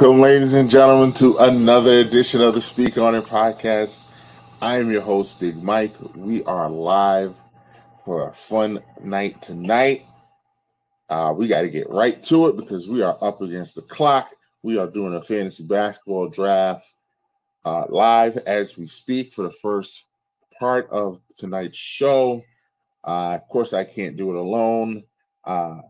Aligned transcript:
Welcome, 0.00 0.20
ladies 0.20 0.54
and 0.54 0.70
gentlemen, 0.70 1.12
to 1.14 1.36
another 1.38 1.98
edition 1.98 2.40
of 2.40 2.54
the 2.54 2.60
Speak 2.60 2.98
On 2.98 3.16
It 3.16 3.24
podcast. 3.24 4.04
I 4.62 4.76
am 4.76 4.92
your 4.92 5.00
host, 5.00 5.40
Big 5.40 5.60
Mike. 5.60 5.92
We 6.14 6.44
are 6.44 6.70
live 6.70 7.34
for 8.04 8.28
a 8.28 8.32
fun 8.32 8.78
night 9.02 9.42
tonight. 9.42 10.06
Uh, 11.08 11.34
we 11.36 11.48
got 11.48 11.62
to 11.62 11.68
get 11.68 11.90
right 11.90 12.22
to 12.22 12.46
it 12.46 12.56
because 12.56 12.88
we 12.88 13.02
are 13.02 13.18
up 13.20 13.40
against 13.42 13.74
the 13.74 13.82
clock. 13.82 14.32
We 14.62 14.78
are 14.78 14.86
doing 14.86 15.14
a 15.14 15.20
fantasy 15.20 15.64
basketball 15.64 16.28
draft 16.28 16.94
uh, 17.64 17.86
live 17.88 18.36
as 18.46 18.78
we 18.78 18.86
speak 18.86 19.32
for 19.32 19.42
the 19.42 19.52
first 19.52 20.06
part 20.60 20.88
of 20.90 21.20
tonight's 21.36 21.76
show. 21.76 22.44
Uh, 23.02 23.40
of 23.42 23.48
course, 23.48 23.74
I 23.74 23.82
can't 23.82 24.16
do 24.16 24.30
it 24.30 24.36
alone. 24.36 25.02
Uh, 25.44 25.80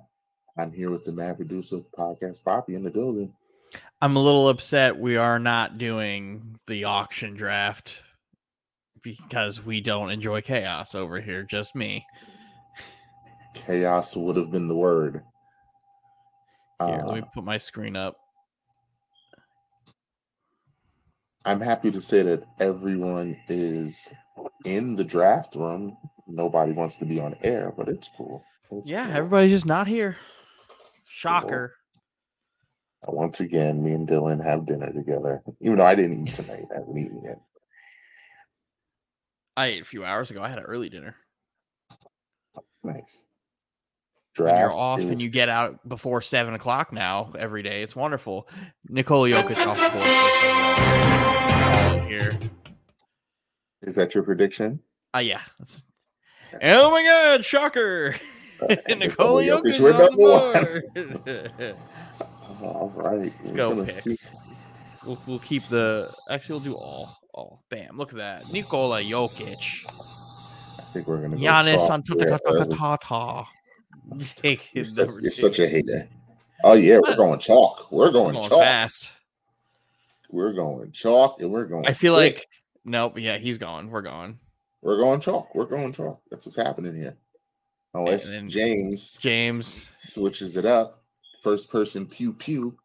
I'm 0.56 0.72
here 0.72 0.91
with 0.91 1.05
the 1.05 1.12
Mad 1.12 1.37
Producer 1.37 1.81
Podcast, 1.95 2.43
Poppy, 2.43 2.75
in 2.75 2.83
the 2.83 2.91
building. 2.91 3.34
I'm 4.00 4.14
a 4.14 4.22
little 4.22 4.48
upset 4.48 4.96
we 4.96 5.16
are 5.16 5.41
not 5.41 5.77
doing 5.77 6.58
the 6.68 6.84
auction 6.84 7.34
draft 7.34 8.00
because 9.02 9.64
we 9.64 9.80
don't 9.80 10.10
enjoy 10.10 10.41
chaos 10.41 10.94
over 10.94 11.20
here, 11.20 11.42
just 11.42 11.74
me. 11.74 12.06
Chaos 13.54 14.16
would 14.16 14.36
have 14.36 14.52
been 14.52 14.69
the 14.69 14.76
word. 14.76 15.22
Here, 16.80 17.00
uh, 17.02 17.06
let 17.06 17.14
me 17.16 17.22
put 17.34 17.42
my 17.42 17.58
screen 17.58 17.96
up. 17.96 18.16
I'm 21.44 21.60
happy 21.60 21.91
to 21.91 22.00
say 22.00 22.22
that 22.22 22.44
everyone 22.60 23.36
is 23.48 24.08
in 24.64 24.94
the 24.94 25.04
draft 25.04 25.56
room. 25.56 25.96
Nobody 26.28 26.70
wants 26.70 26.96
to 26.96 27.04
be 27.04 27.19
on 27.19 27.34
air, 27.42 27.72
but 27.76 27.88
it's 27.88 28.10
cool. 28.16 28.44
It's 28.70 28.88
yeah, 28.88 29.06
cool. 29.06 29.16
everybody's 29.16 29.50
just 29.50 29.66
not 29.66 29.88
here. 29.88 30.16
It's 31.00 31.10
Shocker. 31.10 31.74
Cool. 33.04 33.14
Once 33.14 33.41
again, 33.41 33.82
me 33.82 33.92
and 33.92 34.08
Dylan 34.08 34.42
have 34.44 34.66
dinner 34.66 34.92
together. 34.92 35.42
Even 35.60 35.78
though 35.78 35.86
I 35.86 35.94
didn't 35.94 36.28
eat 36.28 36.34
tonight, 36.34 36.66
I 36.70 36.78
haven't 36.78 36.98
eaten 36.98 37.22
yet. 37.24 37.41
I 39.56 39.66
ate 39.66 39.82
a 39.82 39.86
few 39.86 40.04
hours 40.04 40.30
ago. 40.30 40.42
I 40.42 40.48
had 40.48 40.58
an 40.58 40.64
early 40.64 40.88
dinner. 40.88 41.16
Nice. 42.84 43.26
Draft 44.34 44.72
you're 44.72 44.80
off 44.80 45.00
is, 45.00 45.10
and 45.10 45.20
you 45.20 45.28
get 45.30 45.48
out 45.48 45.88
before 45.88 46.22
seven 46.22 46.54
o'clock 46.54 46.92
now 46.92 47.32
every 47.36 47.64
day. 47.64 47.82
It's 47.82 47.96
wonderful. 47.96 48.48
Nikola 48.88 49.30
Jokic 49.30 49.66
off 49.66 49.76
the 49.78 49.86
in 51.96 52.06
here. 52.06 52.38
is 53.82 53.96
that 53.96 54.14
your 54.14 54.22
prediction? 54.22 54.78
Uh, 55.12 55.19
yeah. 55.19 55.41
Oh 56.62 56.91
my 56.92 57.02
God! 57.02 57.44
Shocker! 57.44 58.14
Uh, 58.62 58.76
Nikola 58.94 59.42
Jokic 59.42 59.76
Jokic, 59.76 59.80
we're 59.80 59.92
on 59.92 59.98
number 59.98 60.82
the 60.94 61.19
board. 61.25 61.76
All 62.62 62.92
right. 62.96 63.32
Let's 63.42 63.52
go 63.52 63.84
picks. 63.84 64.32
We'll, 65.04 65.19
we'll 65.26 65.38
keep 65.38 65.62
the. 65.64 66.12
Actually, 66.30 66.54
we'll 66.54 66.64
do 66.64 66.74
all. 66.74 67.19
All. 67.32 67.62
Bam! 67.70 67.96
Look 67.96 68.10
at 68.10 68.19
that. 68.19 68.52
Nikola 68.52 69.02
Jokic. 69.02 69.86
I 70.78 70.82
think 70.92 71.06
we're 71.06 71.20
gonna 71.22 71.36
go 71.36 71.42
Giannis 71.42 71.86
chalk 71.86 72.02
here 72.06 72.38
early. 72.46 72.66
Antetokounmpo. 72.66 73.46
Take 74.34 74.74
You're, 74.74 74.84
his 74.84 74.96
such, 74.96 75.10
you're 75.20 75.30
such 75.30 75.58
a 75.58 75.69
hater. 75.69 76.08
Oh 76.64 76.72
yeah, 76.72 76.98
we're 76.98 77.16
going 77.16 77.38
chalk. 77.38 77.92
We're 77.92 78.10
going, 78.10 78.34
going 78.34 78.48
chalk. 78.48 78.62
fast. 78.62 79.10
We're 80.30 80.52
going 80.52 80.90
chalk, 80.92 81.40
and 81.40 81.50
we're 81.52 81.66
going. 81.66 81.86
I 81.86 81.92
feel 81.92 82.14
quick. 82.14 82.36
like 82.36 82.46
nope. 82.84 83.19
Yeah, 83.19 83.38
he's 83.38 83.58
gone. 83.58 83.90
We're 83.90 84.02
going. 84.02 84.38
we're 84.82 84.96
going 84.96 85.20
chalk. 85.20 85.54
We're 85.54 85.66
going 85.66 85.92
chalk. 85.92 86.20
That's 86.30 86.46
what's 86.46 86.56
happening 86.56 86.96
here. 86.96 87.16
Unless 87.94 88.30
then- 88.30 88.48
James 88.48 89.19
James. 89.22 89.90
switches 89.96 90.56
it 90.56 90.66
up, 90.66 90.97
first 91.41 91.71
person 91.71 92.06
pew 92.06 92.32
pew. 92.32 92.76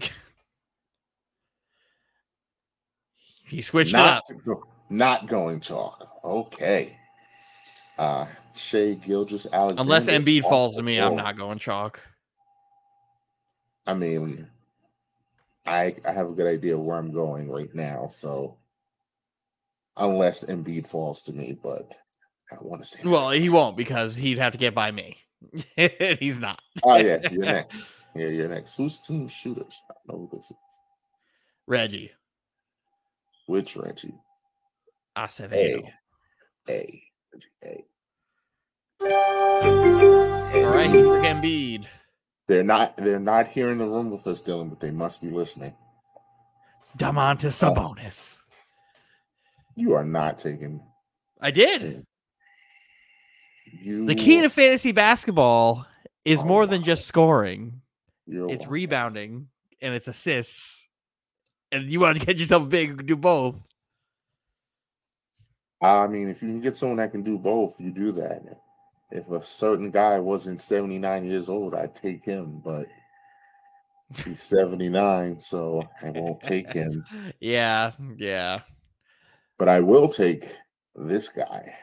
He 3.48 3.62
switched 3.62 3.92
Not 3.92 4.18
up. 4.18 4.24
go- 4.44 4.64
not 4.90 5.26
going 5.26 5.60
chalk. 5.60 6.08
Okay. 6.24 6.96
Uh 7.96 8.26
Shai 8.54 8.94
Gilgeous 8.94 9.46
Alexander. 9.52 9.82
Unless 9.82 10.08
Embiid 10.08 10.42
falls 10.42 10.74
to 10.76 10.82
me, 10.82 10.98
I'm 10.98 11.14
not 11.14 11.36
going 11.36 11.58
chalk. 11.58 12.02
I 13.86 13.94
mean, 13.94 14.48
I 15.64 15.94
I 16.04 16.12
have 16.12 16.28
a 16.28 16.32
good 16.32 16.46
idea 16.46 16.76
where 16.76 16.96
I'm 16.96 17.12
going 17.12 17.48
right 17.48 17.72
now. 17.74 18.08
So 18.10 18.58
unless 19.96 20.44
Embiid 20.44 20.86
falls 20.88 21.22
to 21.22 21.32
me, 21.32 21.56
but 21.62 21.96
I 22.50 22.56
want 22.60 22.82
to 22.82 22.88
say 22.88 23.02
that. 23.02 23.08
Well, 23.08 23.30
he 23.30 23.48
won't 23.48 23.76
because 23.76 24.16
he'd 24.16 24.38
have 24.38 24.52
to 24.52 24.58
get 24.58 24.74
by 24.74 24.90
me. 24.90 25.18
he's 26.20 26.40
not. 26.40 26.60
Oh 26.84 26.96
yeah, 26.96 27.18
you're 27.30 27.44
next. 27.44 27.90
Yeah, 28.14 28.28
you're 28.28 28.48
next. 28.48 28.76
Who's 28.76 28.98
team 28.98 29.28
shooters? 29.28 29.82
I 29.90 29.94
don't 30.08 30.20
know 30.20 30.28
who 30.30 30.36
this 30.36 30.50
is. 30.50 30.56
Reggie. 31.66 32.12
Which 33.46 33.76
Reggie? 33.76 34.14
Acevedo. 35.16 35.90
A. 36.68 36.72
A. 36.72 37.04
Reggie 37.32 37.48
A. 37.64 37.84
All 39.02 40.74
right, 40.74 40.90
he's 40.90 41.04
for 41.04 41.22
Embiid. 41.22 41.86
They're 42.48 42.64
not 42.64 42.96
they're 42.96 43.20
not 43.20 43.48
here 43.48 43.70
in 43.70 43.78
the 43.78 43.86
room 43.86 44.10
with 44.10 44.26
us, 44.26 44.42
Dylan, 44.42 44.70
but 44.70 44.80
they 44.80 44.90
must 44.90 45.20
be 45.20 45.30
listening. 45.30 45.74
Domantas 46.96 47.60
Sabonis. 47.60 48.40
You 49.74 49.94
are 49.94 50.04
not 50.04 50.38
taking 50.38 50.80
I 51.40 51.50
did. 51.50 52.06
You 53.72 54.06
The 54.06 54.14
key 54.14 54.40
to 54.40 54.50
fantasy 54.50 54.92
basketball 54.92 55.86
is 56.24 56.40
Oh 56.40 56.44
more 56.44 56.66
than 56.66 56.82
just 56.82 57.06
scoring. 57.06 57.80
you're 58.26 58.50
It's 58.50 58.66
rebounding 58.66 59.48
and 59.80 59.94
it's 59.94 60.08
assists. 60.08 60.88
And 61.72 61.90
you 61.90 62.00
want 62.00 62.18
to 62.18 62.26
get 62.26 62.38
yourself 62.38 62.68
big, 62.68 63.06
do 63.06 63.16
both. 63.16 63.56
I 65.82 66.06
mean, 66.06 66.28
if 66.28 66.42
you 66.42 66.48
can 66.48 66.60
get 66.60 66.76
someone 66.76 66.98
that 66.98 67.12
can 67.12 67.22
do 67.22 67.38
both, 67.38 67.80
you 67.80 67.92
do 67.92 68.12
that. 68.12 68.42
If 69.10 69.28
a 69.28 69.42
certain 69.42 69.90
guy 69.90 70.18
wasn't 70.18 70.62
79 70.62 71.26
years 71.26 71.48
old, 71.48 71.74
I'd 71.74 71.94
take 71.94 72.24
him, 72.24 72.60
but 72.64 72.86
he's 74.24 74.42
79, 74.42 75.40
so 75.40 75.88
I 76.02 76.10
won't 76.10 76.42
take 76.42 76.72
him. 76.72 77.04
Yeah, 77.40 77.92
yeah. 78.16 78.60
But 79.58 79.68
I 79.68 79.80
will 79.80 80.08
take 80.08 80.44
this 80.94 81.28
guy. 81.28 81.74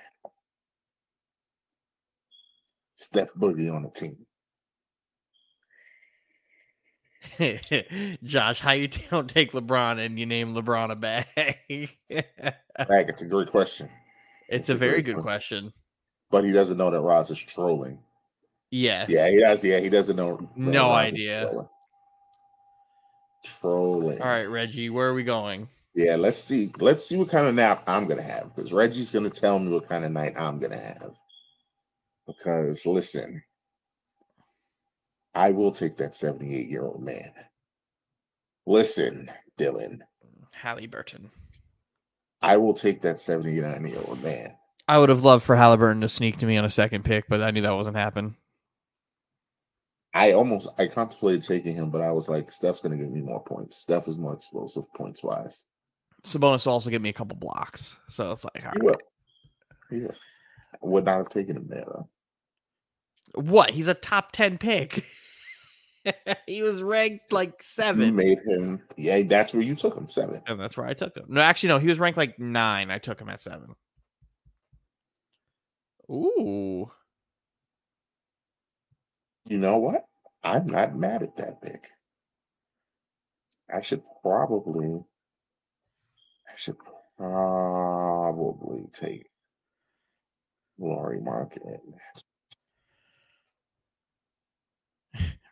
Steph 2.95 3.33
Boogie 3.33 3.73
on 3.73 3.83
the 3.83 3.89
team. 3.89 4.25
Josh, 8.23 8.59
how 8.59 8.71
you 8.71 8.87
don't 9.11 9.29
take 9.29 9.53
LeBron 9.53 10.03
and 10.03 10.19
you 10.19 10.25
name 10.25 10.53
LeBron 10.55 10.91
a 10.91 10.95
bag? 10.95 11.25
Back, 12.09 13.09
it's 13.09 13.21
a 13.21 13.25
great 13.27 13.49
question. 13.49 13.89
it's 14.49 14.67
That's 14.67 14.69
a 14.69 14.73
a 14.73 14.77
very 14.77 15.01
good 15.01 15.15
one. 15.15 15.23
question. 15.23 15.73
But 16.31 16.43
he 16.43 16.51
doesn't 16.51 16.77
know 16.77 16.91
that 16.91 17.01
Roz 17.01 17.29
is 17.31 17.39
trolling. 17.39 17.99
Yes. 18.71 19.09
Yeah, 19.09 19.29
he 19.29 19.39
does. 19.39 19.63
Yeah, 19.63 19.79
he 19.79 19.89
doesn't 19.89 20.15
know. 20.15 20.49
No 20.55 20.87
Roz 20.89 21.13
idea. 21.13 21.37
Trolling. 21.41 21.67
Trolling. 23.45 24.21
All 24.21 24.27
right, 24.27 24.45
Reggie, 24.45 24.89
where 24.89 25.07
are 25.07 25.13
we 25.13 25.23
going? 25.23 25.67
Yeah, 25.93 26.15
let's 26.15 26.39
see. 26.39 26.71
Let's 26.79 27.05
see 27.05 27.17
what 27.17 27.29
kind 27.29 27.45
of 27.45 27.53
nap 27.53 27.83
I'm 27.85 28.07
gonna 28.07 28.23
have 28.23 28.55
because 28.55 28.73
Reggie's 28.73 29.11
gonna 29.11 29.29
tell 29.29 29.59
me 29.59 29.71
what 29.71 29.87
kind 29.87 30.03
of 30.03 30.11
night 30.11 30.33
I'm 30.35 30.57
gonna 30.57 30.79
have. 30.79 31.15
Because 32.37 32.85
listen, 32.85 33.43
I 35.35 35.51
will 35.51 35.71
take 35.71 35.97
that 35.97 36.15
78 36.15 36.67
year 36.69 36.83
old 36.85 37.01
man. 37.03 37.31
Listen, 38.65 39.29
Dylan, 39.59 39.99
Halliburton. 40.51 41.29
I 42.41 42.57
will 42.57 42.73
take 42.73 43.01
that 43.01 43.19
79 43.19 43.87
year 43.87 43.99
old 44.07 44.21
man. 44.23 44.55
I 44.87 44.99
would 44.99 45.09
have 45.09 45.23
loved 45.23 45.43
for 45.43 45.55
Halliburton 45.55 46.01
to 46.01 46.09
sneak 46.09 46.37
to 46.39 46.45
me 46.45 46.57
on 46.57 46.65
a 46.65 46.69
second 46.69 47.03
pick, 47.05 47.25
but 47.29 47.41
I 47.41 47.51
knew 47.51 47.61
that 47.61 47.75
wasn't 47.75 47.95
happening. 47.97 48.35
I 50.13 50.33
almost 50.33 50.69
I 50.77 50.87
contemplated 50.87 51.41
taking 51.41 51.73
him, 51.73 51.89
but 51.89 52.01
I 52.01 52.11
was 52.11 52.29
like, 52.29 52.51
Steph's 52.51 52.81
gonna 52.81 52.97
give 52.97 53.09
me 53.09 53.21
more 53.21 53.43
points. 53.43 53.77
Steph 53.77 54.07
is 54.07 54.19
more 54.19 54.33
explosive 54.33 54.91
points 54.93 55.23
wise. 55.23 55.65
Sabonis 56.23 56.65
will 56.65 56.73
also 56.73 56.89
give 56.89 57.01
me 57.01 57.09
a 57.09 57.13
couple 57.13 57.35
blocks. 57.35 57.97
So 58.09 58.31
it's 58.31 58.45
like, 58.45 58.63
all 58.65 58.71
He 58.73 58.79
right. 58.79 58.83
will. 58.83 58.97
He 59.89 59.99
will. 60.01 60.15
I 60.73 60.77
would 60.81 61.05
not 61.05 61.17
have 61.17 61.29
taken 61.29 61.57
him 61.57 61.67
there 61.67 61.85
though. 61.85 62.09
What? 63.35 63.71
He's 63.71 63.87
a 63.87 63.93
top 63.93 64.31
10 64.31 64.57
pick. 64.57 65.03
he 66.47 66.61
was 66.61 66.81
ranked 66.81 67.31
like 67.31 67.61
seven. 67.63 68.07
You 68.07 68.13
made 68.13 68.39
him, 68.45 68.81
yeah, 68.97 69.21
that's 69.23 69.53
where 69.53 69.63
you 69.63 69.75
took 69.75 69.95
him, 69.95 70.09
seven. 70.09 70.41
And 70.47 70.59
that's 70.59 70.77
where 70.77 70.85
I 70.85 70.93
took 70.93 71.15
him. 71.15 71.25
No, 71.27 71.41
actually, 71.41 71.69
no, 71.69 71.79
he 71.79 71.87
was 71.87 71.99
ranked 71.99 72.17
like 72.17 72.39
nine. 72.39 72.91
I 72.91 72.97
took 72.97 73.19
him 73.19 73.29
at 73.29 73.41
seven. 73.41 73.75
Ooh. 76.09 76.91
You 79.47 79.57
know 79.57 79.77
what? 79.77 80.05
I'm 80.43 80.67
not 80.67 80.95
mad 80.95 81.23
at 81.23 81.35
that 81.37 81.61
pick. 81.61 81.85
I 83.73 83.81
should 83.81 84.03
probably, 84.21 84.99
I 86.49 86.55
should 86.55 86.77
probably 87.17 88.85
take 88.91 89.27
Lauri 90.77 91.19
Markkanen. 91.19 91.79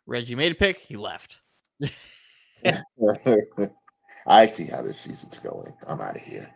Reggie 0.06 0.34
made 0.34 0.52
a 0.52 0.56
pick. 0.56 0.78
He 0.78 0.96
left. 0.96 1.40
I 4.26 4.46
see 4.46 4.66
how 4.66 4.82
this 4.82 4.98
season's 4.98 5.38
going. 5.38 5.72
I'm 5.86 6.00
out 6.00 6.16
of 6.16 6.22
here. 6.22 6.48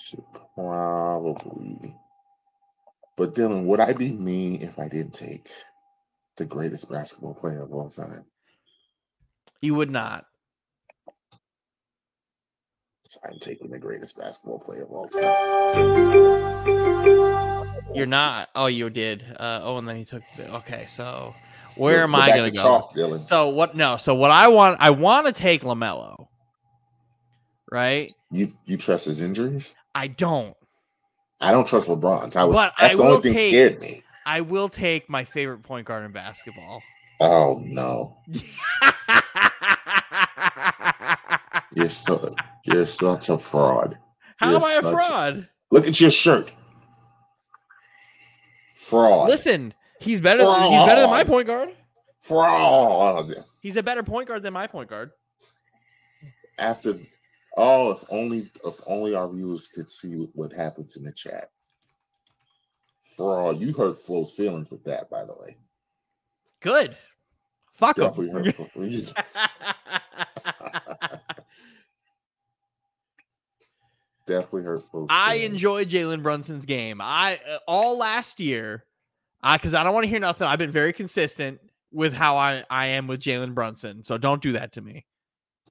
Should 0.00 0.24
probably. 0.54 1.96
But 3.16 3.34
Dylan, 3.34 3.66
would 3.66 3.80
I 3.80 3.92
be 3.92 4.12
me 4.12 4.62
if 4.62 4.78
I 4.78 4.88
didn't 4.88 5.14
take 5.14 5.48
the 6.36 6.44
greatest 6.44 6.90
basketball 6.90 7.34
player 7.34 7.62
of 7.62 7.72
all 7.72 7.88
time? 7.88 8.24
You 9.60 9.74
would 9.74 9.90
not. 9.90 10.26
I'm 13.24 13.38
taking 13.38 13.70
the 13.70 13.78
greatest 13.78 14.18
basketball 14.18 14.58
player 14.58 14.84
of 14.84 14.90
all 14.90 15.06
time. 15.06 15.32
You're 17.94 18.06
not. 18.06 18.48
Oh, 18.54 18.66
you 18.66 18.88
did. 18.90 19.24
Uh, 19.38 19.60
oh, 19.62 19.76
and 19.78 19.86
then 19.86 19.96
he 19.96 20.04
took. 20.04 20.22
The, 20.36 20.54
okay, 20.56 20.86
so 20.86 21.34
where 21.76 22.02
am 22.02 22.14
I 22.14 22.28
going 22.30 22.50
to 22.50 22.56
go? 22.56 22.62
chalk, 22.62 22.94
Dylan. 22.94 23.26
So 23.28 23.48
what? 23.48 23.76
No. 23.76 23.96
So 23.96 24.14
what 24.14 24.30
I 24.30 24.48
want, 24.48 24.78
I 24.80 24.90
want 24.90 25.26
to 25.26 25.32
take 25.32 25.62
Lamelo. 25.62 26.26
Right? 27.70 28.10
You 28.30 28.52
you 28.66 28.76
trust 28.76 29.06
his 29.06 29.20
injuries? 29.20 29.76
I 29.94 30.08
don't. 30.08 30.56
I 31.40 31.50
don't 31.50 31.66
trust 31.66 31.88
LeBron's. 31.88 32.36
I 32.36 32.44
was 32.44 32.56
But 32.56 32.72
that's 32.78 33.00
I 33.00 33.02
the 33.02 33.08
only 33.10 33.22
thing 33.22 33.34
take- 33.34 33.48
scared 33.48 33.80
me. 33.80 34.02
I 34.24 34.40
will 34.40 34.68
take 34.68 35.08
my 35.10 35.24
favorite 35.24 35.62
point 35.64 35.86
guard 35.86 36.04
in 36.04 36.12
basketball. 36.12 36.80
Oh 37.20 37.60
no. 37.64 38.16
You're 41.74 41.88
so 41.88 42.34
you're 42.64 42.86
such 42.86 43.30
a 43.30 43.38
fraud. 43.38 43.96
How 44.36 44.50
You're 44.50 44.56
am 44.58 44.64
I 44.64 44.74
a 44.74 44.92
fraud? 44.92 45.48
Look 45.70 45.86
at 45.88 46.00
your 46.00 46.10
shirt. 46.10 46.52
Fraud. 48.82 49.28
Listen, 49.28 49.72
he's 50.00 50.20
better. 50.20 50.42
He's 50.42 50.84
better 50.86 51.02
than 51.02 51.10
my 51.10 51.24
point 51.24 51.46
guard. 51.46 51.70
Fraud. 52.20 53.32
He's 53.60 53.76
a 53.76 53.82
better 53.82 54.02
point 54.02 54.26
guard 54.28 54.42
than 54.42 54.52
my 54.52 54.66
point 54.66 54.90
guard. 54.90 55.12
After 56.58 56.98
oh, 57.56 57.92
if 57.92 58.04
only 58.10 58.50
if 58.64 58.80
only 58.86 59.14
our 59.14 59.32
viewers 59.32 59.68
could 59.68 59.90
see 59.90 60.16
what, 60.16 60.30
what 60.34 60.52
happens 60.52 60.96
in 60.96 61.04
the 61.04 61.12
chat. 61.12 61.50
Fraud. 63.16 63.60
You 63.60 63.72
hurt 63.72 64.00
Flo's 64.00 64.32
feelings 64.32 64.70
with 64.70 64.84
that, 64.84 65.08
by 65.08 65.24
the 65.24 65.34
way. 65.38 65.56
Good. 66.60 66.96
Fuck 67.74 67.98
him. 67.98 68.12
hurt 68.32 68.54
Flo. 68.54 68.68
You 68.82 68.90
just- 68.90 69.16
Definitely 74.26 74.62
hurt 74.64 74.90
Flo's 74.90 75.08
I 75.10 75.36
enjoyed 75.36 75.88
Jalen 75.88 76.22
Brunson's 76.22 76.64
game. 76.64 77.00
I 77.00 77.38
uh, 77.50 77.58
all 77.66 77.98
last 77.98 78.38
year, 78.38 78.84
I 79.42 79.56
because 79.56 79.74
I 79.74 79.82
don't 79.82 79.94
want 79.94 80.04
to 80.04 80.10
hear 80.10 80.20
nothing. 80.20 80.46
I've 80.46 80.58
been 80.58 80.70
very 80.70 80.92
consistent 80.92 81.60
with 81.92 82.12
how 82.12 82.36
I 82.36 82.64
I 82.70 82.86
am 82.86 83.06
with 83.06 83.20
Jalen 83.20 83.54
Brunson. 83.54 84.04
So 84.04 84.18
don't 84.18 84.42
do 84.42 84.52
that 84.52 84.72
to 84.74 84.80
me. 84.80 85.06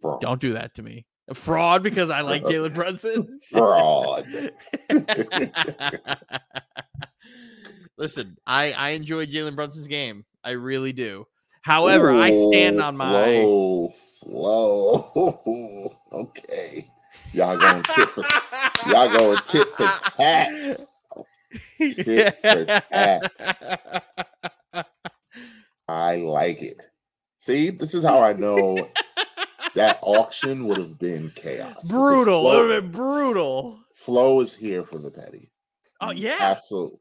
Fraud. 0.01 0.21
Don't 0.21 0.42
do 0.42 0.53
that 0.53 0.75
to 0.75 0.83
me. 0.83 1.06
Fraud 1.33 1.83
because 1.83 2.09
I 2.09 2.21
like 2.21 2.44
Jalen 2.45 2.75
Brunson. 2.75 3.39
Fraud. 3.50 4.51
Listen, 7.97 8.38
I 8.45 8.74
I 8.74 8.89
enjoy 8.89 9.25
Jalen 9.25 9.56
Brunson's 9.56 9.88
game. 9.88 10.25
I 10.44 10.51
really 10.51 10.92
do. 10.92 11.25
However, 11.62 12.12
I 12.12 12.33
stand 12.33 12.81
on 12.81 12.97
my. 12.97 13.07
flow, 13.13 13.94
flow. 14.19 15.95
okay, 16.12 16.89
y'all 17.33 17.57
going 17.57 17.83
tit 17.83 18.10
for 18.10 18.24
y'all 18.89 19.18
going 19.18 19.39
tit 19.45 19.68
for 19.69 19.89
tat. 20.18 20.80
Tit 21.80 22.38
for 22.42 22.66
tat. 22.66 24.04
I 25.88 26.16
like 26.18 26.62
it. 26.62 26.81
See, 27.38 27.69
this 27.69 27.94
is 27.94 28.04
how 28.04 28.22
I 28.22 28.33
know 28.33 28.89
that 29.75 30.00
auction 30.01 30.68
would 30.68 30.78
have 30.78 31.00
been 31.00 31.31
chaos. 31.36 31.89
brutal. 31.89 32.39
It 32.39 32.51
Flo, 32.51 32.62
would 32.62 32.72
have 32.72 32.83
been 32.83 32.92
brutal. 32.92 33.80
Flo 33.94 34.39
is 34.42 34.56
here 34.56 34.83
for 34.83 35.00
the 35.00 35.12
petty. 35.12 35.51
Oh 36.00 36.12
yeah. 36.12 36.38
absolutely. 36.39 37.00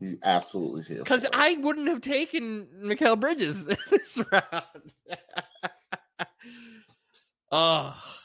He 0.00 0.16
absolutely 0.24 0.80
is 0.80 0.88
here. 0.88 0.98
Because. 0.98 1.26
I 1.32 1.54
wouldn't 1.60 1.88
have 1.88 2.00
taken 2.00 2.66
Mikal 2.82 3.18
Bridges 3.18 3.64
this 3.90 4.22
round. 4.32 4.92
oh 7.52 8.21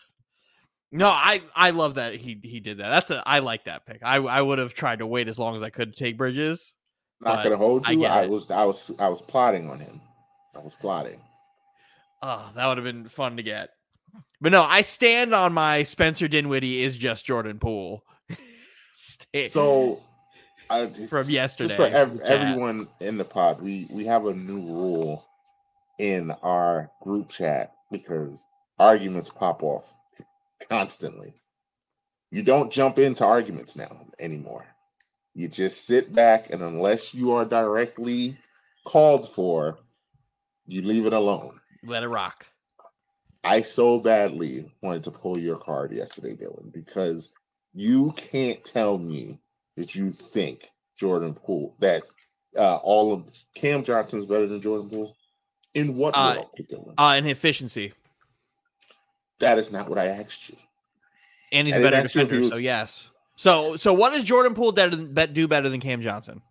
no, 0.92 1.08
I 1.10 1.42
I 1.56 1.72
love 1.72 1.96
that 1.96 2.16
he 2.16 2.40
he 2.44 2.60
did 2.60 2.78
that. 2.78 2.90
That's 2.90 3.12
a 3.12 3.24
I 3.26 3.40
like 3.40 3.66
that 3.66 3.86
pick. 3.86 4.00
I 4.04 4.16
I 4.18 4.42
would 4.42 4.60
have 4.60 4.74
tried 4.74 5.00
to 5.00 5.08
wait 5.08 5.28
as 5.28 5.38
long 5.38 5.56
as 5.56 5.64
I 5.64 5.70
could 5.70 5.94
to 5.94 6.04
take 6.04 6.18
Bridges. 6.18 6.76
not 7.22 7.44
gonna 7.44 7.58
hold 7.58 7.88
you. 7.88 8.00
get 8.00 8.12
I, 8.12 8.28
was 8.28 8.50
I 8.50 8.64
was 8.64 8.96
I 9.00 9.10
was 9.10 9.22
plotting 9.22 9.70
on 9.70 9.80
him. 9.80 10.02
I 10.56 10.60
was 10.60 10.76
plotting. 10.76 11.22
Oh, 12.22 12.50
that 12.56 12.68
would 12.68 12.78
have 12.78 12.86
been 12.86 13.10
fun 13.10 13.38
to 13.38 13.44
get. 13.44 13.70
But 14.40 14.52
no, 14.52 14.64
I 14.64 14.82
stand 14.82 15.34
on 15.34 15.54
my 15.54 15.84
Spencer 15.84 16.28
Dinwiddie 16.28 16.82
is 16.84 16.98
just 16.98 17.26
Jordan 17.26 17.60
Poole. 17.60 18.04
So, 19.48 20.02
I, 20.70 20.88
From 20.88 21.30
yesterday, 21.30 21.68
just 21.68 21.78
for 21.78 21.84
ev- 21.84 22.20
everyone 22.22 22.88
in 23.00 23.18
the 23.18 23.24
pod, 23.24 23.62
we 23.62 23.88
we 23.92 24.06
have 24.06 24.26
a 24.26 24.34
new 24.34 24.62
rule 24.62 25.26
in 26.00 26.32
our 26.42 26.90
group 27.02 27.30
chat 27.30 27.74
because 27.92 28.46
arguments 28.80 29.30
pop 29.30 29.62
off 29.64 29.94
constantly. 30.70 31.34
You 32.32 32.44
don't 32.44 32.72
jump 32.72 33.00
into 33.00 33.26
arguments 33.26 33.76
now 33.76 34.08
anymore. 34.20 34.66
You 35.34 35.48
just 35.48 35.86
sit 35.86 36.14
back, 36.14 36.50
and 36.52 36.62
unless 36.62 37.14
you 37.14 37.32
are 37.32 37.46
directly 37.46 38.38
called 38.86 39.30
for, 39.32 39.78
you 40.66 40.82
leave 40.82 41.06
it 41.06 41.14
alone. 41.14 41.60
let 41.84 42.04
it 42.04 42.08
rock. 42.10 42.46
I 43.44 43.62
so 43.62 44.00
badly 44.00 44.70
wanted 44.82 45.04
to 45.06 45.12
pull 45.12 45.38
your 45.38 45.58
card 45.58 45.92
yesterday, 45.94 46.36
Dylan, 46.36 46.74
because 46.74 47.34
you 47.74 48.12
can't 48.18 48.62
tell 48.66 48.98
me 48.98 49.40
that 49.78 49.96
you 49.96 50.12
think 50.12 50.70
Jordan 50.98 51.34
Poole 51.34 51.76
that 51.80 52.04
uh, 52.58 52.78
all 52.78 53.14
of 53.14 53.30
Cam 53.54 53.84
Johnson's 53.84 54.26
better 54.26 54.48
than 54.48 54.60
Jordan 54.60 54.90
Poole. 54.90 55.16
In 55.76 55.96
what 55.96 56.16
Uh, 56.16 56.34
world, 56.38 56.50
Dylan? 56.58 56.94
Uh 56.98 57.14
and 57.16 57.28
efficiency. 57.28 57.94
That 59.40 59.58
is 59.58 59.72
not 59.72 59.90
what 59.90 59.98
I 59.98 60.08
asked 60.08 60.50
you. 60.50 60.56
And 61.52 61.66
he's 61.68 61.76
I 61.76 61.80
a 61.80 61.84
better 61.84 61.98
ask 61.98 62.16
you 62.16 62.22
if 62.22 62.30
he 62.30 62.36
defender, 62.38 62.56
so 62.56 62.60
yes. 62.60 63.10
So 63.36 63.76
so 63.78 63.94
what 63.94 64.12
does 64.14 64.24
Jordan 64.24 64.54
Poole 64.54 64.72
better 64.72 64.96
than, 64.96 65.14
bet- 65.14 65.34
do 65.34 65.48
better 65.48 65.70
than 65.70 65.80
Cam 65.80 66.02
Johnson? 66.02 66.42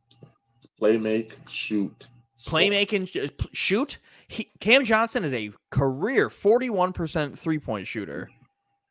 Play, 0.78 0.98
make, 0.98 1.36
shoot, 1.48 2.08
score. 2.34 2.60
Playmaking, 2.60 3.08
sh- 3.08 3.16
uh, 3.16 3.46
shoot. 3.52 3.98
He, 4.28 4.50
Cam 4.60 4.84
Johnson 4.84 5.24
is 5.24 5.32
a 5.32 5.52
career 5.70 6.28
forty-one 6.30 6.92
percent 6.92 7.38
three-point 7.38 7.86
shooter, 7.86 8.28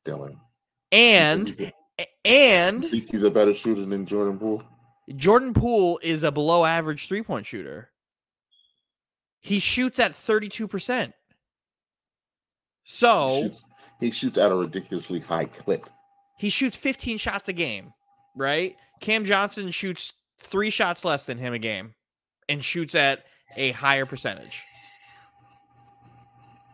Dylan. 0.05 0.37
and 0.91 1.47
He's 1.47 1.61
a- 1.61 1.73
and 2.25 2.83
you 2.83 2.89
think 2.89 3.11
he's 3.11 3.23
a 3.23 3.29
better 3.31 3.53
shooter 3.53 3.85
than 3.85 4.05
Jordan 4.05 4.39
Poole? 4.39 4.63
Jordan 5.15 5.53
Poole 5.53 5.99
is 6.01 6.23
a 6.23 6.31
below-average 6.31 7.07
three-point 7.07 7.45
shooter. 7.45 7.91
He 9.41 9.59
shoots 9.59 9.99
at 9.99 10.15
thirty-two 10.15 10.67
percent. 10.67 11.13
He 12.83 12.91
So 12.97 13.41
shoots, 13.43 13.64
he 13.99 14.11
shoots 14.11 14.37
at 14.37 14.51
a 14.51 14.55
ridiculously 14.55 15.19
high 15.19 15.45
clip. 15.45 15.89
he 16.37 16.49
shoots 16.49 16.75
15 16.75 17.17
shots 17.17 17.47
a 17.49 17.53
game, 17.53 17.93
right? 18.35 18.75
Cam 19.01 19.25
Johnson 19.25 19.71
shoots 19.71 20.13
three 20.39 20.69
shots 20.69 21.03
less 21.05 21.25
than 21.25 21.37
him 21.37 21.53
a 21.53 21.59
game 21.59 21.93
and 22.49 22.63
shoots 22.63 22.95
at 22.95 23.23
a 23.57 23.71
higher 23.71 24.05
percentage. 24.05 24.61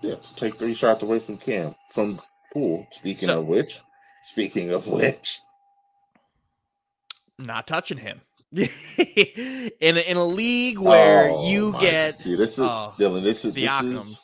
Yeah, 0.02 0.16
take 0.36 0.58
three 0.58 0.74
shots 0.74 1.04
away 1.04 1.20
from 1.20 1.38
Cam 1.38 1.76
from 1.94 2.20
Poole. 2.54 2.88
Speaking 2.92 3.28
So- 3.30 3.42
of 3.42 3.48
which, 3.48 3.80
speaking 4.24 4.72
of 4.72 4.88
which, 4.88 5.40
Not 7.38 7.68
touching 7.68 7.98
him. 7.98 8.22
in, 8.52 8.68
a, 9.98 10.00
in 10.12 10.18
a 10.18 10.26
league 10.26 10.78
where 10.78 11.30
Oh, 11.32 11.50
you 11.50 11.72
get 11.80 12.16
see 12.16 12.36
this 12.36 12.54
is 12.58 12.66
oh, 12.66 12.94
Dylan. 12.98 13.24
This 13.24 13.46
is 13.46 13.54
this 13.56 13.82
is 13.84 14.20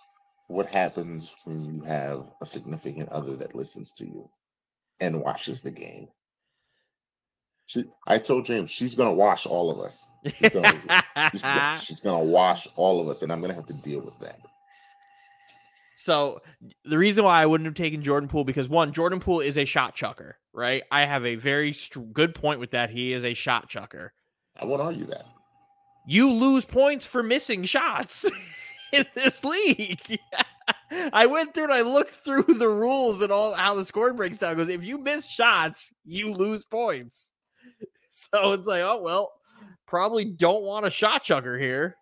what 0.47 0.67
happens 0.67 1.35
when 1.45 1.75
you 1.75 1.83
have 1.83 2.25
a 2.41 2.45
significant 2.45 3.09
other 3.09 3.35
that 3.35 3.55
listens 3.55 3.91
to 3.93 4.05
you 4.05 4.29
and 4.99 5.21
watches 5.21 5.61
the 5.61 5.71
game. 5.71 6.07
She, 7.65 7.83
I 8.07 8.17
told 8.17 8.45
James 8.45 8.71
she's 8.71 8.95
gonna 8.95 9.13
wash 9.13 9.45
all 9.45 9.69
of 9.69 9.79
us. 9.79 10.07
She's 10.25 10.51
gonna, 10.51 10.73
she's, 11.31 11.41
gonna, 11.41 11.79
she's 11.81 11.99
gonna 11.99 12.23
wash 12.23 12.65
all 12.77 13.01
of 13.01 13.09
us, 13.09 13.23
and 13.23 13.31
I'm 13.31 13.41
gonna 13.41 13.53
have 13.53 13.65
to 13.65 13.73
deal 13.73 13.99
with 13.99 14.17
that. 14.19 14.39
So 15.97 16.41
the 16.85 16.97
reason 16.97 17.25
why 17.25 17.41
I 17.41 17.45
wouldn't 17.45 17.65
have 17.65 17.73
taken 17.73 18.03
Jordan 18.03 18.29
Poole 18.29 18.45
because 18.45 18.69
one, 18.69 18.93
Jordan 18.93 19.19
Poole 19.19 19.41
is 19.41 19.57
a 19.57 19.65
shot 19.65 19.95
chucker, 19.95 20.37
right? 20.53 20.83
I 20.91 21.05
have 21.05 21.25
a 21.25 21.35
very 21.35 21.73
str- 21.73 21.99
good 21.99 22.35
point 22.35 22.59
with 22.59 22.71
that. 22.71 22.91
He 22.91 23.11
is 23.11 23.25
a 23.25 23.33
shot 23.33 23.67
chucker. 23.67 24.13
I 24.55 24.65
won't 24.65 24.81
argue 24.81 25.05
that. 25.07 25.25
You 26.05 26.31
lose 26.31 26.63
points 26.63 27.05
for 27.05 27.21
missing 27.21 27.65
shots 27.65 28.25
in 28.93 29.05
this 29.15 29.43
league. 29.43 30.19
I 31.13 31.25
went 31.25 31.53
through 31.53 31.65
and 31.65 31.73
I 31.73 31.81
looked 31.81 32.13
through 32.13 32.43
the 32.47 32.69
rules 32.69 33.21
and 33.21 33.31
all 33.31 33.53
how 33.53 33.75
the 33.75 33.85
score 33.85 34.13
breaks 34.13 34.37
down. 34.37 34.53
It 34.53 34.55
Goes 34.57 34.69
if 34.69 34.83
you 34.83 34.97
miss 34.97 35.29
shots, 35.29 35.91
you 36.05 36.33
lose 36.33 36.65
points. 36.65 37.31
So 38.09 38.53
it's 38.53 38.67
like, 38.67 38.81
oh 38.81 39.01
well, 39.01 39.31
probably 39.85 40.25
don't 40.25 40.63
want 40.63 40.87
a 40.87 40.89
shot 40.89 41.23
chucker 41.23 41.57
here. 41.57 41.95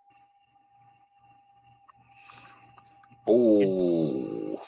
Oh, 3.27 4.61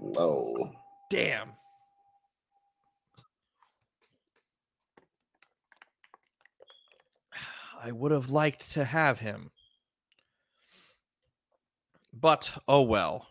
low. 0.00 0.70
Damn. 1.10 1.50
I 7.82 7.92
would 7.92 8.12
have 8.12 8.30
liked 8.30 8.72
to 8.72 8.84
have 8.84 9.18
him. 9.18 9.50
But 12.24 12.50
oh 12.66 12.80
well. 12.80 13.26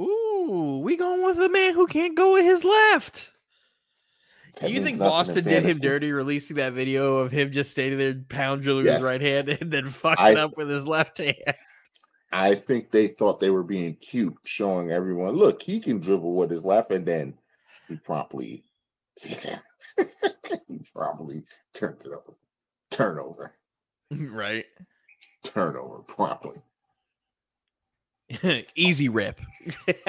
Ooh, 0.00 0.80
we 0.82 0.96
going 0.96 1.22
with 1.24 1.36
the 1.36 1.48
man 1.48 1.72
who 1.74 1.86
can't 1.86 2.16
go 2.16 2.32
with 2.32 2.44
his 2.44 2.64
left. 2.64 3.30
That 4.56 4.72
you 4.72 4.82
think 4.82 4.98
Boston 4.98 5.44
did 5.44 5.62
him 5.62 5.76
dirty 5.78 6.10
releasing 6.10 6.56
that 6.56 6.72
video 6.72 7.18
of 7.18 7.30
him 7.30 7.52
just 7.52 7.70
standing 7.70 7.96
there 7.96 8.16
pound 8.28 8.62
drilling 8.62 8.86
Yes. 8.86 8.96
his 8.96 9.04
right 9.04 9.20
hand 9.20 9.50
and 9.50 9.70
then 9.70 9.88
fucking 9.88 10.36
I- 10.36 10.40
up 10.40 10.56
with 10.56 10.68
his 10.68 10.84
left 10.84 11.18
hand? 11.18 11.36
I 12.32 12.56
think 12.56 12.90
they 12.90 13.06
thought 13.06 13.38
they 13.38 13.50
were 13.50 13.62
being 13.62 13.94
cute, 13.94 14.34
showing 14.42 14.90
everyone, 14.90 15.36
look, 15.36 15.62
he 15.62 15.78
can 15.78 16.00
dribble 16.00 16.34
with 16.34 16.50
his 16.50 16.64
left, 16.64 16.90
and 16.90 17.06
then 17.06 17.38
he 17.86 17.94
promptly, 17.98 18.64
he 19.22 19.36
promptly 20.92 21.44
turned 21.72 22.00
it 22.04 22.08
over, 22.08 22.36
turnover, 22.90 23.54
right. 24.10 24.64
Turnover, 25.44 25.98
promptly. 25.98 26.60
Easy 28.74 29.08
rip. 29.08 29.40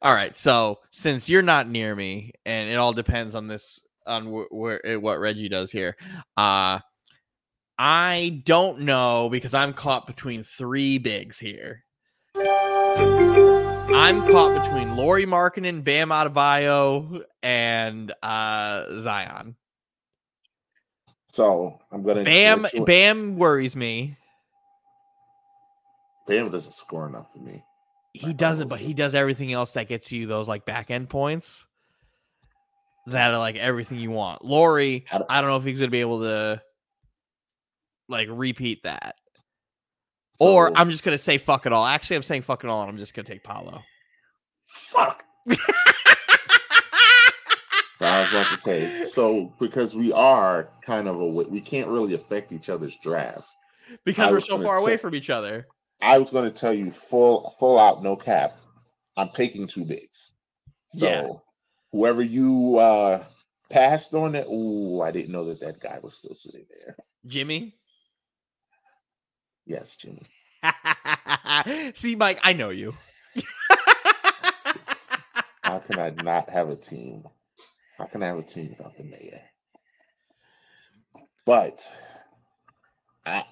all 0.00 0.14
right. 0.14 0.36
So 0.36 0.78
since 0.90 1.28
you're 1.28 1.42
not 1.42 1.68
near 1.68 1.94
me, 1.94 2.32
and 2.46 2.70
it 2.70 2.76
all 2.76 2.92
depends 2.92 3.34
on 3.34 3.48
this 3.48 3.80
on 4.06 4.26
wh- 4.26 4.52
where 4.52 4.86
eh, 4.86 4.96
what 4.96 5.20
Reggie 5.20 5.48
does 5.48 5.70
here, 5.70 5.96
uh, 6.36 6.78
I 7.78 8.42
don't 8.44 8.80
know 8.80 9.28
because 9.30 9.54
I'm 9.54 9.72
caught 9.72 10.06
between 10.06 10.42
three 10.42 10.98
bigs 10.98 11.38
here. 11.38 11.84
I'm 13.92 14.30
caught 14.30 14.62
between 14.62 14.96
Lauri 14.96 15.24
and 15.24 15.84
Bam 15.84 16.10
Adebayo, 16.10 17.22
and 17.42 18.12
uh, 18.22 18.84
Zion. 19.00 19.56
So 21.32 21.78
I'm 21.92 22.02
gonna 22.02 22.24
Bam, 22.24 22.66
Bam 22.84 23.36
worries 23.36 23.76
me. 23.76 24.16
Bam 26.26 26.50
doesn't 26.50 26.72
score 26.72 27.06
enough 27.08 27.32
for 27.32 27.38
me. 27.38 27.64
He 28.12 28.32
doesn't, 28.32 28.68
but 28.68 28.80
he 28.80 28.92
does 28.92 29.14
everything 29.14 29.52
else 29.52 29.72
that 29.72 29.88
gets 29.88 30.10
you 30.10 30.26
those 30.26 30.48
like 30.48 30.64
back 30.64 30.90
end 30.90 31.08
points 31.08 31.64
that 33.06 33.30
are 33.32 33.38
like 33.38 33.56
everything 33.56 33.98
you 33.98 34.10
want. 34.10 34.44
Lauri, 34.44 35.04
I 35.12 35.18
don't- 35.18 35.30
I 35.30 35.40
don't 35.40 35.50
know 35.50 35.56
if 35.56 35.64
he's 35.64 35.78
gonna 35.78 35.90
be 35.90 36.00
able 36.00 36.20
to 36.20 36.60
like 38.08 38.28
repeat 38.30 38.82
that. 38.82 39.14
So, 40.32 40.52
or 40.52 40.72
I'm 40.76 40.90
just 40.90 41.04
gonna 41.04 41.18
say 41.18 41.38
fuck 41.38 41.66
it 41.66 41.72
all. 41.72 41.86
Actually, 41.86 42.16
I'm 42.16 42.22
saying 42.24 42.42
fuck 42.42 42.64
it 42.64 42.70
all, 42.70 42.80
and 42.82 42.90
I'm 42.90 42.98
just 42.98 43.14
gonna 43.14 43.28
take 43.28 43.44
Paolo. 43.44 43.82
fuck. 44.62 45.24
I 48.00 48.20
was 48.22 48.30
about 48.30 48.46
to 48.46 48.56
say 48.56 49.04
so 49.04 49.52
because 49.60 49.94
we 49.94 50.12
are 50.12 50.68
kind 50.84 51.06
of 51.08 51.20
a 51.20 51.26
we 51.26 51.60
can't 51.60 51.88
really 51.88 52.14
affect 52.14 52.52
each 52.52 52.68
other's 52.70 52.96
drafts. 52.98 53.54
because 54.04 54.30
we're 54.30 54.40
so 54.40 54.58
far 54.62 54.78
away 54.78 54.96
from 54.96 55.14
each 55.14 55.30
other. 55.30 55.66
I 56.00 56.16
was 56.18 56.30
going 56.30 56.44
to 56.44 56.50
tell 56.50 56.72
you 56.72 56.90
full 56.90 57.54
full 57.58 57.78
out 57.78 58.02
no 58.02 58.16
cap. 58.16 58.52
I'm 59.16 59.28
taking 59.30 59.66
two 59.66 59.84
bigs. 59.84 60.32
So 60.88 61.06
Yeah. 61.06 61.28
whoever 61.92 62.22
you 62.22 62.76
uh 62.78 63.22
passed 63.68 64.14
on 64.14 64.34
it, 64.34 64.46
ooh, 64.48 65.00
I 65.02 65.12
didn't 65.12 65.32
know 65.32 65.44
that 65.44 65.60
that 65.60 65.80
guy 65.80 65.98
was 66.02 66.14
still 66.14 66.34
sitting 66.34 66.66
there. 66.84 66.96
Jimmy. 67.26 67.74
Yes, 69.66 69.96
Jimmy. 69.96 70.22
See, 71.94 72.16
Mike, 72.16 72.40
I 72.42 72.54
know 72.54 72.70
you. 72.70 72.94
How 75.62 75.78
can 75.78 75.98
I 75.98 76.10
not 76.10 76.50
have 76.50 76.68
a 76.70 76.76
team? 76.76 77.24
How 78.00 78.06
can 78.06 78.22
I 78.22 78.26
have 78.28 78.38
a 78.38 78.42
team 78.42 78.70
without 78.70 78.96
the 78.96 79.04
mayor? 79.04 79.40
But 81.44 81.86
I 83.26 83.44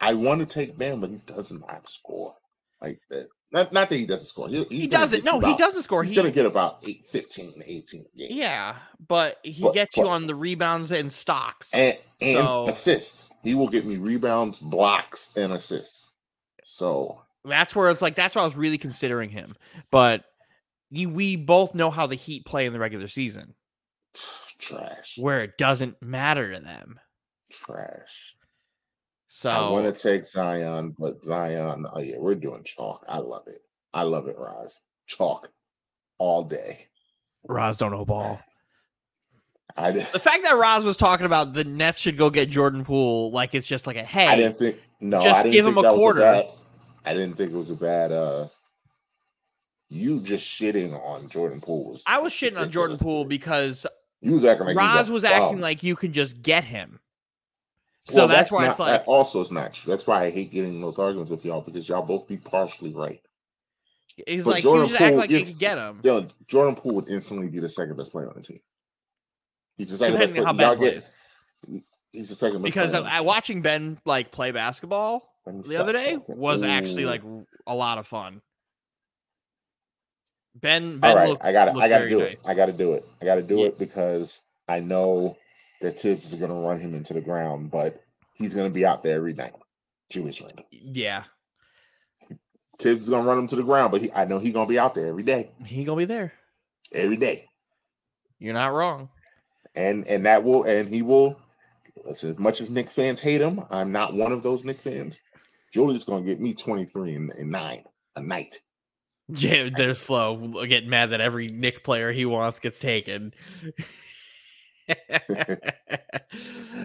I 0.00 0.14
want 0.14 0.40
to 0.40 0.46
take 0.46 0.78
Bam, 0.78 1.00
but 1.00 1.10
he 1.10 1.16
does 1.26 1.50
not 1.52 1.88
score 1.88 2.34
like 2.80 3.00
that. 3.10 3.26
Not, 3.50 3.72
not 3.72 3.88
that 3.88 3.96
he 3.96 4.04
doesn't 4.06 4.26
score. 4.26 4.46
He, 4.46 4.64
he 4.70 4.86
doesn't. 4.86 5.24
No, 5.24 5.40
he 5.40 5.56
doesn't 5.56 5.82
score. 5.82 6.02
He's 6.02 6.10
He, 6.10 6.16
gonna 6.16 6.30
get 6.30 6.44
about 6.46 6.78
eight, 6.86 7.06
15, 7.06 7.62
18 7.66 8.04
a 8.14 8.16
game. 8.18 8.28
yeah, 8.30 8.76
but 9.08 9.38
he 9.42 9.62
But- 9.62 9.72
gets 9.74 9.96
you 9.96 10.06
on 10.06 10.26
the 10.26 10.34
rebounds 10.34 10.92
and 10.92 11.12
stocks. 11.12 11.72
and 11.74 11.98
and 12.20 12.38
So- 12.38 12.68
assist. 12.68 13.24
He 13.42 13.54
will 13.54 13.68
get 13.68 13.86
me 13.86 13.96
rebounds, 13.96 14.58
blocks, 14.58 15.30
and 15.36 15.52
assists. 15.52 16.12
So 16.64 17.22
That's 17.44 17.74
where 17.74 17.88
it's 17.90 18.02
like 18.02 18.14
that's 18.14 18.36
why 18.36 18.42
I 18.42 18.44
was 18.44 18.56
really 18.56 18.78
considering 18.78 19.30
him. 19.30 19.56
But 19.90 20.24
you, 20.90 21.08
we 21.10 21.36
both 21.36 21.74
know 21.74 21.90
how 21.90 22.06
the 22.06 22.14
Heat 22.14 22.44
play 22.44 22.66
in 22.66 22.72
the 22.72 22.78
regular 22.78 23.08
season, 23.08 23.54
trash, 24.58 25.16
where 25.18 25.42
it 25.42 25.58
doesn't 25.58 26.00
matter 26.02 26.52
to 26.54 26.60
them. 26.60 26.98
trash. 27.50 28.34
So 29.30 29.50
I 29.50 29.70
want 29.70 29.84
to 29.94 30.02
take 30.02 30.24
Zion, 30.26 30.94
but 30.98 31.22
Zion, 31.24 31.84
oh 31.92 32.00
yeah, 32.00 32.16
we're 32.18 32.34
doing 32.34 32.62
chalk. 32.64 33.04
I 33.08 33.18
love 33.18 33.42
it. 33.46 33.60
I 33.92 34.02
love 34.02 34.26
it, 34.26 34.36
Roz. 34.38 34.82
Chalk 35.06 35.50
all 36.18 36.44
day. 36.44 36.86
Roz 37.46 37.76
don't 37.78 37.92
know 37.92 38.04
ball. 38.04 38.40
I, 39.76 39.92
di- 39.92 39.98
The 39.98 40.18
fact 40.18 40.42
that 40.44 40.56
Roz 40.56 40.84
was 40.84 40.96
talking 40.96 41.26
about 41.26 41.52
the 41.52 41.62
Nets 41.64 42.00
should 42.00 42.16
go 42.16 42.30
get 42.30 42.48
Jordan 42.50 42.84
Poole, 42.84 43.30
like 43.30 43.54
it's 43.54 43.66
just 43.66 43.86
like 43.86 43.96
a 43.96 44.02
hey, 44.02 44.26
I 44.26 44.36
didn't 44.36 44.56
think 44.56 44.76
no, 45.00 45.20
just 45.20 45.34
I 45.36 45.42
didn't 45.44 45.52
give 45.52 45.64
think 45.66 45.74
him 45.74 45.78
a 45.78 45.82
that 45.82 45.90
was 45.92 45.98
quarter. 45.98 46.20
bad, 46.20 46.46
I 47.04 47.14
didn't 47.14 47.36
think 47.36 47.52
it 47.52 47.56
was 47.56 47.70
a 47.70 47.76
bad 47.76 48.10
uh 48.10 48.48
you 49.90 50.20
just 50.20 50.46
shitting 50.46 50.94
on 51.04 51.28
Jordan 51.28 51.60
Poole 51.60 51.90
was 51.90 52.04
I 52.06 52.18
was 52.18 52.32
shitting 52.32 52.58
on 52.58 52.70
Jordan 52.70 52.96
Poole 52.98 53.24
because 53.24 53.86
you 54.20 54.32
was 54.34 54.44
acting 54.44 54.66
like 54.66 54.74
he 54.76 54.78
Roz 54.78 55.10
was 55.10 55.24
acting 55.24 55.60
like 55.60 55.82
you 55.82 55.96
can 55.96 56.12
just 56.12 56.42
get 56.42 56.64
him. 56.64 57.00
So 58.08 58.16
Well, 58.16 58.28
that's, 58.28 58.50
why 58.50 58.64
not, 58.64 58.70
it's 58.70 58.80
like 58.80 58.90
that 59.04 59.04
also 59.06 59.40
is 59.40 59.52
not 59.52 59.74
true. 59.74 59.90
That's 59.90 60.06
why 60.06 60.24
I 60.24 60.30
hate 60.30 60.50
getting 60.50 60.80
those 60.80 60.98
arguments 60.98 61.30
with 61.30 61.44
y'all 61.44 61.60
because 61.60 61.88
y'all 61.88 62.02
both 62.02 62.26
be 62.26 62.38
partially 62.38 62.94
right. 62.94 63.20
he's 64.26 64.44
but 64.44 64.52
like 64.52 64.62
Jordan 64.62 64.86
you 64.86 64.90
just 64.90 65.02
act 65.02 65.10
Poole 65.10 65.18
like 65.18 65.30
you 65.30 65.38
gets- 65.38 65.50
can 65.50 65.58
get 65.58 65.78
him. 65.78 66.00
Yo, 66.02 66.26
Jordan 66.46 66.74
Poole 66.74 66.94
would 66.94 67.08
instantly 67.08 67.48
be 67.48 67.60
the 67.60 67.68
second 67.68 67.96
best 67.96 68.12
player 68.12 68.28
on 68.28 68.34
the 68.34 68.42
team. 68.42 68.60
He's 69.76 69.90
the 69.90 69.96
second 69.96 70.18
best 70.18 70.34
Depending 70.34 70.48
on 70.48 70.56
player. 70.56 70.68
Y'all 70.68 70.76
get 70.76 71.04
he's 72.12 72.28
the 72.30 72.34
second 72.34 72.62
best 72.62 72.64
Because 72.64 72.90
player 72.90 73.00
of, 73.00 73.06
on 73.06 73.12
the 73.12 73.18
team. 73.18 73.26
watching 73.26 73.62
Ben 73.62 73.98
like 74.04 74.32
play 74.32 74.50
basketball 74.50 75.34
the 75.46 75.76
other 75.76 75.92
day 75.92 76.18
was 76.28 76.62
actually 76.62 77.04
like 77.04 77.22
a 77.66 77.74
lot 77.74 77.98
of 77.98 78.06
fun. 78.06 78.40
Ben, 80.54 80.94
All 80.94 80.98
Ben 81.00 81.16
right, 81.16 81.28
looked, 81.28 81.44
I 81.44 81.52
got 81.52 81.66
to 81.66 81.80
I 81.80 81.88
got 81.88 81.98
to 81.98 82.08
do 82.08 82.18
nice. 82.20 82.32
it. 82.32 82.40
I 82.48 82.54
got 82.54 82.66
to 82.66 82.72
do 82.72 82.92
it. 82.94 83.06
I 83.22 83.24
got 83.24 83.36
to 83.36 83.42
do 83.42 83.58
Yeah. 83.58 83.66
it 83.66 83.78
because 83.78 84.42
I 84.68 84.80
know 84.80 85.36
that 85.80 85.98
Thibs 86.00 86.24
is 86.24 86.34
going 86.34 86.50
to 86.50 86.66
run 86.68 86.80
him 86.80 86.94
into 86.94 87.14
the 87.14 87.20
ground, 87.20 87.70
but 87.70 88.02
he's 88.34 88.54
going 88.54 88.68
to 88.68 88.74
be 88.74 88.84
out 88.84 89.02
there 89.02 89.16
every 89.16 89.34
night. 89.34 89.52
Jewish. 90.10 90.42
Yeah, 90.70 91.24
Thibs 92.78 93.02
is 93.04 93.08
going 93.08 93.22
to 93.24 93.28
run 93.28 93.38
him 93.38 93.46
to 93.48 93.56
the 93.56 93.62
ground, 93.62 93.92
but 93.92 94.00
he, 94.00 94.12
I 94.12 94.24
know 94.24 94.38
he's 94.38 94.52
going 94.52 94.66
to 94.66 94.70
be 94.72 94.78
out 94.78 94.94
there 94.94 95.06
every 95.08 95.22
day, 95.22 95.50
he 95.64 95.84
gonna 95.84 95.98
be 95.98 96.04
there. 96.06 96.32
every 96.92 97.16
day, 97.16 97.46
You're 98.38 98.54
not 98.54 98.72
wrong. 98.72 99.10
and 99.74 100.06
and 100.06 100.24
that 100.26 100.42
will 100.44 100.64
and 100.64 100.88
he 100.88 101.02
will. 101.02 101.36
Listen, 102.04 102.30
as 102.30 102.38
much 102.38 102.60
as 102.60 102.70
Knick 102.70 102.88
fans 102.88 103.20
hate 103.20 103.40
him, 103.40 103.60
I'm 103.70 103.92
not 103.92 104.14
one 104.14 104.32
of 104.32 104.42
those 104.42 104.64
Knick 104.64 104.80
fans. 104.80 105.20
Julius 105.72 106.04
going 106.04 106.24
to 106.24 106.28
get 106.30 106.40
me 106.40 106.54
23 106.54 107.14
and, 107.14 107.30
and 107.32 107.50
nine 107.50 107.82
a 108.16 108.22
night. 108.22 108.60
Yeah, 109.28 109.68
there's 109.76 109.98
Flo 109.98 110.52
uh, 110.56 110.64
getting 110.66 110.88
mad 110.88 111.10
that 111.10 111.20
every 111.20 111.48
Knick 111.48 111.84
player 111.84 112.12
he 112.12 112.24
wants 112.24 112.60
gets 112.60 112.78
taken. 112.78 113.34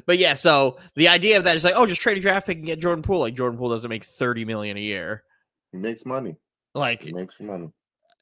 but 0.05 0.17
yeah, 0.17 0.33
so 0.33 0.77
the 0.95 1.07
idea 1.07 1.37
of 1.37 1.45
that 1.45 1.55
is 1.55 1.63
like, 1.63 1.75
oh, 1.77 1.85
just 1.85 2.01
trade 2.01 2.17
a 2.17 2.21
draft 2.21 2.45
pick 2.47 2.57
and 2.57 2.65
get 2.65 2.79
Jordan 2.79 3.01
Poole. 3.01 3.19
Like 3.21 3.35
Jordan 3.35 3.57
Poole 3.57 3.69
doesn't 3.69 3.89
make 3.89 4.03
30 4.03 4.45
million 4.45 4.77
a 4.77 4.81
year. 4.81 5.23
He 5.71 5.77
makes 5.77 6.05
money. 6.05 6.35
Like 6.75 7.03
He 7.03 7.13
makes 7.13 7.39
money. 7.39 7.71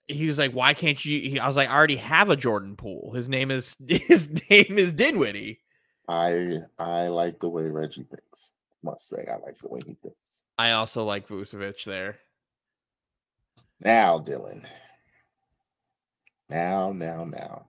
he 0.08 0.28
was 0.28 0.38
like, 0.38 0.52
why 0.52 0.74
can't 0.74 1.04
you? 1.04 1.20
He, 1.32 1.40
I 1.40 1.48
was 1.48 1.56
like, 1.56 1.70
I 1.70 1.76
already 1.76 1.96
have 1.98 2.30
a 2.30 2.36
Jordan 2.36 2.76
Poole. 2.76 3.14
His 3.16 3.28
name 3.30 3.50
is 3.50 3.76
his 3.88 4.30
name 4.50 4.78
is 4.78 4.94
Dinwiddie. 4.94 5.62
I 6.08 6.58
I 6.78 7.08
like 7.08 7.40
the 7.40 7.50
way 7.50 7.64
Reggie 7.64 8.04
thinks. 8.04 8.54
Must 8.84 9.08
say, 9.08 9.26
I 9.32 9.38
like 9.38 9.58
the 9.62 9.70
way 9.70 9.82
he 9.86 9.96
thinks. 10.02 10.46
I 10.58 10.72
also 10.72 11.04
like 11.06 11.28
Vucevic 11.28 11.84
there. 11.86 12.18
Now, 13.84 14.20
Dylan. 14.20 14.66
Now, 16.50 16.92
now, 16.92 17.24
now. 17.26 17.68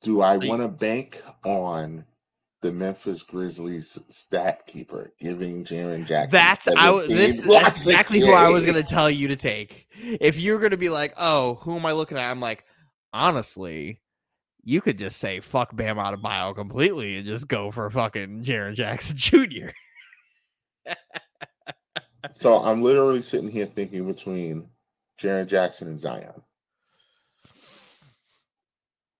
Do 0.00 0.20
I 0.22 0.36
want 0.36 0.62
to 0.62 0.68
bank 0.68 1.22
on 1.44 2.04
the 2.60 2.72
Memphis 2.72 3.22
Grizzlies 3.22 3.98
stat 4.08 4.66
keeper 4.66 5.12
giving 5.20 5.64
Jaren 5.64 6.06
Jackson? 6.06 6.36
That's 6.36 6.68
I 6.68 6.90
was 6.90 7.08
this 7.08 7.42
that's 7.42 7.86
exactly 7.86 8.20
who 8.20 8.32
I 8.32 8.48
was 8.48 8.64
gonna 8.64 8.82
tell 8.82 9.10
you 9.10 9.28
to 9.28 9.36
take. 9.36 9.86
If 10.20 10.38
you're 10.38 10.60
gonna 10.60 10.76
be 10.76 10.88
like, 10.88 11.14
oh, 11.16 11.56
who 11.56 11.76
am 11.76 11.86
I 11.86 11.92
looking 11.92 12.16
at? 12.16 12.30
I'm 12.30 12.40
like, 12.40 12.64
honestly, 13.12 14.00
you 14.62 14.80
could 14.80 14.98
just 14.98 15.18
say 15.18 15.40
fuck 15.40 15.74
Bam 15.74 15.96
Adebayo 15.96 16.54
completely 16.54 17.16
and 17.16 17.26
just 17.26 17.48
go 17.48 17.70
for 17.70 17.90
fucking 17.90 18.44
Jaren 18.44 18.74
Jackson 18.74 19.16
Jr. 19.18 19.70
So 22.32 22.56
I'm 22.56 22.82
literally 22.82 23.22
sitting 23.22 23.50
here 23.50 23.66
thinking 23.66 24.06
between 24.06 24.68
Jaren 25.20 25.46
Jackson 25.46 25.88
and 25.88 26.00
Zion. 26.00 26.42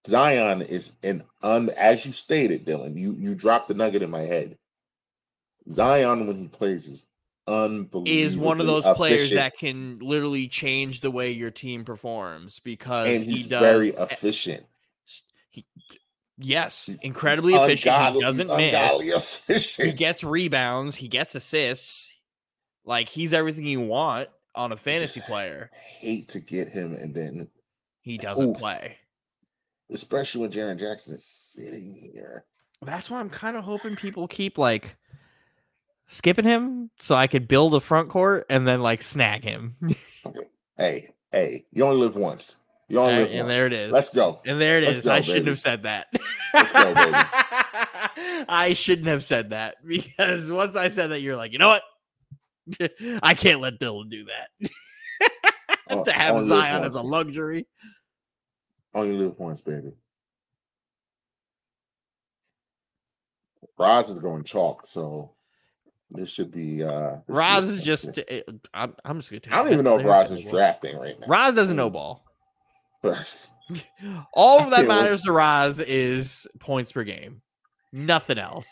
Zion 0.06 0.62
is 0.62 0.92
an 1.02 1.24
un 1.42 1.70
as 1.76 2.06
you 2.06 2.12
stated, 2.12 2.64
Dylan. 2.66 2.96
You 2.96 3.14
you 3.18 3.34
dropped 3.34 3.68
the 3.68 3.74
nugget 3.74 4.02
in 4.02 4.10
my 4.10 4.22
head. 4.22 4.56
Zion 5.70 6.26
when 6.26 6.36
he 6.36 6.48
plays 6.48 6.88
is 6.88 7.06
unbelievable. 7.46 8.06
Is 8.08 8.38
one 8.38 8.60
of 8.60 8.66
those 8.66 8.84
players 8.96 9.30
that 9.32 9.56
can 9.56 9.98
literally 10.00 10.48
change 10.48 11.00
the 11.00 11.10
way 11.10 11.30
your 11.30 11.50
team 11.50 11.84
performs 11.84 12.60
because 12.60 13.08
and 13.08 13.22
he's 13.24 13.44
he 13.44 13.48
does 13.50 13.60
very 13.60 13.88
efficient. 13.90 14.64
he, 15.50 15.66
yes, 16.38 16.88
incredibly 17.02 17.52
he's 17.52 17.62
efficient. 17.62 17.94
ungodly- 17.94 18.14
He 18.14 18.20
doesn't 18.20 18.56
miss. 18.56 19.36
efficient. 19.48 19.88
He 19.90 19.94
gets 19.94 20.24
rebounds. 20.24 20.96
He 20.96 21.08
gets 21.08 21.34
assists. 21.34 22.12
Like 22.88 23.08
he's 23.08 23.32
everything 23.34 23.66
you 23.66 23.80
want 23.82 24.30
on 24.54 24.72
a 24.72 24.76
fantasy 24.76 25.20
player. 25.20 25.70
hate 25.78 26.28
to 26.30 26.40
get 26.40 26.68
him 26.70 26.94
and 26.94 27.14
then 27.14 27.48
He 28.00 28.16
doesn't 28.18 28.50
Oof. 28.52 28.56
play. 28.56 28.96
especially 29.90 30.40
when 30.40 30.50
Jaren 30.50 30.78
Jackson 30.78 31.14
is 31.14 31.24
sitting 31.24 31.94
here. 31.94 32.44
That's 32.82 33.10
why 33.10 33.20
I'm 33.20 33.28
kind 33.30 33.56
of 33.58 33.64
hoping 33.64 33.94
people 33.94 34.26
keep 34.26 34.56
like 34.56 34.96
skipping 36.08 36.44
him 36.46 36.90
so 37.00 37.14
I 37.14 37.26
could 37.26 37.46
build 37.46 37.74
a 37.74 37.80
front 37.80 38.08
court 38.08 38.46
and 38.48 38.66
then 38.66 38.80
like 38.82 39.02
snag 39.02 39.44
him. 39.44 39.76
Hey, 40.78 41.10
hey, 41.32 41.66
you 41.72 41.84
only 41.84 41.98
live 41.98 42.16
once. 42.16 42.56
You 42.88 43.00
only 43.00 43.14
Uh, 43.14 43.18
live 43.18 43.30
and 43.32 43.38
once. 43.48 43.48
there 43.58 43.66
it 43.66 43.72
is. 43.74 43.92
Let's 43.92 44.08
go. 44.10 44.40
and 44.46 44.58
there 44.60 44.78
it 44.78 44.84
Let's 44.84 44.98
is. 44.98 45.04
go, 45.04 45.12
I 45.12 45.20
shouldn't 45.20 45.48
have 45.48 45.60
said 45.60 45.82
that. 45.82 46.06
Let's 46.54 46.72
go, 46.72 46.94
baby. 46.94 47.12
I 48.48 48.72
shouldn't 48.74 49.08
have 49.08 49.24
said 49.24 49.50
that 49.50 49.76
because 49.86 50.50
once 50.50 50.74
I 50.76 50.88
said 50.88 51.08
that, 51.10 51.20
you're 51.20 51.36
like, 51.36 51.52
you 51.52 51.58
know 51.58 51.68
what? 51.68 51.82
I 53.22 53.34
can't 53.34 53.60
let 53.60 53.78
Dylan 53.80 54.10
do 54.10 54.24
that. 54.26 54.70
O- 55.90 56.04
to 56.04 56.12
have 56.12 56.44
Zion 56.44 56.84
as 56.84 56.96
a 56.96 57.00
luxury. 57.00 57.66
Only 58.94 59.12
little 59.12 59.32
points, 59.32 59.62
baby. 59.62 59.92
Roz 63.78 64.10
is 64.10 64.18
going 64.18 64.44
chalk, 64.44 64.86
so 64.86 65.32
this 66.10 66.30
should 66.30 66.50
be. 66.50 66.82
uh 66.84 67.18
Roz 67.26 67.64
is 67.64 67.82
just. 67.82 68.04
something. 68.04 68.24
eh, 68.28 68.42
I'm, 68.74 68.94
I'm 69.04 69.18
just 69.20 69.30
gonna. 69.30 69.40
I 69.50 69.62
don't 69.62 69.72
even 69.72 69.84
know 69.84 69.98
if 69.98 70.04
Roz 70.04 70.30
is 70.30 70.44
drafting 70.44 70.98
right 70.98 71.18
now. 71.18 71.26
Roz 71.26 71.54
doesn't 71.54 71.76
know 71.76 71.88
ball. 71.90 72.24
All 74.34 74.68
that 74.70 74.86
matters 74.86 75.22
to 75.22 75.32
Roz 75.32 75.80
is 75.80 76.46
points 76.58 76.92
per 76.92 77.04
game. 77.04 77.40
Nothing 77.92 78.38
else. 78.38 78.68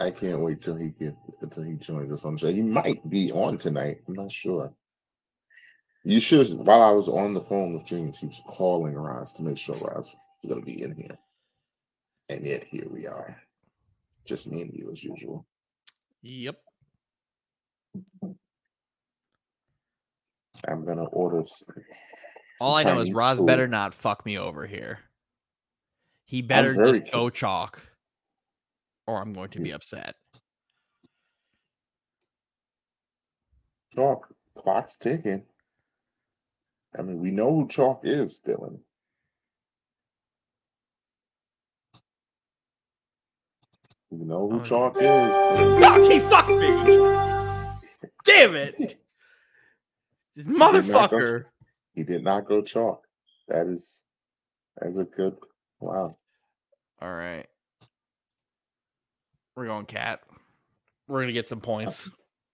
I 0.00 0.10
can't 0.10 0.40
wait 0.40 0.60
till 0.60 0.76
he 0.76 0.90
get 0.90 1.14
until 1.40 1.64
he 1.64 1.74
joins 1.74 2.12
us 2.12 2.24
on 2.24 2.34
the 2.34 2.38
show. 2.38 2.52
He 2.52 2.62
might 2.62 3.08
be 3.10 3.32
on 3.32 3.58
tonight. 3.58 3.98
I'm 4.06 4.14
not 4.14 4.30
sure. 4.30 4.72
You 6.04 6.20
should. 6.20 6.46
While 6.54 6.82
I 6.82 6.92
was 6.92 7.08
on 7.08 7.34
the 7.34 7.40
phone 7.40 7.74
with 7.74 7.84
James, 7.84 8.20
he 8.20 8.26
was 8.26 8.40
calling 8.46 8.94
Roz 8.94 9.32
to 9.32 9.42
make 9.42 9.58
sure 9.58 9.76
Roz 9.76 10.14
was 10.42 10.48
going 10.48 10.60
to 10.60 10.66
be 10.66 10.82
in 10.82 10.94
here, 10.94 11.18
and 12.28 12.46
yet 12.46 12.64
here 12.64 12.86
we 12.88 13.06
are, 13.06 13.36
just 14.24 14.50
me 14.50 14.62
and 14.62 14.72
you 14.72 14.88
as 14.90 15.02
usual. 15.02 15.44
Yep. 16.22 16.56
I'm 20.66 20.84
gonna 20.84 21.04
order. 21.04 21.44
All 22.60 22.74
I 22.74 22.82
know 22.82 23.00
is 23.00 23.08
Chinese 23.08 23.14
Roz 23.14 23.38
food. 23.38 23.46
better 23.46 23.68
not 23.68 23.94
fuck 23.94 24.24
me 24.26 24.38
over 24.38 24.66
here. 24.66 24.98
He 26.24 26.42
better 26.42 26.74
just 26.74 27.12
go 27.12 27.30
chalk, 27.30 27.82
or 29.08 29.20
I'm 29.22 29.32
going 29.32 29.48
to 29.50 29.60
be 29.60 29.72
upset. 29.72 30.14
Chalk 33.94 34.28
clock's 34.54 34.96
ticking. 34.98 35.44
I 36.96 37.02
mean, 37.02 37.18
we 37.18 37.30
know 37.30 37.50
who 37.54 37.68
Chalk 37.68 38.02
is, 38.04 38.40
Dylan. 38.46 38.78
We 44.10 44.24
know 44.26 44.48
who 44.50 44.60
Oh, 44.60 44.62
Chalk 44.62 44.96
is. 44.98 45.82
Fuck! 45.82 46.10
He 46.12 46.20
fucked 46.20 46.48
me. 46.50 46.98
Damn 48.26 48.56
it, 48.56 48.76
this 50.36 50.46
not 50.46 50.72
go- 50.72 50.80
motherfucker. 50.80 51.44
He 51.94 52.04
did 52.04 52.22
not 52.22 52.44
go 52.46 52.60
Chalk. 52.62 53.04
That 53.48 53.66
is, 53.68 54.04
that 54.76 54.88
is 54.88 54.98
a 54.98 55.04
good. 55.06 55.34
Wow. 55.80 56.16
All 57.00 57.12
right, 57.14 57.46
we're 59.58 59.66
going 59.66 59.86
cat. 59.86 60.20
We're 61.08 61.20
gonna 61.20 61.32
get 61.32 61.48
some 61.48 61.60
points. 61.60 62.08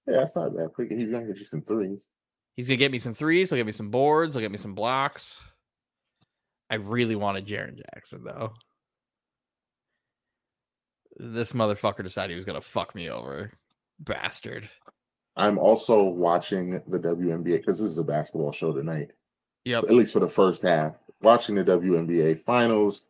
Yeah, 0.07 0.19
that's 0.19 0.37
not 0.37 0.57
bad. 0.57 0.73
Quick, 0.75 0.91
He's 0.91 1.07
gonna 1.07 1.27
get 1.27 1.39
you 1.39 1.45
some 1.45 1.63
threes. 1.63 2.09
He's 2.57 2.69
gonna 2.69 2.79
get 2.79 2.93
me 2.93 2.99
some 2.99 3.15
threes. 3.15 3.51
He'll 3.51 3.59
get 3.59 3.67
me 3.67 3.73
some 3.73 3.91
boards. 3.91 4.35
He'll 4.35 4.43
get 4.43 4.51
me 4.51 4.59
some 4.59 4.75
blocks. 4.75 5.39
I 6.71 6.77
really 6.77 7.17
wanted 7.17 7.47
Jaren 7.47 7.77
Jackson 7.77 8.25
though. 8.25 8.53
This 11.17 11.53
motherfucker 11.53 12.03
decided 12.03 12.31
he 12.31 12.37
was 12.37 12.45
gonna 12.45 12.61
fuck 12.61 12.95
me 12.95 13.11
over, 13.11 13.53
bastard. 14.01 14.69
I'm 15.37 15.59
also 15.59 16.05
watching 16.05 16.73
the 16.73 16.99
WNBA 16.99 17.59
because 17.59 17.81
this 17.81 17.91
is 17.91 17.99
a 17.99 18.05
basketball 18.05 18.53
show 18.53 18.73
tonight. 18.73 19.11
Yep. 19.65 19.85
at 19.85 19.95
least 19.95 20.13
for 20.13 20.21
the 20.21 20.29
first 20.29 20.61
half, 20.63 20.97
watching 21.23 21.55
the 21.55 21.65
WNBA 21.65 22.41
finals. 22.45 23.09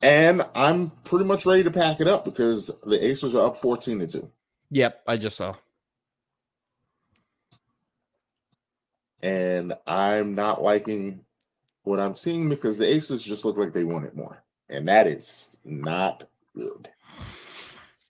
And 0.00 0.42
I'm 0.54 0.90
pretty 1.04 1.24
much 1.24 1.44
ready 1.44 1.64
to 1.64 1.70
pack 1.70 2.00
it 2.00 2.06
up 2.06 2.24
because 2.24 2.70
the 2.86 3.04
Aces 3.04 3.34
are 3.34 3.46
up 3.46 3.56
14 3.56 3.98
to 4.00 4.06
2. 4.06 4.30
Yep. 4.70 5.02
I 5.06 5.16
just 5.16 5.36
saw. 5.36 5.54
And 9.22 9.72
I'm 9.86 10.34
not 10.34 10.62
liking 10.62 11.24
what 11.82 11.98
I'm 11.98 12.14
seeing 12.14 12.48
because 12.48 12.78
the 12.78 12.86
Aces 12.86 13.24
just 13.24 13.44
look 13.44 13.56
like 13.56 13.72
they 13.72 13.84
want 13.84 14.04
it 14.04 14.14
more. 14.14 14.42
And 14.68 14.86
that 14.88 15.06
is 15.06 15.56
not 15.64 16.24
good. 16.54 16.88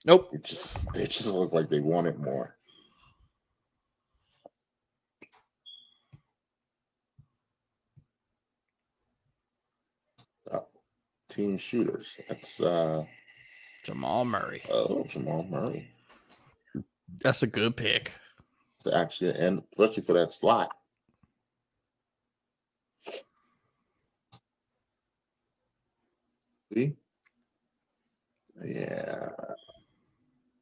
Nope. 0.05 0.29
It 0.33 0.43
just 0.43 0.91
they 0.93 1.05
just 1.05 1.33
look 1.33 1.51
like 1.51 1.69
they 1.69 1.79
want 1.79 2.07
it 2.07 2.19
more. 2.19 2.55
15 11.39 11.57
shooters. 11.57 12.19
That's 12.27 12.61
uh, 12.61 13.05
Jamal 13.85 14.25
Murray. 14.25 14.61
Oh, 14.69 15.05
Jamal 15.07 15.43
Murray. 15.49 15.89
That's 17.23 17.43
a 17.43 17.47
good 17.47 17.77
pick. 17.77 18.13
To 18.83 18.95
actually, 18.95 19.31
and 19.39 19.63
especially 19.71 20.03
for 20.03 20.13
that 20.13 20.33
slot. 20.33 20.75
See? 26.73 26.97
Yeah. 28.65 29.29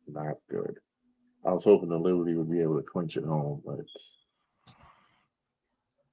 Not 0.08 0.36
good. 0.48 0.78
I 1.44 1.52
was 1.54 1.64
hoping 1.64 1.90
the 1.90 1.98
Liberty 1.98 2.36
would 2.36 2.52
be 2.52 2.62
able 2.62 2.78
to 2.78 2.84
clinch 2.84 3.18
it 3.18 3.24
home, 3.24 3.64
but 3.66 3.80
it's, 3.80 4.20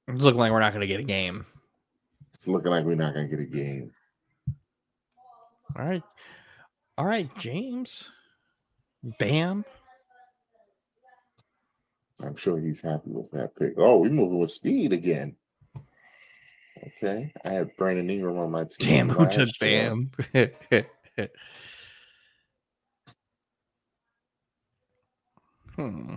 it's 0.08 0.22
looking 0.22 0.40
like 0.40 0.52
we're 0.52 0.60
not 0.60 0.72
going 0.72 0.80
to 0.80 0.86
get 0.86 1.00
a 1.00 1.04
game. 1.04 1.44
It's 2.32 2.48
looking 2.48 2.70
like 2.70 2.86
we're 2.86 2.94
not 2.94 3.12
going 3.12 3.28
to 3.28 3.36
get 3.36 3.44
a 3.44 3.48
game. 3.48 3.92
All 5.76 5.84
right. 5.84 6.02
All 6.96 7.06
right, 7.06 7.28
James. 7.38 8.08
Bam. 9.18 9.64
I'm 12.24 12.36
sure 12.36 12.60
he's 12.60 12.80
happy 12.80 13.10
with 13.10 13.30
that 13.32 13.56
pick. 13.56 13.74
Oh, 13.76 13.98
we're 13.98 14.10
moving 14.10 14.38
with 14.38 14.52
speed 14.52 14.92
again. 14.92 15.34
Okay. 17.02 17.32
I 17.44 17.50
had 17.50 17.76
Brandon 17.76 18.08
Ingram 18.08 18.38
on 18.38 18.50
my 18.52 18.64
team. 18.64 19.08
Damn, 19.08 19.08
who 19.08 19.28
took. 19.28 19.48
Bam? 19.58 20.10
hmm. 25.74 26.14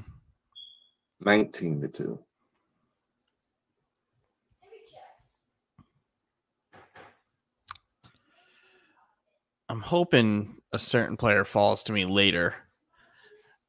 19 1.21 1.81
to 1.81 1.87
2. 1.87 2.19
I'm 9.69 9.81
hoping 9.81 10.55
a 10.71 10.79
certain 10.79 11.17
player 11.17 11.43
falls 11.43 11.83
to 11.83 11.93
me 11.93 12.05
later. 12.05 12.55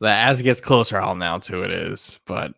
That 0.00 0.28
as 0.28 0.40
it 0.40 0.44
gets 0.44 0.60
closer, 0.60 0.98
I'll 0.98 1.12
announce 1.12 1.48
who 1.48 1.62
it 1.62 1.72
is. 1.72 2.20
But 2.24 2.54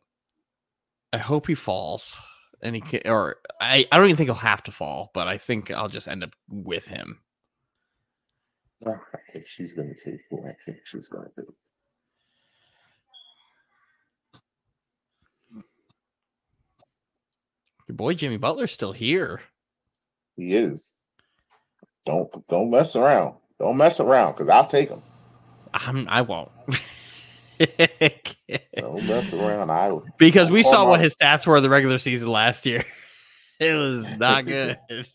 I 1.13 1.19
hope 1.19 1.47
he 1.47 1.55
falls, 1.55 2.19
and 2.63 2.75
he 2.75 2.83
can, 2.83 3.01
or 3.07 3.37
I, 3.61 3.87
I 3.91 3.97
don't 3.97 4.07
even 4.07 4.17
think 4.17 4.29
he'll 4.29 4.35
have 4.35 4.63
to 4.65 4.73
fall, 4.73 5.11
but 5.15 5.27
I 5.27 5.39
think 5.39 5.71
I'll 5.71 5.89
just 5.89 6.07
end 6.07 6.23
up 6.23 6.33
with 6.49 6.87
him. 6.87 7.19
Ah, 8.87 9.01
I 9.15 9.33
think 9.33 9.47
she's 9.47 9.75
gonna 9.75 9.95
take 9.95 10.21
four. 10.29 10.49
I 10.49 10.57
think 10.65 10.81
she's 10.85 11.09
gonna 11.09 11.29
take. 11.35 11.47
Your 17.89 17.97
boy 17.97 18.15
Jimmy 18.15 18.37
Butler's 18.37 18.73
still 18.73 18.93
here. 18.93 19.41
He 20.37 20.55
is. 20.55 20.95
Don't 22.07 22.31
don't 22.49 22.71
mess 22.71 22.97
around. 22.97 23.35
Don't 23.59 23.77
mess 23.77 24.01
around 24.01 24.33
because 24.33 24.49
I'll 24.49 24.67
take 24.67 24.89
him. 24.89 25.03
I'm, 25.75 26.09
I 26.09 26.23
won't. 26.23 26.51
Don't 28.77 29.07
mess 29.07 29.35
around. 29.35 29.71
I 29.71 29.93
because 30.19 30.51
we 30.51 30.61
Oh, 30.61 30.71
saw 30.71 30.89
what 30.89 31.01
his 31.01 31.15
stats 31.15 31.47
were 31.47 31.61
the 31.61 31.69
regular 31.71 31.99
season 31.99 32.29
last 32.29 32.67
year. 32.67 32.85
It 33.61 33.75
was 33.75 34.07
not 34.17 34.47
good. 34.47 34.79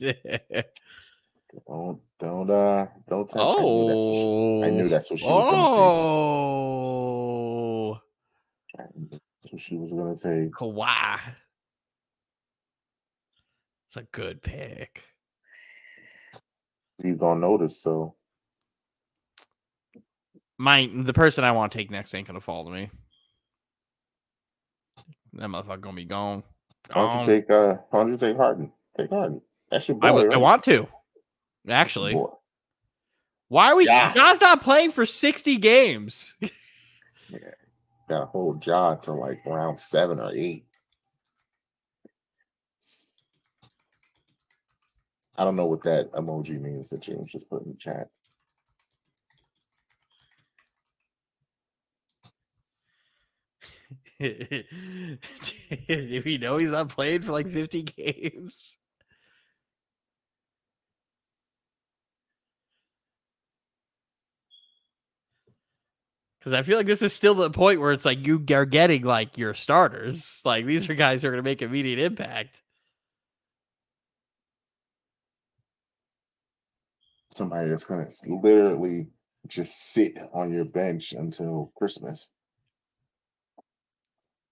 don't 1.68 2.00
don't 2.20 2.50
uh 2.52 2.86
don't. 3.10 3.28
Tell, 3.28 3.58
I 3.58 3.62
knew 3.64 3.68
that's 3.88 3.90
what 4.06 4.16
she, 4.16 4.62
I 4.64 4.70
knew 4.70 4.86
oh, 4.86 4.88
that's 4.88 5.10
what 5.10 5.20
she 5.20 5.26
was 5.26 5.46
gonna 5.46 5.68
oh, 5.68 8.00
say. 8.78 8.78
I 8.78 8.84
That's 9.42 9.52
what 9.52 9.62
she 9.62 9.78
was 9.78 9.94
gonna 9.94 10.16
say. 10.16 10.52
Kawhi. 10.54 11.20
It's 13.88 13.98
a 13.98 14.04
good 14.12 14.44
pick. 14.44 15.02
You 17.04 17.16
gonna 17.16 17.40
notice? 17.40 17.78
So 17.82 18.16
My 20.58 20.90
the 20.94 21.14
person 21.14 21.44
I 21.44 21.52
want 21.52 21.72
to 21.72 21.78
take 21.78 21.92
next 21.92 22.14
ain't 22.14 22.28
gonna 22.28 22.42
fall 22.42 22.66
to 22.66 22.72
me. 22.72 22.90
That 25.34 25.50
motherfucker 25.50 25.82
gonna 25.82 25.96
be 25.96 26.06
gone. 26.06 26.44
why 26.94 27.02
don't 27.02 27.10
Gone. 27.10 27.20
you 27.20 27.26
take 27.26 27.50
uh 27.50 27.78
why 27.90 28.00
don't 28.00 28.12
you 28.12 28.18
take 28.18 28.38
Harden? 28.38 28.72
Take 28.98 29.10
Harden. 29.10 29.42
That's 29.70 29.88
your 29.90 29.98
boy. 29.98 30.08
I, 30.08 30.10
w- 30.12 30.28
I 30.28 30.30
right? 30.36 30.42
want 30.42 30.64
to. 30.64 30.88
Actually, 31.68 32.14
why 33.50 33.72
are 33.72 33.76
we? 33.76 33.86
Yeah. 33.86 34.14
John's 34.14 34.40
not 34.42 34.62
playing 34.62 34.92
for 34.92 35.06
sixty 35.06 35.58
games. 35.58 36.36
yeah. 37.30 37.40
Gotta 38.08 38.28
hold 38.28 38.62
John 38.62 39.02
to 39.02 39.14
like 39.14 39.42
round 39.46 39.80
seven 39.80 40.20
or 40.20 40.32
eight. 40.34 40.66
I 45.38 45.44
don't 45.44 45.56
know 45.56 45.66
what 45.66 45.84
that 45.84 46.12
emoji 46.14 46.60
means 46.62 46.90
that 46.90 47.02
James 47.02 47.32
just 47.32 47.50
put 47.50 47.64
in 47.66 47.72
the 47.72 47.78
chat. 47.78 48.10
Do 54.20 55.14
we 56.26 56.38
know 56.38 56.58
he's 56.58 56.72
not 56.72 56.90
playing 56.90 57.24
for 57.24 57.32
like 57.34 57.50
50 57.50 57.84
games? 57.84 58.78
Because 66.40 66.54
I 66.54 66.62
feel 66.62 66.78
like 66.78 66.86
this 66.86 67.02
is 67.02 67.12
still 67.12 67.34
the 67.36 67.50
point 67.50 67.82
where 67.82 67.92
it's 67.92 68.06
like 68.06 68.26
you 68.26 68.44
are 68.52 68.66
getting 68.66 69.04
like 69.04 69.38
your 69.38 69.54
starters. 69.56 70.42
Like 70.46 70.66
these 70.66 70.90
are 70.90 70.94
guys 70.94 71.22
who 71.22 71.28
are 71.28 71.32
going 71.32 71.44
to 71.44 71.50
make 71.50 71.62
immediate 71.62 72.00
impact. 72.00 72.62
Somebody 77.36 77.70
that's 77.70 77.84
gonna 77.84 78.08
literally 78.28 79.08
just 79.48 79.92
sit 79.92 80.18
on 80.34 80.54
your 80.54 80.64
bench 80.64 81.12
until 81.12 81.70
Christmas. 81.76 82.32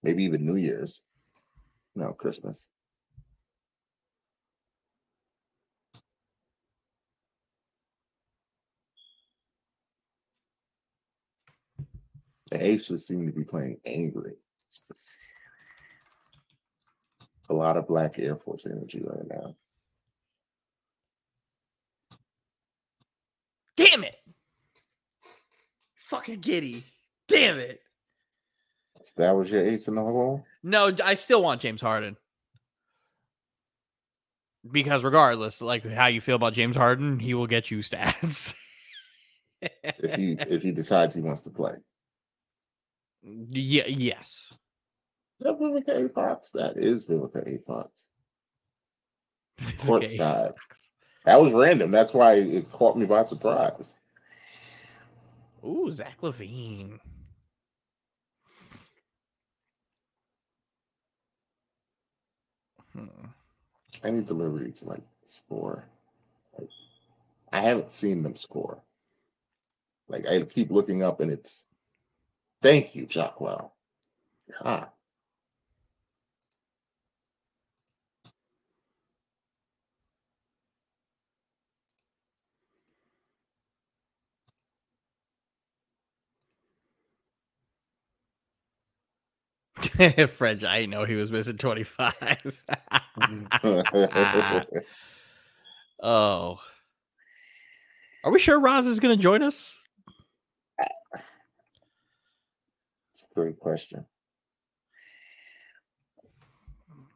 Maybe 0.04 0.26
even 0.26 0.46
New 0.46 0.58
Year's. 0.58 1.06
No, 1.96 2.12
Christmas. 2.12 2.72
The 12.52 12.62
Aces 12.62 13.08
seem 13.08 13.26
to 13.26 13.32
be 13.32 13.46
playing 13.46 13.78
angry. 13.86 14.34
It's 14.65 14.82
just 14.86 15.32
a 17.50 17.54
lot 17.54 17.78
of 17.78 17.88
black 17.88 18.19
Air 18.19 18.36
Force 18.36 18.67
energy 18.67 19.02
right 19.06 19.26
now. 19.30 19.56
Damn 23.84 24.04
it! 24.04 24.15
Fucking 25.96 26.41
Giddey. 26.41 26.84
Damn 27.28 27.58
it. 27.60 27.82
So 29.02 29.13
that 29.22 29.36
was 29.36 29.52
your 29.52 29.65
ace 29.65 29.88
in 29.88 29.96
the 29.96 30.02
hole. 30.02 30.46
No, 30.63 30.91
I 31.04 31.15
still 31.15 31.43
want 31.43 31.62
James 31.62 31.82
Harden. 31.82 32.15
Because 34.72 35.04
regardless, 35.04 35.62
like 35.62 35.86
how 35.86 36.06
you 36.06 36.22
feel 36.22 36.38
about 36.38 36.54
James 36.54 36.76
Harden, 36.76 37.19
he 37.19 37.34
will 37.34 37.48
get 37.48 37.69
you 37.69 37.80
stats. 37.80 38.56
If 39.62 40.15
he 40.15 40.32
if 40.39 40.62
he 40.62 40.72
decides 40.72 41.15
he 41.15 41.22
wants 41.22 41.41
to 41.41 41.50
play. 41.50 41.74
yeah, 43.22 43.88
yes. 43.88 44.48
Is 45.39 45.46
that 45.46 45.60
Vivica 45.60 46.06
A. 46.06 46.10
Fox? 46.10 46.52
That 46.52 46.78
is 46.78 47.08
Vivica 47.08 47.46
A. 47.46 47.60
Fox. 47.65 48.12
Courtside. 49.80 50.54
That 51.26 51.40
was 51.40 51.54
random. 51.54 51.92
That's 51.92 52.14
why 52.14 52.34
it 52.36 52.72
caught 52.72 52.98
me 52.98 53.06
by 53.06 53.24
surprise. 53.26 53.98
Ooh, 55.66 55.90
Zach 55.90 56.20
LaVine. 56.22 57.00
Hmm. 62.94 63.06
I 64.04 64.10
need 64.10 64.28
the 64.28 64.34
liberty 64.34 64.72
to 64.72 64.86
like 64.86 65.04
score. 65.24 65.86
Like, 66.60 66.70
I 67.54 67.62
haven't 67.62 67.94
seen 67.94 68.22
them 68.22 68.36
score. 68.36 68.82
Like 70.10 70.28
I 70.28 70.42
keep 70.42 70.70
looking 70.70 71.02
up 71.04 71.22
and 71.22 71.32
it's 71.32 71.68
thank 72.62 72.96
you, 72.96 73.08
Jonquel. 73.08 73.72
Ah. 74.64 74.90
French, 90.30 90.63
I 90.63 90.80
didn't 90.80 90.91
know 90.91 91.06
he 91.06 91.15
was 91.15 91.32
missing 91.32 91.58
25. 91.58 92.62
oh. 96.04 96.60
Are 98.24 98.32
we 98.32 98.39
sure 98.39 98.60
Roz 98.60 98.88
is 98.88 99.00
going 99.00 99.15
to 99.15 99.22
join 99.22 99.43
us? 99.43 99.78
It's 103.12 103.28
a 103.30 103.34
great 103.36 103.60
question. 103.60 104.06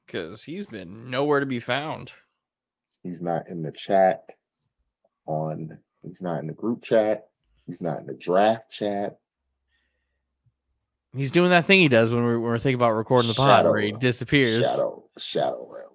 Because 0.06 0.44
he's 0.44 0.66
been 0.66 1.10
nowhere 1.10 1.40
to 1.40 1.46
be 1.46 1.60
found. 1.60 2.12
He's 3.04 3.22
not 3.22 3.48
in 3.48 3.62
the 3.62 3.72
chat 3.72 4.26
on 5.26 5.78
he's 6.04 6.22
not 6.22 6.40
in 6.40 6.48
the 6.48 6.54
group 6.54 6.84
chat. 6.84 7.30
He's 7.66 7.82
not 7.82 8.00
in 8.00 8.08
the 8.08 8.14
draft 8.14 8.72
chat. 8.72 9.20
He's 11.18 11.32
doing 11.32 11.50
that 11.50 11.66
thing 11.66 11.80
he 11.80 11.88
does 11.88 12.14
when 12.14 12.24
we're, 12.24 12.40
when 12.40 12.50
we're 12.52 12.58
thinking 12.60 12.76
about 12.80 12.92
recording 12.92 13.28
the 13.28 13.34
pod 13.34 13.66
where 13.66 13.80
he 13.80 13.88
Shadow- 13.90 14.00
disappears. 14.00 14.60
Shadow 14.62 15.04
Shadow 15.18 15.68
Realm. 15.72 15.92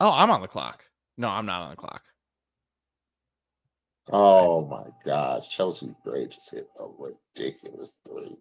Oh, 0.00 0.10
I'm 0.10 0.30
on 0.30 0.40
the 0.40 0.48
clock. 0.48 0.84
No, 1.16 1.28
I'm 1.28 1.46
not 1.46 1.62
on 1.62 1.70
the 1.70 1.76
clock. 1.76 2.02
Oh 4.10 4.66
my 4.66 4.86
gosh, 5.04 5.48
Chelsea 5.48 5.94
Gray 6.04 6.26
just 6.26 6.50
hit 6.50 6.68
a 6.80 6.86
ridiculous 6.98 7.96
three. 8.06 8.36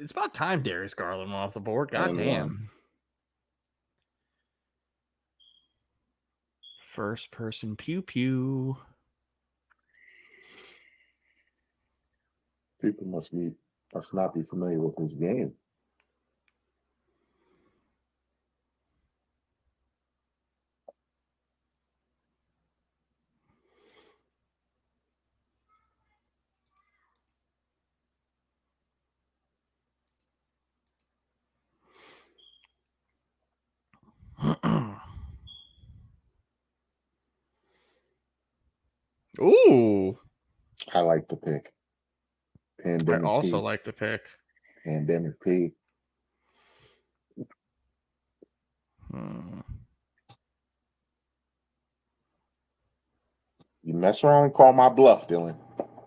It's 0.00 0.12
about 0.12 0.34
time 0.34 0.62
Darius 0.62 0.94
Garland 0.94 1.30
went 1.30 1.42
off 1.42 1.54
the 1.54 1.60
board. 1.60 1.90
God 1.90 2.10
And 2.10 2.18
damn. 2.18 2.70
First 6.82 7.30
person 7.30 7.76
pew 7.76 8.02
pew. 8.02 8.76
People 12.80 13.06
must 13.06 13.32
be 13.32 13.54
must 13.94 14.14
not 14.14 14.34
be 14.34 14.42
familiar 14.42 14.80
with 14.80 14.96
his 14.96 15.14
game. 15.14 15.52
Ooh. 39.40 40.18
I 40.92 41.00
like 41.00 41.28
the 41.28 41.36
pick. 41.36 41.70
Pandemic 42.82 43.24
I 43.24 43.28
also 43.28 43.58
P. 43.58 43.64
like 43.64 43.84
the 43.84 43.92
pick. 43.92 44.22
Pandemic 44.84 45.40
P. 45.40 45.72
Hmm. 49.10 49.60
You 53.82 53.94
mess 53.94 54.22
around 54.22 54.44
and 54.44 54.54
call 54.54 54.72
my 54.72 54.88
bluff, 54.88 55.28
Dylan. 55.28 55.56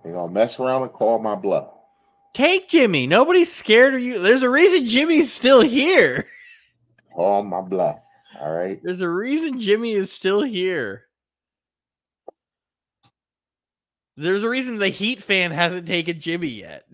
You're 0.04 0.14
gonna 0.14 0.32
mess 0.32 0.60
around 0.60 0.84
and 0.84 0.94
call 0.94 1.20
my 1.20 1.36
bluff. 1.36 1.70
Take 2.34 2.70
Jimmy. 2.70 3.08
Nobody's 3.08 3.52
scared 3.52 3.94
of 3.94 4.02
you. 4.02 4.20
There's 4.20 4.44
a 4.44 4.50
reason 4.50 4.88
Jimmy's 4.88 5.32
still 5.34 5.62
here. 5.62 6.28
Call 7.14 7.44
my 7.44 7.60
bluff. 7.60 8.00
All 8.40 8.52
right. 8.54 8.80
There's 8.82 9.02
a 9.02 9.10
reason 9.10 9.60
Jimmy 9.60 9.92
is 9.92 10.12
still 10.14 10.42
here. 10.42 11.08
There's 14.18 14.44
a 14.44 14.50
reason 14.50 14.78
the 14.78 14.90
Heat 14.90 15.24
fan 15.24 15.52
hasn't 15.52 15.88
taken 15.88 16.20
Jimmy 16.20 16.48
yet. 16.48 16.86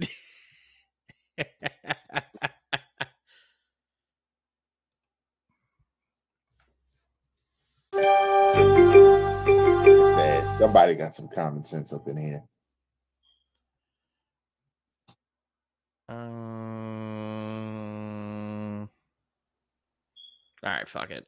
Somebody 10.60 10.96
got 10.96 11.16
some 11.16 11.30
common 11.30 11.64
sense 11.64 11.94
up 11.94 12.08
in 12.08 12.18
here. 12.18 12.44
Um, 16.10 16.18
all 20.64 20.70
right, 20.70 20.90
fuck 20.90 21.12
it. 21.12 21.26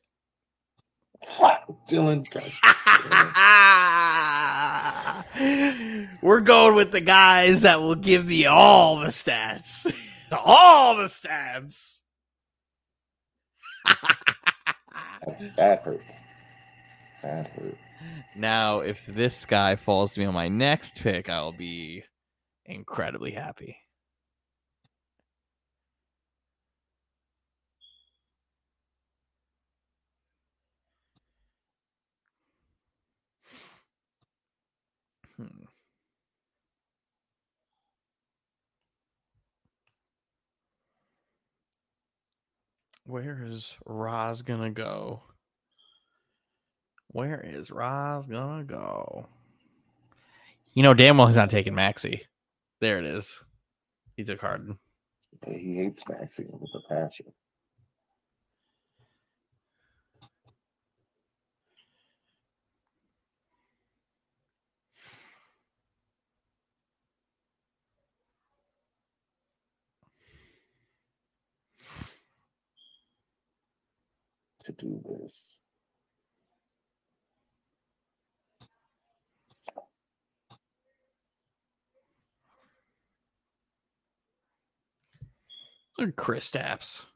Dylan. 1.87 2.25
We're 6.21 6.41
going 6.41 6.75
with 6.75 6.91
the 6.91 7.01
guys 7.01 7.61
that 7.61 7.81
will 7.81 7.95
give 7.95 8.25
me 8.25 8.45
all 8.45 8.99
the 8.99 9.07
stats. 9.07 9.91
all 10.31 10.95
the 10.95 11.03
stats. 11.03 11.99
that 15.57 15.83
hurt. 15.83 16.01
That 17.21 17.47
hurt. 17.49 17.77
now, 18.35 18.79
if 18.79 19.05
this 19.05 19.45
guy 19.45 19.75
falls 19.75 20.13
to 20.13 20.21
me 20.21 20.25
on 20.25 20.33
my 20.33 20.47
next 20.47 20.95
pick, 20.95 21.29
I 21.29 21.41
will 21.41 21.51
be 21.51 22.03
incredibly 22.65 23.31
happy. 23.31 23.77
Where 43.09 43.43
is 43.43 43.75
Roz 43.87 44.43
gonna 44.43 44.69
go? 44.69 45.23
Where 47.07 47.41
is 47.41 47.71
Roz 47.71 48.27
gonna 48.27 48.63
go? 48.63 49.25
You 50.75 50.83
know 50.83 50.93
damn 50.93 51.17
well 51.17 51.25
he's 51.25 51.35
not 51.35 51.49
taking 51.49 51.73
Maxey. 51.73 52.21
There 52.81 52.99
it 52.99 53.05
is. 53.05 53.41
He 54.15 54.23
took 54.23 54.39
Harden. 54.39 54.77
He 55.47 55.77
hates 55.77 56.07
Maxey 56.07 56.45
with 56.51 56.69
a 56.75 56.87
passion. 56.87 57.25
To 74.69 74.75
do 74.75 75.01
this. 75.03 75.61
Chris 86.15 86.51
Stapps. 86.51 87.08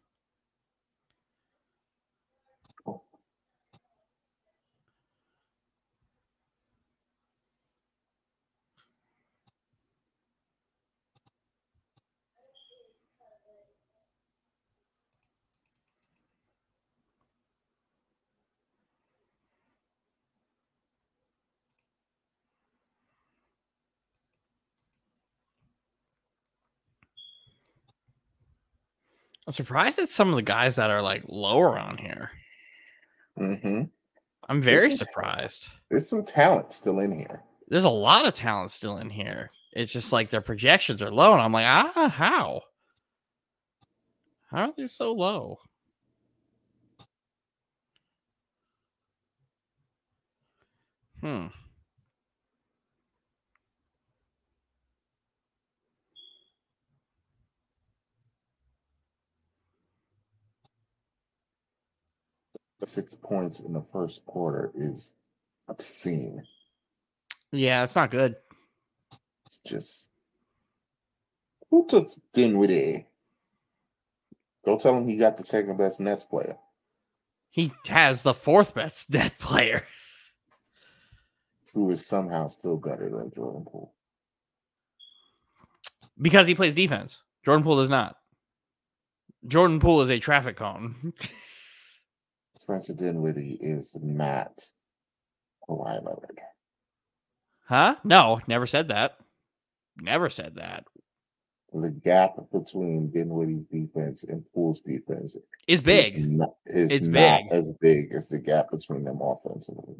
I'm 29.54 29.56
surprised 29.56 30.00
at 30.00 30.10
some 30.10 30.30
of 30.30 30.36
the 30.36 30.42
guys 30.42 30.78
that 30.78 30.89
are 30.89 31.04
like 31.04 31.22
lower 31.28 31.78
on 31.78 32.00
here. 32.00 32.32
Mm-hmm. 33.38 33.84
I'm 34.50 34.62
very 34.63 34.89
is- 34.89 34.98
surprised. 34.98 35.68
There's 35.92 36.10
some 36.10 36.24
talent 36.24 36.74
still 36.74 37.00
in 37.00 37.12
here. 37.12 37.44
There's 37.68 37.84
a 37.84 37.89
lot 37.89 38.26
of 38.26 38.34
talent 38.34 38.72
still 38.72 38.98
in 38.98 39.12
here. 39.12 39.52
It's 39.74 39.94
just 39.94 40.12
like 40.12 40.32
their 40.32 40.42
projections 40.42 41.04
are 41.04 41.12
low, 41.12 41.34
and 41.34 41.42
I'm 41.42 41.52
like, 41.52 41.68
ah, 41.68 42.10
how? 42.10 42.62
How 44.50 44.70
are 44.70 44.74
they 44.76 44.88
so 44.88 45.13
low? 45.13 45.60
Hmm. 51.22 51.48
Six 62.86 63.15
points 63.15 63.62
in 63.62 63.74
the 63.74 63.82
first 63.82 64.26
quarter 64.26 64.72
is 64.76 65.13
obscene. 65.69 66.43
Yeah, 67.52 67.84
it's 67.84 67.96
not 67.96 68.12
good. 68.12 68.36
It's 69.46 69.60
just 69.60 70.10
who 71.69 71.86
took 71.88 72.10
Dinwiddie? 72.34 73.08
Go 74.65 74.78
tell 74.78 74.98
him 74.98 75.08
he 75.08 75.17
got 75.17 75.38
the 75.38 75.43
second 75.43 75.78
best 75.78 76.00
Nets 76.00 76.24
player. 76.24 76.58
He 77.52 77.72
has 77.88 78.24
the 78.24 78.34
fourth 78.34 78.74
best 78.74 79.10
net 79.13 79.38
player. 79.39 79.86
who 81.74 81.89
is 81.91 82.06
somehow 82.06 82.48
still 82.48 82.78
better 82.78 83.10
than 83.10 83.32
Jordan 83.32 83.65
Poole. 83.65 83.93
because 86.22 86.48
he 86.48 86.56
plays 86.56 86.74
defense. 86.76 87.22
Jordan 87.46 87.63
Poole 87.63 87.78
does 87.78 87.89
not. 87.89 88.17
Jordan 89.48 89.80
Poole 89.80 90.02
is 90.02 90.10
a 90.10 90.19
traffic 90.19 90.56
cone. 90.58 91.13
Spencer 92.63 92.93
Dinwiddie 92.93 93.58
is 93.60 93.99
not 94.02 94.63
Kawhi 95.67 96.02
Leonard. 96.02 96.39
huh? 97.65 97.95
No, 98.06 98.39
never 98.47 98.65
said 98.65 98.88
that. 98.88 99.17
Never 99.97 100.30
said 100.30 100.56
that. 100.56 100.86
The 101.73 101.89
gap 101.91 102.36
between 102.54 103.10
Dinwiddie's 103.12 103.65
defense 103.69 104.23
and 104.23 104.45
Poole's 104.54 104.80
defense 104.80 105.36
Is 105.36 105.80
is 105.80 105.82
big. 105.82 106.26
not, 106.32 106.52
is 106.67 106.89
It's 106.89 107.08
not 107.08 107.41
big. 107.41 107.52
as 107.52 107.71
big 107.82 108.13
as 108.13 108.30
the 108.30 108.39
gap 108.39 108.69
between 108.71 109.04
them 109.04 109.19
offensively. 109.21 109.95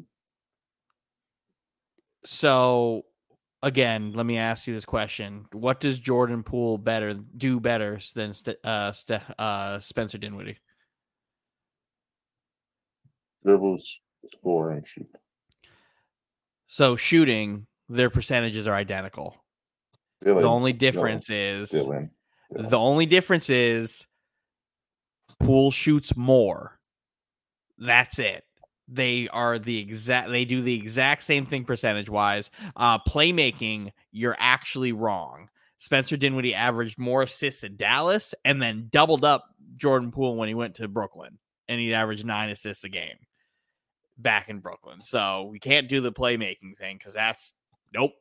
So 2.24 3.04
again, 3.62 4.12
let 4.14 4.24
me 4.24 4.38
ask 4.38 4.66
you 4.66 4.72
this 4.72 4.84
question: 4.86 5.44
What 5.52 5.80
does 5.80 5.98
Jordan 5.98 6.42
Poole 6.42 6.78
better 6.78 7.12
do 7.14 7.60
better 7.60 7.98
than 8.14 8.32
uh, 8.64 8.92
St- 8.92 9.20
uh, 9.38 9.78
Spencer 9.80 10.16
Dinwiddie? 10.18 10.58
Dribbles, 13.44 14.00
score, 14.32 14.70
and 14.70 14.86
shoot. 14.86 15.08
So 16.66 16.96
shooting, 16.96 17.66
their 17.88 18.10
percentages 18.10 18.66
are 18.66 18.74
identical. 18.74 19.36
Dylan, 20.24 20.40
the 20.40 20.48
only 20.48 20.72
difference 20.72 21.28
is 21.30 21.70
Dylan, 21.70 22.10
the 22.50 22.78
only 22.78 23.06
difference 23.06 23.50
is 23.50 24.06
Poole 25.38 25.70
shoots 25.70 26.16
more. 26.16 26.78
That's 27.78 28.18
it. 28.18 28.44
They 28.88 29.28
are 29.28 29.58
the 29.58 29.78
exact. 29.78 30.30
They 30.30 30.44
do 30.44 30.62
the 30.62 30.76
exact 30.76 31.24
same 31.24 31.46
thing 31.46 31.64
percentage 31.64 32.10
wise. 32.10 32.50
Uh, 32.76 32.98
playmaking, 32.98 33.92
you're 34.12 34.36
actually 34.38 34.92
wrong. 34.92 35.48
Spencer 35.78 36.16
Dinwiddie 36.16 36.54
averaged 36.54 36.98
more 36.98 37.22
assists 37.22 37.64
in 37.64 37.76
Dallas 37.76 38.34
and 38.44 38.60
then 38.60 38.88
doubled 38.90 39.24
up 39.24 39.44
Jordan 39.76 40.10
Poole 40.12 40.36
when 40.36 40.48
he 40.48 40.54
went 40.54 40.76
to 40.76 40.88
Brooklyn, 40.88 41.38
and 41.68 41.80
he 41.80 41.92
averaged 41.92 42.24
nine 42.24 42.50
assists 42.50 42.84
a 42.84 42.88
game 42.88 43.16
back 44.18 44.48
in 44.48 44.60
Brooklyn. 44.60 45.00
So 45.00 45.48
we 45.50 45.58
can't 45.58 45.88
do 45.88 46.00
the 46.00 46.12
playmaking 46.12 46.76
thing 46.76 46.96
because 46.98 47.14
that's 47.14 47.52
Nope. 47.94 48.12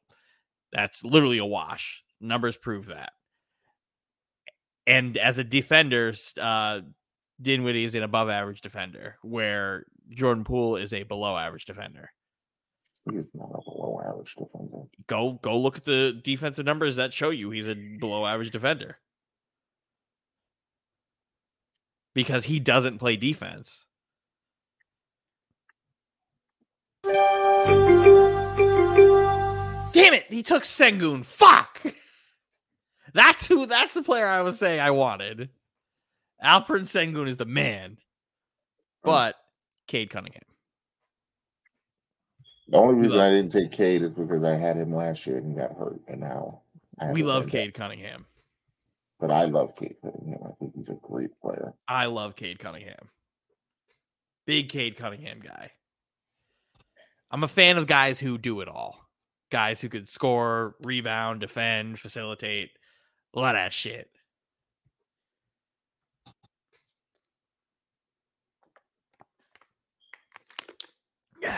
That's 0.72 1.04
literally 1.04 1.40
a 1.40 1.46
wash. 1.46 2.04
Numbers 2.22 2.56
prove 2.56 2.86
that. 2.88 3.12
And 4.86 5.18
as 5.18 5.38
a 5.38 5.44
defender, 5.44 6.14
uh, 6.40 6.82
Dinwiddie 7.42 7.86
is 7.86 7.96
an 7.96 8.04
above 8.04 8.30
average 8.30 8.62
defender, 8.62 9.18
where 9.22 9.86
Jordan 10.10 10.44
Poole 10.44 10.78
is 10.78 10.94
a 10.94 11.04
below 11.04 11.38
average 11.38 11.66
defender. 11.66 12.12
He's 13.12 13.34
not 13.34 13.50
a 13.54 13.62
below 13.64 14.02
average 14.06 14.36
defender. 14.36 14.84
Go 15.08 15.40
go 15.42 15.60
look 15.60 15.78
at 15.78 15.86
the 15.86 16.20
defensive 16.24 16.66
numbers 16.66 16.96
that 16.96 17.14
show 17.14 17.30
you 17.30 17.50
he's 17.50 17.68
a 17.70 17.76
below 17.76 18.26
average 18.26 18.52
defender. 18.52 18.98
Because 22.14 22.44
he 22.44 22.60
doesn't 22.60 23.00
play 23.00 23.16
defense. 23.16 23.86
Damn 29.94 30.14
it, 30.14 30.26
he 30.30 30.44
took 30.44 30.64
Sengun. 30.64 31.24
Fuck. 31.24 31.82
That's 33.14 33.46
who 33.48 33.68
that's 33.68 33.94
the 33.94 34.02
player 34.02 34.26
I 34.26 34.42
was 34.42 34.58
saying 34.58 34.80
I 34.80 34.90
wanted. 34.90 35.50
Alperen 36.44 36.82
Sengun 36.82 37.28
is 37.28 37.38
the 37.38 37.46
man. 37.46 37.98
But 39.04 39.36
Cade 39.88 40.10
Cunningham. 40.10 40.42
The 42.70 42.78
only 42.78 42.96
reason 42.96 43.20
I 43.20 43.30
didn't 43.30 43.52
take 43.52 43.72
Cade 43.72 44.02
is 44.02 44.10
because 44.10 44.44
I 44.44 44.56
had 44.56 44.78
him 44.78 44.96
last 44.96 45.28
year 45.28 45.38
and 45.38 45.48
he 45.48 45.54
got 45.54 45.78
hurt, 45.78 46.00
and 46.08 46.22
now 46.22 46.62
we 47.12 47.22
love 47.22 47.48
Cade 47.48 47.74
Cunningham. 47.74 48.26
But 49.20 49.32
I 49.32 49.46
love 49.46 49.76
Cade 49.76 49.98
Cunningham. 50.02 50.40
I 50.46 50.52
think 50.60 50.74
he's 50.76 50.90
a 50.90 50.96
great 50.96 51.40
player. 51.40 51.74
I 51.88 52.08
love 52.08 52.36
Cade 52.36 52.60
Cunningham. 52.60 53.10
Big 54.46 54.70
Cade 54.70 54.98
Cunningham 54.98 55.40
guy. 55.40 55.72
I'm 57.34 57.44
a 57.44 57.48
fan 57.48 57.78
of 57.78 57.88
guys 57.88 58.20
who 58.20 58.38
do 58.38 58.62
it 58.62 58.68
all. 58.68 59.10
Guys 59.50 59.82
who 59.82 59.90
could 59.90 60.08
score, 60.08 60.76
rebound, 60.84 61.40
defend, 61.42 62.00
facilitate, 62.00 62.70
a 63.34 63.40
lot 63.40 63.56
of 63.56 63.74
shit. 63.74 64.08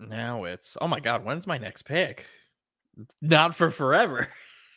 Now 0.00 0.38
it's 0.38 0.76
oh 0.80 0.86
my 0.86 1.00
god, 1.00 1.24
when's 1.24 1.46
my 1.46 1.58
next 1.58 1.82
pick? 1.82 2.24
Not 3.20 3.54
for 3.54 3.70
forever. 3.70 4.28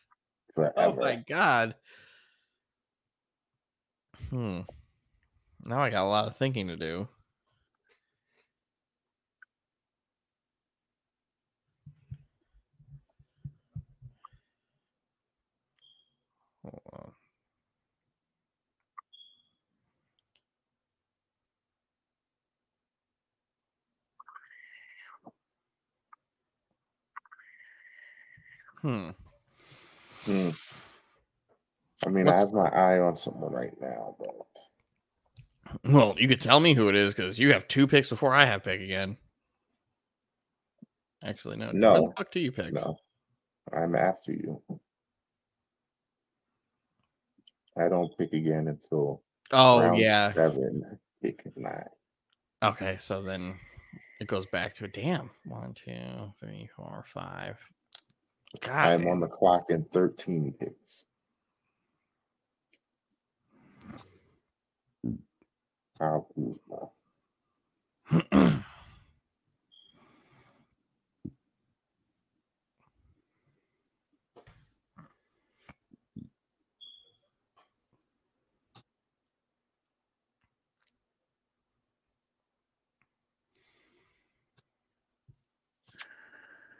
Forever. 0.55 0.73
oh 0.77 0.93
my 0.95 1.23
god. 1.27 1.75
Hmm. 4.29 4.61
Now 5.63 5.81
I 5.81 5.89
got 5.89 6.05
a 6.05 6.09
lot 6.09 6.27
of 6.27 6.35
thinking 6.37 6.67
to 6.67 6.75
do. 6.75 7.07
Hold 16.63 16.81
on. 16.93 17.11
Hmm. 28.81 29.09
Hmm. 30.25 30.49
I 32.05 32.09
mean, 32.09 32.27
I 32.27 32.37
have 32.37 32.51
my 32.51 32.67
eye 32.69 32.99
on 32.99 33.15
someone 33.15 33.53
right 33.53 33.73
now, 33.79 34.15
but 34.19 34.45
Well, 35.83 36.15
you 36.17 36.27
could 36.27 36.41
tell 36.41 36.59
me 36.59 36.73
who 36.73 36.89
it 36.89 36.95
is 36.95 37.13
because 37.13 37.39
you 37.39 37.53
have 37.53 37.67
two 37.67 37.87
picks 37.87 38.09
before 38.09 38.33
I 38.33 38.45
have 38.45 38.63
pick 38.63 38.81
again. 38.81 39.17
Actually, 41.23 41.57
no. 41.57 41.71
No. 41.71 41.93
When 41.93 42.03
the 42.03 42.13
fuck 42.17 42.31
do 42.31 42.39
you 42.39 42.51
pick? 42.51 42.73
no, 42.73 42.97
I'm 43.73 43.95
after 43.95 44.31
you. 44.31 44.61
I 47.77 47.89
don't 47.89 48.15
pick 48.17 48.33
again 48.33 48.67
until 48.67 49.21
Oh 49.51 49.93
yeah. 49.93 50.31
seven, 50.31 50.99
pick 51.21 51.45
nine. 51.55 51.83
Okay, 52.63 52.97
so 52.99 53.21
then 53.21 53.55
it 54.19 54.27
goes 54.27 54.45
back 54.45 54.73
to 54.75 54.85
a 54.85 54.87
damn. 54.87 55.29
One, 55.45 55.73
two, 55.73 56.31
three, 56.39 56.69
four, 56.75 57.03
five. 57.07 57.57
God. 58.59 58.73
I'm 58.75 59.07
on 59.07 59.19
the 59.19 59.27
clock 59.27 59.69
in 59.69 59.85
13 59.93 60.53
picks. 60.59 61.07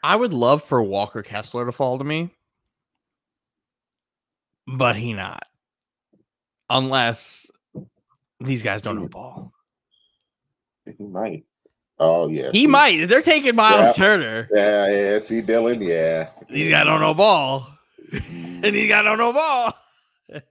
I 0.02 0.16
would 0.16 0.32
love 0.32 0.64
for 0.64 0.82
Walker 0.82 1.22
Kessler 1.22 1.64
to 1.66 1.72
fall 1.72 1.98
to 1.98 2.04
me, 2.04 2.30
but 4.66 4.96
he 4.96 5.12
not. 5.12 5.44
Unless 6.68 7.46
these 8.44 8.62
guys 8.62 8.82
don't 8.82 8.96
know 8.96 9.08
ball. 9.08 9.52
He 10.98 11.04
might. 11.06 11.44
Oh 11.98 12.28
yeah. 12.28 12.50
He 12.52 12.62
see- 12.62 12.66
might. 12.66 13.06
They're 13.06 13.22
taking 13.22 13.54
Miles 13.54 13.86
Yeah. 13.96 14.04
Turner, 14.04 14.48
Yeah, 14.52 14.90
yeah. 14.90 15.18
See 15.18 15.40
Dylan. 15.42 15.78
Yeah. 15.86 16.28
these 16.50 16.70
guys 16.70 16.84
don't 16.84 17.00
know 17.00 17.14
ball. 17.14 17.68
And 18.64 18.76
these 18.76 18.88
guys 18.88 19.02
don't 19.04 19.18
know 19.18 19.32
ball. 19.32 19.74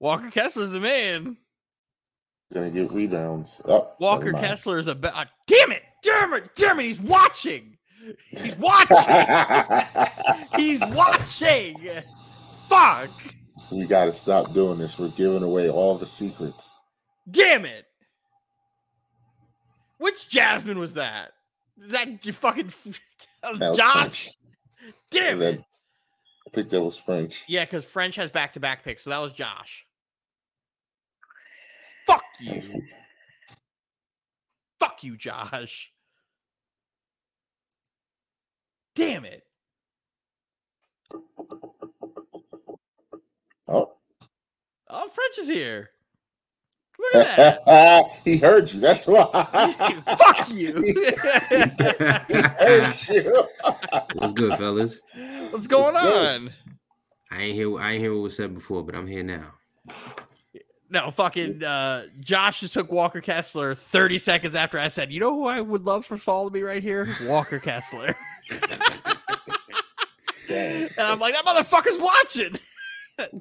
Walker 0.00 0.30
Kessler's 0.30 0.72
the 0.72 0.80
man. 0.80 1.36
Gonna 2.52 2.70
get 2.70 2.90
rebounds. 2.92 3.62
Oh, 3.66 3.92
Walker. 4.00 4.32
Kessler 4.32 4.78
is 4.78 4.86
a 4.88 4.94
be- 4.94 5.08
uh, 5.08 5.24
damn 5.46 5.72
it, 5.72 5.82
damn 6.02 6.32
it, 6.34 6.44
damn 6.56 6.80
it. 6.80 6.86
He's 6.86 7.00
watching. 7.00 7.76
He's 8.30 8.56
watching. 8.56 8.96
He's 10.56 10.80
watching. 10.86 11.76
Fuck. 12.68 13.10
we 13.72 13.86
got 13.86 14.04
to 14.06 14.12
stop 14.12 14.52
doing 14.52 14.78
this. 14.78 14.98
We're 14.98 15.08
giving 15.10 15.42
away 15.42 15.68
all 15.70 15.96
the 15.98 16.06
secrets. 16.06 16.72
Damn 17.30 17.64
it. 17.64 17.86
Which 19.98 20.28
Jasmine 20.28 20.78
was 20.78 20.94
that? 20.94 21.32
Is 21.82 21.92
that 21.92 22.24
you 22.24 22.32
fucking 22.32 22.72
that 23.42 23.74
Josh? 23.76 24.30
Damn 25.10 25.38
That- 25.38 25.54
it. 25.54 25.64
I 26.46 26.50
think 26.50 26.70
that 26.70 26.82
was 26.82 26.96
French. 26.96 27.42
Yeah, 27.48 27.64
because 27.64 27.84
French 27.84 28.14
has 28.16 28.30
back 28.30 28.52
to 28.52 28.60
back 28.60 28.84
picks, 28.84 29.02
so 29.02 29.10
that 29.10 29.18
was 29.18 29.32
Josh. 29.32 29.84
Fuck 32.06 32.22
you. 32.38 32.60
Fuck 34.78 35.02
you, 35.02 35.16
Josh. 35.16 35.92
Damn 38.94 39.24
it. 39.24 39.42
Oh, 43.68 43.92
Oh, 44.88 45.08
French 45.08 45.38
is 45.40 45.48
here. 45.48 45.90
Look 46.98 47.26
at 47.26 47.64
that. 47.64 48.10
he 48.24 48.36
heard 48.36 48.72
you. 48.72 48.80
That's 48.80 49.06
why. 49.06 49.26
Fuck 50.18 50.48
you. 50.50 50.82
he 50.82 52.40
heard 52.40 53.08
you. 53.08 53.44
What's 54.14 54.32
good, 54.32 54.54
fellas? 54.58 55.00
What's 55.50 55.66
going 55.66 55.94
What's 55.94 56.06
on? 56.06 56.52
I 57.30 57.42
ain't 57.42 57.54
hear 57.54 57.78
I 57.78 57.92
ain't 57.92 58.00
hear 58.02 58.14
what 58.14 58.22
was 58.22 58.36
said 58.36 58.54
before, 58.54 58.82
but 58.82 58.94
I'm 58.94 59.06
here 59.06 59.22
now. 59.22 59.52
No, 60.88 61.10
fucking 61.10 61.62
uh 61.64 62.06
Josh 62.20 62.60
just 62.60 62.74
took 62.74 62.90
Walker 62.90 63.20
Kessler 63.20 63.74
30 63.74 64.18
seconds 64.18 64.54
after 64.54 64.78
I 64.78 64.88
said, 64.88 65.12
you 65.12 65.20
know 65.20 65.34
who 65.34 65.46
I 65.46 65.60
would 65.60 65.84
love 65.84 66.06
for 66.06 66.16
fall 66.16 66.46
to 66.46 66.50
be 66.50 66.62
right 66.62 66.82
here? 66.82 67.14
Walker 67.24 67.58
Kessler. 67.58 68.14
And 70.48 70.90
I'm 70.98 71.18
like, 71.18 71.34
that 71.34 71.44
motherfucker's 71.44 71.98
watching. 71.98 72.56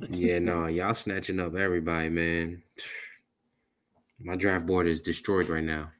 Yeah, 0.10 0.40
no, 0.40 0.68
y'all 0.68 0.94
snatching 0.94 1.40
up 1.40 1.56
everybody, 1.56 2.10
man. 2.10 2.64
My 4.26 4.36
draft 4.36 4.66
board 4.66 4.88
is 4.88 5.00
destroyed 5.00 5.50
right 5.50 5.64
now. 5.64 5.92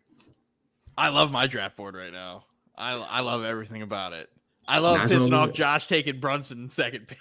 I 0.98 1.10
love 1.10 1.32
my 1.32 1.46
draft 1.46 1.78
board 1.78 1.96
right 1.96 2.12
now. 2.12 2.46
I 2.76 2.94
I 2.94 3.20
love 3.20 3.44
everything 3.44 3.84
about 3.84 4.14
it. 4.14 4.32
I 4.68 4.80
love 4.80 4.98
Nice 4.98 5.12
pissing 5.12 5.34
off 5.34 5.54
Josh 5.54 5.88
taking 5.88 6.20
Brunson 6.20 6.70
second 6.70 7.08
pick. 7.08 7.20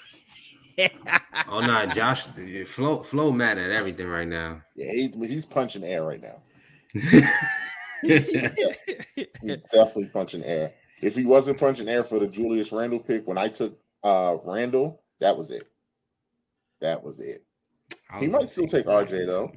Oh 1.49 1.61
no, 1.61 1.87
Josh, 1.87 2.25
flow 2.67 3.03
flow 3.03 3.31
mad 3.31 3.59
at 3.59 3.71
everything 3.71 4.09
right 4.09 4.27
now. 4.27 4.63
Yeah, 4.75 4.91
he, 4.91 5.13
he's 5.29 5.45
punching 5.45 5.85
air 5.85 6.03
right 6.03 6.21
now. 6.21 6.43
He's 8.03 8.29
definitely 9.73 10.07
punching 10.07 10.43
air. 10.43 10.73
If 11.01 11.15
he 11.15 11.25
wasn't 11.25 11.61
punching 11.61 11.89
air 11.89 12.03
for 12.03 12.19
the 12.19 12.27
Julius 12.27 12.73
Randle 12.73 12.99
pick 12.99 13.27
when 13.29 13.39
I 13.39 13.47
took 13.49 13.79
uh 14.03 14.39
Randle, 14.45 15.03
that 15.21 15.37
was 15.37 15.53
it. 15.53 15.71
That 16.81 17.05
was 17.05 17.21
it. 17.21 17.45
I 18.11 18.19
He 18.19 18.27
might 18.27 18.51
still 18.51 18.67
take 18.67 18.87
RJ, 18.87 19.27
though. 19.27 19.53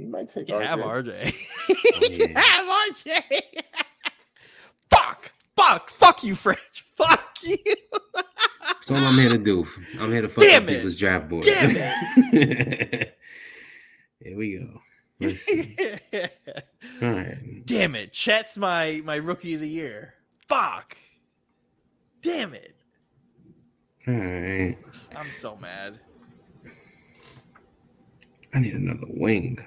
He 0.00 0.06
You 0.06 0.10
might 0.10 0.28
take 0.28 0.48
You 0.48 0.54
have 0.56 0.78
RJ. 0.80 1.22
RJ. 1.22 1.34
Oh, 1.94 2.08
you 2.10 2.26
yeah. 2.30 2.40
have 2.40 2.94
RJ. 2.96 3.40
fuck. 4.90 5.32
Fuck. 5.56 5.90
Fuck 5.90 6.24
you, 6.24 6.34
French. 6.34 6.84
Fuck 6.96 7.38
you. 7.42 7.56
That's 8.62 8.90
all 8.90 8.96
I'm 8.98 9.14
here 9.18 9.30
to 9.30 9.38
do. 9.38 9.66
I'm 10.00 10.10
here 10.10 10.22
to 10.22 10.28
fuck 10.28 10.44
Damn 10.44 10.64
up 10.64 10.68
it. 10.70 10.76
people's 10.76 10.96
draft 10.96 11.28
board. 11.28 11.44
Damn 11.44 11.70
it. 11.76 13.18
here 14.22 14.36
we 14.36 14.58
go. 14.58 14.80
Let's 15.20 15.40
see. 15.42 15.76
All 17.02 17.10
right. 17.10 17.62
Damn 17.66 17.94
it. 17.94 18.12
Chet's 18.12 18.56
my 18.56 19.00
my 19.04 19.16
rookie 19.16 19.54
of 19.54 19.60
the 19.60 19.68
year. 19.68 20.14
Fuck. 20.48 20.96
Damn 22.22 22.52
it. 22.54 22.74
All 24.08 24.14
right. 24.14 24.76
I'm 25.16 25.30
so 25.30 25.56
mad. 25.56 25.98
I 28.52 28.58
need 28.60 28.74
another 28.74 29.06
wing. 29.08 29.64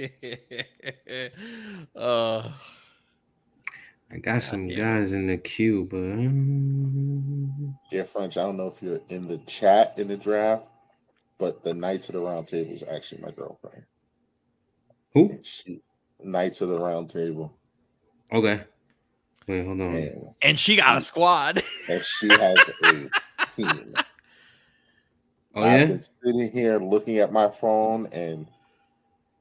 uh, 1.96 2.50
I 4.12 4.18
got 4.18 4.42
some 4.42 4.68
damn 4.68 4.76
guys 4.76 5.12
in 5.12 5.26
the 5.28 5.36
queue, 5.38 5.86
but 5.90 5.98
Yeah, 7.92 8.04
French. 8.04 8.36
I 8.36 8.42
don't 8.42 8.56
know 8.56 8.68
if 8.68 8.82
you're 8.82 9.00
in 9.10 9.28
the 9.28 9.38
chat 9.46 9.94
in 9.98 10.08
the 10.08 10.16
draft, 10.16 10.68
but 11.38 11.64
the 11.64 11.74
Knights 11.74 12.08
of 12.08 12.14
the 12.14 12.20
Round 12.20 12.48
Table 12.48 12.72
is 12.72 12.82
actually 12.84 13.22
my 13.22 13.30
girlfriend. 13.32 13.84
who? 15.14 15.38
She 15.42 15.82
Knights 16.22 16.60
of 16.60 16.68
the 16.70 16.78
Round 16.78 17.10
Table, 17.10 17.52
Okay. 18.32 18.62
Wait, 19.46 19.64
hold 19.66 19.80
on. 19.80 19.94
and, 19.96 20.28
and 20.42 20.58
she 20.58 20.76
got 20.76 20.98
a 20.98 21.00
squad. 21.00 21.62
and 21.88 22.02
she 22.04 22.28
has 22.36 22.68
a 22.82 23.10
team. 23.56 23.94
Oh 25.54 25.62
I've 25.62 25.80
yeah. 25.80 25.86
been 25.86 26.00
sitting 26.00 26.50
here 26.52 26.78
looking 26.78 27.18
at 27.18 27.32
my 27.32 27.48
phone, 27.48 28.06
and 28.12 28.46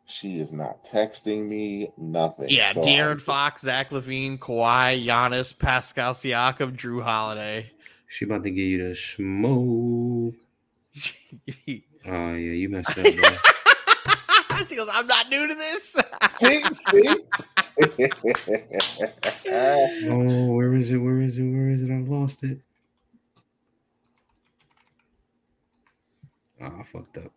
she 0.10 0.40
is 0.40 0.52
not 0.54 0.84
texting 0.84 1.48
me 1.48 1.92
nothing. 1.98 2.48
yeah, 2.50 2.72
So 2.72 2.82
I'm 2.82 2.88
De'Aaron 2.88 3.14
just- 3.16 3.26
Fox, 3.26 3.62
Zach 3.64 3.92
LaVine, 3.92 4.40
Kawhi, 4.40 5.06
Giannis, 5.06 5.58
Pascal 5.58 6.14
Siakam, 6.14 6.76
Jrue 6.76 7.02
Holiday. 7.04 7.72
She 8.08 8.26
about 8.26 8.44
to 8.44 8.50
give 8.52 8.66
you 8.66 8.88
the 8.90 8.96
smoke. 8.96 10.36
Oh 12.06 12.34
yeah, 12.34 12.54
you 12.54 12.70
messed 12.70 12.98
up, 12.98 13.06
she 14.68 14.76
goes, 14.76 14.88
I'm 14.92 15.06
not 15.06 15.30
new 15.30 15.48
to 15.48 15.54
this. 15.54 15.96
See, 16.38 16.60
see? 16.72 17.16
oh, 20.10 20.54
where 20.56 20.74
is 20.76 20.92
it? 20.92 20.98
Where 20.98 21.20
is 21.22 21.38
it? 21.38 21.44
Where 21.44 21.70
is 21.70 21.84
it? 21.84 21.92
I 21.92 21.98
lost 22.00 22.44
it. 22.44 22.60
Oh, 26.62 26.72
I 26.80 26.84
fucked 26.84 27.18
up. 27.18 27.32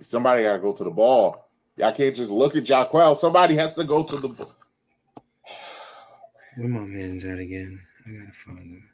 Somebody 0.00 0.42
gotta 0.44 0.58
go 0.58 0.72
to 0.72 0.84
the 0.84 0.90
ball. 0.90 1.48
Y'all 1.76 1.92
can't 1.92 2.14
just 2.14 2.30
look 2.30 2.56
at 2.56 2.64
Jonquel. 2.64 3.16
Somebody 3.16 3.54
has 3.56 3.74
to 3.74 3.84
go 3.84 4.02
to 4.04 4.16
the 4.16 4.28
ball. 4.28 4.52
Where 6.56 6.68
my 6.68 6.80
man's 6.80 7.24
at 7.24 7.38
again? 7.38 7.80
I 8.06 8.10
gotta 8.10 8.32
find 8.32 8.58
him. 8.58 8.88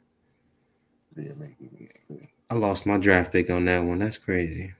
You're 1.17 1.35
making 1.35 1.69
me 1.73 1.89
angry. 2.09 2.31
I 2.49 2.55
lost 2.55 2.85
my 2.85 2.97
draft 2.97 3.31
pick 3.33 3.49
on 3.49 3.65
that 3.65 3.83
one. 3.83 3.99
That's 3.99 4.17
crazy. 4.17 4.73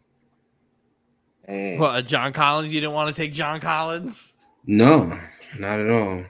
And 1.45 1.79
What, 1.79 2.05
John 2.05 2.31
Collins? 2.31 2.71
You 2.73 2.79
didn't 2.79 2.93
want 2.93 3.13
to 3.13 3.21
take 3.21 3.33
John 3.33 3.59
Collins? 3.59 4.33
No, 4.65 5.19
not 5.57 5.79
at 5.79 5.89
all. 5.89 6.23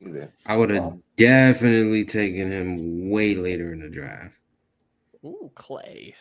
either. 0.00 0.32
I 0.46 0.56
would 0.56 0.70
have 0.70 0.82
Wow. 0.84 0.98
definitely 1.16 2.04
taken 2.04 2.50
him 2.50 3.10
way 3.10 3.34
later 3.34 3.72
in 3.72 3.80
the 3.80 3.88
draft. 3.90 4.37
Ooh, 5.28 5.52
Clay. 5.54 6.14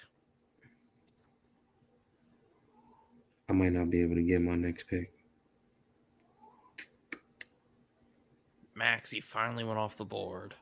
I 3.50 3.54
might 3.54 3.74
not 3.74 3.90
be 3.90 4.02
able 4.02 4.16
to 4.16 4.24
get 4.24 4.42
my 4.42 4.56
next 4.56 4.86
pick. 4.90 5.12
Maxey 8.76 9.22
finally 9.22 9.64
went 9.64 9.80
off 9.80 9.98
the 9.98 10.06
board. 10.06 10.56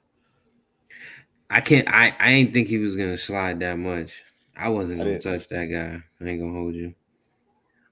I 1.50 1.62
can't. 1.62 1.88
I 1.90 2.16
I 2.20 2.32
ain't 2.32 2.54
think 2.54 2.68
he 2.68 2.78
was 2.80 2.96
gonna 2.96 3.18
slide 3.18 3.60
that 3.62 3.78
much. 3.80 4.24
I 4.58 4.70
wasn't 4.70 5.00
I 5.00 5.04
gonna 5.04 5.18
didn't. 5.18 5.22
touch 5.22 5.48
that 5.50 5.66
guy. 5.66 6.02
I 6.22 6.30
ain't 6.30 6.42
gonna 6.42 6.54
hold 6.54 6.76
you. 6.76 6.94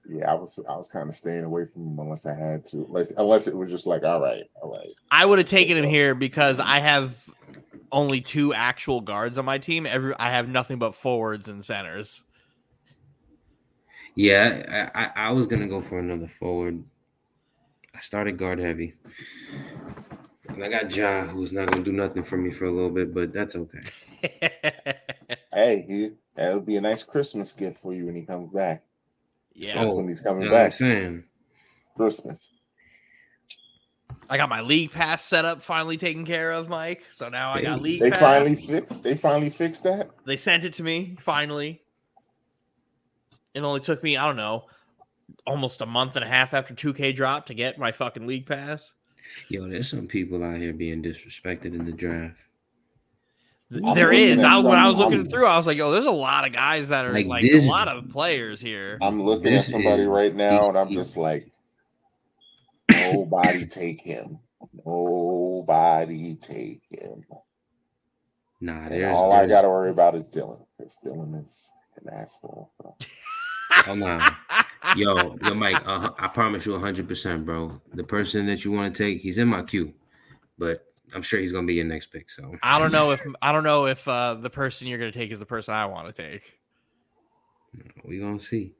Yeah, 0.08 0.30
I 0.30 0.34
was 0.34 0.60
I 0.68 0.76
was 0.76 0.88
kind 0.88 1.08
of 1.08 1.14
staying 1.14 1.44
away 1.44 1.64
from 1.66 1.82
him 1.88 1.98
unless 1.98 2.26
I 2.26 2.34
had 2.34 2.64
to. 2.66 2.84
Unless 2.86 3.12
unless 3.12 3.48
it 3.48 3.56
was 3.56 3.70
just 3.70 3.86
like, 3.86 4.04
all 4.04 4.22
right, 4.22 4.44
all 4.62 4.72
right. 4.72 4.94
I 5.10 5.26
would 5.26 5.38
have 5.38 5.48
taken 5.48 5.76
him 5.76 5.84
here 5.84 6.14
because 6.14 6.60
I 6.60 6.78
have 6.80 7.28
only 7.92 8.20
two 8.20 8.54
actual 8.54 9.00
guards 9.00 9.38
on 9.38 9.44
my 9.44 9.58
team. 9.58 9.86
Every 9.86 10.14
I 10.18 10.30
have 10.30 10.48
nothing 10.48 10.78
but 10.78 10.94
forwards 10.94 11.48
and 11.48 11.64
centers. 11.64 12.24
Yeah, 14.16 14.90
I, 14.94 15.04
I 15.04 15.28
I 15.28 15.30
was 15.32 15.46
gonna 15.46 15.66
go 15.68 15.80
for 15.80 15.98
another 15.98 16.28
forward. 16.28 16.84
I 17.94 18.00
started 18.00 18.38
guard 18.38 18.58
heavy. 18.60 18.94
And 20.48 20.64
I 20.64 20.68
got 20.70 20.94
Ja, 20.96 21.26
who's 21.26 21.52
not 21.52 21.70
gonna 21.70 21.84
do 21.84 21.92
nothing 21.92 22.22
for 22.22 22.36
me 22.38 22.50
for 22.50 22.64
a 22.66 22.72
little 22.72 22.90
bit, 22.90 23.12
but 23.14 23.32
that's 23.32 23.56
okay. 23.56 23.80
Hey, 25.52 25.84
he, 25.88 26.12
that'll 26.34 26.60
be 26.60 26.76
a 26.76 26.80
nice 26.82 27.02
Christmas 27.02 27.52
gift 27.52 27.78
for 27.78 27.94
you 27.94 28.06
when 28.06 28.14
he 28.16 28.24
comes 28.26 28.52
back. 28.52 28.84
yeah, 29.54 29.74
That's 29.74 29.94
Oh, 29.94 29.96
when 29.96 30.08
he's 30.08 30.22
You 30.22 30.22
coming 30.22 30.46
oh, 30.46 30.48
know 30.48 30.54
what 30.56 30.64
I'm 30.64 30.70
back. 30.70 30.72
saying? 30.72 31.24
Christmas. 31.96 32.53
I 34.30 34.36
got 34.36 34.48
my 34.48 34.60
league 34.62 34.90
pass 34.90 35.22
set 35.24 35.44
up 35.44 35.62
finally 35.62 35.96
taken 35.96 36.24
care 36.24 36.50
of, 36.52 36.68
Mike. 36.68 37.04
So 37.12 37.28
now 37.28 37.52
I 37.52 37.62
got 37.62 37.82
league 37.82 38.00
They 38.00 38.10
pass. 38.10 38.20
finally 38.20 38.54
fixed. 38.54 39.02
They 39.02 39.14
finally 39.14 39.50
fixed 39.50 39.84
that. 39.84 40.10
They 40.26 40.36
sent 40.36 40.64
it 40.64 40.72
to 40.74 40.82
me 40.82 41.16
finally. 41.20 41.82
It 43.54 43.60
only 43.60 43.80
took 43.80 44.02
me, 44.02 44.16
I 44.16 44.26
don't 44.26 44.36
know, 44.36 44.64
almost 45.46 45.80
a 45.80 45.86
month 45.86 46.16
and 46.16 46.24
a 46.24 46.28
half 46.28 46.54
after 46.54 46.74
2K 46.74 47.14
dropped 47.14 47.48
to 47.48 47.54
get 47.54 47.78
my 47.78 47.92
fucking 47.92 48.26
league 48.26 48.46
pass. 48.46 48.94
Yo, 49.48 49.68
there's 49.68 49.88
some 49.88 50.06
people 50.06 50.42
out 50.42 50.56
here 50.58 50.72
being 50.72 51.02
disrespected 51.02 51.66
in 51.66 51.84
the 51.84 51.92
draft. 51.92 52.36
Th- 53.70 53.82
I'm 53.84 53.94
There 53.94 54.06
looking 54.10 54.20
is. 54.38 54.42
I, 54.42 54.58
when 54.60 54.78
I 54.78 54.86
was 54.88 54.96
looking 54.96 55.20
I'm- 55.20 55.24
through, 55.26 55.46
I 55.46 55.56
was 55.56 55.66
like, 55.66 55.76
"Yo, 55.78 55.90
there's 55.90 56.04
a 56.04 56.10
lot 56.10 56.46
of 56.46 56.52
guys 56.52 56.88
that 56.88 57.06
are 57.06 57.12
Like 57.12 57.26
like, 57.26 57.42
this- 57.42 57.64
a 57.64 57.68
lot 57.68 57.88
of 57.88 58.08
players 58.10 58.60
here." 58.60 58.98
I'm 59.00 59.22
looking 59.22 59.52
This 59.52 59.68
at 59.68 59.72
somebody 59.72 60.02
is 60.02 60.06
right 60.06 60.34
now, 60.34 60.68
and 60.68 60.76
I'm 60.76 60.90
just 60.92 61.16
like, 61.16 61.48
nobody 62.90 63.66
take 63.66 64.00
him. 64.00 64.38
Nobody 64.84 66.36
take 66.36 66.82
him. 66.90 67.24
Nah, 68.60 68.88
there's 68.88 69.16
all 69.16 69.32
I 69.32 69.46
got 69.46 69.62
to 69.62 69.68
worry 69.68 69.90
about 69.90 70.14
is 70.14 70.26
Dylan. 70.26 70.64
Because 70.78 70.98
Dylan 71.04 71.42
is 71.42 71.70
an 72.02 72.12
asshole. 72.14 72.70
So. 72.80 72.96
Oh 73.86 73.94
nah. 73.94 74.30
Yo, 74.96 75.36
yo, 75.42 75.54
Mike. 75.54 75.82
Uh, 75.86 76.10
I 76.18 76.28
promise 76.28 76.66
you, 76.66 76.78
hundred 76.78 77.08
percent, 77.08 77.44
bro. 77.44 77.80
The 77.94 78.04
person 78.04 78.46
that 78.46 78.64
you 78.64 78.72
want 78.72 78.94
to 78.94 79.02
take, 79.02 79.20
he's 79.20 79.38
in 79.38 79.48
my 79.48 79.62
queue, 79.62 79.92
but 80.58 80.86
I'm 81.14 81.22
sure 81.22 81.40
he's 81.40 81.52
gonna 81.52 81.66
be 81.66 81.74
your 81.74 81.84
next 81.84 82.08
pick. 82.08 82.30
So 82.30 82.56
I 82.62 82.78
don't 82.78 82.92
know 82.92 83.10
if 83.10 83.22
I 83.42 83.52
don't 83.52 83.64
know 83.64 83.86
if 83.86 84.06
uh, 84.06 84.34
the 84.34 84.50
person 84.50 84.86
you're 84.86 84.98
going 84.98 85.12
to 85.12 85.18
take 85.18 85.30
is 85.30 85.38
the 85.38 85.46
person 85.46 85.74
I 85.74 85.86
want 85.86 86.14
to 86.14 86.22
take. 86.22 86.58
we 88.04 88.18
gonna 88.18 88.40
see. 88.40 88.74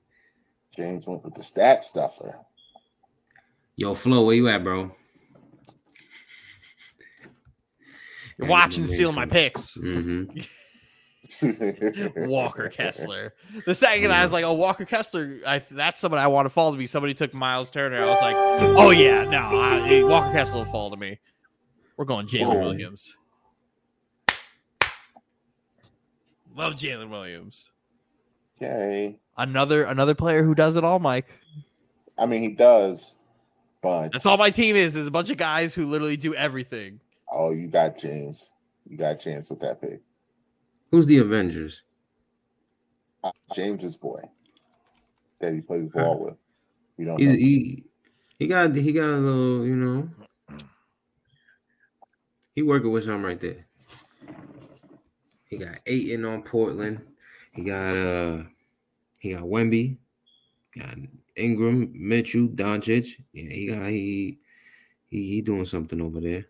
James 0.76 1.06
went 1.06 1.24
with 1.24 1.34
the 1.34 1.42
stat 1.42 1.84
stuffer. 1.84 2.36
Yo, 3.76 3.94
Flo, 3.94 4.22
where 4.24 4.36
you 4.36 4.48
at, 4.48 4.62
bro? 4.62 4.90
You're 8.38 8.48
watching, 8.48 8.86
stealing 8.86 9.14
my 9.14 9.26
picks. 9.26 9.76
Mm-hmm. 9.76 10.40
Walker 12.28 12.68
Kessler. 12.68 13.34
The 13.66 13.74
second 13.74 14.12
I 14.12 14.22
was 14.22 14.32
like, 14.32 14.44
"Oh, 14.44 14.52
Walker 14.52 14.84
Kessler," 14.84 15.40
I, 15.46 15.60
that's 15.70 16.00
somebody 16.00 16.22
I 16.22 16.26
want 16.26 16.46
to 16.46 16.50
fall 16.50 16.70
to 16.72 16.78
me. 16.78 16.86
Somebody 16.86 17.14
took 17.14 17.34
Miles 17.34 17.70
Turner. 17.70 18.02
I 18.02 18.06
was 18.06 18.20
like, 18.20 18.36
"Oh 18.36 18.90
yeah, 18.90 19.24
no, 19.24 19.38
I, 19.38 20.02
Walker 20.02 20.32
Kessler 20.32 20.64
will 20.64 20.72
fall 20.72 20.90
to 20.90 20.96
me." 20.96 21.18
We're 21.96 22.04
going 22.04 22.26
Jalen 22.26 22.60
Williams. 22.60 23.16
Love 26.54 26.74
Jalen 26.74 27.08
Williams. 27.08 27.70
Yay. 28.58 29.18
Another 29.36 29.84
another 29.84 30.14
player 30.14 30.44
who 30.44 30.54
does 30.54 30.76
it 30.76 30.84
all, 30.84 30.98
Mike. 30.98 31.26
I 32.18 32.26
mean, 32.26 32.42
he 32.42 32.52
does, 32.52 33.18
but 33.84 34.12
That's 34.12 34.24
all 34.24 34.38
my 34.38 34.50
team 34.50 34.76
is. 34.76 34.96
Is 34.96 35.06
a 35.06 35.10
bunch 35.10 35.28
of 35.28 35.36
guys 35.36 35.74
who 35.74 35.84
literally 35.84 36.16
do 36.16 36.34
everything. 36.34 37.00
Oh, 37.30 37.50
you 37.50 37.68
got 37.68 37.98
James. 37.98 38.52
You 38.88 38.96
got 38.96 39.20
James 39.20 39.50
with 39.50 39.60
that 39.60 39.80
pick. 39.80 40.00
Who's 40.90 41.04
the 41.04 41.18
Avengers? 41.18 41.82
Uh, 43.22 43.30
James's 43.54 43.96
boy 43.96 44.22
that 45.40 45.52
he 45.52 45.60
plays 45.60 45.90
ball 45.90 46.24
with. 46.24 46.34
You 46.96 47.04
don't 47.06 47.18
He's, 47.20 47.30
know. 47.30 47.36
he 47.36 47.84
he 48.38 48.46
got 48.46 48.74
he 48.74 48.92
got 48.92 49.10
a 49.10 49.18
little, 49.18 49.66
you 49.66 49.76
know. 49.76 50.08
He 52.54 52.62
working 52.62 52.90
with 52.90 53.04
something 53.04 53.22
right 53.22 53.40
there. 53.40 53.66
He 55.44 55.58
got 55.58 55.80
Ayton 55.84 56.24
on 56.24 56.42
Portland. 56.42 57.02
He 57.52 57.64
got 57.64 57.94
uh 57.94 58.44
he 59.20 59.34
got 59.34 59.42
Wemby, 59.42 59.98
got 60.78 60.96
Ingram, 61.36 61.90
Mitchell, 61.94 62.48
Doncic. 62.48 63.20
Yeah, 63.32 63.50
he 63.50 63.66
got 63.68 63.86
he 63.88 64.38
He 65.06 65.28
he 65.30 65.42
doing 65.42 65.64
something 65.64 66.00
over 66.00 66.20
there. 66.20 66.46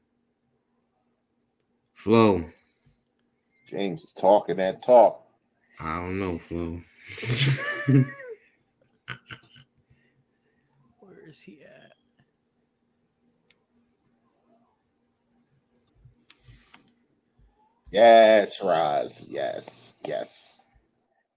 Flo. 1.95 2.45
James 3.67 4.05
is 4.05 4.13
talking 4.13 4.57
that 4.57 4.83
talk. 4.83 5.27
I 5.81 5.97
don't 5.97 6.19
know, 6.19 6.39
Flo. 6.39 6.81
Where 11.01 11.29
is 11.29 11.41
he 11.41 11.61
at? 11.63 11.93
Yes, 17.91 18.63
Roz. 18.63 19.27
Yes, 19.31 19.95
yes. 20.05 20.59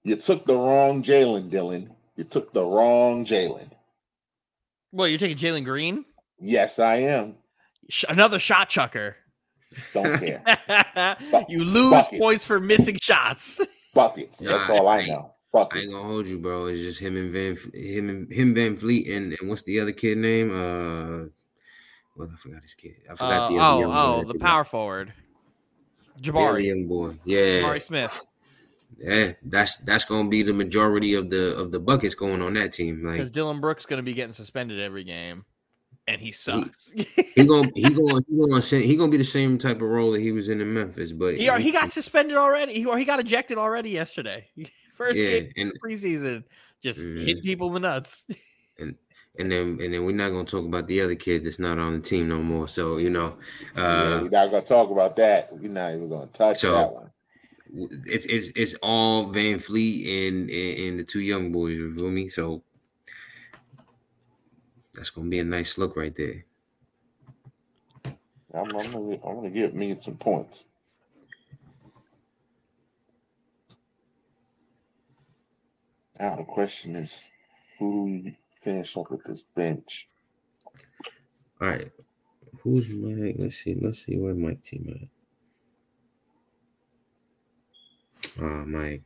You 0.03 0.15
took 0.15 0.45
the 0.45 0.55
wrong 0.57 1.03
Jalen, 1.03 1.51
Dylan. 1.51 1.96
You 2.17 2.23
took 2.25 2.51
the 2.53 2.63
wrong 2.65 3.25
Jalen. 3.25 3.69
Well, 4.91 5.07
you're 5.07 5.19
taking 5.19 5.37
Jalen 5.37 5.63
Green, 5.63 6.03
Yes, 6.39 6.77
I 6.79 6.97
am. 6.97 7.35
Sh- 7.89 8.05
another 8.09 8.37
shot 8.39 8.69
chucker. 8.69 9.15
Don't 9.93 10.19
care. 10.19 10.41
you 11.49 11.63
lose 11.63 11.91
Buckets. 11.91 12.17
points 12.19 12.45
for 12.45 12.59
missing 12.59 12.97
shots. 13.01 13.59
Buckets. 13.93 14.39
That's 14.39 14.69
Nah, 14.69 14.75
all 14.75 14.87
I 14.87 14.97
I 14.97 14.99
ain't- 14.99 15.07
know. 15.09 15.33
I 15.55 15.61
ain't 15.79 15.91
gonna 15.91 16.03
hold 16.03 16.27
you, 16.27 16.37
bro. 16.37 16.67
It's 16.67 16.81
just 16.81 16.99
him 16.99 17.17
and 17.17 17.31
Van 17.31 17.57
him 17.73 18.09
and 18.09 18.31
him 18.31 18.53
VanVleet 18.53 19.11
and, 19.15 19.35
and 19.39 19.49
what's 19.49 19.63
the 19.63 19.79
other 19.79 19.91
kid 19.91 20.19
name? 20.19 20.51
Uh 20.51 21.29
well, 22.15 22.29
I 22.31 22.35
forgot 22.37 22.61
his 22.61 22.75
kid. 22.75 22.95
I 23.09 23.13
Uh, 23.13 23.15
forgot 23.15 23.49
the 23.49 23.57
other 23.57 23.79
young 23.81 23.91
oh, 23.91 24.21
boy. 24.23 24.29
oh, 24.29 24.33
the 24.33 24.37
power 24.39 24.63
forward, 24.63 25.13
The 26.17 26.31
Jabari, 26.31 26.65
young 26.65 26.87
boy. 26.87 27.17
Yeah. 27.25 27.61
Jabari 27.61 27.81
Smith, 27.81 28.21
Yeah. 28.99 29.33
That's 29.43 29.77
that's 29.77 30.05
gonna 30.05 30.29
be 30.29 30.43
the 30.43 30.53
majority 30.53 31.13
of 31.15 31.29
the 31.29 31.55
of 31.55 31.71
the 31.71 31.79
buckets 31.79 32.15
going 32.15 32.41
on 32.41 32.53
that 32.55 32.71
team. 32.73 33.03
Like 33.05 33.17
because 33.17 33.31
Dillon 33.31 33.61
Brooks 33.61 33.83
is 33.83 33.85
going 33.85 33.97
to 33.97 34.03
be 34.03 34.13
getting 34.13 34.33
suspended 34.33 34.79
every 34.79 35.03
game, 35.03 35.45
and 36.07 36.19
he 36.21 36.31
sucks. 36.31 36.89
he 36.91 37.45
gonna 37.45 37.69
he 37.75 37.89
gonna 37.89 38.21
he 38.27 38.37
gonna 38.37 38.61
he 38.61 38.95
gonna 38.95 39.11
be 39.11 39.17
the 39.17 39.23
same 39.23 39.57
type 39.57 39.77
of 39.77 39.83
role 39.89 40.11
that 40.13 40.21
he 40.21 40.31
was 40.31 40.49
in 40.49 40.61
in 40.61 40.73
Memphis, 40.73 41.11
but 41.11 41.35
he, 41.37 41.49
he 41.61 41.71
got 41.71 41.91
suspended 41.93 42.37
already. 42.37 42.73
He, 42.73 42.85
or 42.85 42.97
he 42.97 43.05
got 43.05 43.19
ejected 43.19 43.57
already 43.57 43.89
yesterday. 43.91 44.47
First 44.95 45.19
yeah, 45.19 45.27
game 45.41 45.51
and 45.57 45.71
the 45.71 45.79
preseason, 45.79 46.43
just 46.81 46.99
Mhm. 46.99 47.25
hit 47.27 47.43
people 47.43 47.67
in 47.67 47.73
the 47.73 47.79
nuts. 47.81 48.25
and 48.79 48.95
and 49.37 49.51
then 49.51 49.77
and 49.79 49.93
then 49.93 50.05
we're 50.05 50.11
not 50.11 50.29
gonna 50.29 50.43
talk 50.43 50.65
about 50.65 50.87
the 50.87 51.01
other 51.01 51.13
kid 51.13 51.45
that's 51.45 51.59
not 51.59 51.77
on 51.77 51.93
the 51.93 51.99
team 51.99 52.27
no 52.27 52.41
more. 52.41 52.67
So 52.67 52.97
you 52.97 53.11
know, 53.11 53.37
yeah, 53.75 53.83
uh, 53.83 54.19
we're 54.23 54.29
not 54.29 54.49
gonna 54.49 54.61
talk 54.63 54.89
about 54.89 55.15
that. 55.17 55.53
We're 55.55 55.69
not 55.69 55.91
even 55.93 56.09
gonna 56.09 56.25
touch 56.27 56.61
So- 56.61 56.71
that 56.73 56.91
one. 56.93 57.11
It's 57.73 58.25
it's 58.25 58.49
it's 58.55 58.75
all 58.81 59.31
VanVleet 59.33 60.27
and, 60.27 60.49
and 60.49 60.79
and 60.79 60.99
the 60.99 61.03
two 61.03 61.21
young 61.21 61.51
boys. 61.51 61.77
You 61.77 61.93
feel 61.93 62.09
me? 62.09 62.29
So 62.29 62.63
that's 64.93 65.09
gonna 65.09 65.29
be 65.29 65.39
a 65.39 65.43
nice 65.43 65.77
look 65.77 65.95
right 65.95 66.15
there. 66.15 66.45
I'm, 68.53 68.75
I'm 68.75 68.91
gonna, 68.91 69.13
I'm 69.25 69.35
gonna 69.35 69.49
give 69.49 69.73
me 69.73 69.97
some 70.01 70.17
points. 70.17 70.65
Now 76.19 76.35
the 76.35 76.43
question 76.43 76.95
is, 76.95 77.29
who 77.77 77.91
do 77.91 78.01
we 78.01 78.37
finish 78.63 78.97
up 78.97 79.11
with 79.11 79.23
this 79.23 79.43
bench? 79.55 80.09
All 81.61 81.67
right, 81.67 81.91
who's 82.61 82.89
Mike? 82.89 83.35
Let's 83.37 83.57
see. 83.57 83.77
Let's 83.79 84.05
see 84.05 84.17
where 84.17 84.33
Mike 84.33 84.61
team 84.61 84.89
at. 84.89 85.16
Oh, 88.41 88.65
Mike. 88.65 89.03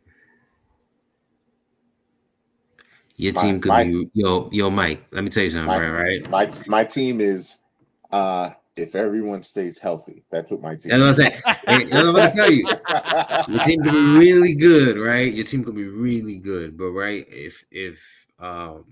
Your 3.17 3.33
My- 3.33 3.41
team 3.41 3.61
could 3.61 3.69
my- 3.69 3.83
be 3.85 4.09
yo 4.13 4.49
yo 4.51 4.69
Mike. 4.69 5.05
Let 5.11 5.23
me 5.23 5.29
tell 5.29 5.43
you 5.43 5.49
something, 5.51 5.67
My- 5.67 5.87
right? 5.87 6.27
Right. 6.27 6.29
My 6.29 6.51
my 6.67 6.83
team 6.83 7.21
is 7.21 7.59
uh 8.11 8.51
if 8.77 8.95
everyone 8.95 9.43
stays 9.43 9.77
healthy. 9.77 10.23
That's 10.31 10.49
what 10.49 10.61
my 10.61 10.75
team. 10.75 10.89
That's 10.89 11.01
what 11.01 11.09
I'm 11.09 11.15
saying. 11.15 11.41
Hey, 11.67 11.83
that's 11.85 11.91
what 11.91 12.05
I'm 12.07 12.15
gonna 12.15 12.33
tell 12.33 12.51
you. 12.51 12.65
Your 13.53 13.63
team 13.65 13.81
could 13.83 13.91
be 13.91 14.17
really 14.17 14.55
good, 14.55 14.97
right? 14.97 15.31
Your 15.31 15.45
team 15.45 15.63
could 15.63 15.75
be 15.75 15.87
really 15.87 16.37
good, 16.39 16.77
but 16.77 16.91
right 16.91 17.25
if 17.29 17.63
if 17.69 18.25
um, 18.39 18.85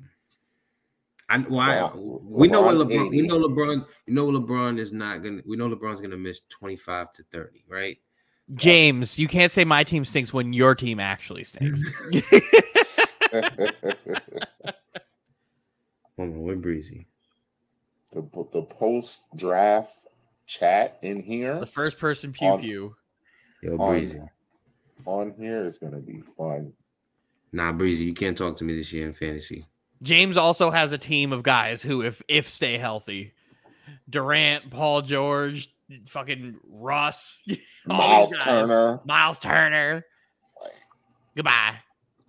I 1.28 1.40
why 1.40 1.82
Well, 1.82 2.22
we 2.24 2.48
know 2.48 2.62
what 2.62 2.76
LeBron's 2.76 2.92
LeBron 2.92 3.10
we 3.10 3.22
know 3.24 3.40
LeBron 3.40 3.86
you 4.06 4.14
know 4.14 4.28
LeBron 4.28 4.80
is 4.80 4.92
not 4.92 5.24
gonna 5.24 5.42
we 5.48 5.58
know 5.58 5.70
LeBron's 5.70 6.02
gonna 6.02 6.18
miss 6.18 6.42
twenty 6.50 6.76
five 6.76 7.12
to 7.14 7.24
thirty, 7.32 7.64
right? 7.68 7.98
James, 8.56 9.20
you 9.20 9.28
can't 9.28 9.52
say 9.52 9.64
my 9.64 9.84
team 9.84 10.04
stinks 10.06 10.34
when 10.34 10.54
your 10.54 10.74
team 10.76 11.00
actually 11.00 11.44
stinks. 11.44 11.82
the 12.12 13.74
Hold 16.18 16.30
on, 16.34 16.40
we're 16.42 16.56
breezy. 16.56 17.08
the 18.12 18.22
the 18.52 18.64
post 18.64 19.28
draft 19.36 19.94
chat 20.48 20.98
in 21.04 21.22
here 21.22 21.60
the 21.60 21.66
first 21.66 21.98
person 22.00 22.32
pew 22.34 22.48
On- 22.48 22.60
pew. 22.60 22.96
Yo, 23.62 23.78
on, 23.78 23.98
breezy. 24.00 24.20
on 25.06 25.34
here 25.38 25.64
is 25.66 25.78
gonna 25.78 26.00
be 26.00 26.22
fun. 26.38 26.74
Nah, 27.52 27.72
breezy. 27.72 28.06
You 28.06 28.14
can't 28.14 28.38
talk 28.38 28.58
to 28.58 28.64
me 28.64 28.76
this 28.76 28.92
year 28.94 29.08
in 29.08 29.14
fantasy. 29.14 29.66
James 30.02 30.38
also 30.38 30.72
has 30.72 30.92
a 30.92 30.98
team 30.98 31.32
of 31.34 31.44
guys 31.44 31.82
who, 31.82 32.02
if 32.02 32.22
if 32.28 32.50
stay 32.50 32.78
healthy, 32.78 33.34
Durant, 34.10 34.72
Paul 34.72 35.02
George, 35.04 35.74
fucking 36.08 36.58
Russ, 36.68 37.44
Miles. 37.86 38.36
Turner, 38.40 39.00
Miles 39.06 39.40
Turner. 39.40 40.06
Goodbye. 41.36 41.76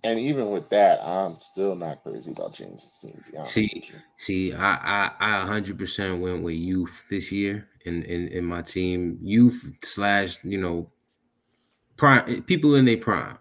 and 0.03 0.19
even 0.19 0.51
with 0.51 0.69
that, 0.69 0.99
I'm 1.05 1.37
still 1.39 1.75
not 1.75 2.01
crazy 2.03 2.31
about 2.31 2.53
James's 2.53 2.97
team. 3.01 3.21
To 3.25 3.31
be 3.31 3.37
honest 3.37 3.53
See. 3.53 3.83
See, 4.17 4.53
I 4.53 5.09
I 5.19 5.41
I 5.43 5.45
100% 5.45 6.19
went 6.19 6.43
with 6.43 6.55
youth 6.55 7.05
this 7.09 7.31
year 7.31 7.67
in 7.85 8.03
in, 8.03 8.27
in 8.29 8.45
my 8.45 8.61
team. 8.61 9.17
Youth 9.21 9.71
slash 9.83 10.37
you 10.43 10.57
know 10.57 10.89
prime 11.97 12.43
people 12.43 12.75
in 12.75 12.85
their 12.85 12.97
prime, 12.97 13.37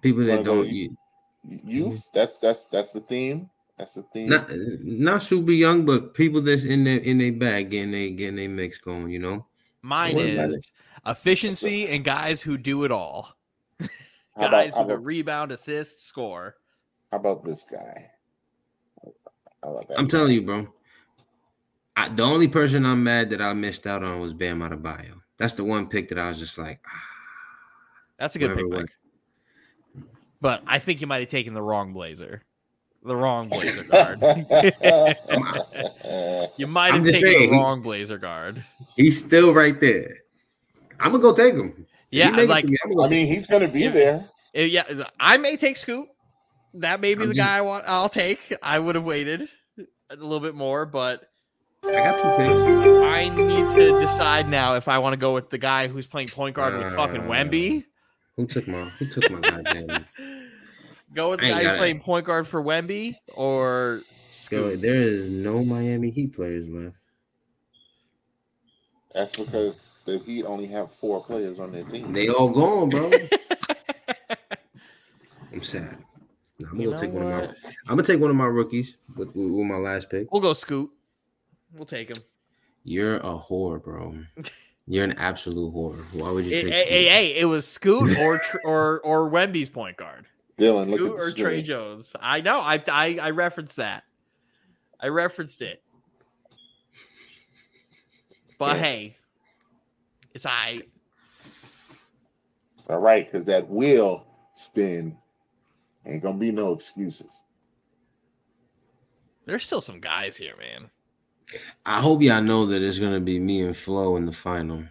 people 0.00 0.24
that 0.26 0.44
Well, 0.44 0.44
don't 0.44 0.68
you, 0.68 0.96
youth. 1.44 2.08
That's 2.14 2.38
that's 2.38 2.64
that's 2.64 2.92
the 2.92 3.00
theme. 3.00 3.50
That's 3.76 3.94
the 3.94 4.04
theme. 4.12 4.28
not 4.28 4.50
not 4.82 5.22
super 5.22 5.52
young, 5.52 5.84
but 5.84 6.14
people 6.14 6.40
that's 6.40 6.64
in 6.64 6.84
their 6.84 6.98
in 6.98 7.18
their 7.18 7.32
bag 7.32 7.70
getting 7.70 7.92
they 7.92 8.10
getting 8.10 8.36
their 8.36 8.48
mix 8.48 8.78
going. 8.78 9.10
You 9.10 9.18
know, 9.18 9.46
Mine 9.82 10.18
is 10.18 10.58
efficiency 11.06 11.88
and 11.88 12.04
guys 12.04 12.42
who 12.42 12.58
do 12.58 12.84
it 12.84 12.90
all. 12.92 13.34
how, 13.80 13.86
about, 14.36 14.50
Guys 14.50 14.74
how, 14.74 14.84
who 14.84 14.90
about, 14.92 15.04
rebound, 15.04 15.52
assist, 15.52 16.06
score. 16.06 16.56
how 17.12 17.18
about 17.18 17.44
this 17.44 17.64
guy? 17.64 18.10
How 19.62 19.70
about 19.70 19.88
that 19.88 19.98
I'm 19.98 20.06
guy? 20.06 20.10
telling 20.10 20.32
you, 20.34 20.42
bro. 20.42 20.68
I, 21.96 22.08
the 22.08 22.22
only 22.22 22.48
person 22.48 22.84
I'm 22.86 23.02
mad 23.02 23.30
that 23.30 23.42
I 23.42 23.52
missed 23.54 23.86
out 23.86 24.04
on 24.04 24.20
was 24.20 24.32
Bam 24.32 24.60
Adebayo. 24.60 25.20
That's 25.36 25.54
the 25.54 25.64
one 25.64 25.88
pick 25.88 26.08
that 26.10 26.18
I 26.18 26.28
was 26.28 26.38
just 26.38 26.58
like, 26.58 26.80
ah, 26.86 27.02
That's 28.18 28.36
a 28.36 28.38
good 28.38 28.50
Whoever 28.50 28.68
pick. 28.68 28.78
Mike. 28.78 30.04
But 30.40 30.62
I 30.66 30.78
think 30.78 31.00
you 31.00 31.06
might 31.08 31.20
have 31.20 31.28
taken 31.28 31.54
the 31.54 31.62
wrong 31.62 31.92
blazer. 31.92 32.42
The 33.08 33.16
wrong 33.16 33.48
blazer 33.48 33.82
guard. 33.90 34.20
you 36.58 36.66
might 36.66 36.92
have 36.94 37.04
just 37.04 37.20
taken 37.20 37.32
saying, 37.38 37.50
the 37.50 37.56
wrong 37.56 37.80
blazer 37.82 38.18
guard. 38.18 38.62
he's 38.96 39.24
still 39.24 39.54
right 39.54 39.80
there. 39.80 40.18
I'm 41.00 41.12
gonna 41.12 41.22
go 41.22 41.32
take 41.34 41.54
him. 41.54 41.86
Yeah, 42.10 42.30
like 42.30 42.64
me, 42.64 42.76
I'm 42.84 42.90
gonna 42.90 43.02
I 43.02 43.06
go 43.06 43.08
take 43.08 43.10
mean, 43.10 43.26
he's 43.34 43.46
gonna 43.46 43.68
be 43.68 43.80
Yeah. 43.80 43.90
there. 43.90 44.24
Uh, 44.56 44.60
Yeah, 44.60 45.04
I 45.18 45.36
may 45.38 45.56
take 45.56 45.76
Scoot. 45.78 46.06
That 46.74 47.00
may 47.00 47.14
be 47.14 47.22
I'm 47.22 47.28
the 47.30 47.34
just- 47.34 47.46
guy 47.48 47.56
I 47.58 47.60
want. 47.62 47.84
I'll 47.88 48.08
take. 48.10 48.54
I 48.62 48.78
would 48.78 48.94
have 48.94 49.04
waited 49.04 49.48
a 50.10 50.16
little 50.16 50.40
bit 50.40 50.54
more, 50.54 50.84
but 50.86 51.30
I 51.84 51.92
got 51.92 52.18
two 52.18 52.28
picks. 52.36 52.62
I 53.06 53.28
need 53.30 53.70
to 53.70 54.00
decide 54.00 54.48
now 54.48 54.74
if 54.74 54.86
I 54.88 54.98
want 54.98 55.14
to 55.14 55.18
go 55.18 55.32
with 55.34 55.48
the 55.50 55.58
guy 55.58 55.88
who's 55.88 56.06
playing 56.06 56.28
point 56.28 56.54
guard 56.56 56.74
with 56.74 56.94
fucking 56.94 57.22
Uh, 57.22 57.28
Wemby. 57.30 57.84
Who 58.36 58.46
took 58.46 58.68
my 58.68 58.82
who 58.98 59.06
took 59.06 59.30
my 59.30 59.40
goddamn 59.50 60.04
Go 61.14 61.30
with 61.30 61.40
the 61.40 61.48
guy 61.48 61.62
who's 61.62 61.72
it. 61.72 61.78
playing 61.78 62.00
point 62.00 62.26
guard 62.26 62.46
for 62.46 62.62
Wemby 62.62 63.14
or 63.34 64.02
Yo, 64.50 64.76
there 64.76 65.00
is 65.02 65.30
no 65.30 65.64
Miami 65.64 66.10
Heat 66.10 66.34
players 66.34 66.68
left. 66.68 66.96
That's 69.14 69.36
because 69.36 69.82
the 70.04 70.18
Heat 70.18 70.44
only 70.44 70.66
have 70.66 70.90
four 70.92 71.22
players 71.24 71.58
on 71.60 71.72
their 71.72 71.84
team. 71.84 72.12
They 72.12 72.28
all 72.28 72.50
gone, 72.50 72.90
bro. 72.90 73.10
I'm 75.52 75.62
sad. 75.64 75.98
Nah, 76.60 76.68
I'm 76.70 76.80
You 76.80 76.90
gonna 76.90 77.00
take 77.00 77.12
know 77.12 77.20
one 77.20 77.32
of 77.32 77.48
my? 77.48 77.54
I'm 77.64 77.72
gonna 77.88 78.02
take 78.02 78.20
one 78.20 78.30
of 78.30 78.36
my 78.36 78.46
rookies 78.46 78.96
with, 79.16 79.28
with, 79.34 79.50
with 79.50 79.66
my 79.66 79.76
last 79.76 80.10
pick. 80.10 80.30
We'll 80.32 80.42
go 80.42 80.52
Scoot. 80.52 80.90
We'll 81.72 81.86
take 81.86 82.08
him. 82.10 82.18
You're 82.84 83.16
a 83.18 83.38
whore, 83.38 83.82
bro. 83.82 84.14
You're 84.86 85.04
an 85.04 85.12
absolute 85.18 85.72
whore. 85.74 85.98
Why 86.12 86.30
would 86.30 86.46
you 86.46 86.50
Hey, 86.52 86.62
take 86.62 86.72
hey, 86.72 86.84
hey, 86.84 87.04
Scoot? 87.04 87.12
hey, 87.12 87.40
it 87.40 87.44
was 87.46 87.66
Scoot 87.66 88.18
or 88.18 88.40
or 88.64 89.00
or 89.00 89.30
Wemby's 89.30 89.68
point 89.68 89.96
guard. 89.96 90.26
Dylan, 90.58 90.90
look 90.90 91.00
Scoot 91.00 91.12
at 91.18 91.18
or 91.20 91.30
Trey. 91.36 91.62
Jones. 91.62 92.14
I 92.20 92.40
know. 92.40 92.58
I, 92.60 92.82
I 92.90 93.18
I 93.22 93.30
referenced 93.30 93.76
that. 93.76 94.04
I 95.00 95.06
referenced 95.08 95.62
it. 95.62 95.82
But 98.58 98.76
Yeah. 98.76 98.82
hey, 98.82 99.16
it's 100.34 100.44
I. 100.46 100.82
All 102.88 102.98
right, 102.98 103.24
because 103.24 103.44
that 103.44 103.68
wheel 103.68 104.26
spin 104.54 105.16
ain't 106.06 106.22
gonna 106.22 106.38
be 106.38 106.50
no 106.50 106.72
excuses. 106.72 107.44
There's 109.46 109.64
still 109.64 109.80
some 109.80 110.00
guys 110.00 110.36
here, 110.36 110.54
man. 110.58 110.90
I 111.86 112.00
hope 112.00 112.20
y'all 112.20 112.42
know 112.42 112.66
that 112.66 112.82
it's 112.82 112.98
gonna 112.98 113.20
be 113.20 113.38
me 113.38 113.62
and 113.62 113.76
Flo 113.76 114.16
in 114.16 114.26
the 114.26 114.32
final. 114.32 114.84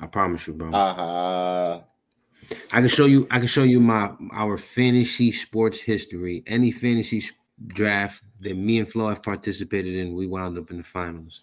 I 0.00 0.06
promise 0.06 0.46
you, 0.46 0.54
bro. 0.54 0.70
Uh-huh. 0.70 1.80
I 2.72 2.80
can 2.80 2.88
show 2.88 3.06
you. 3.06 3.26
I 3.30 3.38
can 3.38 3.48
show 3.48 3.62
you 3.62 3.80
my 3.80 4.12
our 4.32 4.56
fantasy 4.58 5.32
sports 5.32 5.80
history. 5.80 6.42
Any 6.46 6.70
fantasy 6.70 7.22
draft 7.66 8.22
that 8.40 8.56
me 8.56 8.78
and 8.78 8.88
Flo 8.90 9.08
have 9.08 9.22
participated 9.22 9.94
in, 9.94 10.14
we 10.14 10.26
wound 10.26 10.58
up 10.58 10.70
in 10.70 10.78
the 10.78 10.82
finals. 10.82 11.42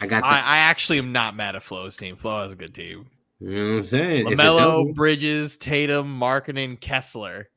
I 0.00 0.06
got. 0.06 0.24
I, 0.24 0.38
I 0.38 0.56
actually 0.58 0.98
am 0.98 1.12
not 1.12 1.36
mad 1.36 1.56
at 1.56 1.62
Flo's 1.62 1.96
team. 1.96 2.16
Flo 2.16 2.42
has 2.42 2.52
a 2.52 2.56
good 2.56 2.74
team. 2.74 3.06
you 3.40 3.50
know 3.50 3.70
what 3.72 3.78
I'm 3.78 3.84
saying? 3.84 4.26
LaMelo, 4.26 4.94
Bridges, 4.94 5.56
Tatum, 5.56 6.18
Markkanen, 6.18 6.80
Kessler. 6.80 7.48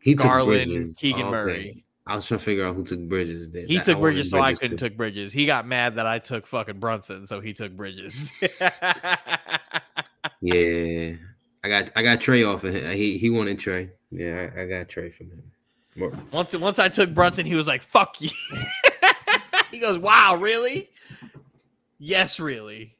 he 0.00 0.14
Garland, 0.14 0.70
Bridges. 0.70 0.94
Keegan 0.96 1.22
Okay. 1.22 1.30
Murray. 1.30 1.84
I 2.04 2.16
was 2.16 2.26
trying 2.26 2.38
to 2.38 2.44
figure 2.44 2.66
out 2.66 2.74
who 2.74 2.82
took 2.84 3.08
Bridges. 3.08 3.48
Then. 3.50 3.66
He 3.68 3.78
I- 3.78 3.82
took 3.82 4.00
Bridges, 4.00 4.30
so 4.30 4.40
I 4.40 4.54
couldn't 4.54 4.78
too. 4.78 4.88
took 4.88 4.96
Bridges. 4.96 5.32
He 5.32 5.46
got 5.46 5.66
mad 5.68 5.94
that 5.96 6.06
I 6.06 6.18
took 6.18 6.48
fucking 6.48 6.80
Brunson, 6.80 7.26
so 7.28 7.40
he 7.40 7.52
took 7.52 7.72
Bridges. 7.76 8.32
Yeah, 10.40 11.14
I 11.64 11.68
got 11.68 11.90
I 11.96 12.02
got 12.02 12.20
Trey 12.20 12.42
off 12.44 12.64
of 12.64 12.74
him. 12.74 12.96
He 12.96 13.18
he 13.18 13.30
wanted 13.30 13.58
Trey. 13.58 13.90
Yeah, 14.10 14.50
I, 14.56 14.62
I 14.62 14.66
got 14.66 14.88
Trey 14.88 15.10
from 15.10 15.30
him. 15.30 15.42
More- 15.96 16.12
once 16.32 16.56
once 16.56 16.78
I 16.78 16.88
took 16.88 17.14
Brunson, 17.14 17.46
he 17.46 17.54
was 17.54 17.66
like, 17.66 17.82
"Fuck 17.82 18.20
you." 18.20 18.30
he 19.70 19.78
goes, 19.78 19.98
"Wow, 19.98 20.36
really? 20.36 20.90
Yes, 21.98 22.40
really." 22.40 22.96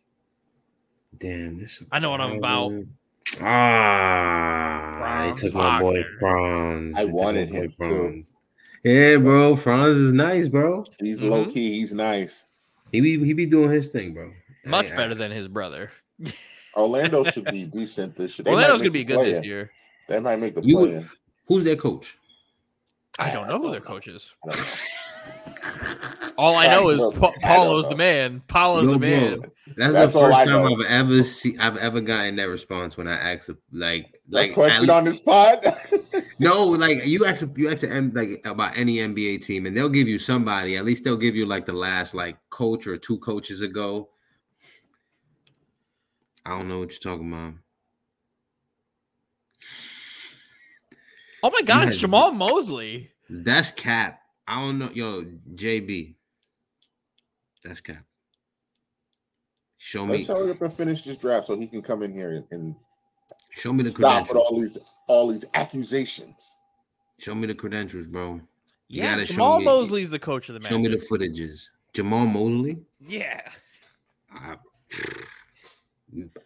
Damn, 1.19 1.59
this. 1.61 1.83
I 1.91 1.99
know 1.99 2.11
what 2.11 2.21
I'm 2.21 2.37
about. 2.39 2.73
Ah, 3.41 4.97
Franz 5.01 5.41
they 5.41 5.49
took 5.49 5.55
my 5.57 5.81
boy 5.81 5.95
Wagner. 5.95 6.19
Franz. 6.21 6.95
I 6.97 7.05
They 7.05 7.11
wanted 7.11 7.51
boy 7.51 7.57
him, 7.57 7.71
too. 7.71 7.77
Franz. 7.89 8.33
Yeah, 8.85 9.17
bro, 9.19 9.55
Franz 9.57 9.97
is 9.97 10.13
nice, 10.13 10.49
bro. 10.49 10.85
He's 10.99 11.21
Mhm. 11.21 11.31
low 11.31 11.45
key. 11.47 11.75
He's 11.75 11.93
nice. 11.93 12.49
He 12.91 13.01
be 13.01 13.25
he 13.25 13.33
be 13.33 13.47
doing 13.47 13.71
his 13.71 13.89
thing, 13.89 14.13
bro. 14.15 14.33
Much 14.65 14.91
I- 14.91 14.95
I- 14.95 14.97
better 14.97 15.15
than 15.15 15.31
his 15.31 15.49
brother. 15.49 15.91
Orlando 16.77 17.23
should 17.25 17.45
be 17.47 17.65
decent 17.65 18.17
this 18.17 18.39
year. 18.39 18.45
They 18.45 18.51
Orlando's 18.51 18.81
gonna 18.81 18.91
be 18.91 19.05
good 19.05 19.19
this 19.21 19.39
play-in. 19.39 19.45
year. 19.45 19.71
They 20.09 20.21
might 20.21 20.37
make 20.41 20.55
the 20.55 20.63
play. 20.63 21.05
Who's 21.47 21.65
their 21.65 21.77
coach? 21.77 22.17
I 23.19 23.29
I- 23.31 23.33
don't 23.33 23.45
I 23.45 23.49
know 23.49 23.57
who 23.57 23.63
don't 23.65 23.71
their 23.73 23.81
know. 23.81 23.87
coach 23.87 24.09
is. 24.09 24.31
I 24.45 24.51
don't 24.51 24.59
know. 24.59 24.65
All 26.39 26.57
I 26.57 26.67
know 26.67 26.89
is 26.89 27.01
pa- 27.19 27.33
Paolo's 27.43 27.89
the 27.89 27.97
man. 27.97 28.43
Paolo's 28.49 28.85
Yo, 28.87 28.93
the 28.95 28.99
bro, 28.99 29.09
man. 29.09 29.41
That's, 29.77 29.93
That's 29.93 30.13
the 30.15 30.19
all 30.19 30.27
first 30.27 30.39
I 30.39 30.45
time. 30.47 30.65
I've 30.67 30.87
ever 30.87 31.23
see 31.23 31.57
I've 31.59 31.77
ever 31.77 32.01
gotten 32.01 32.37
that 32.37 32.49
response 32.49 32.97
when 32.97 33.07
I 33.07 33.15
asked 33.35 33.49
a- 33.51 33.57
like 33.71 34.21
That 34.31 34.37
like 34.39 34.55
question 34.55 34.85
at 34.85 34.91
on 34.91 35.05
this 35.05 35.21
pod. 35.21 35.65
No, 36.39 36.65
like 36.65 37.07
you 37.07 37.25
actually 37.25 37.53
you 37.57 37.71
actually 37.71 37.91
M- 37.93 38.13
like 38.15 38.41
about 38.45 38.77
any 38.77 38.97
NBA 38.97 39.45
team, 39.45 39.67
and 39.67 39.77
they'll 39.77 39.89
give 39.89 40.09
you 40.09 40.19
somebody. 40.19 40.77
At 40.77 40.85
least 40.85 41.05
they'll 41.05 41.17
give 41.17 41.37
you 41.37 41.47
like 41.47 41.67
the 41.67 41.73
last 41.73 42.15
like 42.15 42.37
coach 42.51 42.87
or 42.89 42.97
two 42.97 43.19
coaches 43.19 43.61
ago. 43.61 44.09
I 46.45 46.51
don't 46.51 46.69
know 46.69 46.81
what 46.81 46.91
you're 46.93 46.99
talking 47.13 47.33
about. 47.33 47.55
Oh 51.43 51.51
my 51.51 51.63
god, 51.63 51.89
it's 51.89 52.01
Jamahl 52.01 52.35
Mosley. 52.35 53.11
That's 53.29 53.71
cap. 53.71 54.21
I 54.47 54.61
don't 54.61 54.79
know, 54.79 54.91
yo 54.93 55.25
JB. 55.55 56.15
That's 57.65 57.81
cap. 57.81 58.05
Show 59.79 60.07
me, 60.07 60.13
Let's 60.15 60.29
hurry 60.29 60.51
up 60.53 60.63
and 60.63 60.73
finish 60.73 61.03
this 61.03 61.17
draft 61.17 61.47
so 61.47 61.57
he 61.59 61.67
can 61.67 61.83
come 61.83 62.03
in 62.03 62.13
here 62.13 62.33
and, 62.35 62.45
and 62.53 62.75
show 63.51 63.73
me 63.73 63.83
the 63.83 63.91
stop 63.91 64.29
with 64.29 64.37
all 64.37 64.61
these 64.61 64.79
all 65.09 65.29
these 65.29 65.45
accusations. 65.55 66.57
Show 67.19 67.35
me 67.35 67.47
the 67.47 67.55
credentials, 67.55 68.07
bro. 68.07 68.41
You 68.89 69.03
Yeah, 69.03 69.13
gotta 69.13 69.27
show 69.27 69.35
Jamahl 69.43 69.59
me- 69.59 69.65
Mosley's 69.65 70.11
the 70.11 70.19
coach 70.19 70.49
of 70.49 70.61
the 70.61 70.69
Show 70.69 70.79
me 70.79 70.89
the 70.89 70.97
footages. 70.97 71.71
Jamahl 71.95 72.31
Mosley. 72.31 72.79
Yeah. 73.01 73.41
I, 74.35 74.57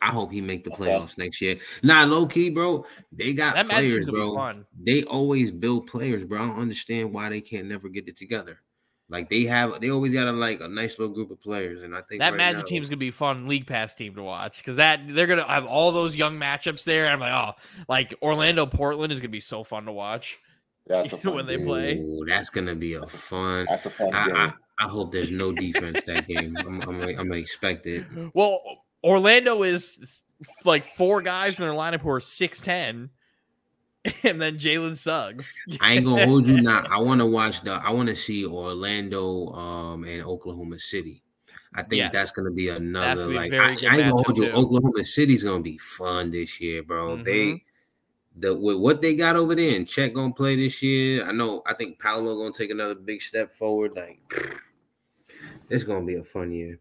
I 0.03 0.07
hope 0.11 0.33
he 0.33 0.41
make 0.41 0.65
the 0.65 0.71
playoffs 0.71 1.19
next 1.19 1.41
year. 1.41 1.59
Nah, 1.83 2.05
low 2.05 2.27
key, 2.27 2.51
bro. 2.51 2.85
They 3.13 3.33
got 3.33 3.55
That 3.55 3.69
players, 3.69 3.93
team's 3.93 4.07
gonna 4.07 4.19
be 4.19 4.23
bro. 4.25 4.35
fun. 4.35 4.67
They 4.83 5.05
always 5.05 5.51
build 5.51 5.87
players, 5.87 6.25
bro. 6.25 6.43
I 6.43 6.47
don't 6.49 6.59
understand 6.61 7.13
why 7.13 7.29
they 7.29 7.41
can't 7.41 7.67
never 7.67 7.89
get 7.89 8.09
it 8.09 8.17
together. 8.17 8.61
Like 9.09 9.29
they 9.31 9.45
have, 9.45 9.81
they 9.81 9.91
always 9.91 10.13
got 10.13 10.27
a 10.27 10.33
like 10.33 10.61
a 10.61 10.67
nice 10.67 10.99
little 10.99 11.15
group 11.15 11.31
of 11.31 11.41
players, 11.41 11.83
and 11.83 11.95
I 11.95 12.01
think 12.09 12.21
That 12.21 12.31
right 12.31 12.37
Magic 12.39 12.59
now- 12.63 12.65
team's 12.65 12.89
gonna 12.89 12.97
be 12.97 13.13
fun 13.13 13.47
league 13.47 13.67
pass 13.67 13.95
team 13.95 14.15
to 14.17 14.23
watch 14.25 14.59
because 14.59 14.77
that 14.77 15.01
they're 15.09 15.29
gonna 15.29 15.45
have 15.47 15.65
all 15.65 15.93
those 15.93 16.17
young 16.17 16.37
matchups 16.39 16.83
there. 16.83 17.09
I'm 17.09 17.21
like, 17.21 17.33
oh, 17.33 17.53
like 17.89 18.15
Orlando 18.21 18.67
Portland 18.67 19.13
is 19.13 19.21
gonna 19.21 19.29
be 19.29 19.39
so 19.41 19.63
fun 19.63 19.85
to 19.85 19.93
watch. 19.93 20.39
That's 20.89 21.13
a 21.13 21.19
fun 21.19 21.37
When 21.37 21.47
they 21.47 21.57
game. 21.57 21.67
play. 21.67 21.99
Ooh, 21.99 22.25
that's 22.27 22.51
gonna 22.51 22.75
be 22.75 22.95
a 22.95 23.07
fun. 23.07 23.67
That's 23.69 23.87
a 23.87 23.91
fun 23.91 24.13
I, 24.13 24.27
game. 24.27 24.37
I, 24.37 24.53
I 24.81 24.89
hope 24.89 25.13
there's 25.13 25.31
no 25.31 25.53
defense 25.53 26.03
that 26.07 26.27
game. 26.27 26.57
I'm, 26.61 26.83
I'm, 26.83 27.01
I'm 27.03 27.15
gonna 27.15 27.35
expect 27.37 27.87
it. 27.87 28.05
Well, 28.35 28.61
Orlando 29.07 29.63
is 29.63 30.21
like 30.65 30.85
four 30.85 31.23
guys 31.23 31.59
in 31.59 31.65
their 31.65 31.73
lineup 31.75 32.01
who 32.01 32.11
are 32.11 32.21
six 32.21 32.61
ten, 32.61 33.09
and 34.25 34.43
then 34.43 34.59
Jalen 34.59 34.97
Suggs. 34.97 35.55
I 35.81 35.93
ain't 35.95 36.05
gonna 36.05 36.27
hold 36.27 36.47
you 36.47 36.61
now. 36.63 36.85
I 36.91 36.99
want 36.99 37.21
to 37.21 37.27
watch 37.27 37.63
the. 37.63 37.75
I 37.75 37.91
want 37.91 38.09
to 38.09 38.17
see 38.17 38.45
Orlando 38.45 39.53
um 39.53 40.05
and 40.05 40.23
Oklahoma 40.23 40.81
City. 40.81 41.23
I 41.75 41.83
think 41.83 41.99
Yes. 41.99 42.13
that's 42.13 42.31
gonna 42.33 42.51
be 42.51 42.69
another 42.71 43.23
gonna 43.27 43.29
be 43.29 43.51
like. 43.51 43.53
I, 43.53 43.65
I 43.65 43.71
ain't 43.71 43.83
gonna 43.83 44.11
hold 44.11 44.39
you. 44.39 44.51
too. 44.51 44.57
Oklahoma 44.57 45.05
City's 45.05 45.45
gonna 45.45 45.63
be 45.63 45.79
fun 45.79 46.31
this 46.33 46.61
year, 46.61 46.83
bro. 46.83 47.19
Mhm. 47.19 47.25
They 47.25 47.63
the 48.39 48.55
with 48.55 48.79
what 48.79 49.01
they 49.03 49.15
got 49.15 49.37
over 49.37 49.55
there 49.55 49.77
and 49.77 49.87
Chet 49.87 50.15
gonna 50.15 50.33
play 50.33 50.57
this 50.57 50.83
year. 50.83 51.25
I 51.25 51.33
know. 51.33 51.63
I 51.65 51.75
think 51.75 52.01
Paolo 52.01 52.37
gonna 52.37 52.53
take 52.53 52.71
another 52.71 52.95
big 52.97 53.23
step 53.23 53.55
forward. 53.55 53.93
Like 53.95 54.19
it's 55.71 55.85
gonna 55.85 56.05
be 56.05 56.17
a 56.17 56.25
fun 56.25 56.51
year. 56.51 56.81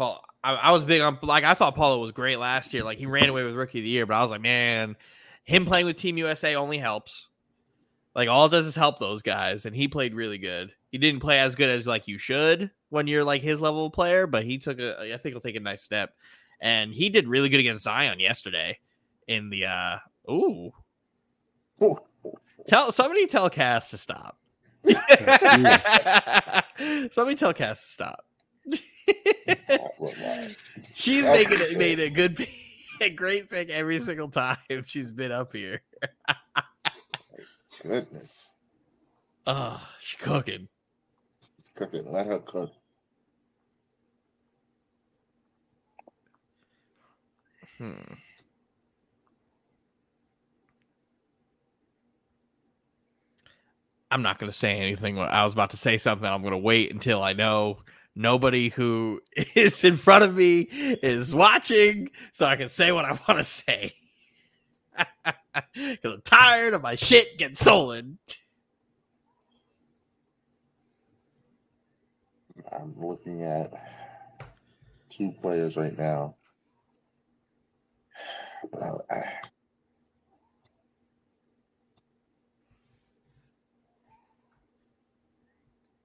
Paul, 0.00 0.24
I, 0.42 0.54
I 0.54 0.72
was 0.72 0.86
big 0.86 1.02
on 1.02 1.18
like 1.20 1.44
I 1.44 1.52
thought 1.52 1.74
Paolo 1.74 1.98
was 1.98 2.12
great 2.12 2.38
last 2.38 2.72
year. 2.72 2.82
Like 2.82 2.96
he 2.96 3.04
ran 3.04 3.28
away 3.28 3.44
with 3.44 3.54
rookie 3.54 3.80
of 3.80 3.84
the 3.84 3.90
year, 3.90 4.06
but 4.06 4.14
I 4.14 4.22
was 4.22 4.30
like, 4.30 4.40
man, 4.40 4.96
him 5.44 5.66
playing 5.66 5.84
with 5.84 5.98
Team 5.98 6.16
USA 6.16 6.56
only 6.56 6.78
helps. 6.78 7.28
Like 8.14 8.30
all 8.30 8.46
it 8.46 8.48
does 8.48 8.66
is 8.66 8.74
help 8.74 8.98
those 8.98 9.20
guys, 9.20 9.66
and 9.66 9.76
he 9.76 9.88
played 9.88 10.14
really 10.14 10.38
good. 10.38 10.72
He 10.90 10.96
didn't 10.96 11.20
play 11.20 11.38
as 11.38 11.54
good 11.54 11.68
as 11.68 11.86
like 11.86 12.08
you 12.08 12.16
should 12.16 12.70
when 12.88 13.08
you're 13.08 13.24
like 13.24 13.42
his 13.42 13.60
level 13.60 13.84
of 13.84 13.92
player, 13.92 14.26
but 14.26 14.44
he 14.44 14.56
took 14.56 14.78
a 14.78 15.12
I 15.12 15.18
think 15.18 15.34
he'll 15.34 15.42
take 15.42 15.56
a 15.56 15.60
nice 15.60 15.82
step. 15.82 16.14
And 16.62 16.94
he 16.94 17.10
did 17.10 17.28
really 17.28 17.50
good 17.50 17.60
against 17.60 17.84
Zion 17.84 18.20
yesterday 18.20 18.78
in 19.28 19.50
the 19.50 19.66
uh 19.66 19.98
ooh. 20.30 20.72
Tell 22.66 22.90
somebody 22.90 23.26
tell 23.26 23.50
Cass 23.50 23.90
to 23.90 23.98
stop. 23.98 24.38
somebody 27.12 27.36
tell 27.36 27.52
Cass 27.52 27.82
to 27.82 27.90
stop. 27.90 28.24
She's 30.94 31.24
That's 31.24 31.50
making 31.50 31.60
it 31.60 31.78
made 31.78 32.00
a 32.00 32.10
good 32.10 32.36
pick- 32.36 32.50
a 33.00 33.10
great 33.10 33.48
pick 33.50 33.70
every 33.70 33.98
single 34.00 34.28
time 34.28 34.58
she's 34.86 35.10
been 35.10 35.32
up 35.32 35.52
here. 35.54 35.82
Goodness. 37.82 38.50
Oh, 39.46 39.80
she's 40.00 40.20
cooking. 40.20 40.68
It's 41.58 41.70
cooking. 41.70 42.10
Let 42.10 42.26
her 42.26 42.38
cook. 42.40 42.72
Hmm. 47.78 47.94
I'm 54.10 54.22
not 54.22 54.38
going 54.38 54.50
to 54.50 54.56
say 54.56 54.78
anything. 54.78 55.18
I 55.18 55.44
was 55.44 55.52
about 55.52 55.70
to 55.70 55.76
say 55.76 55.96
something. 55.96 56.28
I'm 56.28 56.42
going 56.42 56.52
to 56.52 56.58
wait 56.58 56.92
until 56.92 57.22
I 57.22 57.32
know 57.32 57.78
nobody 58.16 58.70
who 58.70 59.20
is 59.56 59.84
in 59.84 59.96
front 59.96 60.24
of 60.24 60.34
me 60.36 60.62
is 60.70 61.34
watching 61.34 62.10
so 62.32 62.46
I 62.46 62.56
can 62.56 62.68
say 62.70 62.92
what 62.92 63.04
I 63.06 63.10
want 63.28 63.38
to 63.38 63.44
say. 63.44 63.94
Because 65.74 66.14
I'm 66.14 66.22
tired 66.22 66.74
of 66.74 66.82
my 66.82 66.96
shit 66.96 67.38
getting 67.38 67.56
stolen. 67.56 68.18
I'm 72.72 72.94
looking 72.98 73.44
at 73.44 73.72
two 75.10 75.32
players 75.42 75.76
right 75.76 75.96
now. 75.98 76.36
Well, 78.72 79.04
I- 79.10 79.40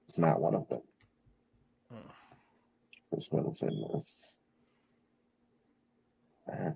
It's 0.08 0.18
not 0.18 0.40
one 0.40 0.54
of 0.56 0.68
them. 0.68 0.82
Khris 3.10 3.32
Middleton. 3.32 4.00
Uh, 6.50 6.70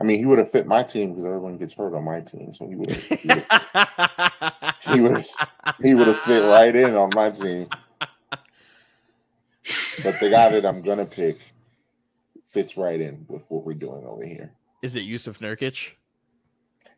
I 0.00 0.04
mean, 0.04 0.18
he 0.18 0.26
would 0.26 0.38
have 0.38 0.50
fit 0.50 0.66
my 0.66 0.82
team 0.82 1.10
because 1.10 1.24
everyone 1.26 1.58
gets 1.58 1.74
hurt 1.74 1.94
on 1.94 2.04
my 2.04 2.20
team, 2.20 2.52
so 2.52 2.66
he 2.68 2.76
would 2.76 2.90
have. 2.90 3.04
He 3.08 3.28
would 3.28 3.44
he 4.94 5.00
would 5.00 5.12
have 5.12 5.26
he 5.82 5.94
would 5.94 6.06
have 6.06 6.18
fit 6.20 6.42
right 6.42 6.74
in 6.74 6.94
on 6.94 7.10
my 7.14 7.30
team. 7.30 7.68
But 10.02 10.18
the 10.20 10.30
guy 10.30 10.48
that 10.50 10.64
I'm 10.64 10.80
gonna 10.82 11.04
pick 11.04 11.38
fits 12.46 12.76
right 12.76 13.00
in 13.00 13.26
with 13.28 13.42
what 13.48 13.64
we're 13.64 13.74
doing 13.74 14.04
over 14.06 14.24
here. 14.24 14.52
Is 14.82 14.96
it 14.96 15.00
Jusuf 15.00 15.38
Nurkic? 15.38 15.90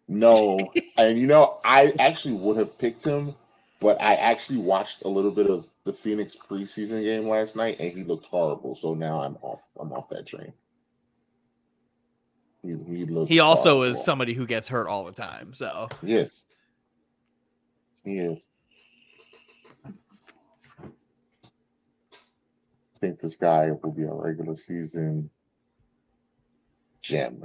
No, 0.09 0.73
and 0.97 1.19
you 1.19 1.27
know, 1.27 1.59
I 1.65 1.93
actually 1.99 2.35
would 2.35 2.57
have 2.57 2.79
picked 2.79 3.05
him, 3.05 3.35
But 3.83 4.01
I 4.01 4.15
actually 4.15 4.61
watched 4.61 5.03
a 5.03 5.09
little 5.09 5.33
bit 5.33 5.51
of 5.51 5.69
the 5.83 5.93
Phoenix 5.93 6.37
preseason 6.37 7.03
game 7.03 7.29
last 7.29 7.57
night, 7.57 7.81
and 7.81 7.93
he 7.93 8.05
looked 8.05 8.27
horrible. 8.27 8.77
So 8.77 8.95
now 8.95 9.21
I'm 9.21 9.37
off. 9.43 9.67
I'm 9.79 9.93
off 9.93 10.09
that 10.11 10.25
train. 10.25 10.53
He, 12.63 12.77
he. 12.87 13.07
He 13.27 13.41
also 13.41 13.79
horrible. 13.79 13.99
is 13.99 14.05
somebody 14.05 14.35
who 14.35 14.47
gets 14.47 14.69
hurt 14.69 14.87
all 14.87 15.03
the 15.05 15.11
time. 15.11 15.53
So 15.53 15.89
Yes. 16.01 16.47
He 18.05 18.19
is. 18.19 18.49
I 19.85 19.89
think 23.01 23.19
this 23.19 23.35
guy 23.35 23.73
will 23.83 23.91
be 23.91 24.05
a 24.05 24.13
regular 24.13 24.55
season 24.55 25.29
gem. 27.01 27.43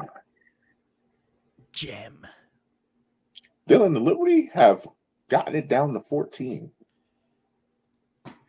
gem. 1.71 2.27
Dylan 3.67 3.97
and 3.97 4.05
Liberty 4.05 4.51
have 4.53 4.87
gotten 5.29 5.55
it 5.55 5.67
down 5.67 5.93
to 5.93 5.99
14, 5.99 6.71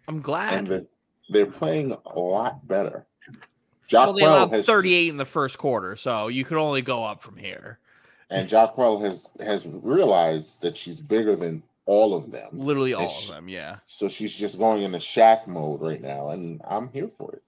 I'm 0.07 0.21
glad. 0.21 0.67
they're, 0.67 0.87
they're 1.29 1.47
playing 1.47 1.97
a 2.07 2.19
lot 2.19 2.67
better. 2.67 3.07
Jonquel 3.89 4.07
Well, 4.07 4.13
they 4.15 4.25
allowed 4.25 4.51
has 4.53 4.67
38 4.67 5.09
in 5.09 5.17
the 5.17 5.25
first 5.25 5.59
quarter, 5.59 5.97
so 5.97 6.29
you 6.29 6.45
could 6.45 6.59
only 6.59 6.83
go 6.83 7.05
up 7.05 7.23
from 7.23 7.37
here. 7.37 7.79
and 8.31 8.49
Jonquel 8.49 9.01
has 9.03 9.27
has 9.41 9.67
realized 9.67 10.61
that 10.61 10.77
she's 10.77 11.01
bigger 11.01 11.37
than 11.37 11.63
all 11.87 12.15
of 12.15 12.31
them. 12.31 12.51
Literally 12.53 12.93
all 12.93 13.07
Ish. 13.07 13.29
of 13.31 13.35
them, 13.35 13.49
yeah. 13.49 13.77
So 13.87 14.09
she's 14.09 14.35
just 14.35 14.59
going 14.59 14.83
into 14.83 15.01
shack 15.01 15.49
mode 15.49 15.81
right 15.81 16.03
now, 16.03 16.31
and 16.31 16.61
I'm 16.69 16.91
here 16.93 17.09
for 17.09 17.33
it. 17.33 17.43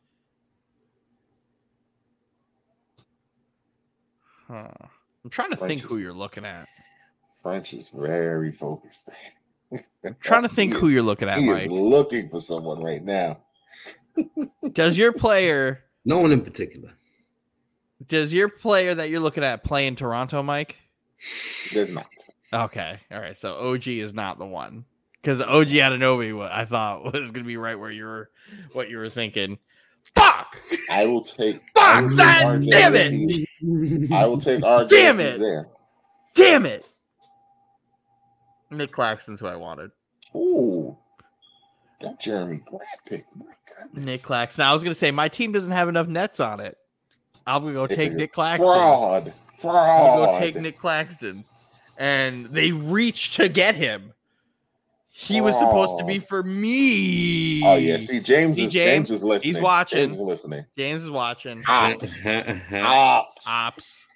Huh. 4.48 4.68
I'm 5.22 5.30
trying 5.30 5.50
to 5.50 5.56
think 5.56 5.82
who 5.82 5.98
you're 5.98 6.14
looking 6.14 6.46
at. 6.46 6.66
French 7.42 7.74
is 7.74 7.88
very 7.90 8.52
focused. 8.52 9.08
I'm 10.04 10.16
trying 10.20 10.42
to 10.42 10.48
think 10.54 10.74
who 10.74 10.88
you're 10.88 11.02
looking 11.02 11.28
at, 11.28 11.38
he 11.38 11.48
is 11.48 11.70
looking 11.70 12.28
for 12.28 12.40
someone 12.40 12.80
right 12.82 13.02
now. 13.04 13.38
Does 14.72 14.98
your 14.98 15.12
player 15.12 15.84
No 16.04 16.18
one 16.18 16.32
in 16.32 16.40
particular. 16.42 16.92
does 18.08 18.32
your 18.32 18.48
player 18.48 18.94
that 18.94 19.08
you're 19.10 19.20
looking 19.20 19.44
at 19.44 19.62
play 19.64 19.86
in 19.86 19.96
Toronto, 19.96 20.42
Mike? 20.42 20.76
He 21.16 21.74
does 21.74 21.94
not. 21.94 22.06
Okay. 22.52 22.98
All 23.12 23.20
right. 23.20 23.38
So 23.38 23.54
OG 23.54 23.86
is 23.88 24.12
not 24.12 24.38
the 24.38 24.46
one. 24.46 24.84
Because 25.22 25.40
OG 25.40 25.68
Anunoby, 25.68 26.36
what 26.36 26.50
I 26.50 26.64
thought 26.64 27.04
was 27.12 27.30
gonna 27.30 27.46
be 27.46 27.56
right 27.56 27.78
where 27.78 27.90
you 27.90 28.04
were 28.04 28.30
what 28.72 28.88
you 28.90 28.98
were 28.98 29.08
thinking. 29.08 29.58
Fuck! 30.14 30.56
I 30.90 31.04
will 31.06 31.22
take. 31.22 31.56
Fuck 31.74 31.84
I 31.84 32.00
will 32.00 32.08
take 32.08 32.16
that! 32.16 32.70
Damn 32.70 32.94
it! 32.96 34.10
I 34.12 34.26
will 34.26 34.38
take 34.38 34.60
RJ. 34.62 34.88
Damn 34.88 35.20
if 35.20 35.26
he's 35.26 35.34
it! 35.36 35.40
There. 35.40 35.68
Damn 36.34 36.64
it! 36.66 36.86
Nick 38.70 38.92
Claxton's 38.92 39.40
who 39.40 39.46
I 39.46 39.56
wanted. 39.56 39.90
Ooh, 40.34 40.96
that 42.00 42.20
Jerami 42.20 42.64
Grant 42.64 42.84
pick. 43.06 43.24
My 43.36 43.46
goodness. 43.66 44.04
Nick 44.04 44.22
Claxton. 44.22 44.64
I 44.64 44.72
was 44.72 44.82
gonna 44.82 44.94
say 44.94 45.10
my 45.10 45.28
team 45.28 45.52
doesn't 45.52 45.72
have 45.72 45.88
enough 45.88 46.06
nets 46.08 46.40
on 46.40 46.60
it. 46.60 46.76
I'm 47.46 47.62
gonna 47.62 47.74
go 47.74 47.86
take 47.86 48.12
Nick 48.12 48.32
Claxton. 48.32 48.66
Fraud. 48.66 49.32
Fraud. 49.58 49.76
I'm 49.76 50.20
gonna 50.20 50.32
go 50.32 50.38
take 50.38 50.56
Nick 50.56 50.78
Claxton. 50.78 51.44
And 51.98 52.46
they 52.46 52.72
reached 52.72 53.34
to 53.34 53.48
get 53.48 53.74
him. 53.74 54.14
He 55.12 55.40
was 55.40 55.54
supposed 55.58 55.98
to 55.98 56.04
be 56.04 56.18
for 56.18 56.42
me. 56.42 57.62
Oh 57.64 57.76
yeah. 57.76 57.98
See, 57.98 58.20
James 58.20 58.56
See, 58.56 58.64
is 58.64 58.72
James? 58.72 59.08
James, 59.08 59.10
is 59.10 59.22
listening. 59.22 59.54
He's 59.54 59.62
watching. 59.62 59.98
James 59.98 60.14
is 60.14 60.20
listening. 60.20 60.64
James 60.78 61.04
is 61.04 61.10
watching. 61.10 61.62
Ops. 61.68 62.24
Ops. 62.72 63.46
Ops. 63.46 64.06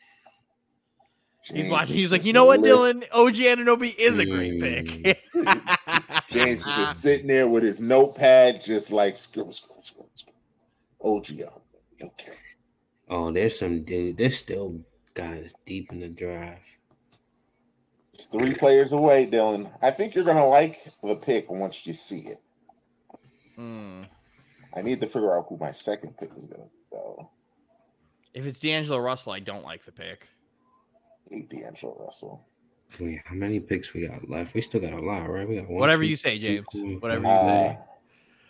Ops. 1.51 1.61
He's 1.61 1.71
watching. 1.71 1.97
He's 1.97 2.13
like, 2.13 2.25
you 2.25 2.33
know 2.33 2.45
what, 2.47 2.61
Dylan? 2.61 3.05
OG 3.13 3.35
Anunoby 3.35 3.95
is 3.99 4.19
a 4.19 4.25
great 4.25 4.61
pick. 4.61 5.23
James 6.29 6.67
is 6.67 6.77
just 6.77 7.03
sitting 7.03 7.27
there 7.27 7.49
with 7.49 7.63
his 7.63 7.81
notepad, 7.81 8.61
just 8.61 8.91
like 8.91 9.17
scribble, 9.17 9.53
scribble, 9.53 9.83
scribble, 9.83 10.11
scribble. 10.15 10.41
OGO. 11.03 11.61
Okay. 12.03 12.33
Oh, 13.09 13.31
there's 13.31 13.59
some 13.59 13.83
dude. 13.85 14.17
There's 14.17 14.39
still 14.39 14.81
guys 15.13 15.53
deep 15.67 15.93
in 15.93 16.01
the 16.01 16.09
draft. 16.09 16.63
It's 18.15 18.27
three 18.27 18.55
players 18.55 18.93
away, 18.93 19.27
Dylan. 19.27 19.71
I 19.83 19.91
think 19.91 20.15
you're 20.15 20.25
gonna 20.25 20.47
like 20.47 20.83
the 21.03 21.17
pick 21.17 21.51
once 21.51 21.87
you 21.87 21.93
see 21.93 22.21
it. 22.21 22.41
Hmm. 23.57 24.03
I 24.75 24.83
need 24.83 25.01
to 25.01 25.07
figure 25.07 25.37
out 25.37 25.47
who 25.49 25.59
my 25.59 25.73
second 25.73 26.17
pick 26.17 26.31
is 26.37 26.47
gonna 26.47 26.65
be 26.65 26.85
though. 26.91 27.31
If 28.33 28.47
it's 28.47 28.61
D'Angelo 28.61 28.99
Russell, 28.99 29.33
I 29.33 29.41
don't 29.41 29.65
like 29.65 29.85
the 29.85 29.93
pick. 29.93 30.29
Hate 31.31 31.49
D'Angelo 31.51 31.97
Russell. 32.01 32.45
Wait, 33.01 33.21
how 33.25 33.35
many 33.35 33.59
picks 33.61 33.93
we 33.93 34.07
got 34.07 34.29
left? 34.29 34.55
We 34.55 34.61
still 34.61 34.81
got 34.81 34.93
a 34.93 35.05
lot, 35.05 35.29
right? 35.29 35.49
We 35.49 35.57
got 35.57 35.69
one, 35.69 35.81
Whatever 35.81 36.03
two, 36.03 36.11
you 36.11 36.17
say, 36.17 36.39
three, 36.39 36.49
James. 36.49 36.67
four, 36.71 36.83
Whatever 37.01 37.25
five, 37.25 37.41
you 37.43 37.47
say. 37.49 37.67
Uh, 37.67 37.77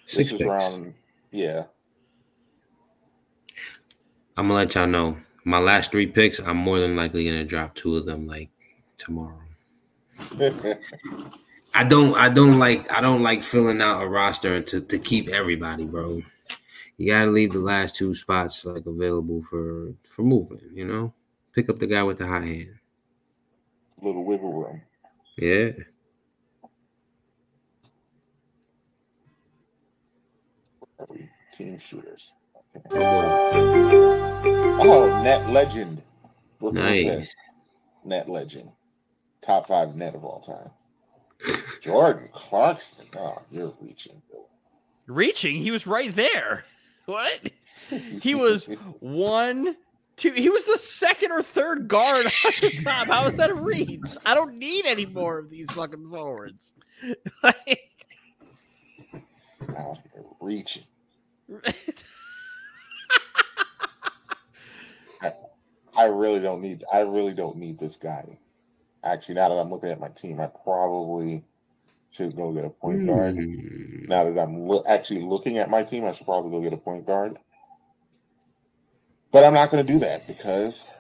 Six 0.07 0.17
this 0.17 0.33
is 0.33 0.39
picks. 0.39 0.49
round 0.49 0.95
yeah. 1.31 1.65
I'm 4.37 4.47
gonna 4.49 4.55
let 4.55 4.75
y'all 4.75 4.87
know. 4.87 5.17
My 5.45 5.59
last 5.59 5.91
three 5.91 6.07
picks, 6.07 6.39
I'm 6.41 6.57
more 6.57 6.79
than 6.79 6.95
likely 6.97 7.25
gonna 7.27 7.45
drop 7.45 7.75
two 7.75 7.97
of 7.97 8.07
them 8.07 8.27
like 8.27 8.51
tomorrow. 8.99 9.39
I 11.75 11.83
don't 11.85 12.15
I 12.17 12.29
don't 12.29 12.59
like 12.59 12.91
I 12.93 13.01
don't 13.01 13.23
like 13.23 13.43
filling 13.43 13.81
out 13.81 14.03
a 14.03 14.07
roster 14.09 14.61
to, 14.61 14.81
to 14.81 14.99
keep 14.99 15.29
everybody, 15.29 15.85
bro. 15.85 16.23
You 16.99 17.07
gotta 17.13 17.31
leave 17.31 17.53
the 17.53 17.59
last 17.59 17.97
two 17.97 18.15
spots 18.15 18.65
like 18.65 18.87
available 18.87 19.43
for 19.43 19.93
for 20.05 20.23
movement, 20.23 20.63
you 20.73 20.85
know? 20.85 21.13
Pick 21.55 21.69
up 21.71 21.79
the 21.79 21.87
guy 21.87 22.03
with 22.03 22.19
the 22.19 22.27
high 22.27 22.45
hand. 22.45 22.75
Little 24.03 24.25
wiggle 24.25 24.53
room. 24.53 24.83
Yeah. 25.39 25.71
Team 31.53 31.79
shooters. 31.79 32.35
Oh 32.75 32.81
boy. 32.91 33.25
Oh, 34.83 35.23
net 35.23 35.49
legend. 35.51 36.03
Brooklyn 36.59 36.83
Nice. 36.83 37.07
Nets. 37.07 37.35
Net 38.05 38.29
legend. 38.29 38.71
Top 39.41 39.69
five 39.69 39.95
net 39.95 40.15
of 40.15 40.25
all 40.25 40.41
time. 40.41 40.71
Jordan 41.81 42.29
Clarkson. 42.33 43.07
Oh, 43.17 43.41
you're 43.51 43.73
reaching. 43.81 44.21
Bill. 44.31 44.49
Reaching, 45.07 45.57
he 45.57 45.71
was 45.71 45.87
right 45.87 46.15
there. 46.15 46.65
What? 47.07 47.51
He 48.23 48.35
was 48.35 48.65
one, 49.01 49.65
two. 49.65 49.77
He 50.17 50.49
was 50.49 50.65
the 50.65 50.79
second 50.79 51.33
or 51.33 51.43
third 51.43 51.89
guard 51.89 52.25
on 52.27 52.53
the 52.61 52.81
top. 52.85 53.07
How 53.09 53.27
is 53.27 53.37
that 53.37 53.51
a 53.51 53.55
reach? 53.55 54.01
I 54.25 54.35
don't 54.35 54.55
need 54.57 54.87
any 54.87 55.07
more 55.07 55.39
of 55.39 55.51
these 55.51 55.67
fucking 55.73 56.09
forwards. 56.09 56.75
Like- 57.43 57.91
out 59.77 59.99
here 60.13 60.23
reaching. 60.41 60.85
I 65.97 66.05
really 66.07 66.41
don't 66.41 66.61
need. 66.61 66.85
I 66.93 67.01
really 67.01 67.35
don't 67.35 67.57
need 67.57 67.79
this 67.79 67.97
guy. 67.97 68.39
Actually, 69.05 69.37
now 69.37 69.49
that 69.51 69.57
I'm 69.57 69.71
looking 69.71 69.91
at 69.91 70.01
my 70.01 70.09
team, 70.09 70.41
I 70.41 70.47
probably 70.47 71.45
should 72.11 72.35
go 72.37 72.53
get 72.53 72.65
a 72.65 72.71
point 72.71 73.07
guard. 73.07 73.37
Hmm. 73.37 74.07
Now 74.07 74.25
that 74.31 74.39
I'm 74.41 74.67
lo- 74.67 74.83
actually 74.89 75.21
looking 75.23 75.59
at 75.59 75.71
my 75.71 75.83
team, 75.85 76.05
I 76.05 76.13
should 76.13 76.27
probably 76.27 76.51
go 76.51 76.61
get 76.61 76.73
a 76.73 76.77
point 76.79 77.07
guard. 77.07 77.39
But 79.35 79.43
I'm 79.43 79.53
not 79.53 79.69
going 79.73 79.85
to 79.85 79.93
do 79.93 79.99
that 79.99 80.29
because 80.29 80.95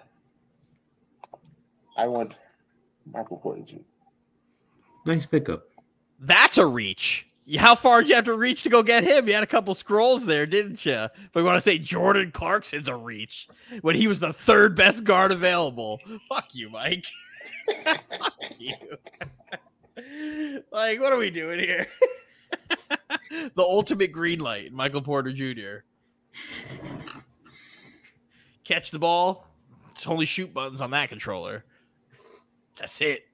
I 1.97 2.09
want 2.09 2.35
Michael 3.07 3.37
Porter 3.37 3.62
Jr. 3.62 3.76
Nice 5.07 5.24
pickup. 5.24 5.68
That's 6.18 6.59
a 6.59 6.66
reach. 6.66 7.28
How 7.57 7.76
far 7.76 8.01
did 8.01 8.09
you 8.09 8.16
have 8.16 8.24
to 8.24 8.35
reach 8.35 8.64
to 8.64 8.68
go 8.68 8.82
get 8.82 9.05
him? 9.05 9.28
You 9.28 9.35
had 9.35 9.45
a 9.45 9.47
couple 9.47 9.72
scrolls 9.76 10.26
there, 10.26 10.47
didn't 10.47 10.85
you? 10.85 11.07
But 11.32 11.41
you 11.41 11.45
want 11.45 11.59
to 11.59 11.62
say 11.62 11.78
Jordan 11.78 12.32
Clarkson's 12.32 12.89
a 12.89 12.97
reach 12.97 13.47
when 13.82 13.95
he 13.95 14.09
was 14.09 14.18
the 14.18 14.32
third 14.32 14.74
best 14.74 15.05
guard 15.05 15.30
available. 15.30 16.01
Fuck 16.28 16.57
you, 16.57 16.70
Mike. 16.70 17.07
Fuck 17.85 18.35
you. 18.59 18.74
like, 20.72 21.01
what 21.01 21.12
are 21.12 21.18
we 21.18 21.30
doing 21.30 21.61
here? 21.61 21.87
the 23.55 23.62
ultimate 23.62 24.11
green 24.11 24.41
light, 24.41 24.72
Michael 24.72 25.03
Porter 25.03 25.32
Jr. 25.32 25.85
Catch 28.64 28.90
the 28.90 28.98
ball. 28.98 29.46
It's 29.92 30.06
only 30.06 30.26
shoot 30.26 30.52
buttons 30.52 30.80
on 30.80 30.90
that 30.90 31.08
controller. 31.08 31.64
That's 32.76 33.00
it. 33.00 33.26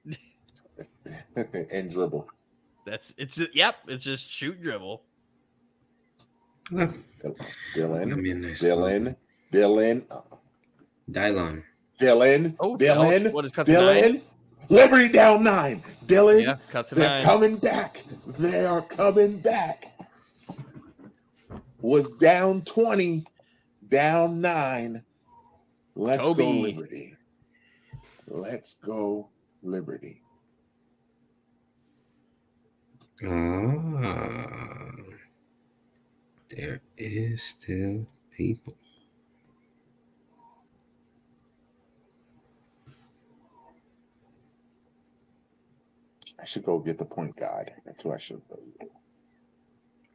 and 1.71 1.89
dribble. 1.89 2.27
That's 2.85 3.13
it's 3.17 3.39
yep. 3.53 3.77
It's 3.87 4.03
just 4.03 4.29
shoot 4.29 4.61
dribble. 4.61 5.01
Okay. 6.73 6.97
Got 7.23 7.35
Dylan, 7.75 8.15
me 8.17 8.33
nice 8.33 8.61
Dylan, 8.63 9.15
Dylan, 9.51 10.05
uh, 10.09 10.21
Dylon. 11.11 11.63
Dylan, 11.99 12.55
Oh, 12.59 12.77
Dylan, 12.77 13.31
what 13.31 13.45
is 13.45 13.51
cut? 13.51 13.67
Dylan. 13.67 14.21
Liberty 14.69 15.09
down 15.09 15.43
nine. 15.43 15.81
Dylan, 16.05 16.43
Yeah, 16.43 16.57
cut 16.69 16.89
to 16.89 16.95
they're 16.95 17.09
nine. 17.09 17.23
coming 17.23 17.57
back. 17.57 18.01
They 18.39 18.65
are 18.65 18.81
coming 18.81 19.37
back. 19.39 19.85
Was 21.81 22.09
down 22.13 22.61
20, 22.63 23.25
down 23.89 24.39
nine. 24.41 25.03
Let's 25.95 26.29
go, 26.31 26.49
Liberty. 26.49 27.17
Let's 28.27 28.75
go, 28.75 29.29
Liberty. 29.63 30.21
Ah, 33.27 34.91
there 36.49 36.81
is 36.97 37.43
still 37.43 38.07
people. 38.35 38.75
I 46.39 46.45
should 46.45 46.63
go 46.63 46.79
get 46.79 46.97
the 46.97 47.05
point 47.05 47.35
guard. 47.37 47.71
That's 47.85 48.03
who 48.03 48.13
I 48.13 48.17
should 48.17 48.41
go. 48.49 48.57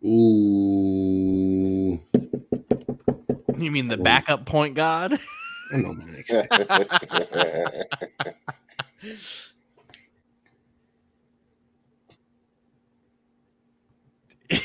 Ooh, 0.05 2.01
You 3.59 3.71
mean 3.71 3.89
the 3.89 3.97
backup 3.97 4.47
point 4.47 4.75
god? 4.75 5.19
I 5.73 5.77
know 5.79 5.93
my 5.95 6.05
next. 6.05 6.33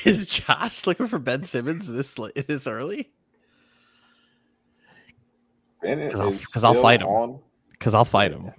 Is 0.05 0.27
Josh 0.27 0.85
looking 0.85 1.07
for 1.07 1.17
Ben 1.17 1.43
Simmons 1.43 1.87
this 1.87 2.13
this 2.13 2.67
early? 2.67 3.11
Bennett 5.81 6.13
'Cause 6.13 6.63
I'll- 6.63 6.75
I'll 6.75 6.81
fight 6.81 7.01
him. 7.01 7.39
Because 7.71 7.93
I'll 7.95 8.05
fight 8.05 8.31
him. 8.31 8.51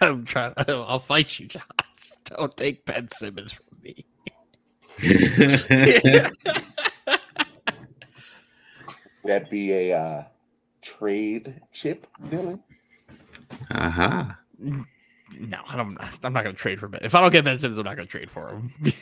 I'm 0.00 0.24
trying. 0.24 0.54
I'll 0.68 0.98
fight 0.98 1.38
you, 1.38 1.46
Josh. 1.46 1.62
Don't 2.24 2.56
take 2.56 2.84
Ben 2.84 3.08
Simmons 3.12 3.52
from 3.52 3.66
me. 3.82 4.04
That'd 9.24 9.48
be 9.48 9.72
a 9.72 9.92
uh, 9.98 10.24
trade 10.82 11.60
chip, 11.72 12.06
Dylan? 12.26 12.60
Uh 13.70 13.90
huh. 13.90 14.24
No, 14.58 15.58
I 15.68 15.76
don't. 15.76 15.96
I'm 16.24 16.32
not 16.32 16.44
going 16.44 16.54
to 16.56 16.60
trade 16.60 16.80
for 16.80 16.88
Ben. 16.88 17.00
If 17.02 17.14
I 17.14 17.20
don't 17.20 17.30
get 17.30 17.44
Ben 17.44 17.58
Simmons, 17.58 17.78
I'm 17.78 17.84
not 17.84 17.96
going 17.96 18.06
to 18.08 18.10
trade 18.10 18.30
for 18.30 18.48
him. 18.48 18.72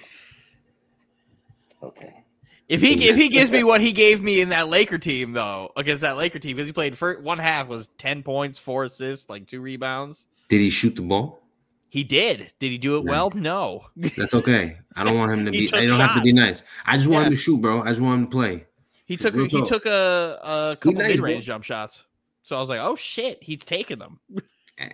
Okay. 1.83 2.24
If 2.68 2.81
he 2.81 3.09
if 3.09 3.16
he 3.16 3.29
gives 3.29 3.51
me 3.51 3.62
what 3.64 3.81
he 3.81 3.93
gave 3.93 4.20
me 4.22 4.41
in 4.41 4.49
that 4.51 4.68
Laker 4.68 4.99
team 4.99 5.33
though 5.33 5.70
against 5.76 6.01
that 6.03 6.16
Laker 6.16 6.39
team 6.39 6.57
because 6.57 6.66
he 6.66 6.72
played 6.72 6.99
for 6.99 7.20
one 7.20 7.39
half 7.39 7.68
was 7.68 7.89
ten 7.99 8.22
points, 8.22 8.59
four 8.59 8.85
assists, 8.85 9.31
like 9.31 9.47
two 9.47 9.61
rebounds. 9.61 10.26
Did 10.49 10.59
he 10.61 10.70
shoot 10.70 10.97
the 10.97 11.03
ball? 11.03 11.41
He 11.89 12.05
did. 12.05 12.53
Did 12.59 12.70
he 12.72 12.79
do 12.79 12.99
it 12.99 13.05
No. 13.05 13.11
well? 13.12 13.31
No. 13.35 13.87
That's 13.97 14.35
okay. 14.35 14.76
I 14.97 15.05
don't 15.05 15.16
want 15.16 15.33
him 15.33 15.45
to 15.47 15.51
be. 15.53 15.66
took 15.68 15.81
I 15.81 15.87
don't 15.87 16.01
have 16.01 16.16
to 16.16 16.20
be 16.20 16.33
nice. 16.33 16.62
I 16.85 16.97
just 16.97 17.09
want 17.09 17.22
Yeah. 17.22 17.26
him 17.29 17.33
to 17.33 17.37
shoot, 17.37 17.61
bro. 17.61 17.83
I 17.83 17.89
just 17.89 18.01
want 18.01 18.18
him 18.20 18.26
to 18.26 18.31
play. 18.31 18.66
He 19.09 19.17
took 19.17 19.35
Real 19.35 19.45
he 19.47 19.59
talk. 19.61 19.69
took 19.69 19.87
a, 19.87 20.39
a 20.43 20.77
couple 20.79 21.01
nice, 21.01 21.09
mid 21.09 21.19
bro. 21.21 21.31
range 21.31 21.45
jump 21.45 21.65
shots. 21.65 22.05
So 22.43 22.57
I 22.57 22.61
was 22.61 22.69
like, 22.69 22.79
oh 22.81 22.95
shit, 22.95 23.43
he's 23.43 23.59
taking 23.59 23.99
them. 23.99 24.21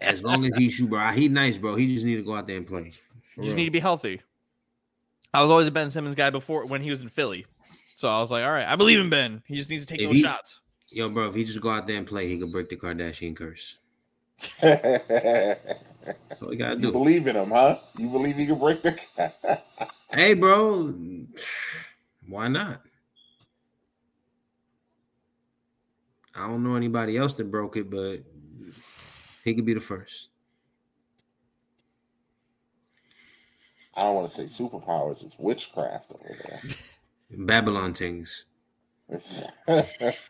As 0.01 0.25
long 0.25 0.45
as 0.47 0.55
he 0.57 0.71
shoot, 0.71 0.89
bro. 0.89 1.11
He 1.11 1.29
nice, 1.29 1.59
bro. 1.59 1.75
He 1.75 1.93
just 1.93 2.07
need 2.07 2.17
to 2.17 2.23
go 2.23 2.35
out 2.35 2.47
there 2.47 2.57
and 2.57 2.67
play. 2.67 2.91
For 3.23 3.43
just 3.43 3.49
real. 3.49 3.55
need 3.57 3.65
to 3.67 3.71
be 3.71 3.81
healthy. 3.81 4.21
I 5.35 5.43
was 5.43 5.51
always 5.51 5.67
a 5.67 5.71
Ben 5.73 5.91
Simmons 5.91 6.15
guy 6.15 6.31
before 6.31 6.65
when 6.67 6.81
he 6.81 6.91
was 6.91 7.03
in 7.03 7.09
Philly. 7.09 7.45
So 7.97 8.09
I 8.09 8.21
was 8.21 8.31
like, 8.31 8.45
all 8.45 8.53
right, 8.53 8.67
I 8.67 8.77
believe 8.77 8.99
in 9.01 9.11
Ben. 9.11 9.43
He 9.47 9.57
just 9.57 9.69
needs 9.69 9.85
to 9.85 9.93
take 9.93 10.01
If 10.01 10.09
those 10.09 10.17
he- 10.17 10.23
shots. 10.23 10.61
Yo, 10.91 11.09
bro, 11.11 11.29
if 11.29 11.35
he 11.35 11.43
just 11.45 11.61
go 11.61 11.71
out 11.71 11.89
there 11.89 11.97
and 11.97 12.07
play, 12.07 12.29
he 12.29 12.39
could 12.39 12.53
break 12.53 12.69
the 12.69 12.77
Kardashian 12.77 13.35
curse. 13.37 13.79
you 14.63 14.69
That's 14.69 16.41
all 16.41 16.51
he 16.51 16.57
gotta 16.57 16.77
do. 16.77 16.93
believe 16.93 17.27
in 17.27 17.35
him, 17.37 17.51
huh? 17.51 17.79
You 17.99 18.09
believe 18.11 18.37
he 18.37 18.47
can 18.47 18.59
break 18.59 18.81
the. 18.83 18.97
Hey, 20.13 20.35
bro, 20.35 20.95
why 22.29 22.47
not? 22.47 22.83
I 26.35 26.47
don't 26.49 26.63
know 26.63 26.75
anybody 26.75 27.17
else 27.17 27.35
that 27.35 27.51
broke 27.51 27.77
it, 27.77 27.89
but 27.91 28.19
he 29.45 29.55
could 29.55 29.65
be 29.65 29.75
the 29.75 29.81
first. 29.81 30.29
I 33.97 34.03
don't 34.03 34.17
want 34.17 34.29
to 34.29 34.35
say 34.35 34.65
superpowers. 34.65 35.25
It's 35.25 35.39
witchcraft 35.39 36.13
over 36.15 36.37
there. 36.45 36.61
Babylon 37.31 37.95
things. 37.95 38.45
It's- 39.11 40.29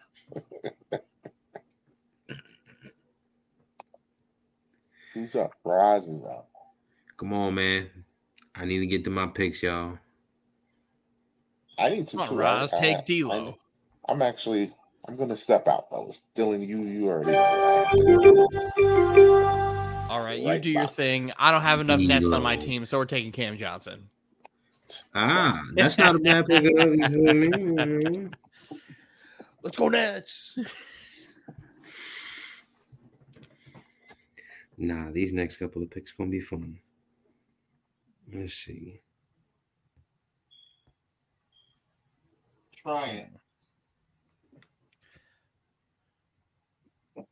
Who's 5.13 5.37
up? 5.37 5.53
Rise 5.65 6.09
is 6.09 6.25
up. 6.27 6.49
Come 7.17 7.33
on, 7.33 7.55
man. 7.55 7.89
I 8.55 8.65
need 8.65 8.81
to 8.81 8.87
get 8.87 9.05
to 9.05 9.11
my 9.11 9.27
picks, 9.29 9.63
y'all. 9.63 9.99
I 11.79 11.89
need 11.91 12.09
to. 12.09 12.17
Come 12.17 12.21
on, 12.23 12.29
too. 12.29 12.37
Roz, 12.37 12.71
take 12.73 12.97
I- 12.99 13.05
D'Lo. 13.07 13.57
I'm 14.09 14.23
actually. 14.23 14.73
I'm 15.07 15.17
gonna 15.17 15.37
step 15.37 15.69
out, 15.69 15.91
fellas. 15.91 16.27
Dylan, 16.35 16.67
you 16.67 16.83
you 16.85 17.09
already 17.09 17.33
know. 17.33 17.43
what 17.43 17.89
I 17.89 19.15
do. 19.15 19.45
All 20.11 20.25
right, 20.25 20.39
you 20.39 20.49
Right 20.49 20.63
do 20.63 20.71
your 20.71 20.87
thing. 20.87 21.33
I 21.39 21.51
don't 21.51 21.63
have 21.63 21.81
enough 21.81 22.01
nets 22.01 22.33
on 22.33 22.43
my 22.43 22.57
team, 22.57 22.87
so 22.87 22.99
we're 22.99 23.05
taking 23.05 23.33
Cam 23.33 23.57
Johnson. 23.59 24.09
Ah, 25.15 25.63
that's 25.75 25.99
not 25.99 26.15
a 26.17 26.19
bad 26.19 26.47
pick. 26.47 26.63
You 26.65 26.77
feel 26.77 27.35
me? 27.35 28.29
Let's 29.63 29.77
go 29.77 29.89
Nets. 29.89 30.59
Nah, 34.77 35.13
these 35.13 35.33
next 35.33 35.57
couple 35.59 35.83
of 35.83 35.91
picks 35.91 36.13
gonna 36.13 36.31
be 36.31 36.41
fun. 36.41 36.81
Let's 38.33 38.55
see. 38.55 39.01
Trying. 42.77 43.39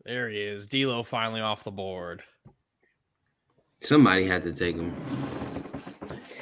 There 0.05 0.29
he 0.29 0.41
is. 0.41 0.67
D'Lo 0.67 1.03
finally 1.03 1.41
off 1.41 1.65
the 1.65 1.71
board. 1.71 2.23
Somebody 3.81 4.27
had 4.27 4.43
to 4.45 4.53
take 4.53 4.77
him. 4.77 4.95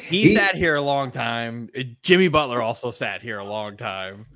He, 0.08 0.22
He- 0.22 0.34
sat 0.34 0.56
here 0.56 0.74
a 0.74 0.80
long 0.82 1.10
time. 1.10 1.70
Uh, 1.78 1.82
Jimmy 2.02 2.28
Butler 2.28 2.60
also 2.60 2.90
sat 2.90 3.22
here 3.22 3.38
a 3.38 3.44
long 3.44 3.76
time. 3.76 4.26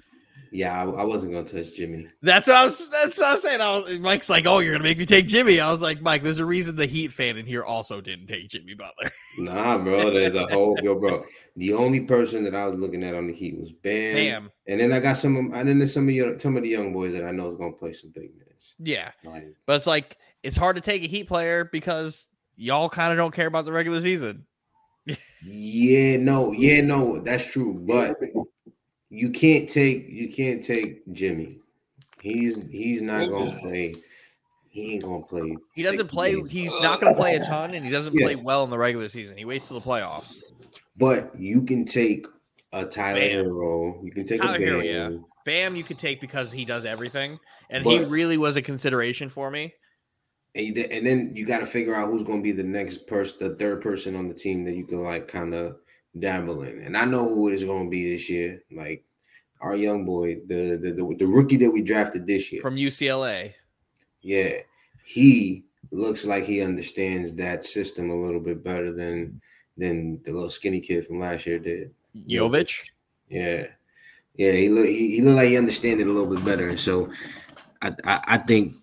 Yeah, 0.52 0.80
I, 0.80 0.84
I 0.84 1.02
wasn't 1.02 1.32
gonna 1.32 1.48
touch 1.48 1.74
Jimmy. 1.74 2.06
That's 2.22 2.46
what 2.46 2.56
I 2.56 2.64
was. 2.66 2.88
That's 2.88 3.18
what 3.18 3.26
I 3.26 3.32
was 3.32 3.42
saying. 3.42 3.60
I 3.60 3.76
was, 3.76 3.98
Mike's 3.98 4.30
like, 4.30 4.46
"Oh, 4.46 4.60
you're 4.60 4.70
gonna 4.70 4.84
make 4.84 4.98
me 4.98 5.04
take 5.04 5.26
Jimmy." 5.26 5.58
I 5.58 5.68
was 5.72 5.80
like, 5.80 6.00
"Mike, 6.00 6.22
there's 6.22 6.38
a 6.38 6.44
reason 6.44 6.76
the 6.76 6.86
Heat 6.86 7.12
fan 7.12 7.36
in 7.38 7.44
here 7.44 7.64
also 7.64 8.00
didn't 8.00 8.28
take 8.28 8.50
Jimmy 8.50 8.74
Butler." 8.74 9.10
Nah, 9.38 9.78
bro. 9.78 10.10
There's 10.12 10.36
a 10.36 10.46
whole 10.46 10.78
yo, 10.80 10.94
bro. 10.94 11.24
The 11.56 11.72
only 11.72 12.02
person 12.06 12.44
that 12.44 12.54
I 12.54 12.66
was 12.66 12.76
looking 12.76 13.02
at 13.02 13.16
on 13.16 13.26
the 13.26 13.32
Heat 13.32 13.58
was 13.58 13.72
Bam. 13.72 14.14
Bam. 14.14 14.50
And 14.68 14.80
then 14.80 14.92
I 14.92 15.00
got 15.00 15.16
some 15.16 15.36
of 15.36 15.58
and 15.58 15.68
then 15.68 15.78
there's 15.78 15.92
some 15.92 16.08
of 16.08 16.14
your 16.14 16.38
some 16.38 16.56
of 16.56 16.62
the 16.62 16.68
young 16.68 16.92
boys 16.92 17.14
that 17.14 17.24
I 17.24 17.32
know 17.32 17.50
is 17.50 17.56
gonna 17.56 17.72
play 17.72 17.92
some 17.92 18.12
big 18.14 18.30
minutes. 18.78 19.12
Yeah, 19.24 19.30
Like, 19.30 19.54
but 19.66 19.76
it's 19.76 19.86
like 19.86 20.16
it's 20.42 20.56
hard 20.56 20.76
to 20.76 20.82
take 20.82 21.02
a 21.02 21.06
Heat 21.06 21.28
player 21.28 21.64
because 21.64 22.26
y'all 22.56 22.88
kind 22.88 23.12
of 23.12 23.16
don't 23.18 23.34
care 23.34 23.46
about 23.46 23.64
the 23.64 23.72
regular 23.72 24.00
season. 24.00 24.46
yeah, 25.42 26.16
no, 26.16 26.52
yeah, 26.52 26.80
no, 26.80 27.20
that's 27.20 27.50
true. 27.50 27.74
But 27.86 28.16
you 29.10 29.30
can't 29.30 29.68
take 29.68 30.06
you 30.08 30.32
can't 30.32 30.62
take 30.64 31.02
Jimmy. 31.12 31.58
He's 32.20 32.58
he's 32.70 33.02
not 33.02 33.28
gonna 33.28 33.58
play. 33.60 33.94
He 34.70 34.94
ain't 34.94 35.04
gonna 35.04 35.22
play. 35.24 35.56
He 35.74 35.82
doesn't 35.82 36.08
play. 36.08 36.34
games. 36.34 36.50
He's 36.50 36.80
not 36.80 37.00
going 37.00 37.14
to 37.14 37.20
play 37.20 37.36
a 37.36 37.44
ton, 37.44 37.74
and 37.74 37.84
he 37.84 37.92
doesn't 37.92 38.12
Yeah. 38.14 38.24
play 38.26 38.34
well 38.36 38.64
in 38.64 38.70
the 38.70 38.78
regular 38.78 39.08
season. 39.08 39.36
He 39.36 39.44
waits 39.44 39.68
till 39.68 39.78
the 39.78 39.86
playoffs. 39.86 40.38
But 40.96 41.38
you 41.38 41.62
can 41.62 41.84
take 41.84 42.26
a 42.72 42.84
Tyler 42.84 43.20
Bam. 43.20 43.44
Herro. 43.46 44.04
You 44.04 44.10
can 44.10 44.26
take 44.26 44.40
Tyler 44.40 44.56
a 44.56 44.58
Herro, 44.58 44.84
yeah. 44.84 45.16
Bam, 45.44 45.76
you 45.76 45.82
could 45.84 45.98
take 45.98 46.20
because 46.20 46.50
he 46.50 46.64
does 46.64 46.84
everything, 46.84 47.38
and 47.70 47.84
he 47.84 47.98
really 48.04 48.38
was 48.38 48.56
a 48.56 48.62
consideration 48.62 49.28
for 49.28 49.50
me. 49.50 49.74
And, 50.54 50.76
you- 50.76 50.82
and 50.84 51.06
then 51.06 51.32
you 51.34 51.44
got 51.44 51.58
to 51.58 51.66
figure 51.66 51.94
out 51.94 52.08
who's 52.08 52.22
going 52.22 52.38
to 52.38 52.42
be 52.42 52.52
the 52.52 52.62
next 52.62 53.06
person, 53.06 53.36
the 53.40 53.54
third 53.56 53.80
person 53.80 54.16
on 54.16 54.28
the 54.28 54.34
team 54.34 54.64
that 54.64 54.74
you 54.74 54.84
can 54.84 55.02
like 55.02 55.28
kind 55.28 55.52
of 55.54 55.76
dabble 56.18 56.62
in. 56.62 56.80
And 56.80 56.96
I 56.96 57.04
know 57.04 57.28
who 57.28 57.48
it 57.48 57.54
is 57.54 57.64
going 57.64 57.84
to 57.86 57.90
be 57.90 58.12
this 58.14 58.30
year. 58.30 58.62
Like 58.70 59.04
our 59.60 59.74
young 59.76 60.04
boy, 60.04 60.36
the, 60.46 60.76
the 60.80 60.92
the 60.92 61.16
the 61.18 61.26
rookie 61.26 61.56
that 61.58 61.70
we 61.70 61.82
drafted 61.82 62.26
this 62.26 62.52
year. 62.52 62.62
From 62.62 62.76
UCLA, 62.76 63.52
yeah, 64.22 64.58
he 65.04 65.64
looks 65.90 66.24
like 66.24 66.44
he 66.44 66.60
understands 66.62 67.32
that 67.34 67.64
system 67.64 68.10
a 68.10 68.20
little 68.24 68.40
bit 68.40 68.62
better 68.64 68.92
than 68.92 69.40
than 69.76 70.22
the 70.22 70.32
little 70.32 70.50
skinny 70.50 70.80
kid 70.80 71.06
from 71.06 71.18
last 71.20 71.46
year 71.46 71.58
did. 71.58 71.92
Jovic. 72.28 72.72
Yeah, 73.28 73.66
yeah, 74.36 74.52
he 74.52 74.68
look 74.68 74.86
he, 74.86 75.16
he 75.16 75.22
looked 75.22 75.36
like 75.36 75.48
he 75.48 75.56
understands 75.56 76.02
it 76.02 76.08
a 76.08 76.12
little 76.12 76.34
bit 76.34 76.44
better. 76.44 76.76
So 76.76 77.10
I 77.82 77.92
I, 78.04 78.20
I 78.26 78.38
think 78.38 78.74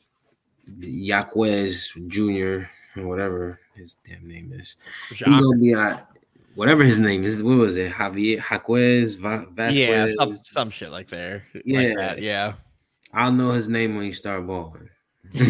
Jaquez 0.80 1.92
Jr. 2.08 2.64
or 2.98 3.08
whatever 3.08 3.60
his 3.76 3.96
damn 4.08 4.28
name 4.28 4.52
is, 4.54 4.76
he's 5.10 5.22
gonna 5.22 5.58
be 5.58 5.76
out. 5.76 6.08
Whatever 6.56 6.84
his 6.84 7.00
name 7.00 7.24
is, 7.24 7.42
what 7.42 7.58
was 7.58 7.78
it? 7.78 7.94
Javier 7.94 8.38
Jaquez 8.38 9.16
Va- 9.16 9.48
Vasquez. 9.52 9.78
Yeah, 9.78 10.08
some, 10.20 10.34
some 10.34 10.70
shit 10.70 10.92
like 10.92 11.10
there. 11.10 11.46
like 11.54 11.64
Yeah. 11.66 11.94
that, 11.96 12.22
yeah. 12.22 12.54
I'll 13.14 13.32
know 13.32 13.52
his 13.52 13.70
name 13.70 13.96
when 13.96 14.04
he 14.06 14.12
start 14.12 14.46
balling. 14.46 14.90
You 15.34 15.46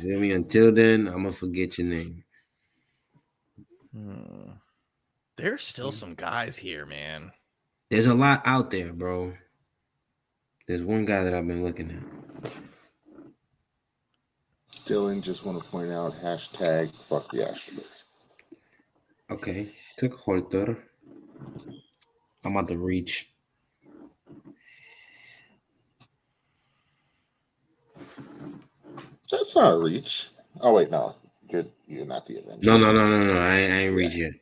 feel 0.00 0.20
me? 0.20 0.32
Until 0.32 0.72
then, 0.72 1.06
I'm 1.08 1.22
gonna 1.22 1.32
forget 1.32 1.78
your 1.78 1.86
name. 1.86 2.24
Hmm. 3.94 4.50
There's 5.36 5.64
still 5.64 5.92
some 5.92 6.14
guys 6.14 6.56
here, 6.56 6.86
man. 6.86 7.32
There's 7.90 8.06
a 8.06 8.14
lot 8.14 8.42
out 8.44 8.70
there, 8.70 8.92
bro. 8.92 9.34
There's 10.66 10.82
one 10.82 11.04
guy 11.04 11.22
that 11.24 11.34
I've 11.34 11.46
been 11.46 11.62
looking 11.62 11.90
at. 11.90 12.50
Dylan 14.86 15.22
just 15.22 15.46
want 15.46 15.62
to 15.62 15.68
point 15.70 15.90
out 15.90 16.12
hashtag 16.14 16.94
fuck 17.08 17.30
the 17.30 17.38
Astros. 17.38 18.04
Okay, 19.30 19.72
took 19.96 20.14
Holter. 20.14 20.84
I'm 22.44 22.56
about 22.56 22.68
the 22.68 22.76
reach. 22.76 23.30
That's 29.30 29.56
not 29.56 29.74
a 29.74 29.78
reach. 29.78 30.28
Oh 30.60 30.74
wait, 30.74 30.90
no, 30.90 31.14
you're 31.48 31.64
you're 31.86 32.06
not 32.06 32.26
the 32.26 32.38
Avengers. 32.38 32.64
No, 32.64 32.76
no, 32.76 32.92
no, 32.92 33.08
no, 33.08 33.34
no. 33.34 33.40
I, 33.40 33.54
I 33.54 33.58
ain't 33.58 33.96
reach 33.96 34.16
yet. 34.16 34.32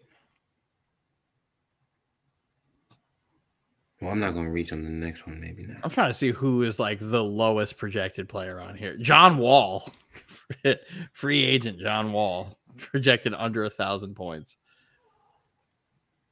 Well, 4.03 4.11
I'm 4.11 4.18
not 4.18 4.34
gonna 4.34 4.50
reach 4.50 4.72
on 4.72 4.82
the 4.82 4.90
next 4.90 5.28
one. 5.28 5.40
Maybe 5.40 5.62
not. 5.62 5.76
I'm 5.84 5.90
trying 5.90 6.11
to 6.11 6.14
see 6.14 6.32
who 6.32 6.64
is 6.64 6.80
like 6.80 6.98
the 7.00 7.22
lowest 7.22 7.76
projected 7.76 8.28
player 8.28 8.61
on 8.61 8.76
here. 8.76 8.96
John 8.96 9.38
Wall, 9.38 9.92
free 11.12 11.44
agent 11.44 11.78
John 11.78 12.12
Wall, 12.12 12.59
projected 12.76 13.32
under 13.32 13.62
a 13.62 13.70
thousand 13.70 14.16
points. 14.16 14.57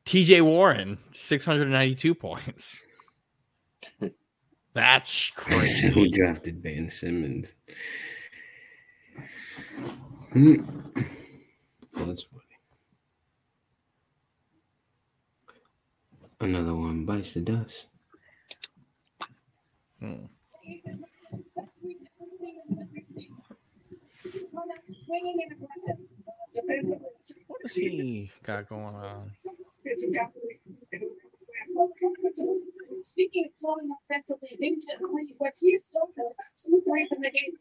TJ 0.05 0.43
Warren, 0.43 0.99
692 1.13 2.13
points. 2.13 2.83
That's 4.75 5.31
crazy. 5.37 5.91
Who 5.91 6.09
drafted 6.09 6.61
Ben 6.61 6.91
Simmons? 6.91 7.55
Hmm. 10.33 10.57
That's 11.95 12.25
Another 16.41 16.75
one 16.75 17.05
bites 17.05 17.35
the 17.35 17.41
dust. 17.43 17.89
Hmm. 20.01 20.27
What 27.47 27.63
does 27.63 27.75
he 27.75 28.29
got 28.45 28.69
going 28.69 28.95
on? 28.95 29.33
Speaking 33.03 33.47
of 33.47 33.61
flowing 33.61 33.91
offensively, 34.05 34.49
instantly, 34.61 35.35
what 35.39 35.53
he's 35.59 35.85
still 35.85 36.09
two 36.57 36.83
three 36.87 37.09
from 37.09 37.23
the 37.23 37.31
game. 37.31 37.53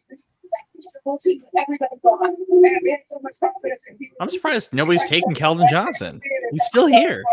Everybody 1.57 1.95
gone. 2.03 2.35
We 2.49 2.91
had 2.91 2.99
so 3.05 3.19
much 3.21 3.39
confidence 3.39 3.85
in 3.89 3.95
him. 3.95 4.11
I'm 4.19 4.29
surprised 4.29 4.73
nobody's 4.73 5.03
taking 5.05 5.33
Keldon 5.33 5.69
Johnson. 5.69 6.13
He's 6.51 6.63
still 6.65 6.87
here. 6.87 7.23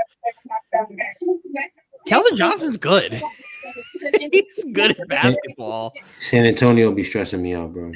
Keldon 2.06 2.36
Johnson's 2.36 2.76
good. 2.76 3.20
He's 4.32 4.64
good 4.72 4.92
at 4.92 5.08
basketball. 5.08 5.92
San 6.18 6.44
Antonio 6.44 6.92
be 6.92 7.02
stressing 7.02 7.42
me 7.42 7.54
out, 7.54 7.72
bro. 7.72 7.92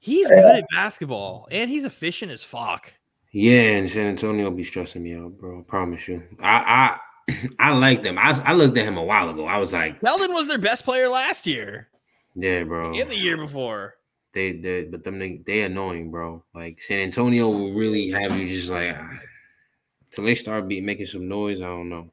He's 0.00 0.28
good 0.28 0.56
at 0.56 0.64
basketball, 0.72 1.46
and 1.52 1.70
he's 1.70 1.84
efficient 1.84 2.32
as 2.32 2.42
fuck. 2.42 2.92
Yeah, 3.30 3.76
and 3.76 3.88
San 3.88 4.08
Antonio 4.08 4.50
be 4.50 4.64
stressing 4.64 5.02
me 5.02 5.14
out, 5.14 5.38
bro. 5.38 5.60
I 5.60 5.62
promise 5.62 6.08
you. 6.08 6.24
I 6.40 6.98
I 6.98 6.98
I 7.58 7.76
like 7.76 8.02
them. 8.02 8.18
I 8.18 8.40
I 8.44 8.52
looked 8.52 8.76
at 8.76 8.84
him 8.84 8.96
a 8.96 9.02
while 9.02 9.28
ago. 9.30 9.46
I 9.46 9.58
was 9.58 9.72
like, 9.72 10.00
Keldon 10.00 10.34
was 10.34 10.48
their 10.48 10.58
best 10.58 10.84
player 10.84 11.08
last 11.08 11.46
year 11.46 11.88
yeah, 12.34 12.64
bro. 12.64 12.92
and 12.94 13.10
the 13.10 13.16
year 13.16 13.36
before. 13.36 13.94
They 14.32 14.52
they 14.52 14.84
but 14.84 15.04
them 15.04 15.18
they, 15.18 15.42
they 15.44 15.62
annoying, 15.62 16.10
bro. 16.10 16.42
Like 16.54 16.80
San 16.80 17.00
Antonio 17.00 17.50
will 17.50 17.74
really 17.74 18.10
have 18.10 18.36
you 18.38 18.48
just 18.48 18.70
like 18.70 18.96
ah. 18.96 19.18
till 20.10 20.24
they 20.24 20.34
start 20.34 20.68
be 20.68 20.80
making 20.80 21.06
some 21.06 21.28
noise. 21.28 21.60
I 21.60 21.66
don't 21.66 21.90
know. 21.90 22.10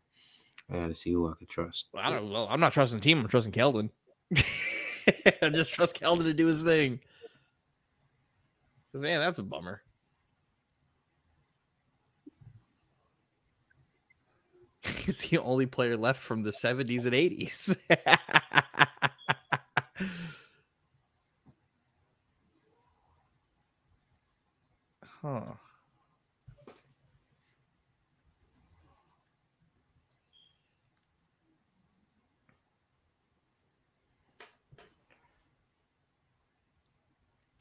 I 0.70 0.80
gotta 0.80 0.96
see 0.96 1.14
who 1.14 1.30
I 1.30 1.34
can 1.38 1.48
trust. 1.48 1.88
I 1.96 2.10
don't. 2.10 2.30
Well, 2.30 2.48
I'm 2.50 2.60
not 2.60 2.74
trusting 2.74 3.00
the 3.00 3.04
team. 3.04 3.20
I'm 3.20 3.28
trusting 3.28 3.54
Keldon. 3.54 3.90
I 5.42 5.50
just 5.50 5.72
trust 5.72 6.00
Keldon 6.00 6.24
to 6.24 6.34
do 6.34 6.46
his 6.46 6.62
thing. 6.62 7.00
Because 8.92 9.04
man, 9.04 9.22
that's 9.22 9.40
a 9.40 9.44
bummer. 9.44 9.82
He's 15.06 15.20
the 15.20 15.40
only 15.40 15.66
player 15.66 15.98
left 15.98 16.22
from 16.22 16.44
the 16.44 16.52
70s 16.52 17.06
and 17.06 17.14
80s. 17.14 17.76
huh. 25.22 25.42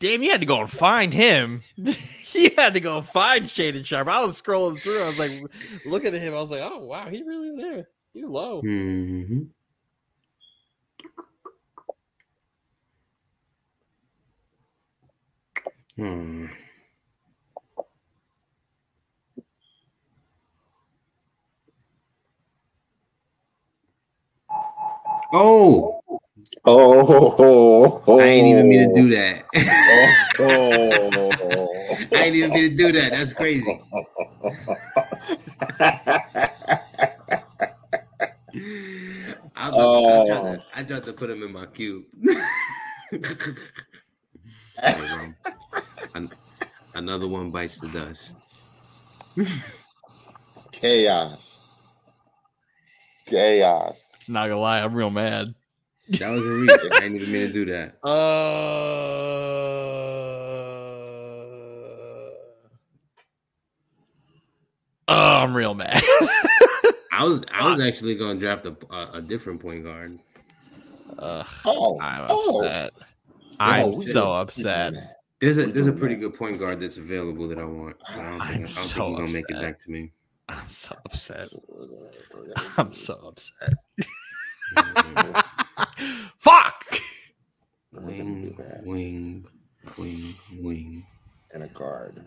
Damn, 0.01 0.23
you 0.23 0.31
had 0.31 0.41
to 0.41 0.47
go 0.47 0.61
and 0.61 0.71
find 0.71 1.13
him. 1.13 1.63
you 2.35 2.51
had 2.57 2.75
to 2.75 2.81
go 2.81 3.03
find 3.03 3.45
Shaedon 3.45 3.85
Sharpe. 3.85 4.09
I 4.09 4.21
was 4.21 4.41
scrolling 4.41 4.79
through. 4.79 5.03
I 5.03 5.07
was 5.07 5.19
like, 5.19 5.33
looking 5.85 6.15
at 6.15 6.21
him. 6.21 6.35
I 6.35 6.41
was 6.41 6.51
like, 6.51 6.63
oh 6.63 6.85
wow, 6.85 7.09
he 7.09 7.23
really 7.23 7.49
is 7.49 7.57
there. 7.57 7.89
He's 8.13 8.25
low. 8.25 8.63
Mm-hmm. 8.63 9.43
Hmm. 15.97 16.47
Oh, 25.33 26.01
Oh, 26.65 28.03
I 28.21 28.23
ain't 28.25 28.47
even 28.47 28.69
mean 28.69 28.89
to 28.89 29.03
do 29.03 29.09
that. 29.15 29.45
Oh, 30.41 31.69
I 32.13 32.25
ain't 32.25 32.37
even 32.37 32.53
mean 32.53 32.71
to 32.71 32.77
do 32.77 32.93
that. 32.93 33.11
That's 33.11 33.33
crazy. 33.33 33.81
I, 39.57 39.71
Oh. 39.75 40.23
I, 40.23 40.27
tried 40.27 40.43
to, 40.43 40.65
I 40.75 40.83
tried 40.83 41.03
oh. 41.03 41.05
to 41.05 41.13
put 41.13 41.31
him 41.31 41.43
in 41.43 41.53
my 41.53 41.67
cube. 41.67 42.05
Sorry, 44.73 45.09
bro. 45.09 45.35
An- 46.15 46.31
another 46.95 47.27
one 47.29 47.51
bites 47.51 47.79
the 47.79 47.89
dust. 47.89 48.37
Chaos. 50.73 51.61
Chaos. 53.27 54.07
Not 54.29 54.49
gonna 54.49 54.61
lie, 54.61 54.81
I'm 54.81 54.95
real 54.95 55.11
mad. 55.11 55.55
That 56.11 56.31
was 56.31 56.45
a 56.47 56.49
reach. 56.49 56.71
I 56.93 57.01
didn't 57.01 57.17
even 57.17 57.33
mean 57.33 57.47
to 57.49 57.53
do 57.53 57.65
that. 57.67 57.99
Uh, 65.09 65.15
oh, 65.15 65.37
I'm 65.43 65.57
real 65.57 65.75
mad. 65.75 66.01
I 67.13 67.25
was 67.25 67.43
I 67.53 67.69
was 67.69 67.81
actually 67.81 68.15
going 68.15 68.39
to 68.39 68.41
draft 68.41 68.67
a, 68.67 68.77
a, 68.95 69.11
a 69.19 69.23
different 69.23 69.61
point 69.61 69.85
guard. 69.85 70.19
Ugh, 71.19 71.47
Oh, 71.65 71.99
I'm 72.01 72.27
oh. 72.29 72.61
upset. 72.61 72.93
I'm 73.59 73.87
Oh, 73.87 74.01
so 74.01 74.35
we- 74.35 74.41
upset. 74.41 74.95
There's 75.41 75.57
a 75.59 75.67
there's 75.67 75.87
a 75.87 75.93
pretty 75.93 76.17
good 76.17 76.35
point 76.35 76.59
guard 76.59 76.81
that's 76.81 76.97
available 76.97 77.47
that 77.49 77.59
I 77.59 77.65
want. 77.65 77.97
I 78.09 78.17
don't 78.17 78.25
think, 78.25 78.43
I'm 78.43 78.49
I 78.51 78.57
don't 78.57 78.67
so 78.67 78.83
think 78.89 78.99
he's 78.99 79.17
gonna 79.17 79.29
make 79.33 79.45
it 79.49 79.55
upset. 79.55 79.63
back 79.63 79.79
to 79.81 79.91
me. 79.91 80.11
I'm 80.49 80.69
so 80.69 80.97
upset. 81.07 81.43
So 81.43 81.63
we're 81.69 81.87
gonna- 81.87 82.11
we're 82.35 82.55
gonna 82.55 82.73
I'm 82.77 82.93
so 82.93 83.15
upset. 83.25 83.75
Fuck. 86.39 86.85
we're 87.93 88.01
gonna 88.01 88.51
do 88.51 88.55
wing, 88.85 89.47
wing, 89.97 89.97
wing, 89.99 90.35
wing. 90.61 91.07
And 91.53 91.65
a 91.65 91.69
guard. 91.69 92.25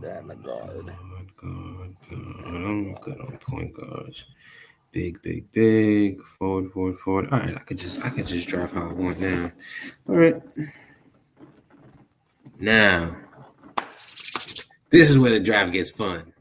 That 0.00 0.22
and 0.22 0.32
a 0.32 0.36
guard. 0.36 0.86
God, 1.36 1.94
God, 2.10 2.44
God. 2.44 2.54
I'm 2.54 2.94
good 2.94 3.20
on 3.20 3.38
point 3.38 3.74
guards. 3.74 4.24
Big, 4.92 5.20
big, 5.22 5.50
big. 5.52 6.22
Forward, 6.22 6.68
forward, 6.68 6.96
forward. 6.98 7.28
All 7.30 7.38
right, 7.38 7.54
I 7.56 7.60
could 7.60 7.78
just 7.78 8.04
I 8.04 8.10
could 8.10 8.26
just 8.26 8.48
drive 8.48 8.72
how 8.72 8.88
I 8.88 8.92
want 8.92 9.20
now. 9.20 9.52
All 10.08 10.16
right. 10.16 10.42
Now, 12.58 13.16
this 14.90 15.08
is 15.08 15.18
where 15.18 15.30
the 15.30 15.40
drive 15.40 15.72
gets 15.72 15.90
fun. 15.90 16.32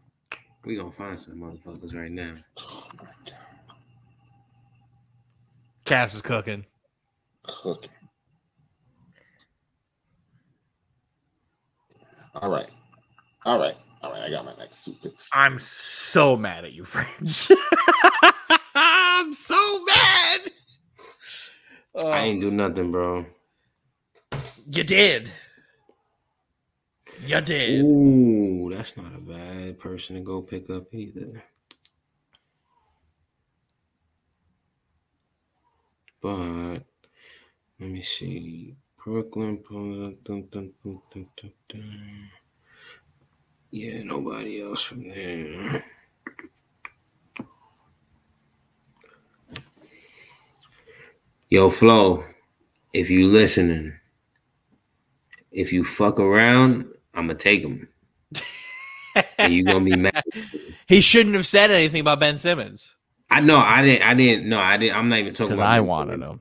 We 0.66 0.76
gonna 0.76 0.92
find 0.92 1.20
some 1.20 1.36
motherfuckers 1.36 1.96
right 1.96 2.12
now. 2.12 2.36
My 2.98 3.06
god. 3.26 3.36
Cass 5.86 6.14
is 6.14 6.22
cooking. 6.22 6.66
Cooking. 7.52 7.92
All 12.36 12.50
right. 12.50 12.70
All 13.46 13.60
right. 13.60 13.76
All 14.02 14.12
right. 14.12 14.22
I 14.22 14.30
got 14.30 14.46
my 14.46 14.54
next 14.58 14.86
two 14.86 14.94
picks. 15.02 15.30
I'm 15.34 15.60
so 15.60 16.36
mad 16.38 16.66
at 16.66 16.74
you, 16.74 16.86
French. 16.86 17.52
I'm 18.76 19.34
so 19.34 19.84
mad. 19.86 20.40
Oh, 21.96 22.08
I 22.08 22.20
ain't 22.20 22.42
do 22.42 22.52
nothing, 22.52 22.92
bro. 22.92 23.26
you 24.72 24.84
did. 24.84 25.30
You 27.26 27.42
did. 27.42 27.84
Ooh, 27.84 28.72
that's 28.74 28.96
not 28.96 29.14
a 29.14 29.20
bad 29.20 29.80
person 29.80 30.16
to 30.16 30.22
go 30.22 30.42
pick 30.42 30.70
up 30.70 30.94
either. 30.94 31.44
But 36.22 36.80
let 37.80 37.90
me 37.90 38.02
see. 38.02 38.76
Brooklyn. 39.04 39.64
Dun, 40.26 40.48
dun, 40.52 40.72
dun, 40.92 42.30
yeah, 43.72 44.02
nobody 44.04 44.62
else 44.62 44.84
from 44.84 45.08
there. 45.08 45.86
Yo, 51.50 51.70
Flo, 51.70 52.24
if 52.94 53.10
you 53.10 53.28
listening, 53.28 53.94
if 55.52 55.72
you 55.72 55.84
fuck 55.84 56.20
around, 56.20 56.86
I'm 57.14 57.28
gonna 57.28 57.38
take 57.38 57.62
him. 57.62 57.88
and 59.38 59.54
you 59.54 59.64
gonna 59.64 59.86
be 59.86 59.96
mad. 59.96 60.24
He 60.88 61.02
shouldn't 61.02 61.36
have 61.36 61.46
said 61.46 61.70
anything 61.70 62.02
about 62.02 62.20
Ben 62.20 62.40
Simmons. 62.40 62.96
I 63.30 63.42
know. 63.42 63.58
I 63.58 63.84
didn't. 63.84 64.08
I 64.08 64.16
didn't. 64.16 64.50
No, 64.50 64.60
I 64.60 64.76
didn't. 64.76 64.98
I'm 64.98 65.08
not 65.08 65.20
even 65.20 65.36
talking 65.36 65.54
about. 65.54 65.68
I 65.68 65.80
wanted 65.82 66.20
him. 66.20 66.40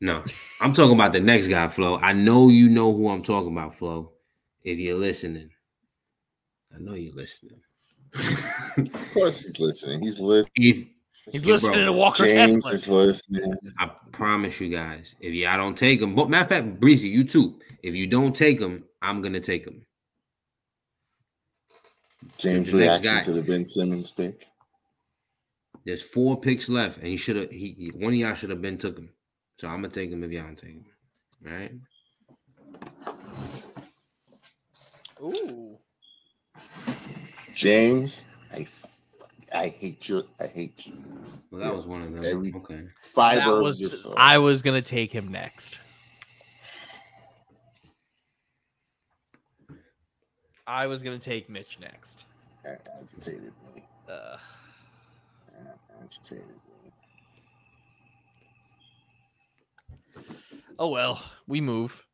No, 0.00 0.22
I'm 0.60 0.72
talking 0.72 0.94
about 0.94 1.12
the 1.12 1.20
next 1.20 1.46
guy, 1.48 1.68
Flo. 1.68 1.98
I 1.98 2.12
know 2.12 2.48
you 2.48 2.68
know 2.68 2.92
who 2.92 3.08
I'm 3.08 3.22
talking 3.22 3.52
about, 3.52 3.74
Flo. 3.74 4.12
If 4.62 4.78
you're 4.78 4.98
listening, 4.98 5.50
I 6.74 6.78
know 6.78 6.94
you're 6.94 7.14
listening. 7.14 7.60
Of 8.14 9.12
course, 9.14 9.42
he's 9.42 9.58
listening. 9.58 10.02
He's 10.02 10.20
listening. 10.20 10.50
if 11.26 11.32
He's 11.32 11.42
Bro, 11.42 11.52
listening 11.54 11.86
to 11.86 11.92
Walker 11.92 12.24
James 12.24 12.64
Kessler. 12.64 13.02
is 13.02 13.28
listening. 13.32 13.54
I 13.78 13.90
promise 14.12 14.60
you 14.60 14.68
guys, 14.68 15.16
if 15.20 15.32
y'all 15.34 15.56
don't 15.56 15.76
take 15.76 16.00
him, 16.00 16.14
but 16.14 16.30
matter 16.30 16.42
of 16.44 16.48
fact, 16.66 16.80
Breezy, 16.80 17.08
you 17.08 17.24
too. 17.24 17.58
If 17.82 17.94
you 17.94 18.06
don't 18.06 18.34
take 18.34 18.60
him, 18.60 18.84
I'm 19.02 19.22
gonna 19.22 19.40
take 19.40 19.64
him. 19.64 19.84
James' 22.38 22.70
The 22.70 22.78
reaction 22.78 23.14
guy. 23.14 23.22
to 23.22 23.32
the 23.32 23.42
Ben 23.42 23.66
Simmons 23.66 24.10
pick. 24.10 24.46
There's 25.84 26.02
four 26.02 26.38
picks 26.40 26.68
left, 26.68 26.98
and 26.98 27.06
he 27.06 27.16
should 27.16 27.36
have. 27.36 27.50
He 27.50 27.90
one 27.94 28.12
of 28.12 28.18
y'all 28.18 28.34
should 28.34 28.50
have 28.50 28.62
been 28.62 28.78
took 28.78 28.98
him. 28.98 29.10
So 29.58 29.68
I'm 29.68 29.76
gonna 29.76 29.88
take 29.88 30.10
him 30.10 30.22
if 30.22 30.30
y'all 30.30 30.44
don't 30.44 30.56
take 30.56 30.70
him. 30.70 30.84
All 31.46 31.52
right. 31.52 31.72
Ooh. 35.22 35.78
James, 37.54 38.24
I 38.52 38.66
I 39.52 39.68
hate 39.68 40.08
you. 40.08 40.24
I 40.38 40.46
hate 40.46 40.86
you. 40.86 40.94
Well, 41.50 41.62
that 41.62 41.74
was 41.74 41.86
one 41.86 42.02
of 42.02 42.12
them. 42.12 42.24
Every- 42.24 42.52
okay. 42.54 42.86
Fiber 43.00 43.56
That 43.56 43.62
was. 43.62 44.06
I 44.16 44.38
was 44.38 44.60
gonna 44.60 44.82
take 44.82 45.12
him 45.12 45.28
next. 45.28 45.78
I 50.66 50.86
was 50.86 51.02
gonna 51.02 51.18
take 51.18 51.48
Mitch 51.48 51.78
next. 51.80 52.24
That 52.64 52.86
agitated 53.00 53.52
me. 53.74 53.82
Uh, 54.08 54.36
That 55.64 55.78
agitated 56.02 56.46
me. 56.48 56.65
Oh 60.78 60.88
well, 60.88 61.22
we 61.46 61.60
move. 61.60 62.04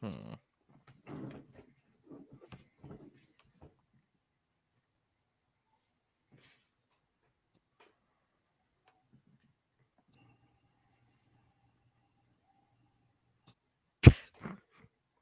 Hmm. 0.00 0.34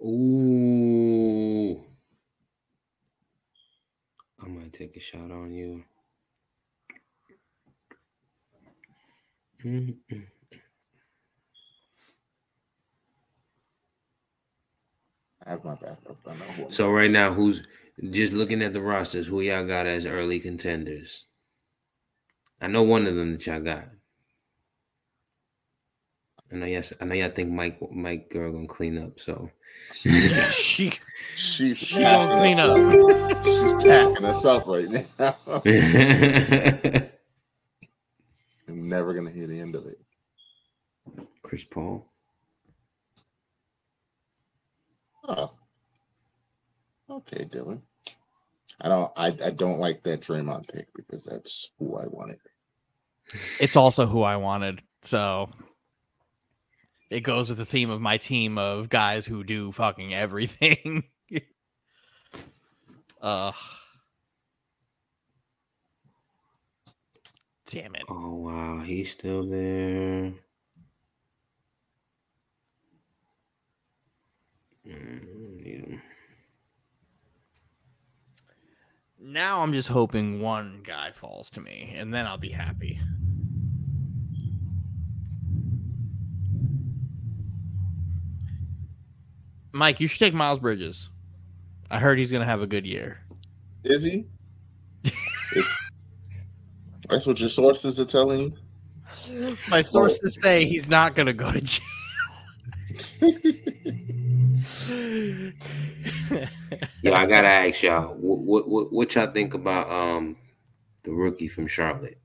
Ooh. 0.02 1.84
I 4.42 4.48
might 4.48 4.72
take 4.72 4.96
a 4.96 5.00
shot 5.00 5.30
on 5.30 5.52
you. 5.52 5.84
I 9.64 9.94
have 15.50 15.64
my 15.64 15.74
backup. 15.74 16.16
I 16.26 16.32
know 16.32 16.44
who 16.56 16.64
I'm 16.64 16.70
So 16.70 16.90
right 16.90 17.10
now, 17.10 17.32
who's 17.32 17.66
just 18.10 18.32
looking 18.32 18.62
at 18.62 18.72
the 18.72 18.80
rosters? 18.80 19.26
Who 19.26 19.40
y'all 19.40 19.66
got 19.66 19.86
as 19.86 20.06
early 20.06 20.40
contenders? 20.40 21.26
I 22.60 22.68
know 22.68 22.82
one 22.82 23.06
of 23.06 23.16
them 23.16 23.32
that 23.32 23.46
y'all 23.46 23.60
got. 23.60 23.88
I 26.52 26.56
know 26.56 26.66
yes. 26.66 26.92
I 27.00 27.04
know 27.04 27.14
y'all 27.14 27.30
think 27.30 27.50
Mike 27.50 27.78
Mike 27.92 28.30
girl 28.30 28.52
gonna 28.52 28.66
clean 28.66 28.98
up. 28.98 29.20
So 29.20 29.50
she 30.52 30.92
She's 31.34 31.78
She 31.78 32.00
gonna 32.00 32.36
clean 32.36 32.58
us 32.58 32.60
up. 32.60 33.44
She's 33.44 33.72
packing 33.84 34.24
us 34.24 34.44
up 34.44 34.66
right 34.66 34.88
now. 35.18 35.62
I'm 38.90 38.96
never 38.96 39.14
gonna 39.14 39.30
hear 39.30 39.46
the 39.46 39.60
end 39.60 39.76
of 39.76 39.86
it. 39.86 40.00
Chris 41.44 41.62
Paul. 41.62 42.04
Oh. 45.28 45.52
Okay, 47.08 47.44
Dylan. 47.44 47.82
I 48.80 48.88
don't 48.88 49.12
I, 49.16 49.26
I 49.44 49.50
don't 49.50 49.78
like 49.78 50.02
that 50.02 50.22
Draymond 50.22 50.72
pick 50.72 50.88
because 50.96 51.24
that's 51.24 51.70
who 51.78 51.98
I 51.98 52.08
wanted. 52.08 52.38
it's 53.60 53.76
also 53.76 54.06
who 54.06 54.22
I 54.22 54.34
wanted. 54.34 54.82
So 55.02 55.50
it 57.10 57.20
goes 57.20 57.48
with 57.48 57.58
the 57.58 57.64
theme 57.64 57.90
of 57.90 58.00
my 58.00 58.16
team 58.16 58.58
of 58.58 58.88
guys 58.88 59.24
who 59.24 59.44
do 59.44 59.70
fucking 59.70 60.12
everything. 60.14 61.04
uh 63.22 63.52
damn 67.70 67.94
it. 67.94 68.02
Oh 68.08 68.34
wow, 68.34 68.80
he's 68.80 69.12
still 69.12 69.44
there. 69.44 70.32
Mm, 74.86 75.60
yeah. 75.64 75.98
Now 79.18 79.60
I'm 79.60 79.72
just 79.72 79.88
hoping 79.88 80.40
one 80.40 80.82
guy 80.84 81.12
falls 81.12 81.50
to 81.50 81.60
me, 81.60 81.94
and 81.96 82.12
then 82.12 82.26
I'll 82.26 82.38
be 82.38 82.50
happy. 82.50 82.98
Mike, 89.72 90.00
you 90.00 90.08
should 90.08 90.18
take 90.18 90.34
Miles 90.34 90.58
Bridges. 90.58 91.08
I 91.90 92.00
heard 92.00 92.18
he's 92.18 92.32
gonna 92.32 92.44
have 92.44 92.62
a 92.62 92.66
good 92.66 92.86
year. 92.86 93.20
Is 93.84 94.02
he? 94.02 94.26
It's- 97.10 97.18
that's 97.18 97.26
what 97.26 97.40
your 97.40 97.48
sources 97.48 97.98
are 98.00 98.04
telling 98.04 98.40
you? 98.40 98.56
My 99.68 99.82
sources 99.82 100.38
say 100.40 100.64
he's 100.64 100.88
not 100.88 101.14
gonna 101.14 101.32
go 101.32 101.52
to 101.52 101.60
jail. 101.60 101.84
Yo, 107.02 107.12
I 107.12 107.26
gotta 107.26 107.48
ask 107.48 107.82
y'all, 107.82 108.14
what, 108.14 108.38
what 108.40 108.68
what 108.68 108.92
what 108.92 109.14
y'all 109.14 109.30
think 109.32 109.54
about 109.54 109.90
um 109.90 110.36
the 111.04 111.12
rookie 111.12 111.48
from 111.48 111.66
Charlotte, 111.66 112.18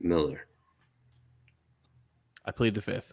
Miller? 0.00 0.46
I 2.44 2.50
plead 2.50 2.74
the 2.74 2.82
fifth. 2.82 3.12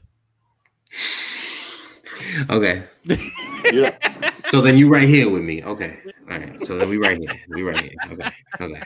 Okay, 2.49 2.85
Yeah. 3.71 3.95
so 4.49 4.61
then 4.61 4.77
you 4.77 4.89
right 4.89 5.07
here 5.07 5.29
with 5.29 5.43
me. 5.43 5.63
Okay, 5.63 5.99
all 6.29 6.37
right. 6.37 6.59
So 6.61 6.77
then 6.77 6.89
we 6.89 6.97
right 6.97 7.17
here. 7.17 7.39
We 7.49 7.63
right 7.63 7.79
here. 7.79 7.91
Okay, 8.11 8.31
okay. 8.61 8.81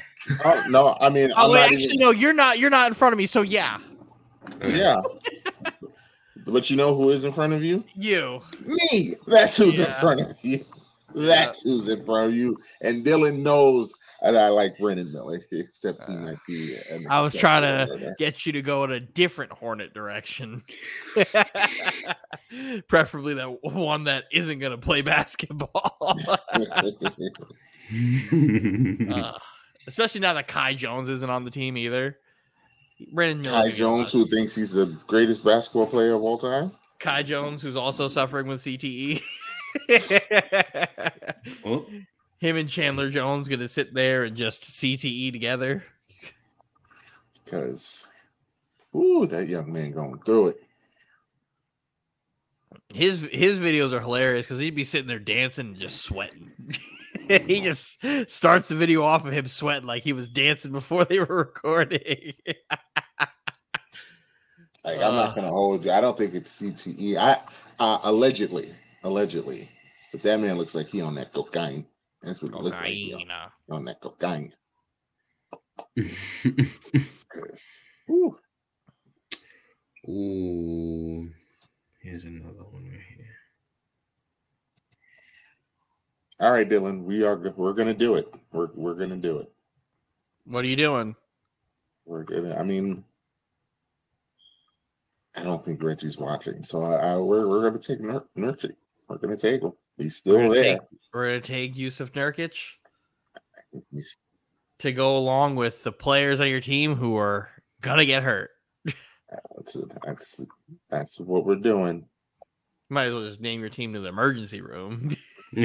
Oh 0.46 0.64
no, 0.70 0.98
I 1.00 1.10
mean 1.10 1.32
Oh 1.36 1.46
I'm 1.46 1.52
wait, 1.52 1.60
not 1.60 1.66
actually 1.66 1.84
even, 1.86 2.00
no, 2.00 2.12
you're 2.12 2.34
not. 2.34 2.60
You're 2.60 2.70
not 2.70 2.88
in 2.88 2.94
front 2.94 3.14
of 3.14 3.18
me. 3.18 3.26
So 3.26 3.42
yeah, 3.42 3.80
okay. 4.62 4.78
Yeah. 4.78 5.02
but 6.46 6.70
you 6.70 6.78
know 6.78 6.96
who 6.96 7.10
is 7.10 7.26
in 7.26 7.34
front 7.34 7.54
of 7.54 7.64
you? 7.64 7.84
you. 7.96 8.42
Me. 8.66 9.16
That's 9.28 9.58
who's 9.58 9.80
in 9.80 9.92
front 9.92 10.22
of 10.22 10.38
you. 10.42 10.66
That's 11.16 11.62
who's 11.62 11.90
in 11.90 12.04
front 12.06 12.30
of 12.30 12.36
you. 12.36 12.58
And 12.82 13.06
Dylan 13.06 13.44
knows 13.44 13.94
that 14.32 14.36
I 14.42 14.48
like 14.50 14.78
Brandon 14.78 15.12
Miller, 15.12 15.42
except 15.52 16.04
he 16.06 16.14
Uh, 16.14 16.18
might 16.18 16.38
be. 16.48 16.76
I 17.10 17.20
was 17.20 17.34
trying 17.34 17.62
to 17.64 17.94
murder. 17.94 18.16
get 18.18 18.46
you 18.46 18.54
to 18.54 18.62
go 18.62 18.84
in 18.86 18.92
a 18.92 19.00
different 19.00 19.52
Hornet 19.52 19.94
direction. 19.94 20.64
Preferably 22.88 23.34
that 23.36 23.64
one 23.64 24.06
that 24.06 24.24
isn't 24.32 24.60
going 24.60 24.72
to 24.72 24.78
play 24.78 25.02
basketball. 25.02 25.98
Uh, 29.12 29.38
especially 29.88 30.22
now 30.22 30.34
that 30.34 30.48
Kai 30.48 30.74
Jones 30.74 31.10
isn't 31.10 31.30
on 31.30 31.44
the 31.44 31.52
team 31.52 31.76
either. 31.78 32.18
Brandon 33.12 33.42
Miller. 33.42 33.64
Kai 33.66 33.72
Jones, 33.72 34.14
who 34.14 34.26
thinks 34.26 34.56
he's 34.56 34.72
the 34.72 34.98
greatest 35.08 35.44
basketball 35.44 35.86
player 35.88 36.14
of 36.14 36.22
all 36.22 36.38
time. 36.38 36.72
Kai 37.00 37.24
Jones, 37.24 37.62
who's 37.62 37.76
also 37.76 38.08
suffering 38.08 38.48
with 38.48 38.62
CTE. 38.62 39.22
Oh, 41.66 41.86
Him 42.44 42.58
and 42.58 42.68
Chandler 42.70 43.10
Jones 43.10 43.48
going 43.48 43.62
to 43.62 43.70
sit 43.70 43.94
there 43.94 44.26
and 44.26 44.36
just 44.36 44.64
CTE 44.64 45.32
together. 45.32 45.82
Because, 47.46 48.10
ooh, 48.94 49.26
that 49.28 49.48
young 49.48 49.72
man 49.72 49.94
going 49.94 50.20
through 50.26 50.48
it. 50.50 50.64
His 52.94 53.22
his 53.32 53.60
videos 53.60 53.94
are 53.94 54.02
hilarious 54.02 54.46
because 54.46 54.60
he'd 54.60 54.76
be 54.76 54.84
sitting 54.84 55.08
there 55.08 55.20
dancing 55.20 55.68
and 55.68 55.78
just 55.80 56.02
sweating. 56.02 56.52
he 57.30 57.62
just 57.62 57.98
starts 58.30 58.68
the 58.68 58.76
video 58.76 59.04
off 59.04 59.26
of 59.26 59.32
him 59.32 59.48
sweating 59.48 59.88
like 59.88 60.04
he 60.04 60.12
was 60.12 60.28
dancing 60.28 60.74
before 60.74 61.06
they 61.06 61.20
were 61.20 61.26
recording. 61.38 62.34
Like, 64.84 64.98
I'm 64.98 65.16
not 65.16 65.30
Uh. 65.30 65.36
gonna 65.36 65.48
hold 65.50 65.86
you. 65.86 65.92
I 65.94 66.02
don't 66.02 66.18
think 66.18 66.34
it's 66.34 66.62
CTE. 66.62 67.16
I 67.16 67.40
uh, 67.80 68.00
allegedly, 68.04 68.76
allegedly, 69.04 69.70
but 70.12 70.22
that 70.24 70.42
man 70.42 70.58
looks 70.58 70.76
like 70.76 70.88
he 70.88 71.00
on 71.00 71.16
that 71.16 71.32
cocaine. 71.32 71.86
That's 72.24 72.42
what 72.42 72.54
cocaine. 72.54 72.66
it 72.66 73.12
looks 73.12 73.26
like. 73.26 73.30
Yo. 73.70 73.76
On 73.76 73.86
that 73.86 74.00
cocaine. 74.02 74.52
yes. 75.96 77.82
Ooh. 78.10 78.38
Ooh. 80.10 81.30
Here's 82.02 82.24
another 82.26 82.64
one 82.70 82.86
right 82.86 83.00
here. 83.16 83.26
All 86.40 86.52
right, 86.52 86.68
Dylan, 86.68 87.04
we 87.04 87.24
are 87.24 87.54
we're 87.56 87.74
gonna 87.74 87.94
do 87.94 88.16
it. 88.16 88.34
We're 88.52 88.70
we're 88.74 88.96
gonna 88.96 89.18
do 89.18 89.40
it. 89.40 89.52
What 90.46 90.66
are 90.66 90.68
you 90.68 90.76
doing? 90.76 91.16
We're 92.06 92.24
gonna. 92.24 92.56
I 92.56 92.64
mean, 92.64 93.04
I 95.36 95.44
don't 95.44 95.64
think 95.64 95.82
Reggie's 95.82 96.18
watching, 96.18 96.64
so 96.64 96.82
I, 96.84 96.96
I 96.96 97.18
we're 97.18 97.48
we're 97.48 97.62
gonna 97.62 97.80
take 97.80 98.02
Nur- 98.02 98.28
We're 98.36 99.18
gonna 99.18 99.38
take 99.38 99.62
him. 99.62 99.74
He's 99.98 100.16
still 100.16 100.38
gonna 100.38 100.54
there. 100.54 100.80
We're 101.14 101.28
gonna 101.28 101.42
take 101.42 101.76
Jusuf 101.76 102.12
Nurkic 102.12 102.54
He's, 103.92 104.18
to 104.80 104.92
go 104.92 105.18
along 105.18 105.56
with 105.56 105.84
the 105.84 105.92
players 105.92 106.40
on 106.40 106.48
your 106.48 106.62
team 106.62 106.96
who 106.96 107.16
are 107.16 107.50
gonna 107.82 108.06
get 108.06 108.24
hurt. 108.24 108.52
that's 109.56 109.78
that's 110.06 110.46
that's 110.90 111.20
what 111.20 111.46
we're 111.46 111.56
doing. 111.56 112.06
Might 112.90 113.06
as 113.06 113.14
well 113.14 113.26
just 113.26 113.42
name 113.42 113.62
your 113.62 113.70
team 113.70 113.94
to 113.94 114.00
the 114.00 114.10
emergency 114.10 114.62
room. 114.62 115.16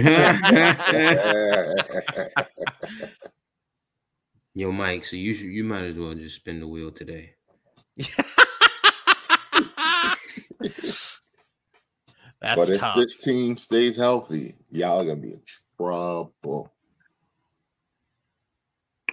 Yo, 4.54 4.72
Mike. 4.72 5.04
So 5.04 5.16
you 5.16 5.34
should, 5.34 5.46
you 5.46 5.64
might 5.64 5.84
as 5.84 5.98
well 5.98 6.14
just 6.14 6.36
spin 6.36 6.60
the 6.60 6.66
wheel 6.66 6.90
today. 6.90 7.34
That's 12.40 12.58
but 12.58 12.70
if 12.70 12.78
tough. 12.78 12.96
this 12.96 13.16
team 13.16 13.56
stays 13.56 13.96
healthy, 13.96 14.54
y'all 14.70 15.00
are 15.00 15.04
gonna 15.04 15.16
be 15.16 15.32
in 15.32 15.42
trouble. 15.76 16.72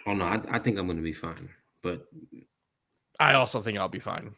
Oh 0.07 0.14
no, 0.14 0.26
I, 0.26 0.39
I 0.49 0.60
think 0.60 0.77
I'm 0.77 0.85
gonna 0.88 1.02
be 1.02 1.14
fine. 1.14 1.49
But 1.81 2.06
I 3.19 3.34
also 3.34 3.61
think 3.61 3.80
I'll 3.80 3.88
be 3.88 3.99
fine. 3.99 4.35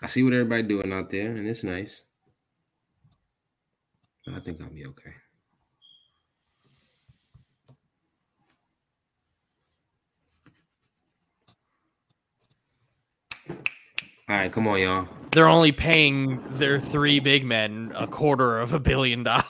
I 0.00 0.06
see 0.06 0.22
what 0.22 0.32
everybody 0.32 0.62
doing 0.62 0.92
out 0.92 1.10
there, 1.10 1.34
and 1.34 1.46
it's 1.46 1.64
nice. 1.64 2.04
But 4.24 4.34
I 4.34 4.40
think 4.40 4.60
I'll 4.62 4.70
be 4.70 4.86
okay. 4.86 5.14
All 14.28 14.36
right, 14.36 14.52
come 14.52 14.68
on, 14.68 14.80
y'all. 14.80 15.08
They're 15.30 15.48
only 15.48 15.72
paying 15.72 16.42
their 16.58 16.80
three 16.80 17.20
big 17.20 17.44
men 17.44 17.92
a 17.94 18.06
quarter 18.06 18.58
of 18.60 18.72
a 18.72 18.78
billion 18.80 19.22
dollars. 19.24 19.44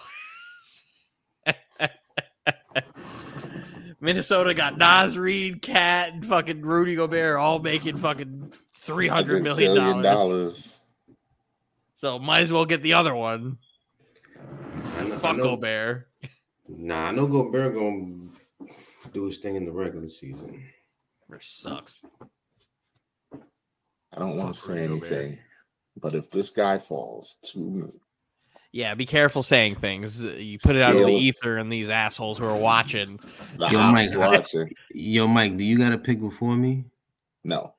Minnesota 4.01 4.55
got 4.55 4.79
Naz 4.79 5.19
Reid, 5.19 5.61
Cat, 5.63 6.13
and 6.13 6.25
fucking 6.25 6.63
Rudy 6.63 6.95
Gobert 6.95 7.37
all 7.37 7.59
making 7.59 7.97
fucking 7.97 8.53
three 8.75 9.09
hundred 9.09 9.43
million 9.43 9.77
A 9.77 9.81
hundred 9.81 9.85
million 9.85 9.97
gazillion 9.99 10.03
dollars. 10.05 10.81
So 11.97 12.19
might 12.21 12.43
as 12.43 12.53
well 12.53 12.65
get 12.65 12.83
the 12.83 12.93
other 12.93 13.15
one. 13.15 13.59
I 14.99 15.05
know, 15.05 15.15
I 15.15 15.19
Fuck 15.19 15.37
know- 15.39 15.43
Gobert. 15.57 16.09
Nah, 16.69 17.07
I 17.09 17.11
know 17.13 17.27
Gobert 17.27 17.75
gonna 17.75 18.29
do 19.13 19.25
his 19.25 19.39
thing 19.39 19.57
in 19.57 19.65
the 19.65 19.73
regular 19.73 20.07
season. 20.07 20.63
Which 21.27 21.57
sucks. 21.57 22.03
I 24.13 24.19
don't 24.21 24.37
want 24.37 24.55
to 24.55 24.61
say 24.61 24.73
Rudy 24.75 24.89
Gobert. 25.01 25.13
anything, 25.13 25.39
but 26.01 26.15
if 26.15 26.31
this 26.31 26.51
guy 26.51 26.79
falls 26.79 27.39
to 27.53 27.89
Yeah, 28.73 28.95
be 28.95 29.07
careful 29.07 29.43
saying 29.43 29.77
things. 29.77 30.21
You 30.21 30.59
put 30.59 30.77
it 30.77 30.83
out 30.83 30.97
in 30.97 31.07
the 31.07 31.13
ether, 31.13 31.59
and 31.59 31.71
these 31.71 31.89
assholes 31.91 32.39
who 32.39 32.45
are 32.45 32.57
watching. 32.57 33.19
Yo, 33.71 33.83
Mike, 33.83 34.11
watching, 34.15 34.71
Yo, 34.93 35.27
Mike, 35.29 35.57
do 35.57 35.65
you 35.65 35.79
got 35.79 35.93
a 35.93 35.99
pick 35.99 36.21
before 36.21 36.57
me? 36.57 36.85
no, 37.45 37.75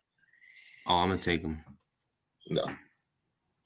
Oh, 0.85 0.95
I'm 0.97 1.09
gonna 1.09 1.21
take 1.21 1.41
him. 1.41 1.63
no. 2.49 2.63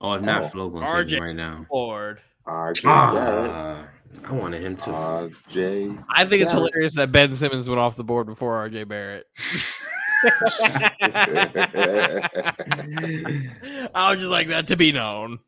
Oh, 0.02 0.14
if 0.14 0.22
not, 0.22 0.44
Oh, 0.44 0.48
Flo 0.50 0.70
gonna 0.70 1.04
take 1.04 1.14
him 1.14 1.22
right 1.22 1.36
now. 1.36 1.66
Board. 1.70 2.22
RJ 2.46 2.82
Ah, 2.86 3.88
I 4.26 4.32
wanted 4.34 4.62
him 4.62 4.76
to. 4.78 4.90
RJ. 4.92 6.04
I 6.10 6.26
think 6.26 6.42
it's 6.42 6.52
hilarious 6.52 6.94
that 6.96 7.12
Ben 7.14 7.34
Simmons 7.36 7.70
went 7.70 7.80
off 7.80 7.96
the 7.96 8.04
board 8.04 8.28
before 8.28 8.68
RJ 8.70 8.86
Barrett. 8.88 9.26
I 13.94 14.12
was 14.12 14.20
just 14.20 14.32
like 14.32 14.48
that 14.48 14.68
to 14.70 14.78
be 14.78 14.92
known. 14.92 15.40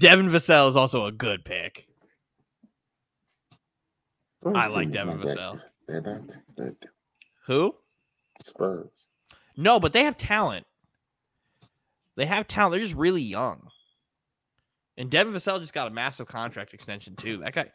Devin 0.00 0.28
Vassell 0.28 0.68
is 0.68 0.76
also 0.76 1.06
a 1.06 1.12
good 1.12 1.44
pick. 1.44 1.86
Spurs 4.40 4.54
I 4.56 4.68
like 4.68 4.90
Devin 4.90 5.18
Vassell. 5.18 5.60
They're 5.86 6.00
not 6.00 6.26
that 6.28 6.42
good. 6.56 6.76
Who? 7.46 7.74
Spurs. 8.42 9.10
No, 9.56 9.78
but 9.78 9.92
they 9.92 10.04
have 10.04 10.16
talent. 10.16 10.66
They 12.16 12.26
have 12.26 12.48
talent. 12.48 12.72
They're 12.72 12.80
just 12.80 12.94
really 12.94 13.22
young. 13.22 13.68
And 14.96 15.10
Devin 15.10 15.32
Vassell 15.32 15.60
just 15.60 15.72
got 15.72 15.88
a 15.88 15.90
massive 15.90 16.26
contract 16.26 16.74
extension 16.74 17.16
too. 17.16 17.38
That 17.38 17.54
guy. 17.54 17.70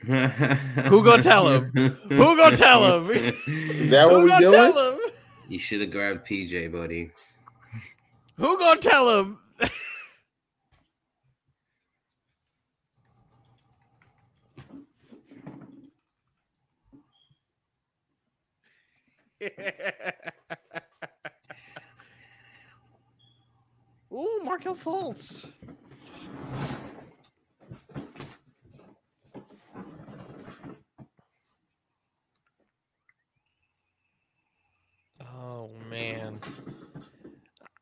Who 0.00 1.04
gonna 1.04 1.22
tell 1.22 1.48
him? 1.48 1.70
Who 1.74 2.36
gonna 2.36 2.56
tell 2.56 3.00
him? 3.00 3.10
Is 3.10 3.90
that 3.90 4.06
what 4.08 4.18
Who 4.18 4.22
we 4.24 4.28
gonna 4.28 4.40
doing? 4.40 4.72
tell 4.72 4.92
him? 4.92 5.00
You 5.48 5.58
should 5.58 5.80
have 5.80 5.90
grabbed 5.90 6.26
PJ, 6.26 6.70
buddy. 6.70 7.10
Who 8.36 8.58
gonna 8.58 8.80
tell 8.80 9.18
him? 9.18 9.38
Ooh, 24.12 24.40
Markelle 24.44 24.74
Fultz. 24.76 25.48
Oh 35.48 35.70
man. 35.88 36.40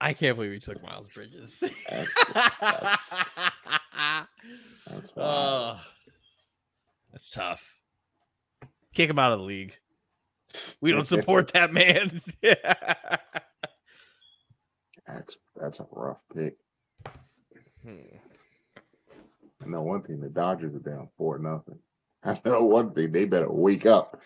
I 0.01 0.13
can't 0.13 0.37
believe 0.37 0.53
we 0.53 0.61
took 0.61 0.81
Miles 0.85 1.13
Bridges. 1.13 1.65
That's, 1.91 2.15
that's, 2.61 3.41
that's 4.87 5.15
Oh, 5.17 5.75
that's 7.13 7.31
tough. 7.31 7.77
Kick 8.95 9.11
him 9.11 9.19
out 9.19 9.33
of 9.33 9.41
the 9.41 9.45
league. 9.45 9.77
We 10.81 10.93
don't 10.93 11.09
support 11.15 11.53
that 11.55 11.73
man. 11.73 12.23
that's 15.07 15.37
that's 15.57 15.81
a 15.81 15.87
rough 15.91 16.23
pick. 16.33 16.55
Hmm. 17.83 17.97
I 19.61 19.67
know 19.67 19.83
one 19.83 20.03
thing: 20.03 20.21
the 20.21 20.29
Dodgers 20.29 20.77
are 20.77 20.79
down 20.79 21.09
four 21.19 21.39
nothing. 21.39 21.81
I 22.23 22.41
know 22.45 22.65
one 22.65 22.93
thing: 22.93 23.11
they 23.11 23.25
better 23.25 23.51
wake 23.51 23.87
up. 23.87 24.21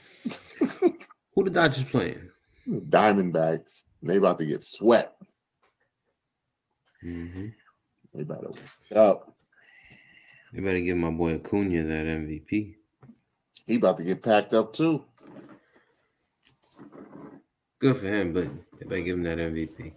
Who 1.35 1.45
the 1.45 1.51
Dodgers 1.51 1.85
playing? 1.85 2.29
Diamondbacks, 2.71 3.85
they 4.03 4.17
about 4.17 4.39
to 4.39 4.47
get 4.47 4.63
swept. 4.63 5.21
hmm 7.03 7.49
They 8.15 8.23
better 8.23 8.51
wake 8.51 8.97
up. 8.97 9.35
They 10.53 10.61
better 10.61 10.81
give 10.81 10.97
my 10.97 11.11
boy 11.11 11.35
Acuna 11.37 11.83
that 11.85 12.07
MVP. 12.07 12.75
He 13.67 13.77
about 13.77 13.97
to 13.99 14.05
get 14.05 14.23
packed 14.23 14.55
up 14.55 14.73
too. 14.73 15.05
Good 17.81 17.97
for 17.97 18.07
him, 18.07 18.33
but 18.33 18.49
they 18.79 18.87
better 18.87 19.01
give 19.03 19.17
him 19.17 19.23
that 19.25 19.39
MVP. 19.39 19.93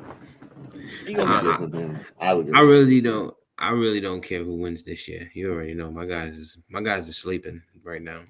He 1.05 1.13
I 1.13 1.17
gonna 1.17 1.49
Uh, 1.49 1.57
give 1.59 1.73
him. 1.73 1.99
I 2.19 2.33
would 2.33 2.45
give 2.47 2.55
I 2.55 2.61
him- 2.61 2.67
really 2.67 3.01
don't. 3.01 3.35
I 3.59 3.69
really 3.71 4.01
don't 4.01 4.21
care 4.21 4.43
who 4.43 4.55
wins 4.55 4.83
this 4.83 5.07
year. 5.07 5.29
You 5.35 5.51
already 5.51 5.73
know 5.75 5.91
my 5.91 6.05
guys 6.05 6.35
is 6.35 6.57
my 6.69 6.81
guys 6.81 7.07
are 7.07 7.13
sleeping 7.13 7.61
right 7.83 8.01
now. 8.01 8.21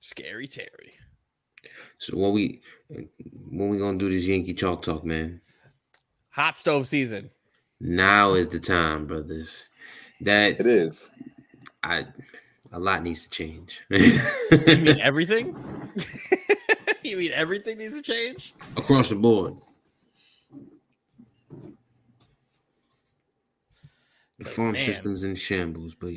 Scary 0.00 0.46
Terry. 0.46 0.94
So 1.98 2.16
what 2.16 2.32
we 2.32 2.60
when 2.88 3.68
we 3.68 3.78
gonna 3.78 3.98
do 3.98 4.10
this 4.10 4.26
Yankee 4.26 4.54
chalk 4.54 4.82
talk, 4.82 5.04
man? 5.04 5.40
Hot 6.30 6.58
stove 6.58 6.86
season. 6.86 7.30
Now 7.80 8.34
is 8.34 8.48
the 8.48 8.60
time, 8.60 9.06
brothers. 9.06 9.70
That 10.20 10.60
It 10.60 10.66
is. 10.66 11.10
I 11.82 12.06
a 12.72 12.78
lot 12.78 13.02
needs 13.02 13.26
to 13.26 13.30
change. 13.30 13.80
You 13.90 13.98
mean 14.66 15.00
everything? 15.00 15.56
you 17.02 17.16
mean 17.16 17.32
everything 17.32 17.78
needs 17.78 17.94
to 17.94 18.02
change? 18.02 18.54
Across 18.76 19.10
the 19.10 19.16
board. 19.16 19.56
The 24.38 24.44
farm 24.44 24.72
man. 24.72 24.84
system's 24.84 25.24
in 25.24 25.34
shambles, 25.34 25.94
but 25.94 26.12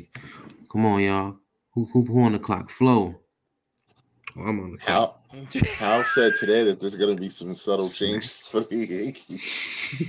come 0.70 0.84
on, 0.84 1.00
y'all. 1.00 1.36
Who 1.72 1.86
who, 1.86 2.04
who 2.04 2.24
on 2.24 2.32
the 2.32 2.38
clock? 2.38 2.68
Flow. 2.68 3.19
Oh, 4.36 4.42
I'm 4.42 4.60
on 4.60 4.72
the 4.72 4.78
clock. 4.78 5.20
Hal, 5.30 5.64
Hal 5.76 6.04
said 6.14 6.32
today 6.38 6.64
that 6.64 6.80
there's 6.80 6.96
going 6.96 7.14
to 7.14 7.20
be 7.20 7.28
some 7.28 7.54
subtle 7.54 7.88
changes 7.88 8.46
for 8.50 8.60
the 8.60 8.76
Yankees. 8.76 10.00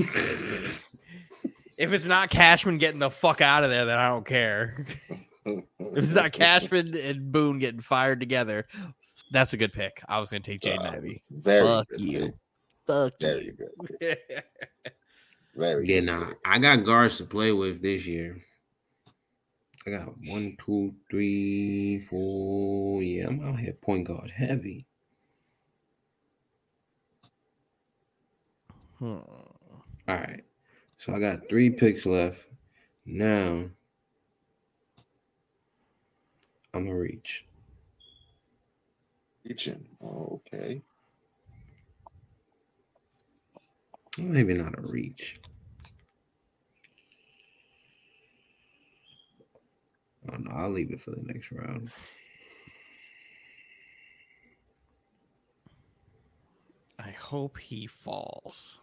If 1.77 1.93
it's 1.93 2.05
not 2.07 2.29
Cashman 2.29 2.77
getting 2.77 2.99
the 2.99 3.09
fuck 3.09 3.41
out 3.41 3.63
of 3.63 3.69
there, 3.71 3.85
then 3.85 3.97
I 3.97 4.09
don't 4.09 4.25
care. 4.25 4.85
If 5.45 5.63
it's 5.79 6.13
not 6.13 6.31
Cashman 6.31 6.95
and 6.95 7.31
Boone 7.31 7.57
getting 7.59 7.81
fired 7.81 8.19
together, 8.19 8.67
that's 9.31 9.53
a 9.53 9.57
good 9.57 9.73
pick. 9.73 10.01
I 10.07 10.19
was 10.19 10.29
gonna 10.29 10.41
take 10.41 10.61
Jaden 10.61 10.85
Uh, 10.85 10.91
Ivey. 10.97 11.21
Very 11.31 11.67
Fuck 11.67 11.87
good 11.89 12.01
you. 12.01 12.19
pick. 12.19 12.33
Fuck 12.85 13.13
Very 13.19 13.45
you. 13.45 13.53
good. 13.53 13.97
pick. 13.99 14.45
Very 15.55 15.87
Yeah, 15.89 15.99
good 16.01 16.05
nah. 16.05 16.31
I 16.45 16.59
got 16.59 16.85
guards 16.85 17.17
to 17.17 17.25
play 17.25 17.51
with 17.51 17.81
this 17.81 18.05
year. 18.05 18.37
I 19.85 19.89
got 19.89 20.13
one, 20.27 20.57
two, 20.63 20.93
three, 21.09 22.01
four. 22.01 23.01
Yeah, 23.01 23.27
I'm 23.27 23.43
out 23.43 23.59
here 23.59 23.73
point 23.73 24.07
guard 24.07 24.29
heavy. 24.29 24.85
Hmm. 28.99 29.17
All 30.07 30.15
right. 30.15 30.43
So 30.99 31.15
I 31.15 31.19
got 31.19 31.49
three 31.49 31.71
picks 31.71 32.05
left. 32.05 32.45
Now 33.05 33.65
I'm 36.73 36.85
gonna 36.85 36.95
reach. 36.95 37.45
Reaching. 39.43 39.87
Oh, 40.03 40.41
okay. 40.53 40.83
Maybe 44.19 44.53
not 44.53 44.77
a 44.77 44.81
reach. 44.81 45.39
Oh 50.29 50.35
no, 50.37 50.51
I'll 50.51 50.69
leave 50.71 50.91
it 50.91 51.01
for 51.01 51.11
the 51.11 51.21
next 51.23 51.51
round. 51.51 51.91
I 56.99 57.11
hope 57.11 57.57
he 57.57 57.87
falls. 57.87 58.79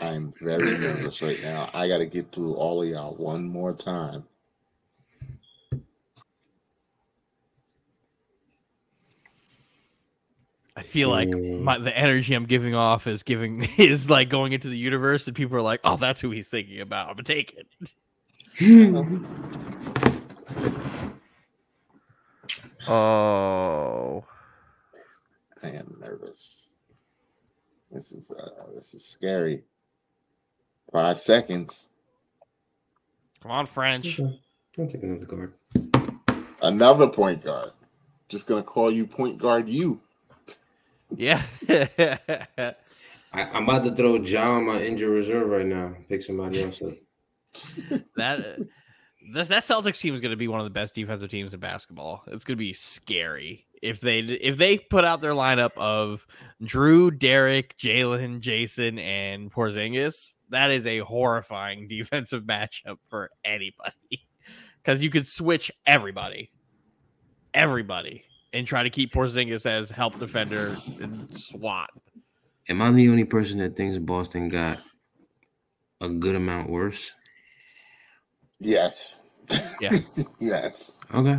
I'm 0.00 0.32
very 0.40 0.76
nervous 0.76 1.22
right 1.22 1.40
now. 1.42 1.70
I 1.74 1.88
got 1.88 1.98
to 1.98 2.06
get 2.06 2.30
through 2.30 2.54
all 2.54 2.82
of 2.82 2.88
y'all 2.88 3.14
one 3.16 3.48
more 3.48 3.72
time. 3.72 4.24
I 10.76 10.82
feel 10.82 11.08
like 11.08 11.28
Mm. 11.28 11.62
my, 11.62 11.78
the 11.78 11.96
energy 11.96 12.34
I'm 12.34 12.46
giving 12.46 12.74
off 12.76 13.08
is 13.08 13.24
giving 13.24 13.66
is 13.78 14.08
like 14.08 14.28
going 14.28 14.52
into 14.52 14.68
the 14.68 14.78
universe, 14.78 15.26
and 15.26 15.34
people 15.34 15.56
are 15.56 15.62
like, 15.62 15.80
"Oh, 15.82 15.96
that's 15.96 16.20
who 16.20 16.30
he's 16.30 16.48
thinking 16.48 16.80
about." 16.80 17.08
I'm 17.08 17.14
gonna 17.14 17.24
take 17.24 17.54
it. 17.56 17.66
Oh, 22.90 24.24
I 25.62 25.68
am 25.68 25.94
nervous. 26.00 26.74
This 27.92 28.12
is 28.12 28.30
uh, 28.30 28.72
this 28.74 28.94
is 28.94 29.04
scary. 29.04 29.64
Five 30.90 31.20
seconds. 31.20 31.90
come 33.42 33.50
on, 33.50 33.66
French. 33.66 34.18
Okay. 34.18 34.40
I'll 34.78 34.86
take 34.86 35.02
another 35.02 35.26
guard. 35.26 35.52
Another 36.62 37.08
point 37.08 37.44
guard. 37.44 37.72
Just 38.30 38.46
gonna 38.46 38.62
call 38.62 38.90
you 38.90 39.06
point 39.06 39.36
guard. 39.36 39.68
You. 39.68 40.00
Yeah. 41.14 41.42
I, 41.68 42.74
I'm 43.34 43.64
about 43.64 43.84
to 43.84 43.94
throw 43.94 44.16
Ja 44.16 44.52
on 44.52 44.64
my 44.66 44.80
injured 44.80 45.10
reserve 45.10 45.50
right 45.50 45.66
now. 45.66 45.94
Pick 46.08 46.22
somebody 46.22 46.62
else 46.62 46.80
up. 46.80 46.94
that 48.16 48.58
that 49.32 49.48
that 49.48 49.62
Celtics 49.62 50.00
team 50.00 50.14
is 50.14 50.20
going 50.20 50.30
to 50.30 50.36
be 50.36 50.48
one 50.48 50.60
of 50.60 50.64
the 50.64 50.70
best 50.70 50.94
defensive 50.94 51.30
teams 51.30 51.54
in 51.54 51.60
basketball. 51.60 52.22
It's 52.26 52.44
going 52.44 52.56
to 52.56 52.64
be 52.64 52.72
scary 52.72 53.66
if 53.82 54.00
they 54.00 54.20
if 54.20 54.56
they 54.56 54.78
put 54.78 55.04
out 55.04 55.20
their 55.20 55.32
lineup 55.32 55.72
of 55.76 56.26
Jrue, 56.62 57.16
Derrick, 57.16 57.76
Jaylen, 57.78 58.40
Jayson, 58.40 58.98
and 58.98 59.52
Porzingis. 59.52 60.34
That 60.50 60.70
is 60.70 60.86
a 60.86 60.98
horrifying 61.00 61.88
defensive 61.88 62.44
matchup 62.44 62.98
for 63.08 63.30
anybody 63.44 64.26
because 64.82 65.02
you 65.02 65.10
could 65.10 65.28
switch 65.28 65.70
everybody, 65.86 66.50
everybody, 67.54 68.24
and 68.52 68.66
try 68.66 68.82
to 68.82 68.90
keep 68.90 69.12
Porzingis 69.12 69.66
as 69.66 69.90
help 69.90 70.18
defender 70.18 70.76
and 71.00 71.36
SWAT. 71.36 71.90
Am 72.68 72.82
I 72.82 72.90
the 72.92 73.08
only 73.08 73.24
person 73.24 73.58
that 73.58 73.76
thinks 73.76 73.98
Boston 73.98 74.48
got 74.48 74.78
a 76.00 76.08
good 76.08 76.34
amount 76.34 76.70
worse? 76.70 77.14
Yes. 78.60 79.20
Yeah. 79.80 79.96
yes. 80.40 80.92
Okay. 81.14 81.38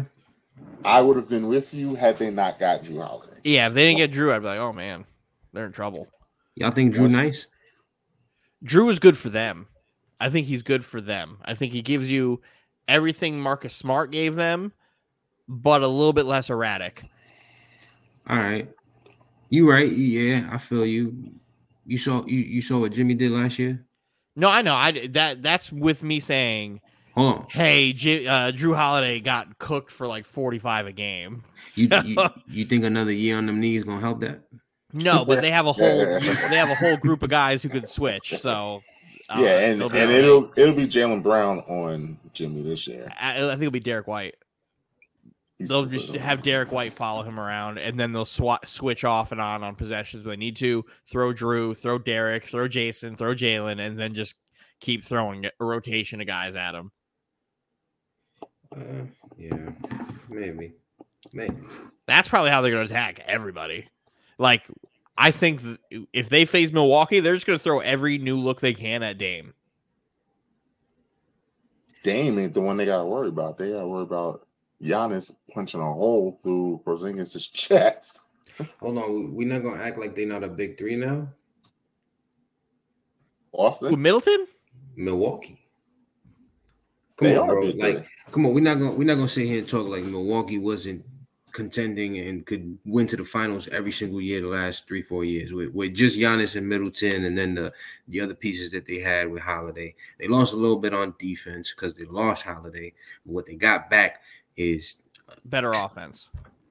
I 0.85 1.01
would 1.01 1.15
have 1.17 1.29
been 1.29 1.47
with 1.47 1.73
you 1.73 1.95
had 1.95 2.17
they 2.17 2.31
not 2.31 2.59
got 2.59 2.83
Jrue 2.83 3.03
Holiday. 3.05 3.39
Yeah, 3.43 3.67
if 3.67 3.73
they 3.73 3.85
didn't 3.85 3.97
get 3.97 4.11
Jrue, 4.11 4.33
I'd 4.33 4.39
be 4.39 4.45
like, 4.45 4.59
oh 4.59 4.73
man, 4.73 5.05
they're 5.53 5.65
in 5.65 5.71
trouble. 5.71 6.07
Y'all 6.55 6.71
think 6.71 6.95
Jrue 6.95 7.01
What's- 7.01 7.13
nice? 7.13 7.47
Jrue 8.65 8.91
is 8.91 8.99
good 8.99 9.17
for 9.17 9.29
them. 9.29 9.67
I 10.19 10.29
think 10.29 10.47
he's 10.47 10.63
good 10.63 10.83
for 10.83 10.99
them. 10.99 11.37
I 11.45 11.55
think 11.55 11.71
he 11.71 11.81
gives 11.81 12.11
you 12.11 12.41
everything 12.89 13.39
Marcus 13.39 13.73
Smart 13.73 14.11
gave 14.11 14.35
them, 14.35 14.73
but 15.47 15.81
a 15.81 15.87
little 15.87 16.11
bit 16.11 16.25
less 16.25 16.49
erratic. 16.49 17.05
All 18.27 18.35
right. 18.37 18.69
You 19.49 19.69
right. 19.69 19.89
Yeah, 19.89 20.49
I 20.51 20.57
feel 20.57 20.85
you. 20.85 21.31
You 21.85 21.97
saw 21.97 22.25
you, 22.25 22.39
you 22.39 22.61
saw 22.61 22.79
what 22.79 22.91
Jimmy 22.91 23.15
did 23.15 23.31
last 23.31 23.57
year? 23.57 23.83
No, 24.35 24.49
I 24.49 24.61
know. 24.61 24.75
I 24.75 25.07
that 25.07 25.41
that's 25.41 25.71
with 25.71 26.03
me 26.03 26.19
saying, 26.19 26.81
Hold 27.15 27.35
on. 27.35 27.45
"Hey, 27.49 27.93
J, 27.93 28.27
uh, 28.27 28.51
Jrue 28.51 28.75
Holiday 28.75 29.19
got 29.19 29.57
cooked 29.57 29.91
for 29.91 30.07
like 30.07 30.25
forty-five 30.25 30.87
a 30.87 30.91
game." 30.91 31.43
You, 31.75 31.87
So- 31.91 32.01
you 32.03 32.29
you 32.47 32.65
think 32.65 32.83
another 32.83 33.11
year 33.11 33.37
on 33.37 33.45
them 33.45 33.59
knees 33.59 33.83
gonna 33.83 33.99
help 33.99 34.19
that? 34.21 34.41
no, 34.93 35.23
but 35.25 35.41
they 35.41 35.51
have 35.51 35.67
a 35.67 35.73
whole 35.73 35.99
they 36.19 36.57
have 36.57 36.69
a 36.69 36.75
whole 36.75 36.97
group 36.97 37.21
of 37.23 37.29
guys 37.29 37.61
who 37.61 37.69
could 37.69 37.89
switch. 37.89 38.35
So 38.39 38.81
uh, 39.29 39.39
yeah, 39.41 39.59
and, 39.59 39.81
they'll 39.81 39.93
and 39.93 40.09
be 40.09 40.15
it'll 40.15 40.51
it'll 40.57 40.73
be 40.75 40.87
Jaylen 40.87 41.21
Brown 41.21 41.59
on 41.67 42.17
Jimmy 42.33 42.61
this 42.63 42.87
year. 42.87 43.07
I, 43.19 43.37
I 43.37 43.49
think 43.51 43.61
it'll 43.61 43.71
be 43.71 43.79
Derrick 43.79 44.07
White. 44.07 44.35
He's 45.59 45.67
they'll 45.69 45.85
just 45.85 46.07
little. 46.07 46.21
have 46.21 46.41
Derrick 46.41 46.71
White 46.71 46.93
follow 46.93 47.21
him 47.21 47.37
around, 47.39 47.77
and 47.79 47.99
then 47.99 48.11
they'll 48.11 48.25
swat 48.25 48.67
switch 48.67 49.03
off 49.03 49.31
and 49.33 49.41
on 49.41 49.61
on 49.61 49.75
possessions 49.75 50.25
when 50.25 50.39
they 50.39 50.45
need 50.45 50.55
to. 50.57 50.85
Throw 51.05 51.33
Jrue, 51.33 51.77
throw 51.77 51.99
Derrick, 51.99 52.45
throw 52.45 52.67
Jayson, 52.69 53.17
throw 53.17 53.35
Jaylen, 53.35 53.79
and 53.79 53.99
then 53.99 54.15
just 54.15 54.35
keep 54.79 55.03
throwing 55.03 55.45
a 55.45 55.51
rotation 55.59 56.21
of 56.21 56.27
guys 56.27 56.55
at 56.55 56.73
him. 56.73 56.91
Uh, 58.75 59.05
yeah, 59.37 59.71
maybe, 60.29 60.73
maybe. 61.33 61.57
That's 62.05 62.29
probably 62.29 62.51
how 62.51 62.61
they're 62.61 62.71
going 62.71 62.87
to 62.87 62.93
attack 62.93 63.21
everybody. 63.25 63.87
Like, 64.37 64.63
I 65.17 65.31
think 65.31 65.61
th- 65.61 66.07
if 66.13 66.29
they 66.29 66.45
face 66.45 66.71
Milwaukee, 66.71 67.19
they're 67.19 67.33
just 67.35 67.45
going 67.45 67.59
to 67.59 67.63
throw 67.63 67.79
every 67.79 68.17
new 68.17 68.37
look 68.37 68.61
they 68.61 68.73
can 68.73 69.03
at 69.03 69.17
Dame. 69.17 69.53
Dame 72.03 72.39
ain't 72.39 72.53
the 72.53 72.61
one 72.61 72.77
they 72.77 72.85
got 72.85 72.99
to 72.99 73.05
worry 73.05 73.27
about. 73.27 73.57
They 73.57 73.71
got 73.71 73.81
to 73.81 73.87
worry 73.87 74.03
about 74.03 74.47
Giannis 74.81 75.35
punching 75.53 75.81
a 75.81 75.93
hole 75.93 76.39
through 76.41 76.81
Porzingis' 76.85 77.51
chest. 77.53 78.21
Hold 78.81 78.97
on, 78.97 79.33
we're 79.35 79.47
not 79.47 79.63
gonna 79.63 79.81
act 79.81 79.97
like 79.97 80.15
they're 80.15 80.25
not 80.25 80.43
a 80.43 80.47
big 80.49 80.77
three 80.77 80.95
now. 80.95 81.29
Who, 83.53 83.57
Austin, 83.57 84.01
Middleton? 84.01 84.47
Milwaukee. 84.95 85.58
Come 87.19 87.27
They 87.27 87.37
on, 87.37 87.47
bro. 87.47 87.61
big 87.61 87.77
Like, 87.79 87.97
three. 87.97 88.07
come 88.31 88.45
on, 88.45 88.53
we're 88.53 88.61
not 88.63 88.79
gonna 88.79 88.91
we're 88.91 89.03
not 89.03 89.15
gonna 89.15 89.27
sit 89.27 89.45
here 89.45 89.59
and 89.59 89.67
talk 89.67 89.87
like 89.87 90.03
Milwaukee 90.05 90.57
wasn't 90.57 91.03
contending 91.51 92.17
and 92.19 92.45
could 92.45 92.77
win 92.85 93.07
to 93.07 93.17
the 93.17 93.23
finals 93.25 93.67
every 93.69 93.91
single 93.91 94.21
year 94.21 94.39
the 94.39 94.47
last 94.47 94.87
three 94.87 95.01
four 95.01 95.25
years 95.25 95.51
with, 95.51 95.73
with 95.73 95.93
just 95.93 96.17
Giannis 96.17 96.55
and 96.55 96.69
Middleton 96.69 97.25
and 97.25 97.37
then 97.37 97.55
the 97.55 97.73
the 98.07 98.21
other 98.21 98.35
pieces 98.35 98.71
that 98.71 98.85
they 98.85 98.99
had 98.99 99.29
with 99.29 99.41
Holiday. 99.41 99.93
They 100.17 100.29
lost 100.29 100.53
a 100.53 100.57
little 100.57 100.77
bit 100.77 100.93
on 100.93 101.13
defense 101.19 101.73
because 101.73 101.97
they 101.97 102.05
lost 102.05 102.43
Holiday. 102.43 102.93
But 103.25 103.33
what 103.33 103.45
they 103.47 103.55
got 103.55 103.89
back 103.89 104.21
is 104.55 105.01
Better 105.45 105.71
offense. 105.71 106.29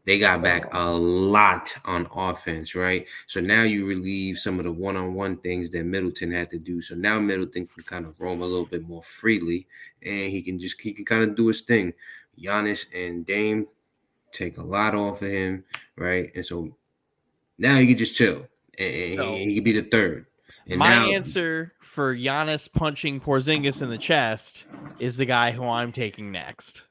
They 0.09 0.19
got 0.19 0.43
back 0.43 0.73
a 0.73 0.91
lot 0.91 1.77
on 1.85 2.09
offense, 2.15 2.75
right? 2.75 3.07
So 3.27 3.43
now 3.43 3.65
you 3.65 3.85
relieve 3.85 4.39
some 4.39 4.59
of 4.59 4.65
the 4.65 4.73
one-on-one 4.73 5.37
things 5.37 5.69
that 5.73 5.85
Middleton 5.85 6.33
had 6.33 6.49
to 6.53 6.59
do. 6.59 6.81
So 6.81 6.95
now 6.95 7.21
Middleton 7.21 7.67
can 7.67 7.83
kind 7.85 8.07
of 8.07 8.19
roam 8.19 8.41
a 8.41 8.47
little 8.47 8.65
bit 8.65 8.89
more 8.89 9.03
freely, 9.03 9.67
and 10.03 10.31
he 10.31 10.41
can 10.41 10.59
just 10.59 10.81
he 10.81 10.95
can 10.95 11.05
kind 11.05 11.25
of 11.25 11.37
do 11.37 11.49
his 11.49 11.61
thing. 11.61 11.93
Giannis 12.43 12.87
and 12.95 13.27
Dame 13.27 13.67
take 14.33 14.57
a 14.57 14.63
lot 14.63 14.95
off 14.95 15.21
of 15.21 15.29
him, 15.29 15.63
right? 15.95 16.33
And 16.35 16.47
so 16.47 16.75
now 17.59 17.77
he 17.77 17.87
can 17.89 17.99
just 17.99 18.15
chill, 18.15 18.47
and, 18.79 18.95
and 18.95 19.17
No. 19.17 19.35
he, 19.35 19.45
he 19.45 19.55
can 19.57 19.65
be 19.65 19.79
the 19.79 19.91
third. 19.91 20.25
And 20.69 20.79
My 20.79 20.89
now, 20.89 21.11
answer 21.11 21.75
for 21.83 22.17
Giannis 22.17 22.73
punching 22.73 23.21
Porzingis 23.21 23.83
in 23.83 23.91
the 23.91 23.99
chest 23.99 24.65
is 25.01 25.19
the 25.19 25.27
guy 25.27 25.51
who 25.51 25.65
I'm 25.65 25.93
taking 25.93 26.33
next. 26.33 26.85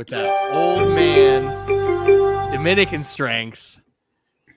With 0.00 0.08
that 0.08 0.54
old 0.54 0.94
man, 0.94 1.44
Dominican 2.50 3.04
strength, 3.04 3.76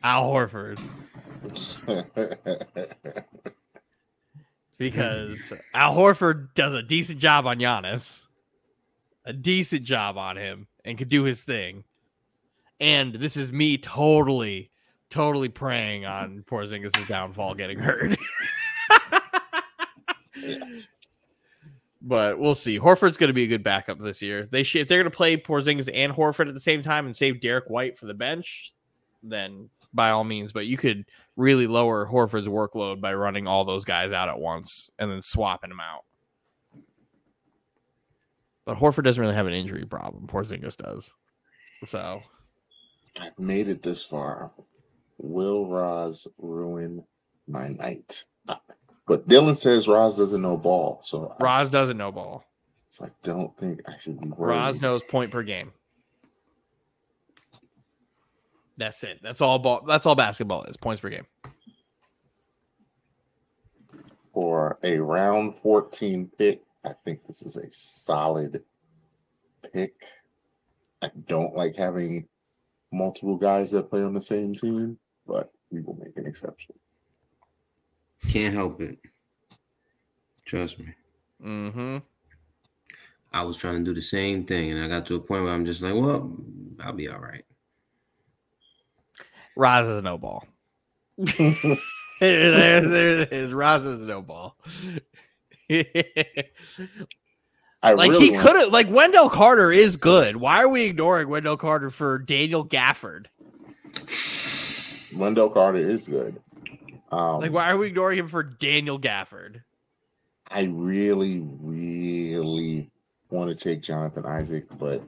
Al 0.01 0.23
Horford. 0.23 0.79
Because 4.77 5.51
Al 5.73 5.97
Horford 5.97 6.53
does 6.55 6.73
a 6.73 6.81
decent 6.81 7.19
job 7.19 7.45
on 7.45 7.59
Giannis, 7.59 8.27
a 9.25 9.33
decent 9.33 9.83
job 9.83 10.17
on 10.17 10.37
him, 10.37 10.67
and 10.85 10.97
could 10.97 11.09
do 11.09 11.23
his 11.23 11.43
thing. 11.43 11.83
And 12.79 13.13
this 13.13 13.35
is 13.35 13.51
me 13.51 13.77
totally, 13.77 14.71
totally 15.09 15.49
preying 15.49 16.05
on 16.05 16.45
Porzingis' 16.49 17.05
downfall 17.09 17.55
getting 17.55 17.79
hurt. 17.79 18.17
Yes. 20.35 20.89
But 22.05 22.37
we'll 22.37 22.53
see. 22.53 22.77
Horford's 22.77 23.15
going 23.15 23.29
to 23.29 23.33
be 23.33 23.43
a 23.43 23.47
good 23.47 23.63
backup 23.63 23.97
this 23.97 24.21
year. 24.21 24.45
They 24.45 24.63
should, 24.63 24.81
if 24.81 24.87
they're 24.89 25.01
going 25.01 25.09
to 25.09 25.15
play 25.15 25.37
Porzingis 25.37 25.89
and 25.93 26.11
Horford 26.11 26.49
at 26.49 26.53
the 26.53 26.59
same 26.59 26.81
time 26.81 27.05
and 27.05 27.15
save 27.15 27.39
Derrick 27.39 27.69
White 27.69 27.97
for 27.97 28.07
the 28.07 28.13
bench, 28.13 28.73
then 29.23 29.69
by 29.93 30.09
all 30.09 30.25
means. 30.25 30.51
But 30.51 30.65
you 30.65 30.75
could 30.75 31.05
really 31.37 31.65
lower 31.65 32.05
Horford's 32.05 32.49
workload 32.49 32.99
by 32.99 33.13
running 33.13 33.47
all 33.47 33.63
those 33.63 33.85
guys 33.85 34.11
out 34.11 34.27
at 34.27 34.37
once 34.37 34.91
and 34.99 35.09
then 35.09 35.21
swapping 35.21 35.69
them 35.69 35.79
out. 35.79 36.03
But 38.65 38.77
Horford 38.77 39.05
doesn't 39.05 39.21
really 39.21 39.35
have 39.35 39.47
an 39.47 39.53
injury 39.53 39.85
problem. 39.85 40.27
Porzingis 40.27 40.75
does. 40.75 41.13
So 41.85 42.21
I've 43.19 43.37
made 43.39 43.69
it 43.69 43.81
this 43.81 44.03
far. 44.03 44.51
Will 45.19 45.69
Roz 45.69 46.27
ruin 46.37 47.03
my 47.47 47.69
night? 47.69 48.25
But 49.07 49.27
Dylan 49.27 49.57
says 49.57 49.87
Roz 49.87 50.17
doesn't 50.17 50.41
know 50.41 50.57
ball, 50.57 50.99
so 51.01 51.35
I, 51.39 51.43
Roz 51.43 51.69
doesn't 51.69 51.97
know 51.97 52.11
ball. 52.11 52.45
so 52.89 53.05
I 53.05 53.09
don't 53.23 53.55
think 53.57 53.81
I 53.87 53.97
should 53.97 54.19
be 54.21 54.29
worried. 54.29 54.55
Roz 54.55 54.81
knows 54.81 55.03
point 55.03 55.31
per 55.31 55.43
game. 55.43 55.71
That's 58.77 59.03
it. 59.03 59.19
That's 59.21 59.41
all 59.41 59.59
ball. 59.59 59.81
That's 59.85 60.05
all 60.05 60.15
basketball 60.15 60.63
is 60.63 60.77
points 60.77 61.01
per 61.01 61.09
game. 61.09 61.25
for 64.33 64.79
a 64.83 64.97
round 64.97 65.57
14 65.59 66.29
pick. 66.37 66.61
I 66.83 66.91
think 67.05 67.23
this 67.23 67.43
is 67.43 67.55
a 67.55 67.69
solid 67.71 68.63
pick. 69.73 69.93
I 71.01 71.11
don't 71.27 71.55
like 71.55 71.75
having 71.75 72.27
multiple 72.91 73.37
guys 73.37 73.71
that 73.71 73.89
play 73.89 74.03
on 74.03 74.13
the 74.13 74.21
same 74.21 74.55
team, 74.55 74.97
but 75.27 75.51
we 75.71 75.81
will 75.81 75.95
make 75.95 76.17
an 76.17 76.25
exception. 76.25 76.75
Can't 78.29 78.53
help 78.53 78.81
it. 78.81 78.97
Trust 80.45 80.79
me. 80.79 80.93
Mm-hmm. 81.43 81.97
I 83.31 83.41
was 83.43 83.57
trying 83.57 83.79
to 83.79 83.83
do 83.83 83.93
the 83.93 84.01
same 84.01 84.45
thing, 84.45 84.71
and 84.71 84.83
I 84.83 84.87
got 84.87 85.05
to 85.07 85.15
a 85.15 85.19
point 85.19 85.43
where 85.43 85.53
I'm 85.53 85.65
just 85.65 85.81
like, 85.81 85.95
well, 85.95 86.31
I'll 86.79 86.93
be 86.93 87.09
all 87.09 87.19
right. 87.19 87.43
Roz 89.55 89.87
is 89.87 90.01
no 90.03 90.17
ball. 90.17 90.45
there, 91.17 91.77
there, 92.19 92.81
there 92.81 93.19
it 93.21 93.33
is. 93.33 93.53
Roz 93.53 93.85
is 93.85 93.99
no 93.99 94.21
ball. 94.21 94.57
I 97.83 97.93
like 97.93 98.11
really 98.11 98.29
he 98.29 98.37
could 98.37 98.55
have. 98.55 98.69
Like 98.69 98.89
Wendell 98.89 99.29
Carter 99.29 99.71
is 99.71 99.97
good. 99.97 100.37
Why 100.37 100.63
are 100.63 100.69
we 100.69 100.83
ignoring 100.85 101.27
Wendell 101.27 101.57
Carter 101.57 101.89
for 101.89 102.17
Daniel 102.17 102.65
Gafford? 102.65 103.25
Wendell 105.15 105.49
Carter 105.49 105.79
is 105.79 106.07
good. 106.07 106.39
Um, 107.13 107.41
Like 107.41 107.51
why 107.51 107.69
are 107.71 107.77
we 107.77 107.87
ignoring 107.87 108.17
him 108.19 108.27
for 108.27 108.41
Daniel 108.43 108.99
Gafford? 108.99 109.61
I 110.49 110.63
really, 110.63 111.41
really 111.61 112.89
want 113.29 113.49
to 113.49 113.55
take 113.55 113.81
Jonathan 113.81 114.25
Isaac, 114.25 114.65
but 114.77 115.03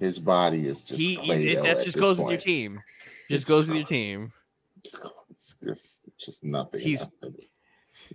his 0.00 0.18
body 0.18 0.66
is 0.68 0.84
just 0.84 1.00
He 1.00 1.14
it, 1.14 1.62
that 1.62 1.84
just 1.84 1.98
goes 1.98 2.18
with 2.18 2.30
your 2.30 2.40
team. 2.40 2.80
Just 3.28 3.42
It's 3.42 3.44
goes 3.44 3.66
with 3.66 3.76
your 3.76 3.86
team. 3.86 4.32
It's 5.30 5.56
just, 5.62 6.02
just 6.18 6.44
nothing. 6.44 6.80
He's- 6.80 7.10
nothing. 7.22 7.46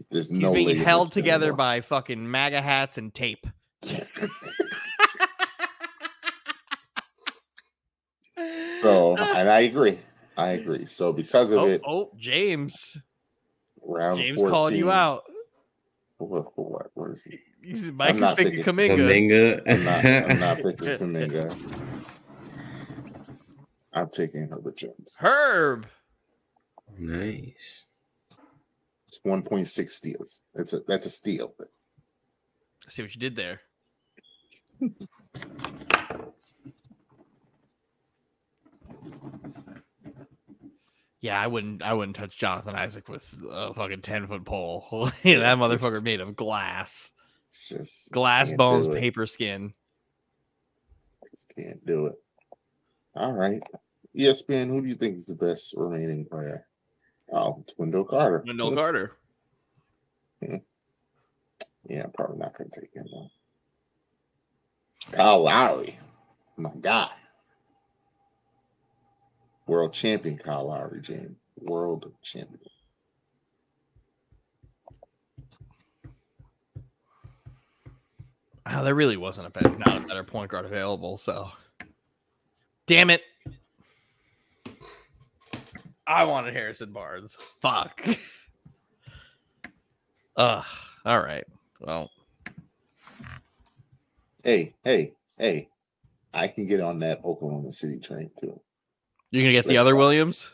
There's 0.09 0.29
He's 0.29 0.39
no 0.39 0.53
being 0.53 0.77
held 0.77 1.11
together 1.11 1.47
anymore. 1.47 1.57
by 1.57 1.81
fucking 1.81 2.31
MAGA 2.31 2.61
hats 2.61 2.97
and 2.97 3.13
tape. 3.13 3.45
so, 8.81 9.17
and 9.17 9.49
I 9.49 9.61
agree. 9.61 9.99
I 10.37 10.51
agree. 10.51 10.85
So 10.85 11.11
because 11.11 11.51
of 11.51 11.59
oh, 11.59 11.65
it, 11.65 11.81
oh, 11.85 12.11
James. 12.17 12.97
Round 13.83 14.19
James 14.19 14.37
14, 14.37 14.49
calling 14.51 14.75
you 14.75 14.91
out. 14.91 15.23
What, 16.17 16.53
for 16.55 16.65
what? 16.65 16.87
What 16.95 17.11
is 17.11 17.23
he? 17.23 17.39
He's 17.63 17.91
Mike 17.91 18.15
is 18.15 18.21
not 18.21 18.37
picking 18.37 18.63
picking- 18.63 18.97
Kuminga. 18.97 19.63
Kuminga. 19.65 19.71
I'm 19.71 19.83
not, 19.83 20.05
I'm 20.05 20.39
not 20.39 20.57
picking 20.63 20.97
Kuminga. 20.97 21.55
I'm 23.93 24.09
taking 24.09 24.47
Herbert 24.47 24.77
Jones. 24.77 25.17
Herb. 25.19 25.87
nice. 26.97 27.85
It's 29.07 29.19
1.6 29.25 29.89
steals. 29.89 30.41
That's 30.53 30.73
a 30.73 30.79
that's 30.87 31.05
a 31.07 31.09
steal. 31.09 31.55
See 32.89 33.01
what 33.01 33.13
you 33.15 33.19
did 33.19 33.35
there. 33.35 33.61
Yeah, 41.21 41.39
I 41.39 41.47
wouldn't. 41.47 41.81
I 41.81 41.93
wouldn't 41.93 42.15
touch 42.15 42.37
Jonathan 42.37 42.75
Isaac 42.75 43.09
with 43.09 43.33
a 43.49 43.73
fucking 43.73 44.01
ten 44.01 44.27
foot 44.27 44.45
pole. 44.45 45.11
that 45.23 45.57
motherfucker 45.57 46.01
made 46.01 46.21
of 46.21 46.35
glass, 46.35 47.11
just 47.67 48.11
glass 48.11 48.51
bones, 48.53 48.87
paper 48.87 49.25
skin. 49.25 49.73
Just 51.29 51.53
can't 51.55 51.85
do 51.85 52.07
it. 52.07 52.15
All 53.15 53.33
right. 53.33 53.61
ESPN, 54.17 54.67
who 54.67 54.81
do 54.81 54.87
you 54.87 54.95
think 54.95 55.17
is 55.17 55.25
the 55.25 55.35
best 55.35 55.75
remaining 55.77 56.25
player? 56.25 56.65
Oh, 57.31 57.59
it's 57.61 57.77
Wendell 57.77 58.05
Carter. 58.05 58.43
Wendell 58.45 58.73
Carter. 58.73 59.17
Hmm. 60.43 60.55
Yeah, 61.87 62.05
probably 62.13 62.37
not 62.37 62.57
going 62.57 62.69
to 62.69 62.81
take 62.81 62.93
him. 62.93 63.05
Though. 63.11 63.27
Kyle 65.11 65.43
Lowry, 65.43 65.99
my 66.57 66.71
guy. 66.81 67.09
World 69.69 69.93
champion 69.93 70.35
Kyle 70.35 70.67
Lowry, 70.67 70.99
James. 70.99 71.37
World 71.61 72.11
champion. 72.23 72.59
Oh, 78.65 78.83
there 78.83 78.95
really 78.95 79.15
wasn't 79.15 79.45
a 79.45 79.51
better, 79.51 79.69
not 79.77 79.97
a 79.97 80.07
better 80.07 80.23
point 80.23 80.49
guard 80.49 80.65
available. 80.65 81.17
So, 81.17 81.51
damn 82.87 83.11
it. 83.11 83.21
I 86.07 86.23
wanted 86.23 86.55
Harrison 86.55 86.91
Barnes. 86.91 87.37
Fuck. 87.61 88.03
Ugh. 90.35 90.65
All 91.05 91.21
right. 91.21 91.45
Well, 91.79 92.09
Hey, 94.43 94.73
hey, 94.83 95.13
hey. 95.37 95.69
I 96.33 96.47
can 96.47 96.65
get 96.65 96.79
on 96.79 96.99
that 96.99 97.23
Oklahoma 97.23 97.71
City 97.71 97.99
train 97.99 98.31
too. 98.39 98.59
You're 99.31 99.43
gonna 99.43 99.53
get 99.53 99.65
the 99.65 99.73
Let's 99.73 99.81
other 99.81 99.93
go. 99.93 99.97
Williams. 99.99 100.51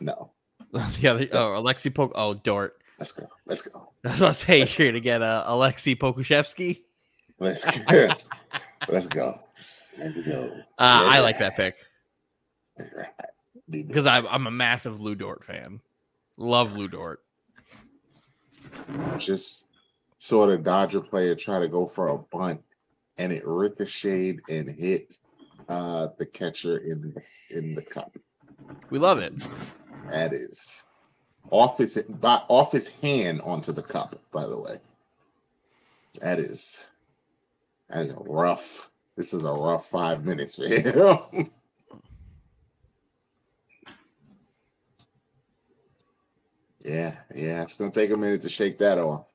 No, 0.00 0.30
the 0.72 1.08
other. 1.08 1.28
Oh, 1.32 1.60
Alexi 1.62 1.94
Pok. 1.94 2.12
Oh, 2.14 2.34
Dort. 2.34 2.78
let's 2.98 3.12
go. 3.12 3.28
Let's 3.46 3.62
go. 3.62 3.90
That's 4.02 4.20
what 4.20 4.30
I 4.30 4.32
say. 4.32 4.58
You're 4.60 4.88
gonna 4.90 5.00
get 5.00 5.22
uh, 5.22 5.44
Aleksej 5.48 5.98
Pokusevski. 5.98 6.82
Let's 7.38 7.64
go. 7.84 8.08
let's 8.88 9.06
go. 9.06 9.40
Let's 9.98 10.16
go. 10.26 10.50
Uh, 10.54 10.62
I 10.78 11.20
like 11.20 11.38
that 11.38 11.56
pick 11.56 11.74
That's 12.76 12.90
right. 12.94 13.06
Be 13.68 13.82
the- 13.82 13.88
because 13.88 14.06
I'm 14.06 14.26
I'm 14.28 14.46
a 14.46 14.50
massive 14.50 15.00
Lu 15.00 15.14
Dort 15.14 15.44
fan. 15.44 15.80
Love 16.36 16.74
Lu 16.76 16.88
Dort. 16.88 17.20
just 19.18 19.66
saw 20.18 20.46
the 20.46 20.58
Dodger 20.58 21.00
player 21.00 21.34
try 21.34 21.60
to 21.60 21.68
go 21.68 21.86
for 21.86 22.08
a 22.08 22.18
bunt 22.18 22.62
and 23.18 23.32
it 23.32 23.42
ricocheted 23.46 24.40
and 24.48 24.68
hit 24.68 25.18
uh 25.68 26.08
the 26.18 26.26
catcher 26.26 26.78
in 26.78 27.14
in 27.50 27.74
the 27.74 27.82
cup. 27.82 28.16
We 28.90 28.98
love 28.98 29.18
it. 29.18 29.34
That 30.10 30.32
is 30.32 30.86
off 31.50 31.78
his 31.78 31.96
by 32.20 32.40
off 32.48 32.72
his 32.72 32.88
hand 32.88 33.40
onto 33.42 33.72
the 33.72 33.82
cup, 33.82 34.20
by 34.32 34.46
the 34.46 34.58
way. 34.58 34.76
That 36.20 36.38
is 36.38 36.88
that 37.90 38.04
is 38.04 38.10
a 38.10 38.18
rough. 38.20 38.90
This 39.16 39.32
is 39.32 39.44
a 39.44 39.52
rough 39.52 39.88
five 39.88 40.24
minutes 40.24 40.56
for 40.56 40.66
him. 40.66 41.50
yeah, 46.84 47.16
yeah, 47.34 47.62
it's 47.62 47.74
gonna 47.74 47.90
take 47.90 48.10
a 48.10 48.16
minute 48.16 48.42
to 48.42 48.48
shake 48.48 48.78
that 48.78 48.98
off. 48.98 49.26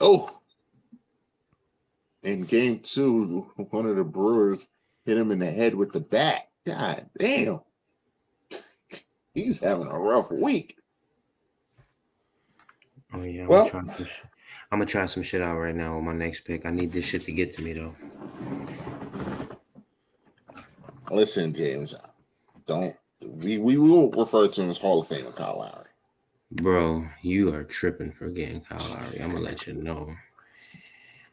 Oh, 0.00 0.40
in 2.24 2.42
game 2.42 2.80
two, 2.80 3.46
one 3.70 3.86
of 3.86 3.96
the 3.96 4.04
Brewers 4.04 4.68
hit 5.06 5.16
him 5.18 5.30
in 5.30 5.38
the 5.38 5.50
head 5.50 5.74
with 5.74 5.92
the 5.92 6.00
bat. 6.00 6.48
God 6.66 7.06
damn. 7.18 7.60
He's 9.34 9.60
having 9.60 9.86
a 9.88 9.98
rough 9.98 10.30
week. 10.30 10.76
Oh 13.12 13.22
yeah. 13.22 13.42
I'm, 13.42 13.48
Well- 13.48 13.68
gonna 13.70 13.84
try 13.86 13.96
some 13.96 14.06
sh- 14.06 14.20
I'm 14.72 14.78
gonna 14.78 14.86
try 14.90 15.06
some 15.06 15.22
shit 15.22 15.42
out 15.42 15.58
right 15.58 15.74
now 15.74 15.94
with 15.96 16.04
my 16.04 16.12
next 16.12 16.40
pick. 16.40 16.66
I 16.66 16.70
need 16.70 16.90
this 16.90 17.04
shit 17.06 17.22
to 17.24 17.32
get 17.32 17.52
to 17.54 17.62
me 17.62 17.74
though. 17.74 17.94
Listen, 21.10 21.52
James, 21.54 21.94
don't 22.66 22.96
we 23.20 23.58
we 23.58 23.76
will 23.76 24.10
refer 24.10 24.48
to 24.48 24.62
him 24.62 24.70
as 24.70 24.78
Hall 24.78 25.00
of 25.00 25.08
Famer 25.08 25.34
Kyle 25.36 25.58
Lowry. 25.58 25.88
Bro, 26.52 27.06
you 27.22 27.54
are 27.54 27.62
tripping 27.64 28.10
for 28.10 28.28
getting 28.30 28.60
Kyle 28.62 28.78
Lowry. 28.98 29.20
I'm 29.20 29.30
gonna 29.30 29.42
let 29.44 29.66
you 29.66 29.74
know. 29.74 30.08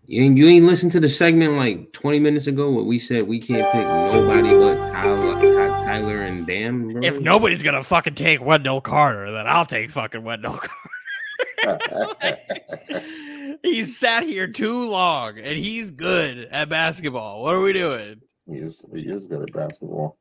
You 0.05 0.23
ain't, 0.23 0.37
you 0.37 0.47
ain't 0.47 0.65
listened 0.65 0.91
to 0.93 0.99
the 0.99 1.09
segment 1.09 1.53
like 1.53 1.93
20 1.93 2.19
minutes 2.19 2.47
ago 2.47 2.69
where 2.71 2.83
we 2.83 2.99
said 2.99 3.27
we 3.27 3.39
can't 3.39 3.71
pick 3.71 3.85
nobody 3.85 4.49
but 4.51 4.91
Tyler, 4.91 5.81
Tyler 5.83 6.21
and 6.21 6.45
Bam. 6.45 6.93
Bro? 6.93 7.01
If 7.03 7.19
nobody's 7.19 7.63
gonna 7.63 7.83
fucking 7.83 8.15
take 8.15 8.41
Wendell 8.41 8.81
Carter, 8.81 9.31
then 9.31 9.47
I'll 9.47 9.65
take 9.65 9.91
fucking 9.91 10.23
Wendell 10.23 10.57
Carter. 10.57 10.75
he's 13.63 13.97
sat 13.97 14.23
here 14.23 14.47
too 14.47 14.83
long 14.85 15.37
and 15.37 15.57
he's 15.57 15.91
good 15.91 16.47
at 16.51 16.69
basketball. 16.69 17.43
What 17.43 17.55
are 17.55 17.61
we 17.61 17.73
doing? 17.73 18.21
he 18.47 18.57
is 18.57 18.85
he 18.93 19.01
is 19.01 19.27
good 19.27 19.43
at 19.43 19.53
basketball. 19.53 20.17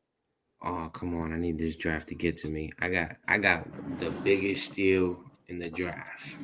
Oh 0.62 0.90
come 0.92 1.16
on! 1.20 1.32
I 1.32 1.38
need 1.38 1.58
this 1.58 1.76
draft 1.76 2.08
to 2.08 2.14
get 2.14 2.36
to 2.38 2.48
me. 2.48 2.70
I 2.80 2.88
got 2.90 3.16
I 3.26 3.38
got 3.38 3.66
the 3.98 4.10
biggest 4.10 4.72
steal 4.72 5.24
in 5.48 5.58
the 5.58 5.70
draft. 5.70 6.38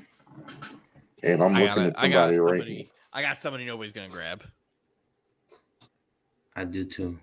And 1.22 1.42
I'm 1.42 1.54
I 1.54 1.64
looking 1.64 1.82
got, 1.84 1.98
at 1.98 2.04
I 2.04 2.08
got 2.08 2.34
somebody 2.34 2.38
right 2.38 2.60
somebody. 2.60 2.90
I 3.16 3.22
got 3.22 3.40
somebody 3.40 3.64
nobody's 3.64 3.94
gonna 3.94 4.10
grab. 4.10 4.44
I 6.54 6.64
do 6.64 6.84
too. 6.84 7.18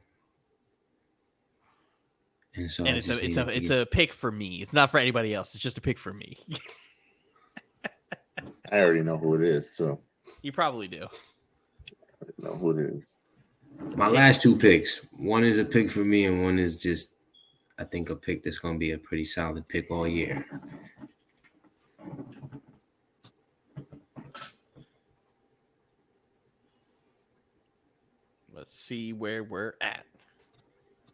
And 2.55 2.71
so 2.71 2.83
and 2.83 2.97
it's 2.97 3.09
a 3.09 3.23
it's 3.23 3.37
a 3.37 3.47
it's 3.49 3.69
get- 3.69 3.81
a 3.81 3.85
pick 3.85 4.11
for 4.11 4.31
me. 4.31 4.63
It's 4.63 4.73
not 4.73 4.89
for 4.89 4.97
anybody 4.97 5.35
else. 5.35 5.53
It's 5.53 5.61
just 5.61 5.77
a 5.77 5.81
pick 5.81 5.99
for 5.99 6.11
me. 6.11 6.35
I 8.71 8.81
already 8.81 9.03
know 9.03 9.19
who 9.19 9.35
it 9.35 9.43
is, 9.43 9.75
so 9.75 9.99
you 10.41 10.51
probably 10.51 10.87
do. 10.87 11.05
I 12.23 12.27
know 12.39 12.55
who 12.55 12.71
it 12.71 12.79
is. 12.95 13.19
my 13.95 14.07
last 14.07 14.41
two 14.41 14.55
picks. 14.55 15.01
One 15.11 15.43
is 15.43 15.59
a 15.59 15.65
pick 15.65 15.91
for 15.91 16.03
me, 16.03 16.25
and 16.25 16.41
one 16.41 16.57
is 16.57 16.79
just 16.79 17.13
I 17.77 17.83
think 17.83 18.09
a 18.09 18.15
pick 18.15 18.41
that's 18.41 18.57
gonna 18.57 18.79
be 18.79 18.93
a 18.93 18.97
pretty 18.97 19.25
solid 19.25 19.67
pick 19.67 19.91
all 19.91 20.07
year. 20.07 20.43
Let's 28.53 28.77
see 28.77 29.13
where 29.13 29.43
we're 29.43 29.73
at. 29.81 30.05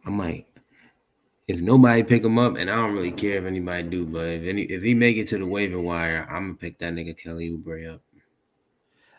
I 0.06 0.10
might. 0.10 0.48
If 1.48 1.61
nobody 1.61 2.03
pick 2.03 2.24
him 2.24 2.38
up, 2.38 2.57
and 2.57 2.70
I 2.70 2.76
don't 2.76 2.94
really 2.94 3.11
care 3.11 3.38
if 3.38 3.45
anybody 3.45 3.84
do, 3.84 4.06
but 4.06 4.26
if 4.28 4.44
any 4.44 4.64
if 4.64 4.84
he 4.84 4.94
make 4.94 5.18
it 5.18 5.28
to 5.30 5.38
the 5.38 5.45
waiver 5.45 5.80
wire, 5.80 6.28
I'm 6.30 6.48
gonna 6.48 6.53
pick 6.56 6.78
that 6.80 6.94
nigga 6.94 7.18
Kelly 7.18 7.49
Oubre 7.49 7.95
up. 7.95 8.02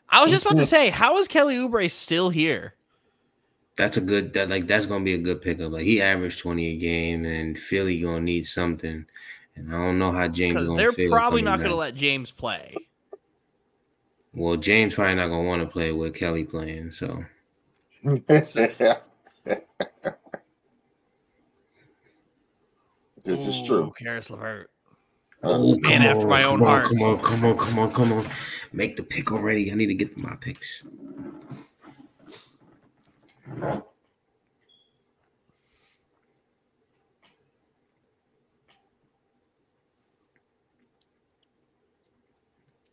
I 0.09 0.23
was 0.23 0.31
just 0.31 0.45
about 0.45 0.59
to 0.59 0.67
say, 0.67 0.91
how 0.91 1.19
is 1.19 1.29
Kelly 1.29 1.57
Oubre 1.57 1.91
still 1.91 2.31
here? 2.31 2.75
That's 3.77 3.97
a 3.97 4.01
good 4.01 4.33
that 4.35 4.51
like 4.51 4.67
that's 4.67 4.87
gonna 4.87 5.05
be 5.05 5.15
a 5.15 5.19
good 5.19 5.41
pickup. 5.41 5.73
Like 5.73 5.85
he 5.85 6.03
averaged 6.03 6.41
20 6.41 6.67
a 6.67 6.77
game, 6.77 7.25
and 7.25 7.59
Philly 7.59 8.01
gonna 8.01 8.21
need 8.21 8.47
something. 8.47 9.07
And 9.57 9.75
I 9.75 9.79
don't 9.79 9.99
know 9.99 10.13
how 10.13 10.29
James 10.29 10.55
Because 10.55 10.77
they're 10.77 10.93
feel 10.93 11.11
probably 11.11 11.43
not 11.43 11.59
going 11.59 11.71
to 11.71 11.77
back. 11.77 11.81
let 11.81 11.95
James 11.95 12.31
play. 12.31 12.75
Well, 14.33 14.57
James 14.57 14.95
probably 14.95 15.17
not 15.17 15.29
gonna 15.29 15.49
want 15.49 15.63
to 15.63 15.69
play 15.69 15.93
with 15.93 16.15
Kelly 16.15 16.45
playing. 16.45 16.93
So 16.93 17.25
this 18.27 18.57
is 23.27 23.61
Ooh, 23.61 23.67
true. 23.67 23.93
Caris 23.99 24.31
LeVert. 24.31 24.71
Oh, 25.43 25.75
man 25.79 25.83
come 25.83 26.03
after 26.03 26.23
on, 26.23 26.29
my 26.29 26.45
own 26.45 26.59
come 26.59 26.69
on, 26.69 26.69
heart. 26.69 26.87
Come 26.89 27.03
on, 27.03 27.19
come 27.23 27.45
on, 27.45 27.59
come 27.59 27.79
on, 27.79 27.93
come 27.93 28.13
on. 28.13 28.27
Make 28.73 28.97
the 28.97 29.03
pick 29.03 29.33
already. 29.33 29.71
I 29.71 29.75
need 29.75 29.87
to 29.87 29.95
get 29.95 30.17
my 30.17 30.37
picks. 30.37 30.85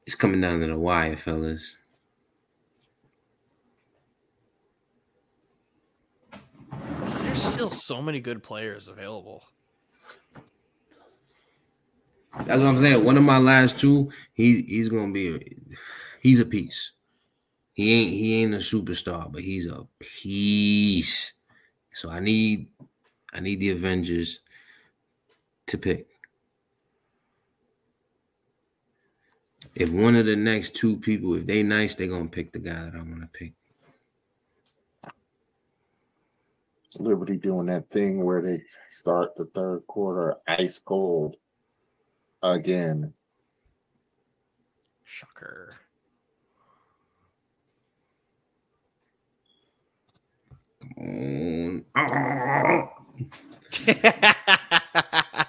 It's 0.06 0.16
coming 0.16 0.42
down 0.42 0.62
to 0.62 0.68
the 0.68 0.78
wire, 0.78 1.18
fellas. 1.18 1.80
Still 7.52 7.72
so 7.72 8.02
many 8.02 8.20
good 8.20 8.44
players 8.44 8.88
available. 8.88 9.44
That's 12.46 12.60
what 12.60 12.68
I'm 12.68 12.78
saying. 12.78 13.04
One 13.04 13.18
of 13.18 13.24
my 13.24 13.40
last 13.40 13.80
two, 13.80 14.12
he 14.34 14.62
he's 14.62 14.90
gonna 14.90 15.12
be 15.12 15.36
a, 15.36 15.40
he's 16.22 16.40
a 16.40 16.46
piece. 16.46 16.92
He 17.74 17.94
ain't 17.94 18.12
he 18.12 18.44
ain't 18.44 18.54
a 18.54 18.58
superstar, 18.58 19.32
but 19.32 19.42
he's 19.42 19.66
a 19.68 19.88
piece. 20.00 21.34
So 21.94 22.10
I 22.10 22.20
need 22.20 22.68
I 23.34 23.40
need 23.40 23.60
the 23.60 23.72
Avengers 23.72 24.42
to 25.68 25.78
pick. 25.78 26.08
If 29.76 29.92
one 29.92 30.16
of 30.16 30.26
the 30.26 30.36
next 30.36 30.76
two 30.76 30.98
people, 30.98 31.36
if 31.36 31.46
they 31.46 31.62
nice, 31.64 31.96
they're 31.96 32.08
gonna 32.08 32.26
pick 32.26 32.52
the 32.52 32.60
guy 32.60 32.86
that 32.86 32.96
I 32.96 32.98
want 32.98 33.22
to 33.22 33.28
pick. 33.28 33.54
Liberty 37.00 37.38
doing 37.38 37.68
that 37.68 37.90
thing 37.90 38.24
where 38.24 38.42
they 38.42 38.62
start 38.90 39.36
the 39.36 39.46
third 39.48 39.86
quarter 39.88 40.36
ice 40.48 40.80
cold 40.80 41.36
again. 42.44 43.14
Shocker. 45.04 45.74
Come 50.96 51.86
on. 51.96 52.90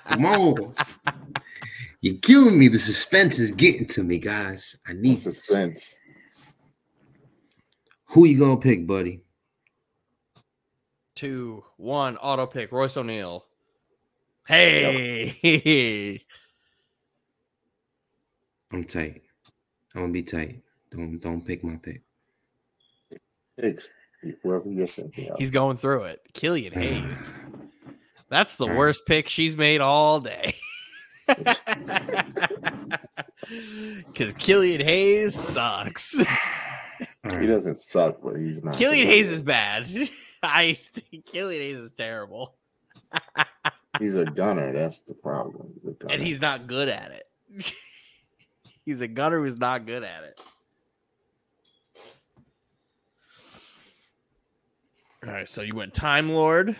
Come 0.08 0.26
on. 0.26 0.74
You're 2.00 2.18
killing 2.18 2.58
me. 2.58 2.68
The 2.68 2.78
suspense 2.78 3.38
is 3.38 3.50
getting 3.52 3.86
to 3.88 4.02
me, 4.02 4.18
guys. 4.18 4.76
I 4.86 4.92
No 4.92 5.00
need 5.00 5.18
suspense. 5.18 5.98
Who 8.10 8.24
you 8.24 8.38
gonna 8.38 8.56
pick, 8.56 8.86
buddy? 8.86 9.20
Two, 11.18 11.64
one, 11.78 12.16
auto 12.18 12.46
pick, 12.46 12.70
Royce 12.70 12.96
O'Neale. 12.96 13.44
Hey. 14.46 16.22
I'm 18.72 18.84
tight. 18.84 19.22
I'm 19.96 20.02
gonna 20.02 20.12
be 20.12 20.22
tight. 20.22 20.62
Don't 20.92 21.18
don't 21.18 21.44
pick 21.44 21.64
my 21.64 21.74
pick. 21.74 22.02
Picks 23.60 23.92
whoever 24.44 24.68
you're 24.68 24.86
thinking. 24.86 25.32
He's 25.38 25.50
going 25.50 25.76
through 25.76 26.04
it. 26.04 26.20
Killian 26.34 26.72
Hayes. 26.72 27.32
That's 28.28 28.54
the 28.54 28.66
All 28.66 28.70
right. 28.70 28.78
worst 28.78 29.04
pick 29.04 29.28
she's 29.28 29.56
made 29.56 29.80
all 29.80 30.20
day. 30.20 30.54
Because 34.06 34.34
Killian 34.34 34.82
Hayes 34.82 35.34
sucks. 35.34 36.14
He 37.40 37.46
doesn't 37.46 37.78
suck, 37.78 38.18
but 38.22 38.36
he's 38.36 38.62
not. 38.62 38.76
Killian 38.76 39.06
gonna 39.06 39.16
Hayes 39.16 39.30
is 39.32 39.42
bad. 39.42 39.88
I 40.42 40.74
think 40.74 41.26
Killian 41.26 41.62
Hayes 41.62 41.76
is 41.76 41.90
terrible. 41.96 42.54
He's 43.98 44.14
a 44.14 44.24
gunner. 44.24 44.72
That's 44.72 45.00
the 45.00 45.14
problem. 45.14 45.72
The. 45.82 46.06
And 46.08 46.22
he's 46.22 46.40
not 46.40 46.68
good 46.68 46.88
at 46.88 47.10
it. 47.10 47.72
he's 48.84 49.00
a 49.00 49.08
gunner 49.08 49.40
who's 49.40 49.56
not 49.56 49.86
good 49.86 50.04
at 50.04 50.22
it. 50.22 50.40
All 55.26 55.32
right, 55.32 55.48
so 55.48 55.62
you 55.62 55.74
went 55.74 55.94
Time 55.94 56.30
Lord. 56.30 56.76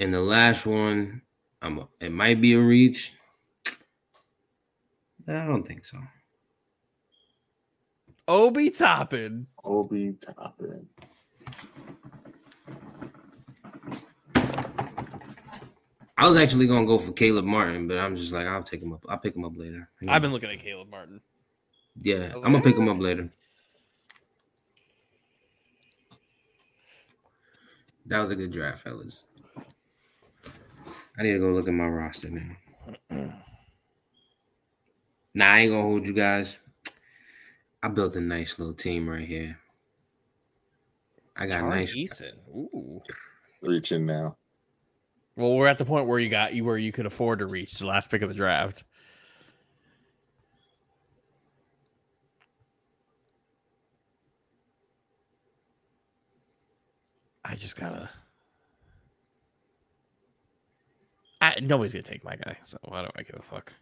And 0.00 0.12
the 0.12 0.20
last 0.20 0.66
one, 0.66 1.22
I'm 1.60 1.86
it 2.00 2.10
might 2.10 2.40
be 2.40 2.54
a 2.54 2.60
reach. 2.60 3.14
I 5.28 5.46
don't 5.46 5.62
think 5.62 5.84
so. 5.84 5.98
Obi 8.26 8.70
Toppin. 8.70 9.46
Obi 9.62 10.14
Toppin. 10.14 10.88
I 16.18 16.28
was 16.28 16.36
actually 16.36 16.66
gonna 16.66 16.86
go 16.86 16.98
for 16.98 17.12
Caleb 17.12 17.44
Martin, 17.44 17.88
but 17.88 17.98
I'm 17.98 18.16
just 18.16 18.32
like, 18.32 18.46
I'll 18.46 18.62
take 18.62 18.80
him 18.82 18.92
up. 18.92 19.04
I'll 19.08 19.18
pick 19.18 19.34
him 19.34 19.44
up 19.44 19.56
later. 19.56 19.88
I've 20.08 20.22
been 20.22 20.32
looking 20.32 20.50
at 20.50 20.60
Caleb 20.60 20.88
Martin. 20.88 21.20
yeah, 22.00 22.14
I 22.16 22.18
was 22.20 22.44
I'm 22.44 22.52
like, 22.52 22.62
gonna 22.62 22.62
pick 22.62 22.76
him 22.76 22.88
up 22.88 23.00
later. 23.00 23.28
That 28.06 28.20
was 28.20 28.30
a 28.30 28.36
good 28.36 28.52
draft, 28.52 28.82
fellas. 28.82 29.24
I 31.18 31.22
need 31.22 31.32
to 31.32 31.38
go 31.38 31.50
look 31.52 31.68
at 31.68 31.74
my 31.74 31.86
roster 31.86 32.30
now. 32.30 32.50
Nah, 35.34 35.46
I 35.46 35.58
ain't 35.60 35.70
gonna 35.72 35.82
hold 35.82 36.06
you 36.06 36.12
guys. 36.12 36.58
I 37.82 37.88
built 37.88 38.16
a 38.16 38.20
nice 38.20 38.58
little 38.58 38.74
team 38.74 39.08
right 39.08 39.26
here. 39.26 39.58
I 41.36 41.46
got 41.46 41.60
Tari 41.60 41.70
nice. 41.70 41.94
Eason. 41.94 42.32
Ooh. 42.48 43.02
Reaching 43.62 44.06
now. 44.06 44.36
Well, 45.36 45.54
we're 45.54 45.66
at 45.66 45.78
the 45.78 45.84
point 45.84 46.06
where 46.06 46.18
you 46.18 46.28
got 46.28 46.54
you 46.54 46.64
where 46.64 46.78
you 46.78 46.92
could 46.92 47.06
afford 47.06 47.38
to 47.40 47.46
reach 47.46 47.78
the 47.78 47.86
last 47.86 48.10
pick 48.10 48.22
of 48.22 48.28
the 48.28 48.34
draft. 48.34 48.84
I 57.44 57.54
just 57.56 57.76
gotta. 57.76 58.10
I, 61.40 61.58
nobody's 61.60 61.92
gonna 61.92 62.02
take 62.02 62.24
my 62.24 62.36
guy, 62.36 62.58
so 62.64 62.78
why 62.84 63.02
do 63.02 63.10
I 63.16 63.22
give 63.22 63.36
a 63.36 63.42
fuck? 63.42 63.72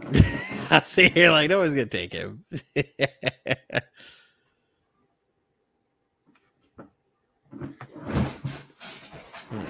I 0.70 0.80
see 0.82 1.08
here 1.08 1.30
like 1.30 1.48
nobody's 1.50 1.74
gonna 1.74 1.86
take 1.86 2.12
him. 2.12 2.44
Hmm. 7.47 7.47
Hmm. 9.50 9.64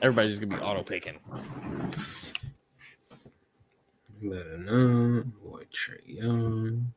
Everybody's 0.00 0.38
just 0.38 0.48
gonna 0.48 0.56
be 0.56 0.64
auto 0.64 0.82
picking. 0.82 1.18
Better 4.22 4.58
not. 4.58 5.24
Boy, 5.42 5.62
Trae 5.72 6.00
Young. 6.06 6.92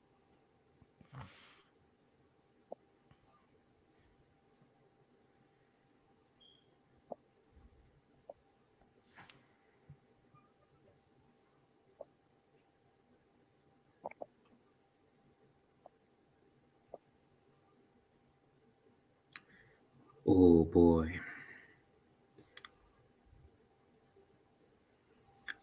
Oh 20.33 20.63
boy. 20.63 21.11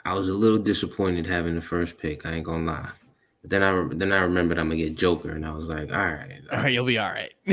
I 0.04 0.12
was 0.12 0.28
a 0.28 0.34
little 0.34 0.58
disappointed 0.58 1.24
having 1.26 1.54
the 1.54 1.60
first 1.62 1.98
pick. 1.98 2.26
I 2.26 2.32
ain't 2.32 2.44
gonna 2.44 2.70
lie. 2.70 2.90
But 3.40 3.50
then 3.50 3.62
I 3.62 3.88
then 3.94 4.12
I 4.12 4.20
remembered 4.20 4.58
I'm 4.58 4.68
gonna 4.68 4.76
get 4.76 4.94
Joker, 4.94 5.30
and 5.30 5.46
I 5.46 5.52
was 5.52 5.68
like, 5.70 5.90
all 5.90 5.96
right, 5.96 6.42
All 6.52 6.58
right, 6.58 6.72
you'll 6.72 6.84
be 6.84 6.98
all 6.98 7.10
right. 7.10 7.32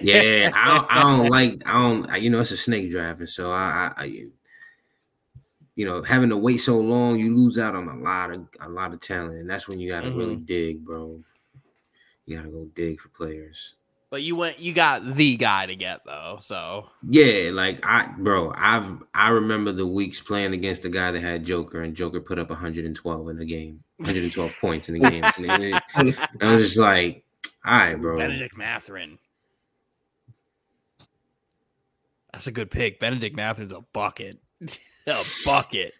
yeah. 0.00 0.50
I 0.54 0.74
don't, 0.74 0.86
I 0.90 1.02
don't 1.02 1.28
like 1.28 1.62
I 1.66 1.72
don't 1.74 2.10
I- 2.10 2.16
you 2.16 2.30
know 2.30 2.40
it's 2.40 2.50
a 2.50 2.56
snake 2.56 2.90
draft, 2.90 3.20
and 3.20 3.30
so 3.30 3.52
I, 3.52 3.92
I, 3.96 4.02
I 4.02 4.04
you 5.76 5.86
know 5.86 6.02
having 6.02 6.30
to 6.30 6.36
wait 6.36 6.58
so 6.58 6.80
long, 6.80 7.20
you 7.20 7.36
lose 7.36 7.58
out 7.58 7.76
on 7.76 7.86
a 7.86 7.96
lot 7.96 8.32
of 8.32 8.48
a 8.60 8.68
lot 8.68 8.92
of 8.92 8.98
talent, 9.00 9.38
and 9.38 9.48
that's 9.48 9.68
when 9.68 9.78
you 9.78 9.88
gotta 9.88 10.10
really 10.10 10.34
mm-hmm. 10.34 10.46
dig, 10.46 10.84
bro. 10.84 11.20
You 12.24 12.36
gotta 12.36 12.48
go 12.48 12.64
dig 12.74 12.98
for 12.98 13.08
players. 13.10 13.74
But 14.16 14.22
you 14.22 14.34
went, 14.34 14.58
you 14.58 14.72
got 14.72 15.04
the 15.04 15.36
guy 15.36 15.66
to 15.66 15.76
get 15.76 16.00
though. 16.06 16.38
So 16.40 16.88
Yeah, 17.06 17.50
like 17.52 17.84
I, 17.84 18.06
bro, 18.16 18.50
I've 18.56 18.90
I 19.14 19.28
remember 19.28 19.72
the 19.72 19.86
weeks 19.86 20.22
playing 20.22 20.54
against 20.54 20.84
the 20.84 20.88
guy 20.88 21.10
that 21.10 21.20
had 21.20 21.44
Joker, 21.44 21.82
and 21.82 21.94
Joker 21.94 22.22
put 22.22 22.38
up 22.38 22.48
112 22.48 23.28
in 23.28 23.36
the 23.36 23.44
game, 23.44 23.84
112 23.98 24.54
points 24.60 24.88
in 24.88 24.98
the 24.98 25.10
game. 25.10 25.22
And 25.36 26.08
it- 26.08 26.16
I 26.40 26.54
was 26.54 26.62
just 26.62 26.78
like, 26.78 27.24
all 27.62 27.76
right, 27.76 28.00
bro. 28.00 28.16
Bennedict 28.16 28.56
Mathurin. 28.56 29.18
That's 32.32 32.46
a 32.46 32.52
good 32.52 32.70
pick. 32.70 32.98
Bennedict 32.98 33.36
Mathurin's 33.36 33.72
a 33.72 33.82
bucket. 33.92 34.38
a 35.06 35.22
bucket. 35.44 35.92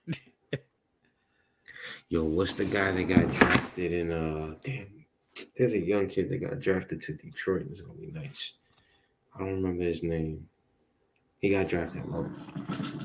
Yo, 2.09 2.25
what's 2.25 2.55
the 2.55 2.65
guy 2.65 2.93
that 2.93 3.03
got 3.05 3.31
drafted 3.31 3.93
in? 3.93 4.11
Uh, 4.11 4.55
damn, 4.65 4.96
there's 5.57 5.73
a 5.73 5.79
young 5.79 6.09
kid 6.09 6.29
that 6.31 6.39
got 6.39 6.61
drafted 6.61 7.03
to 7.03 7.15
Detroit. 7.15 7.67
It's 7.71 7.81
gonna 7.81 7.99
be 7.99 8.11
nice. 8.13 8.55
I 9.35 9.41
don't 9.41 9.63
remember 9.63 9.85
his 9.85 10.03
name. 10.03 10.49
He 11.39 11.51
got 11.51 11.69
drafted 11.69 12.07
low, 12.07 12.31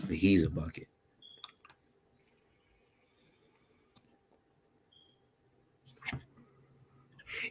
but 0.08 0.16
he's 0.16 0.44
a 0.44 0.50
bucket. 0.50 0.88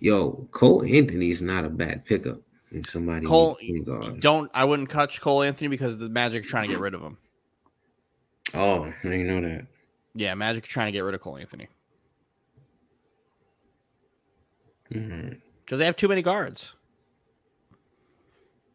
Yo, 0.01 0.49
Cole 0.51 0.85
Anthony's 0.85 1.43
not 1.43 1.65
a 1.65 1.71
bad 1.71 2.05
pickup. 2.05 2.41
If 2.71 2.89
somebody 2.89 3.27
Cole, 3.27 3.59
needs 3.61 3.89
point 3.89 4.03
guard. 4.03 4.21
don't 4.21 4.51
I 4.55 4.65
wouldn't 4.65 4.91
touch 4.91 5.21
Cole 5.21 5.43
Anthony 5.43 5.69
because 5.69 5.99
the 5.99 6.09
Magic 6.09 6.45
trying 6.45 6.69
to 6.69 6.75
get 6.75 6.81
rid 6.81 6.95
of 6.95 7.03
him. 7.03 7.19
Oh, 8.55 8.85
I 8.85 8.95
didn't 9.03 9.27
know 9.27 9.41
that. 9.41 9.67
Yeah, 10.15 10.35
Magic 10.35 10.65
trying 10.65 10.87
to 10.87 10.93
get 10.93 11.01
rid 11.01 11.15
of 11.15 11.21
Cole 11.21 11.37
Anthony 11.37 11.69
Because 14.91 15.79
they 15.79 15.85
have 15.87 15.97
too 15.97 16.09
many 16.09 16.23
guards. 16.23 16.75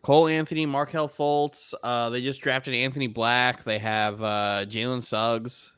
Cole 0.01 0.27
Anthony, 0.27 0.65
Markelle 0.65 1.09
Fultz. 1.09 1.73
Uh, 1.83 2.09
they 2.09 2.21
just 2.21 2.39
drafted 2.41 2.73
Anthony 2.73 3.07
Black. 3.07 3.63
They 3.63 3.79
have 3.79 4.21
uh, 4.21 4.65
Jalen 4.67 5.01
Suggs. 5.01 5.71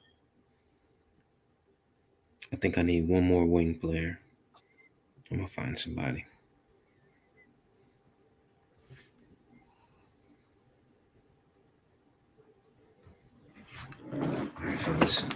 I 2.51 2.55
think 2.57 2.77
I 2.77 2.81
need 2.81 3.07
one 3.07 3.23
more 3.23 3.45
wing 3.45 3.75
player. 3.75 4.19
I'm 5.31 5.37
gonna 5.37 5.47
find 5.47 5.77
somebody. 5.77 6.25
All 14.13 14.19
right, 14.63 14.77
fellas. 14.77 15.27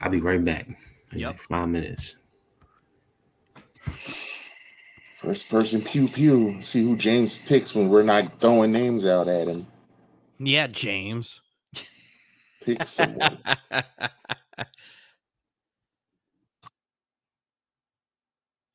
I'll 0.00 0.10
be 0.10 0.20
right 0.20 0.42
back. 0.44 0.66
in 1.12 1.18
Yep. 1.18 1.30
like 1.32 1.40
five 1.40 1.68
minutes. 1.68 2.16
First 5.24 5.48
person 5.48 5.80
pew 5.80 6.06
pew. 6.06 6.60
See 6.60 6.82
who 6.82 6.96
James 6.96 7.36
picks 7.36 7.74
when 7.74 7.88
we're 7.88 8.02
not 8.02 8.40
throwing 8.40 8.72
names 8.72 9.06
out 9.06 9.26
at 9.26 9.48
him. 9.48 9.66
Yeah, 10.38 10.66
James. 10.66 11.40
Pick 12.60 12.84
someone. 12.84 13.38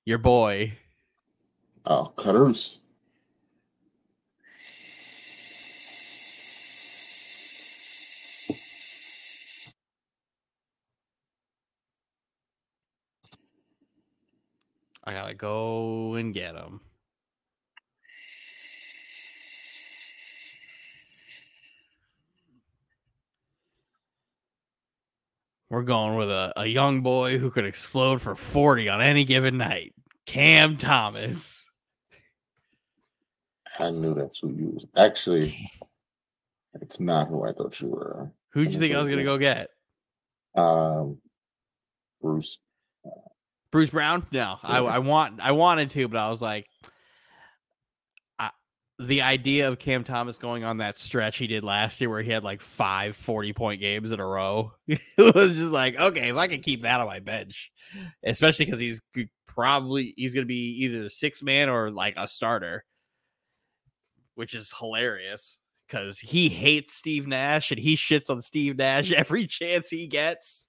Your 0.05 0.17
boy. 0.17 0.73
oh, 1.85 2.11
Caruso. 2.15 2.80
I 15.10 15.14
gotta 15.14 15.34
go 15.34 16.14
and 16.14 16.31
get 16.31 16.53
him. 16.53 16.81
We're 25.72 25.81
going 25.81 26.15
with 26.15 26.30
a, 26.30 26.53
a 26.57 26.68
young 26.68 27.02
boy 27.02 27.40
who 27.40 27.49
could 27.49 27.65
explode 27.65 28.22
for 28.22 28.36
40 28.36 28.90
on 28.90 29.02
any 29.02 29.23
given 29.26 29.57
night. 29.57 29.95
Cam 30.27 30.77
Thomas. 30.77 31.68
I 33.80 33.90
knew 33.90 34.14
that's 34.14 34.38
who 34.38 34.53
you 34.53 34.69
was. 34.73 34.88
Actually, 34.95 35.72
it's 36.81 36.99
not 36.99 37.30
who 37.30 37.48
I 37.48 37.52
thought 37.53 37.81
you 37.81 37.88
were. 37.88 38.31
Who'd 38.49 38.72
you 38.72 38.77
think 38.77 38.94
I 38.94 38.99
was 38.99 39.10
gonna 39.10 39.23
go 39.23 39.40
get? 39.40 39.72
Um, 40.56 41.18
Bruce. 42.22 42.60
Bruce 43.72 43.90
Brown? 43.90 44.26
No, 44.32 44.58
I, 44.64 44.78
I 44.80 45.00
want 45.00 45.40
I 45.41 45.52
wanted 45.52 45.90
to, 45.91 46.08
but 46.08 46.18
I 46.18 46.30
was 46.30 46.41
like, 46.41 46.68
I, 48.38 48.52
the 49.00 49.22
idea 49.22 49.68
of 49.68 49.80
Cam 49.80 50.04
Thomas 50.04 50.38
going 50.38 50.64
on 50.64 50.78
that 50.78 51.00
stretch 51.00 51.38
he 51.38 51.48
did 51.48 51.64
last 51.64 52.02
year, 52.02 52.10
where 52.10 52.22
he 52.22 52.32
had 52.32 52.44
like 52.44 52.62
five 52.62 53.16
40 53.16 53.54
point 53.54 53.82
games 53.82 54.12
in 54.12 54.20
a 54.20 54.28
row, 54.28 54.74
it 54.88 55.36
was 55.36 55.56
just 55.56 55.72
like, 55.72 56.00
okay, 56.00 56.30
if 56.30 56.36
I 56.36 56.48
can 56.48 56.62
keep 56.62 56.82
that 56.82 57.00
on 57.00 57.08
my 57.08 57.20
bench, 57.20 57.72
especially 58.24 58.66
because 58.66 58.80
he's 58.80 59.02
probably 59.48 60.14
he's 60.16 60.34
gonna 60.34 60.46
be 60.46 60.84
either 60.84 61.04
the 61.04 61.10
six 61.10 61.44
man 61.44 61.70
or 61.70 61.91
like 61.91 62.14
a 62.18 62.28
starter, 62.28 62.86
which 64.36 64.54
is 64.54 64.74
hilarious 64.78 65.58
because 65.90 66.20
he 66.20 66.50
hates 66.50 66.96
Steve 66.96 67.28
Nash 67.28 67.72
and 67.72 67.80
he 67.80 67.96
shits 67.96 68.30
on 68.30 68.41
Steve 68.41 68.78
Nash 68.78 69.12
every 69.18 69.48
chance 69.48 69.90
he 69.90 70.08
gets. 70.08 70.68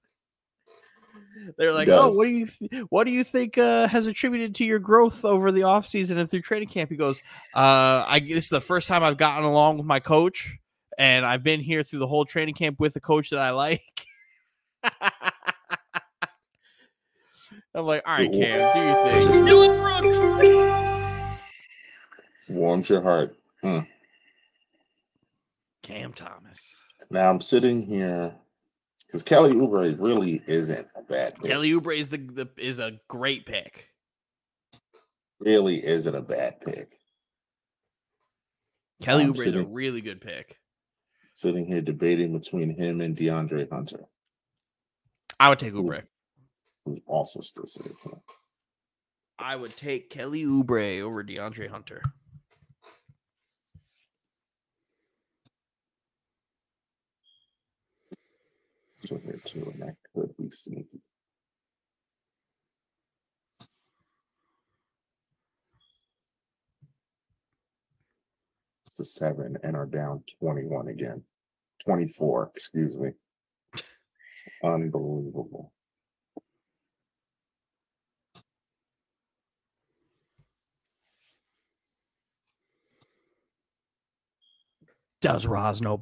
They're 1.56 1.72
like, 1.72 1.88
oh, 1.88 2.10
what 2.10 2.24
do 2.24 2.30
you 2.30 2.46
th- 2.46 2.84
what 2.88 3.04
do 3.04 3.10
you 3.10 3.24
think 3.24 3.58
uh, 3.58 3.88
has 3.88 4.06
attributed 4.06 4.54
to 4.56 4.64
your 4.64 4.78
growth 4.78 5.24
over 5.24 5.52
the 5.52 5.62
offseason 5.62 6.18
and 6.18 6.30
through 6.30 6.42
training 6.42 6.68
camp? 6.68 6.90
He 6.90 6.96
goes, 6.96 7.18
uh, 7.54 8.04
I 8.06 8.20
this 8.20 8.44
is 8.44 8.50
the 8.50 8.60
first 8.60 8.88
time 8.88 9.02
I've 9.02 9.16
gotten 9.16 9.44
along 9.44 9.78
with 9.78 9.86
my 9.86 10.00
coach, 10.00 10.56
and 10.98 11.24
I've 11.24 11.42
been 11.42 11.60
here 11.60 11.82
through 11.82 12.00
the 12.00 12.06
whole 12.06 12.24
training 12.24 12.54
camp 12.54 12.80
with 12.80 12.96
a 12.96 13.00
coach 13.00 13.30
that 13.30 13.38
I 13.38 13.50
like. 13.50 13.82
I'm 17.72 17.86
like, 17.86 18.02
all 18.04 18.14
right, 18.14 18.32
Cam, 18.32 18.74
do 18.74 18.80
your 18.80 19.22
thing. 19.22 19.44
Dillon 19.44 19.78
Brooks. 19.78 20.18
Warms 22.48 22.90
your 22.90 23.02
heart. 23.02 23.36
Cam 25.82 26.12
Thomas. 26.12 26.76
Now 27.10 27.30
I'm 27.30 27.40
sitting 27.40 27.82
here 27.82 28.34
because 29.10 29.22
Kelly 29.24 29.52
Oubre 29.54 29.96
really 30.00 30.40
isn't 30.46 30.86
a 30.94 31.02
bad 31.02 31.34
pick. 31.34 31.50
Kelly 31.50 31.70
Oubre 31.72 31.96
is 31.98 32.10
the, 32.10 32.18
the 32.18 32.48
is 32.56 32.78
a 32.78 33.00
great 33.08 33.44
pick. 33.44 33.88
really 35.40 35.84
isn't 35.84 36.14
a 36.14 36.20
bad 36.22 36.60
pick. 36.60 36.94
Kelly 39.02 39.24
Oubre 39.24 39.46
is 39.46 39.54
a 39.70 39.72
really 39.72 40.00
good 40.00 40.20
pick. 40.20 40.56
Sitting 41.32 41.66
here 41.66 41.80
debating 41.80 42.36
between 42.38 42.76
him 42.76 43.00
and 43.00 43.16
DeAndre 43.16 43.68
Hunter, 43.70 44.04
I 45.40 45.48
would 45.48 45.58
take 45.58 45.72
Who's- 45.72 45.98
Oubre. 45.98 46.04
who's 46.84 47.00
also 47.06 47.40
still 47.40 47.66
sitting 47.66 47.96
here. 48.04 48.12
I 49.38 49.56
would 49.56 49.76
take 49.76 50.10
Kelly 50.10 50.44
Oubre 50.44 51.00
over 51.00 51.24
DeAndre 51.24 51.68
Hunter. 51.68 52.02
So 59.04 59.18
here 59.24 59.40
too, 59.44 59.70
and 59.72 59.80
that 59.82 59.96
could 60.14 60.36
be 60.36 60.50
sneaky. 60.50 61.00
It's 68.84 68.96
the 68.96 69.04
seven 69.04 69.56
and 69.62 69.74
are 69.74 69.86
down 69.86 70.22
21 70.40 70.88
again. 70.88 71.22
24, 71.84 72.50
excuse 72.54 72.98
me. 72.98 73.10
Unbelievable. 74.62 75.72
Does 85.22 85.46
Roz 85.46 85.80
no 85.80 85.96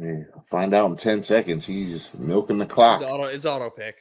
ball? 0.00 0.08
Okay, 0.10 0.24
Find 0.46 0.74
out 0.74 0.90
in 0.90 0.96
10 0.96 1.22
seconds. 1.22 1.66
He's 1.66 2.16
milking 2.18 2.58
the 2.58 2.64
It's 2.64 2.74
clock. 2.74 3.02
auto, 3.02 3.24
it's 3.24 3.46
auto 3.46 3.70
pick. 3.70 3.96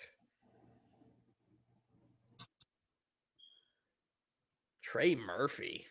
Trey 4.81 5.15
Murphy. 5.15 5.85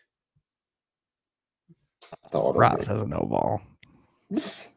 Ross 2.55 2.85
has 2.87 3.01
a 3.01 3.07
no 3.07 3.19
ball. 3.29 3.61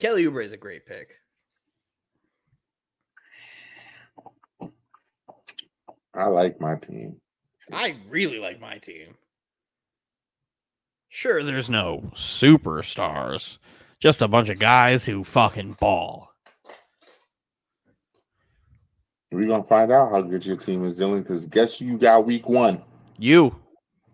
Kelly 0.00 0.24
Oubre 0.24 0.44
is 0.44 0.52
a 0.52 0.56
great 0.56 0.86
pick. 0.86 1.17
I 6.14 6.26
like 6.26 6.60
my 6.60 6.76
team. 6.76 7.20
I 7.72 7.96
really 8.08 8.38
like 8.38 8.60
my 8.60 8.78
team. 8.78 9.14
Sure, 11.10 11.42
there's 11.42 11.70
no 11.70 12.10
superstars, 12.14 13.58
just 14.00 14.22
a 14.22 14.28
bunch 14.28 14.48
of 14.48 14.58
guys 14.58 15.04
who 15.04 15.24
fucking 15.24 15.72
ball. 15.74 16.30
We're 19.30 19.46
gonna 19.46 19.64
find 19.64 19.92
out 19.92 20.10
how 20.10 20.22
good 20.22 20.44
your 20.46 20.56
team 20.56 20.84
is 20.84 20.96
dealing 20.96 21.22
because 21.22 21.46
guess 21.46 21.80
you 21.80 21.98
got 21.98 22.24
week 22.26 22.48
one? 22.48 22.82
You 23.18 23.54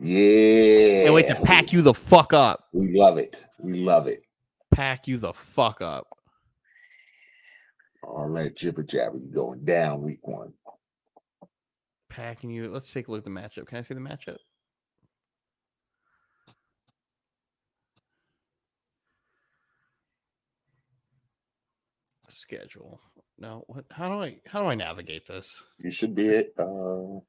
Yeah. 0.01 1.05
can't 1.05 1.15
wait 1.15 1.29
to 1.29 1.41
pack 1.45 1.73
you 1.73 1.83
the 1.83 1.95
fuck 1.95 2.33
up. 2.33 2.69
We 2.73 2.89
love 2.99 3.19
it. 3.19 3.45
We 3.61 3.75
love 3.81 4.09
it. 4.09 4.23
Pack 4.73 5.07
you 5.07 5.19
the 5.19 5.33
fuck 5.33 5.81
up. 5.81 6.09
All 8.03 8.33
that 8.35 8.57
jibber 8.57 8.83
jabber 8.83 9.19
you 9.19 9.31
going 9.33 9.65
down 9.65 10.03
week 10.03 10.27
one. 10.27 10.53
Packing 12.15 12.51
you. 12.51 12.71
Let's 12.71 12.93
take 12.93 13.09
a 13.09 13.11
look 13.11 13.19
at 13.19 13.25
the 13.25 13.31
matchup. 13.31 13.67
Can 13.67 13.79
I 13.79 13.83
see 13.83 13.95
the 13.95 14.01
matchup? 14.01 14.37
Schedule. 22.29 23.01
No, 23.39 23.65
what? 23.69 23.85
How 23.91 24.09
do 24.09 24.23
I? 24.23 24.37
How 24.47 24.63
do 24.63 24.69
I 24.69 24.75
navigate 24.75 25.27
this? 25.27 25.63
You 25.79 25.91
should 25.91 26.15
be 26.15 26.27
it. 26.29 26.55
Uh, 26.59 27.21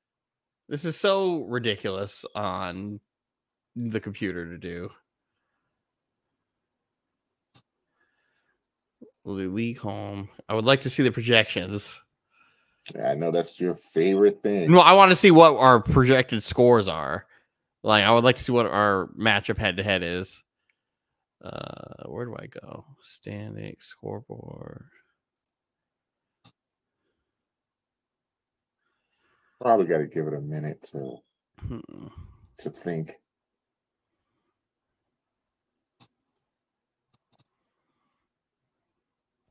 This 0.69 0.85
is 0.85 0.95
so 0.95 1.43
ridiculous 1.43 2.25
on 2.33 2.99
the 3.75 3.99
computer 3.99 4.49
to 4.49 4.57
do. 4.57 4.89
We'll 9.23 9.37
do 9.37 9.51
league 9.51 9.79
home. 9.79 10.29
I 10.47 10.53
would 10.53 10.65
like 10.65 10.81
to 10.83 10.89
see 10.89 11.03
the 11.03 11.11
projections. 11.11 11.99
I 13.03 13.15
know 13.15 13.31
that's 13.31 13.59
your 13.59 13.75
favorite 13.75 14.43
thing. 14.43 14.71
No, 14.71 14.79
I 14.79 14.93
want 14.93 15.09
to 15.11 15.15
see 15.15 15.31
what 15.31 15.55
our 15.55 15.79
projected 15.79 16.43
scores 16.43 16.87
are. 16.87 17.25
Like, 17.83 18.03
I 18.03 18.11
would 18.11 18.23
like 18.23 18.37
to 18.37 18.43
see 18.43 18.51
what 18.51 18.67
our 18.67 19.09
matchup 19.17 19.57
head 19.57 19.77
to 19.77 19.83
head 19.83 20.03
is. 20.03 20.43
Uh, 21.43 22.03
where 22.07 22.25
do 22.25 22.35
I 22.39 22.47
go? 22.47 22.85
Standing 23.01 23.75
scoreboard. 23.79 24.85
Probably 29.61 29.85
got 29.87 29.99
to 29.99 30.07
give 30.07 30.27
it 30.27 30.33
a 30.33 30.41
minute 30.41 30.81
to 30.91 31.17
Hmm. 31.59 32.07
to 32.59 32.69
think. 32.69 33.11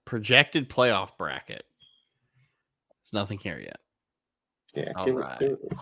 Projected 0.05 0.69
playoff 0.69 1.17
bracket. 1.17 1.65
There's 3.05 3.13
nothing 3.13 3.39
here 3.39 3.59
yet. 3.59 3.77
Yeah, 4.75 4.93
All 4.97 5.05
give 5.05 5.17
right. 5.17 5.41
it, 5.41 5.41
give 5.41 5.59
it. 5.71 5.79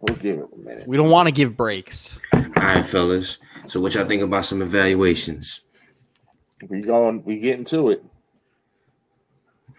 We'll 0.00 0.16
give 0.18 0.38
it 0.38 0.46
a 0.52 0.56
minute. 0.56 0.86
We 0.86 0.96
don't 0.96 1.10
want 1.10 1.26
to 1.26 1.32
give 1.32 1.56
breaks. 1.56 2.18
All 2.32 2.40
right, 2.56 2.86
fellas. 2.86 3.38
So 3.66 3.80
what 3.80 3.94
y'all 3.94 4.06
think 4.06 4.22
about 4.22 4.44
some 4.44 4.62
evaluations? 4.62 5.60
We 6.68 6.82
going. 6.82 7.24
We 7.24 7.38
getting 7.38 7.64
to 7.66 7.90
it. 7.90 8.04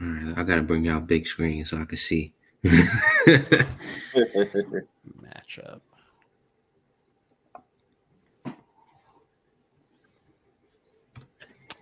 All 0.02 0.08
right, 0.08 0.38
I 0.38 0.44
gotta 0.44 0.62
bring 0.62 0.84
y'all 0.86 1.00
big 1.00 1.26
screen 1.26 1.64
so 1.66 1.78
I 1.78 1.86
can 1.86 1.98
see. 1.98 2.34
Matchup. 2.66 3.66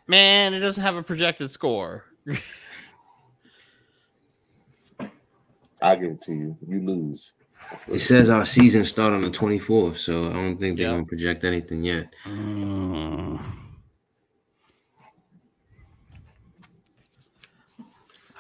Man, 0.08 0.54
it 0.54 0.60
doesn't 0.60 0.84
have 0.84 0.96
a 0.96 1.04
projected 1.04 1.50
score. 1.52 2.06
I'll 5.86 6.00
give 6.00 6.12
it 6.12 6.22
to 6.22 6.34
you. 6.34 6.58
You 6.68 6.80
lose. 6.82 7.36
it 7.88 8.00
says 8.00 8.30
our 8.30 8.46
season 8.46 8.84
start 8.86 9.14
on 9.14 9.22
the 9.22 9.30
24th, 9.30 9.98
so 9.98 10.30
I 10.30 10.34
don't 10.34 10.60
think 10.60 10.78
they're 10.78 10.88
Yeah. 10.88 10.94
gonna 10.94 11.06
project 11.06 11.44
anything 11.44 11.84
yet. 11.84 12.14
Mm. 12.26 13.40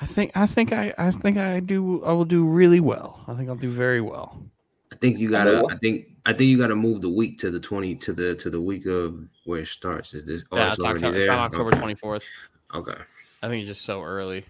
I 0.01 0.05
think 0.05 0.31
I 0.35 0.45
think 0.45 0.73
I 0.73 0.93
I 0.97 1.11
think 1.11 1.37
I 1.37 1.59
do 1.61 2.03
I 2.03 2.11
will 2.11 2.25
do 2.25 2.43
really 2.45 2.79
well. 2.79 3.23
I 3.27 3.33
think 3.33 3.49
I'll 3.49 3.55
do 3.55 3.71
very 3.71 4.01
well. 4.01 4.43
I 4.91 4.97
think 4.97 5.17
you 5.17 5.29
gotta. 5.29 5.63
I 5.69 5.75
think. 5.75 6.07
I 6.27 6.31
think 6.33 6.49
you 6.49 6.57
gotta 6.57 6.75
move 6.75 7.01
the 7.01 7.09
week 7.09 7.37
to 7.39 7.51
the 7.51 7.59
20 7.59 7.95
to 7.95 8.13
the 8.13 8.35
to 8.35 8.49
the 8.49 8.59
week 8.61 8.85
of 8.87 9.19
where 9.45 9.61
it 9.61 9.67
starts. 9.67 10.13
Is 10.13 10.25
this? 10.25 10.43
Oh, 10.51 10.57
yeah, 10.57 10.67
it's 10.69 10.77
it's 10.77 10.85
already 10.85 11.05
October, 11.05 11.17
there. 11.19 11.31
on 11.31 11.39
October 11.39 11.71
twenty 11.71 11.95
fourth. 11.95 12.25
Okay. 12.73 12.95
I 13.43 13.47
think 13.49 13.61
it's 13.67 13.77
just 13.77 13.85
so 13.85 14.01
early. 14.03 14.45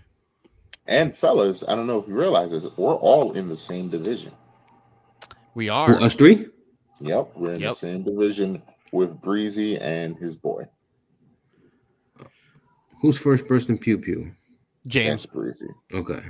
And 0.87 1.15
fellas, 1.15 1.63
I 1.67 1.75
don't 1.75 1.87
know 1.87 1.97
if 1.99 2.07
you 2.07 2.15
realize 2.17 2.51
this. 2.51 2.65
We're 2.77 2.93
all 2.95 3.33
in 3.33 3.49
the 3.49 3.57
same 3.57 3.89
division. 3.89 4.31
We 5.55 5.67
Who, 5.67 5.71
are. 5.73 6.01
us 6.01 6.13
three? 6.15 6.47
Yep, 7.01 7.31
we're 7.35 7.53
in 7.53 7.61
Yep. 7.61 7.69
the 7.71 7.75
same 7.75 8.03
division 8.03 8.61
with 8.91 9.19
Breezy 9.21 9.77
and 9.79 10.15
his 10.17 10.37
boy. 10.37 10.67
Who's 13.01 13.17
first 13.17 13.47
person 13.47 13.77
pew 13.77 13.97
pew? 13.97 14.31
James, 14.87 15.23
That's 15.23 15.25
Breezy. 15.33 15.67
Okay. 15.93 16.21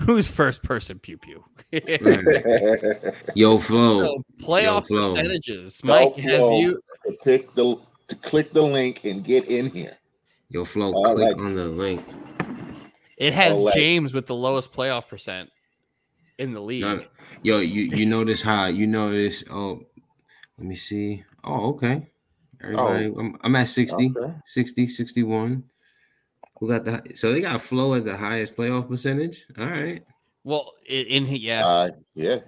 who's 0.00 0.26
first 0.26 0.62
person 0.62 0.98
pew 0.98 1.18
pew. 1.18 1.44
Yo, 3.34 3.58
Flo. 3.58 4.02
So, 4.04 4.22
playoff 4.40 4.86
Flo. 4.88 5.12
percentages. 5.12 5.78
Tell 5.78 5.94
Mike 6.06 6.16
has 6.16 6.40
you. 6.40 6.80
to 7.08 7.16
click 7.16 7.54
the 7.54 7.76
to 8.08 8.16
click 8.16 8.52
the 8.52 8.62
link 8.62 9.04
and 9.04 9.22
get 9.24 9.46
in 9.48 9.70
here. 9.70 9.96
Yo, 10.50 10.64
Flo. 10.64 10.90
I 11.04 11.12
click 11.14 11.36
like- 11.36 11.38
on 11.44 11.54
the 11.54 11.66
link. 11.66 12.04
It 13.16 13.32
has 13.32 13.52
I'll 13.54 13.70
James 13.72 14.12
with 14.12 14.26
the 14.26 14.34
lowest 14.34 14.72
playoff 14.72 15.08
percent 15.08 15.50
in 16.38 16.52
the 16.52 16.60
league. 16.60 16.82
No, 16.82 17.02
yo, 17.42 17.58
you 17.60 17.82
you 17.82 18.06
notice 18.06 18.42
how 18.42 18.66
you 18.66 18.86
notice? 18.86 19.42
Oh, 19.50 19.80
let 20.58 20.66
me 20.66 20.74
see. 20.74 21.24
Oh, 21.44 21.70
okay. 21.70 22.08
Everybody, 22.62 23.06
I'm, 23.18 23.36
I'm 23.42 23.56
at 23.56 23.68
60, 23.68 24.12
Okay. 24.16 24.34
60, 24.46 24.88
61. 24.88 25.62
Who 26.58 26.68
got 26.68 26.84
the 26.84 27.02
so 27.14 27.32
they 27.32 27.40
got 27.42 27.60
Flo 27.60 27.94
at 27.94 28.04
the 28.04 28.16
highest 28.16 28.56
playoff 28.56 28.88
percentage? 28.88 29.46
All 29.58 29.66
right. 29.66 30.02
Well, 30.44 30.72
i- 30.88 30.92
in 30.92 31.26
hi- 31.26 31.32
yeah, 31.34 31.66
Uh, 31.66 31.90
yeah, 32.14 32.38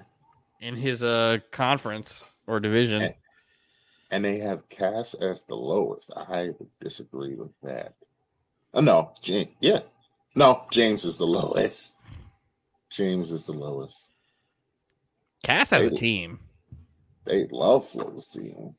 in 0.60 0.76
his 0.76 1.02
uh 1.02 1.38
conference 1.50 2.22
or 2.46 2.60
division. 2.60 3.02
Eh. 3.02 3.12
and 4.10 4.24
they 4.24 4.38
have 4.38 4.66
Cass 4.70 5.12
as 5.14 5.42
the 5.44 5.54
lowest. 5.54 6.10
I 6.16 6.50
would 6.58 6.70
disagree 6.80 7.34
with 7.34 7.52
that. 7.62 7.94
Oh 8.72 8.80
no, 8.80 9.12
James. 9.22 9.50
Yeah, 9.60 9.80
no, 10.39 10.65
James 10.70 11.05
is 11.05 11.16
the 11.16 11.27
lowest. 11.27 11.94
James 12.90 13.32
is 13.32 13.44
the 13.44 13.52
lowest. 13.52 14.12
Cass 15.43 15.70
has 15.70 15.86
a 15.86 15.90
team. 15.90 16.39
They 17.24 17.47
love 17.51 17.86
Flo's 17.86 18.27
team. 18.28 18.74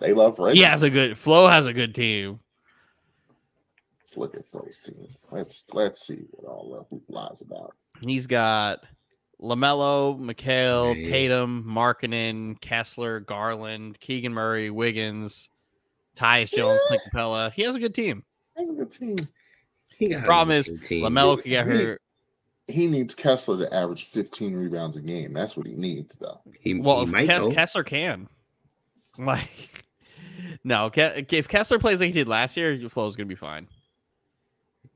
They 0.00 0.12
love 0.12 0.38
Red. 0.38 0.56
He 0.56 0.62
has 0.62 0.82
a 0.82 0.90
good 0.90 1.16
Flo 1.16 1.46
has 1.46 1.66
a 1.66 1.72
good 1.72 1.94
team. 1.94 2.40
Let's 4.00 4.16
look 4.16 4.34
at 4.34 4.48
Flo's 4.48 4.78
team. 4.78 5.06
Let's 5.30 5.66
let's 5.72 6.06
see 6.06 6.24
what 6.30 6.50
all 6.50 6.86
the 6.90 6.96
hoopla 6.96 7.32
is 7.32 7.42
about. 7.42 7.74
He's 8.00 8.26
got 8.26 8.80
LaMelo, 9.40 10.18
Mikal, 10.18 10.96
Hey. 10.96 11.04
Tatum, 11.04 11.64
Markkanen, 11.68 12.60
Kessler, 12.60 13.20
Garland, 13.20 14.00
Keegan 14.00 14.32
Murray, 14.32 14.70
Wiggins, 14.70 15.50
Tyus 16.16 16.52
Jones, 16.52 16.80
Clint 16.88 17.02
Capela. 17.12 17.52
He 17.52 17.62
has 17.62 17.76
a 17.76 17.80
good 17.80 17.94
team. 17.94 18.24
He 18.56 18.62
has 18.62 18.70
a 18.70 18.74
good 18.74 18.90
team. 18.90 19.16
He 20.08 20.14
Problem 20.16 20.56
is, 20.56 20.68
good 20.68 20.82
team. 20.82 21.04
LaMelo 21.04 21.36
could 21.36 21.48
get 21.48 21.66
hurt. 21.66 22.00
He 22.68 22.86
needs 22.86 23.14
Kessler 23.14 23.58
to 23.58 23.74
average 23.74 24.06
15 24.06 24.54
rebounds 24.54 24.96
a 24.96 25.00
game. 25.00 25.32
That's 25.32 25.56
what 25.56 25.66
he 25.66 25.74
needs, 25.74 26.16
though. 26.16 26.40
He, 26.60 26.74
Well, 26.74 26.98
he 26.98 27.02
if 27.04 27.08
might 27.10 27.28
Kess- 27.28 27.52
Kessler 27.54 27.84
can. 27.84 28.28
Like, 29.18 29.84
no, 30.64 30.88
Ke- 30.88 31.30
if 31.30 31.46
Kessler 31.46 31.78
plays 31.78 32.00
like 32.00 32.06
he 32.06 32.12
did 32.12 32.28
last 32.28 32.56
year, 32.56 32.78
Flo's 32.88 33.14
gonna 33.14 33.26
be 33.26 33.34
fine. 33.34 33.68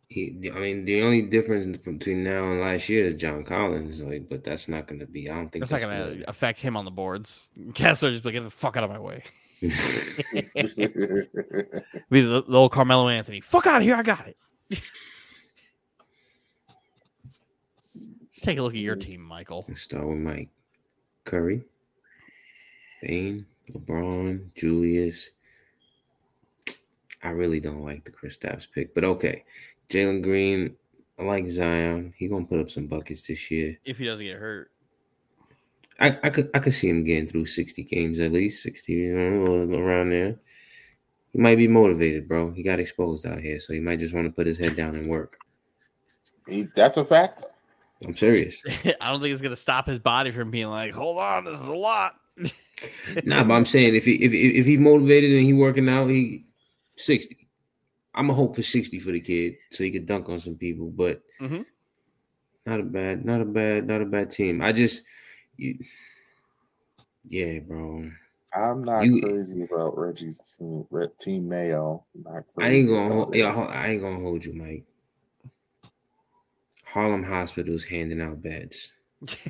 He, 0.09 0.51
I 0.55 0.59
mean, 0.59 0.87
the 0.87 1.03
only 1.03 1.21
difference 1.21 1.77
between 1.77 2.25
now 2.25 2.51
and 2.51 2.63
last 2.63 2.89
year 2.89 3.05
is 3.07 3.15
John 3.17 3.45
Collins. 3.45 4.01
Like, 4.01 4.27
but 4.27 4.43
that's 4.43 4.69
not 4.69 4.87
going 4.87 5.01
to 5.01 5.07
be. 5.07 5.29
I 5.29 5.35
don't 5.35 5.53
think 5.53 5.67
That's 5.69 5.83
not 5.83 5.91
gonna 5.91 6.23
affect 6.29 6.61
him 6.61 6.79
on 6.79 6.87
the 6.87 6.91
boards. 6.91 7.49
Kessler 7.75 8.11
just 8.11 8.23
be 8.23 8.29
like, 8.29 8.35
get 8.37 8.45
the 8.45 8.51
fuck 8.51 8.79
out 8.79 8.85
of 8.85 8.91
my 8.91 8.99
way. 8.99 9.23
Be 9.61 9.69
the, 12.21 12.45
the 12.47 12.59
old 12.59 12.73
Carmelo 12.73 13.09
Anthony. 13.09 13.41
Fuck 13.41 13.67
out 13.67 13.79
of 13.79 13.83
here! 13.83 13.97
I 13.97 14.03
got 14.03 14.27
it. 14.29 14.37
Let's 14.71 14.91
take 18.41 18.59
a 18.59 18.63
look 18.63 18.75
at 18.75 18.81
your 18.81 18.97
mm. 18.97 19.03
team, 19.03 19.21
Michael. 19.21 19.65
Let's 19.69 19.83
start 19.83 20.07
with 20.07 20.19
Mike. 20.19 20.51
Curry, 21.25 21.65
Bane, 23.03 23.47
LeBron, 23.73 24.55
Julius. 24.55 25.31
I 27.23 27.31
really 27.31 27.59
don't 27.59 27.85
like 27.85 28.05
the 28.05 28.13
Kristaps 28.13 28.67
pick, 28.73 28.95
but 28.95 29.05
okay. 29.05 29.45
Jalen 29.91 30.23
Green, 30.23 30.77
I 31.19 31.25
like 31.25 31.51
Zion. 31.51 32.15
He 32.17 32.29
gonna 32.29 32.45
put 32.45 32.61
up 32.61 32.71
some 32.71 32.87
buckets 32.87 33.27
this 33.27 33.51
year. 33.51 33.77
If 33.85 33.99
he 33.99 34.05
doesn't 34.05 34.25
get 34.25 34.39
hurt. 34.39 34.71
I, 35.99 36.19
I 36.23 36.31
could 36.31 36.51
I 36.55 36.59
could 36.59 36.75
see 36.75 36.89
him 36.89 37.05
getting 37.05 37.27
through 37.27 37.47
60 37.47 37.83
games 37.85 38.21
at 38.21 38.33
least, 38.33 38.63
60 38.63 38.93
you 38.93 39.15
know, 39.15 39.79
around 39.79 40.11
there. 40.11 40.37
He 41.37 41.43
might 41.43 41.57
be 41.57 41.69
motivated, 41.69 42.27
bro. 42.27 42.51
He 42.51 42.63
got 42.63 42.81
exposed 42.81 43.27
out 43.27 43.41
here, 43.43 43.61
so 43.61 43.75
he 43.75 43.81
might 43.81 43.99
just 43.99 44.15
want 44.15 44.27
to 44.27 44.33
put 44.33 44.47
his 44.47 44.57
head 44.57 44.75
down 44.75 44.95
and 44.95 45.07
work. 45.07 45.37
He, 46.49 46.67
that's 46.75 46.97
a 46.97 47.05
fact. 47.05 47.45
I'm 48.07 48.17
serious. 48.17 48.63
I 49.03 49.11
don't 49.11 49.21
think 49.21 49.35
it's 49.35 49.43
gonna 49.43 49.55
stop 49.55 49.87
his 49.87 49.99
body 49.99 50.31
from 50.31 50.51
being 50.51 50.71
like, 50.71 50.95
hold 50.95 51.19
on, 51.19 51.45
this 51.45 51.61
is 51.61 51.67
a 51.67 51.75
lot. 51.75 52.15
nah, 53.25 53.45
but 53.45 53.53
I'm 53.53 53.67
saying 53.67 53.95
if 53.95 54.07
he 54.07 54.15
if 54.25 54.33
if 54.33 54.65
he's 54.65 54.79
motivated 54.79 55.31
and 55.33 55.45
he 55.45 55.53
working 55.53 55.91
out, 55.91 56.09
he 56.09 56.47
60. 56.97 57.37
I'm 58.15 58.31
a 58.31 58.35
hope 58.35 58.57
for 58.57 58.63
60 58.63 58.99
for 58.99 59.11
the 59.13 59.21
kid 59.21 59.57
so 59.71 59.85
he 59.85 59.91
could 59.91 60.07
dunk 60.07 60.31
on 60.31 60.41
some 60.41 60.55
people, 60.55 60.87
but 60.89 61.21
Mhm. 61.39 61.67
not 62.65 62.81
a 62.81 62.83
bad, 62.83 63.27
not 63.27 63.43
a 63.43 63.45
bad, 63.45 63.87
not 63.87 64.01
a 64.01 64.07
bad 64.07 64.31
team. 64.31 64.63
I 64.63 64.73
just 64.73 65.03
you, 65.59 65.79
yeah, 67.27 67.59
bro. 67.59 68.11
I'm 68.57 68.83
not 68.83 69.05
You- 69.05 69.21
crazy 69.21 69.65
about 69.65 69.99
Reggie's 69.99 70.57
team, 70.59 70.87
Team 71.19 71.49
Mayo. 71.49 72.05
I 72.59 72.69
ain't 72.69 72.89
gonna 72.89 73.15
hold, 73.15 73.35
yeah, 73.35 73.55
I 73.55 73.89
ain't 73.89 74.01
gonna 74.03 74.21
hold 74.21 74.45
you, 74.45 74.55
Mike. 74.55 74.85
Harlem 76.85 77.23
Hospital's 77.23 77.85
handing 77.85 78.23
out 78.23 78.41
beds. 78.41 78.93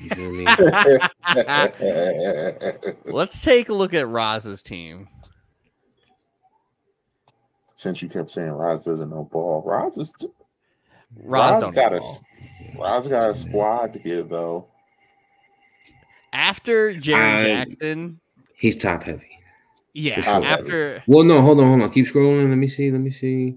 You 0.01 0.09
feel 0.11 0.33
me? 0.33 0.47
Let's 3.05 3.41
take 3.43 3.69
a 3.69 3.75
look 3.75 3.95
at 3.95 4.09
Roz's 4.09 4.63
team. 4.63 5.09
Since 7.75 8.03
you 8.03 8.09
kept 8.09 8.31
saying 8.31 8.51
Roz 8.53 8.85
doesn't 8.85 9.11
know 9.11 9.29
ball, 9.31 9.63
Roz 9.65 9.99
is 9.99 10.15
Roz 11.17 11.53
Roz 11.53 11.63
don't 11.65 11.75
got 11.75 11.95
a 11.95 11.99
ball. 11.99 12.19
Roz 12.79 13.09
got 13.09 13.31
a 13.31 13.35
squad 13.35 14.01
here 14.03 14.23
though. 14.23 14.67
After 16.33 16.95
Jaren 16.95 17.17
I- 17.17 17.45
Jackson, 17.45 18.21
He's 18.57 18.77
top 18.77 19.05
heavy. 19.05 19.39
yeah. 19.95 20.21
Sure. 20.21 20.45
After 20.45 21.03
Well, 21.07 21.25
no, 21.25 21.41
hold 21.43 21.61
on, 21.61 21.67
hold 21.69 21.83
on. 21.83 21.91
Keep 21.91 22.07
scrolling. 22.07 22.49
Let 22.49 22.57
me 22.59 22.69
see. 22.69 22.91
Let 22.91 23.01
me 23.01 23.11
see. 23.11 23.57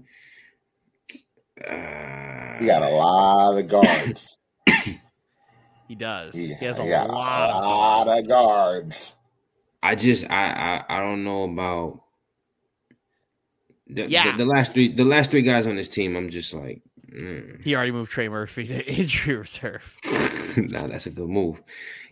Uh, 1.66 2.58
He 2.58 2.66
got 2.66 2.82
a 2.82 2.88
lot 2.90 3.58
of 3.58 3.68
guards. 3.68 4.38
he 5.88 5.94
does, 5.94 6.34
He, 6.34 6.48
he 6.54 6.64
has 6.66 6.78
a 6.78 6.84
he 6.84 6.90
lot, 6.90 7.50
a 7.50 7.54
of 7.54 7.62
guards. 8.04 8.20
of 8.20 8.28
guards. 8.28 9.18
I 9.82 9.94
just 9.94 10.24
I 10.30 10.82
I, 10.88 10.96
I 10.96 11.00
don't 11.00 11.24
know 11.24 11.44
about 11.44 12.02
the, 13.86 14.08
Yeah. 14.08 14.32
the, 14.32 14.44
the 14.44 14.46
last 14.46 14.74
three 14.74 14.92
the 14.92 15.04
last 15.04 15.30
three 15.30 15.42
guys 15.42 15.66
on 15.66 15.76
this 15.76 15.88
team. 15.88 16.16
I'm 16.16 16.28
just 16.30 16.52
like, 16.54 16.82
mm. 17.10 17.60
He 17.62 17.74
already 17.74 17.92
moved 17.92 18.10
Trey 18.10 18.28
Murphy 18.28 18.66
to 18.68 18.86
injury 19.00 19.36
reserve. 19.36 19.96
nah, 20.56 20.86
that's 20.86 21.06
a 21.06 21.10
good 21.10 21.28
move. 21.28 21.62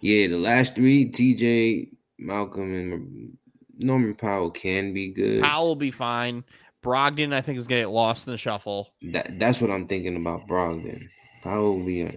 Yeah, 0.00 0.28
the 0.28 0.38
last 0.38 0.74
three, 0.76 1.10
TJ, 1.10 1.90
Malcolm, 2.18 2.74
and 2.74 3.38
Norman 3.78 4.14
Powell 4.14 4.50
can 4.50 4.92
be 4.92 5.08
good. 5.08 5.42
Powell 5.42 5.68
will 5.68 5.76
be 5.76 5.90
fine. 5.90 6.44
Brogdon, 6.82 7.32
I 7.32 7.40
think, 7.40 7.58
is 7.58 7.66
going 7.66 7.80
to 7.80 7.86
get 7.86 7.92
lost 7.92 8.26
in 8.26 8.32
the 8.32 8.38
shuffle. 8.38 8.90
That 9.02 9.38
that's 9.38 9.60
what 9.60 9.70
I'm 9.70 9.86
thinking 9.86 10.16
about 10.16 10.46
Brogdon. 10.46 11.08
Powell 11.42 11.76
will 11.76 11.84
be 11.84 12.04
uh, 12.04 12.08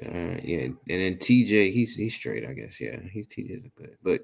yeah, 0.44 0.66
and 0.66 0.78
then 0.88 1.16
TJ, 1.16 1.72
he's 1.72 1.96
he's 1.96 2.16
straight, 2.16 2.46
I 2.46 2.54
guess. 2.54 2.80
Yeah, 2.80 3.00
he's 3.12 3.28
TJ's 3.28 3.68
good, 3.76 3.98
but 4.04 4.22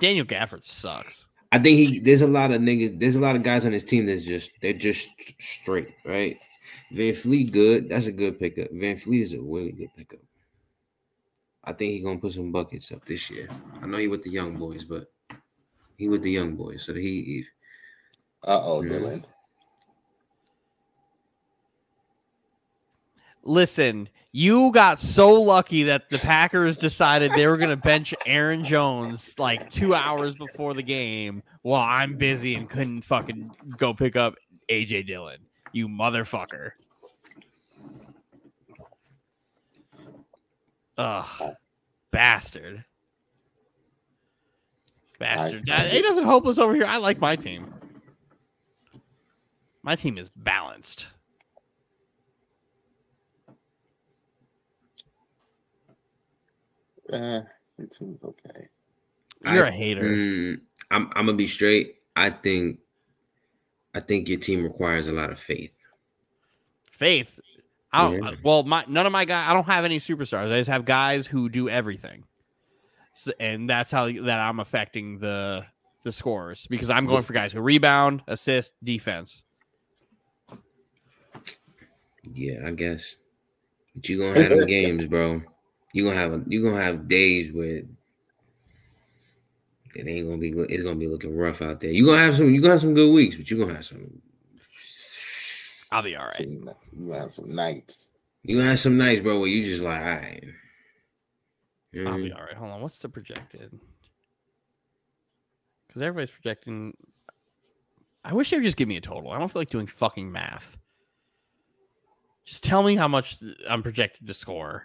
Daniel 0.00 0.26
Gafford 0.26 0.64
sucks. 0.64 1.26
I 1.52 1.58
think 1.58 1.78
he 1.78 1.98
there's 2.00 2.22
a 2.22 2.26
lot 2.26 2.52
of 2.52 2.60
niggas, 2.60 2.98
there's 2.98 3.16
a 3.16 3.20
lot 3.20 3.36
of 3.36 3.42
guys 3.42 3.64
on 3.64 3.72
his 3.72 3.84
team 3.84 4.06
that's 4.06 4.24
just 4.24 4.50
they're 4.60 4.72
just 4.72 5.08
straight, 5.38 5.88
right? 6.04 6.38
VanVleet 6.92 7.52
good, 7.52 7.88
that's 7.88 8.06
a 8.06 8.12
good 8.12 8.38
pickup. 8.38 8.70
VanVleet 8.70 9.22
is 9.22 9.32
a 9.32 9.40
really 9.40 9.72
good 9.72 9.90
pickup. 9.96 10.20
I 11.66 11.72
think 11.72 11.92
he's 11.92 12.04
gonna 12.04 12.18
put 12.18 12.32
some 12.32 12.52
buckets 12.52 12.92
up 12.92 13.04
this 13.04 13.28
year. 13.30 13.48
I 13.82 13.86
know 13.86 13.98
he 13.98 14.08
with 14.08 14.22
the 14.22 14.30
young 14.30 14.56
boys, 14.56 14.84
but 14.84 15.10
he 15.96 16.08
with 16.08 16.22
the 16.22 16.30
young 16.30 16.54
boys, 16.54 16.84
so 16.84 16.94
he, 16.94 17.00
he 17.22 17.44
Uh 18.44 18.60
oh, 18.62 18.82
Yeah. 18.82 18.92
Dylan. 18.92 19.24
Listen, 23.42 24.08
you 24.32 24.72
got 24.72 24.98
so 24.98 25.32
lucky 25.32 25.84
that 25.84 26.08
the 26.08 26.18
Packers 26.18 26.76
decided 26.76 27.30
they 27.32 27.46
were 27.46 27.56
going 27.56 27.70
to 27.70 27.76
bench 27.76 28.12
Aaron 28.26 28.64
Jones 28.64 29.34
like 29.38 29.70
two 29.70 29.94
hours 29.94 30.34
before 30.34 30.74
the 30.74 30.82
game 30.82 31.42
while 31.62 31.86
I'm 31.88 32.16
busy 32.16 32.56
and 32.56 32.68
couldn't 32.68 33.02
fucking 33.02 33.50
go 33.78 33.94
pick 33.94 34.16
up 34.16 34.34
AJ 34.68 35.06
Dillon. 35.06 35.38
You 35.72 35.88
motherfucker. 35.88 36.72
Ugh. 40.98 41.54
Bastard. 42.10 42.84
Bastard. 45.18 45.68
I- 45.70 45.84
Ain't 45.86 46.04
nothing 46.04 46.24
hopeless 46.24 46.58
over 46.58 46.74
here. 46.74 46.86
I 46.86 46.96
like 46.98 47.18
my 47.18 47.36
team. 47.36 47.72
My 49.82 49.94
team 49.94 50.18
is 50.18 50.28
balanced. 50.30 51.06
Eh, 57.12 57.40
it 57.78 57.94
seems 57.94 58.22
okay. 58.24 58.68
You're 59.44 59.66
I- 59.66 59.68
a 59.68 59.72
hater. 59.72 60.02
Mm, 60.02 60.60
I'm 60.90 61.06
I'm 61.14 61.26
gonna 61.26 61.34
be 61.34 61.46
straight. 61.46 61.96
I 62.16 62.30
think 62.30 62.80
I 63.94 64.00
think 64.00 64.28
your 64.28 64.38
team 64.38 64.62
requires 64.64 65.08
a 65.08 65.12
lot 65.12 65.30
of 65.30 65.38
faith. 65.38 65.72
Faith. 66.90 67.38
I 67.92 68.02
don't. 68.02 68.22
Yeah. 68.22 68.30
Well, 68.42 68.62
my 68.64 68.84
none 68.88 69.06
of 69.06 69.12
my 69.12 69.24
guys. 69.24 69.48
I 69.48 69.54
don't 69.54 69.66
have 69.66 69.84
any 69.84 69.98
superstars. 69.98 70.52
I 70.52 70.58
just 70.58 70.70
have 70.70 70.84
guys 70.84 71.26
who 71.26 71.48
do 71.48 71.68
everything, 71.68 72.24
so, 73.14 73.32
and 73.40 73.68
that's 73.68 73.90
how 73.90 74.06
that 74.10 74.40
I'm 74.40 74.60
affecting 74.60 75.18
the 75.18 75.64
the 76.02 76.12
scores 76.12 76.66
because 76.68 76.90
I'm 76.90 77.06
going 77.06 77.22
for 77.22 77.32
guys 77.32 77.52
who 77.52 77.60
rebound, 77.60 78.22
assist, 78.28 78.72
defense. 78.82 79.44
Yeah, 82.34 82.60
I 82.66 82.70
guess. 82.72 83.16
But 83.94 84.08
you 84.08 84.20
gonna 84.20 84.40
have 84.40 84.50
them 84.50 84.66
games, 84.66 85.04
bro. 85.06 85.42
You 85.92 86.04
gonna 86.04 86.16
have 86.16 86.44
you 86.48 86.62
gonna 86.62 86.82
have 86.82 87.08
days 87.08 87.52
where 87.52 87.82
it 89.94 90.06
ain't 90.06 90.28
gonna 90.28 90.38
be. 90.38 90.50
It's 90.50 90.82
gonna 90.82 90.96
be 90.96 91.08
looking 91.08 91.36
rough 91.36 91.62
out 91.62 91.80
there. 91.80 91.90
You 91.90 92.06
gonna 92.06 92.18
have 92.18 92.36
some. 92.36 92.54
You 92.54 92.60
gonna 92.60 92.74
have 92.74 92.80
some 92.80 92.94
good 92.94 93.12
weeks, 93.12 93.36
but 93.36 93.50
you 93.50 93.56
are 93.56 93.64
gonna 93.64 93.76
have 93.76 93.86
some. 93.86 94.20
I'll 95.92 96.02
be 96.02 96.16
all 96.16 96.24
right. 96.24 96.34
Some- 96.34 96.68
You 96.92 97.10
have 97.12 97.32
some 97.32 97.54
nights. 97.54 98.10
You 98.42 98.56
gonna 98.56 98.70
have 98.70 98.78
some 98.80 98.96
nights, 98.96 99.22
bro, 99.22 99.38
where 99.40 99.48
you 99.48 99.64
just 99.64 99.82
like, 99.82 99.98
all 100.00 100.04
right. 100.06 100.44
I'll 102.06 102.16
be 102.22 102.32
all 102.32 102.42
right. 102.42 102.54
Hold 102.54 102.70
on. 102.72 102.80
What's 102.82 102.98
the 102.98 103.08
projected? 103.08 103.78
Because 105.86 106.02
everybody's 106.02 106.30
projecting. 106.30 106.94
I 108.24 108.34
wish 108.34 108.50
they 108.50 108.56
would 108.58 108.64
just 108.64 108.76
give 108.76 108.88
me 108.88 108.96
a 108.96 109.00
total. 109.00 109.30
I 109.30 109.38
don't 109.38 109.50
feel 109.50 109.60
like 109.60 109.70
doing 109.70 109.86
fucking 109.86 110.30
math. 110.30 110.76
Just 112.44 112.62
tell 112.64 112.82
me 112.82 112.96
how 112.96 113.08
much 113.08 113.38
I'm 113.68 113.82
projected 113.82 114.26
to 114.26 114.34
score, 114.34 114.84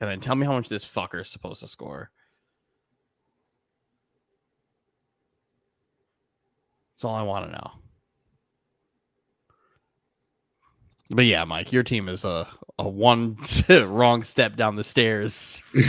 and 0.00 0.08
then 0.10 0.20
tell 0.20 0.34
me 0.36 0.46
how 0.46 0.52
much 0.52 0.68
this 0.68 0.84
fucker 0.84 1.20
is 1.22 1.28
supposed 1.30 1.60
to 1.60 1.68
score. 1.68 2.10
That's 6.96 7.04
all 7.04 7.14
I 7.14 7.22
want 7.22 7.46
to 7.46 7.52
know. 7.52 7.70
But 11.14 11.26
yeah, 11.26 11.44
Mike, 11.44 11.72
your 11.72 11.82
team 11.84 12.08
is 12.08 12.24
a 12.24 12.48
a 12.78 12.88
one 12.88 13.36
wrong 13.68 14.24
step 14.24 14.56
down 14.56 14.74
the 14.74 14.82
stairs. 14.84 15.60
All 15.74 15.80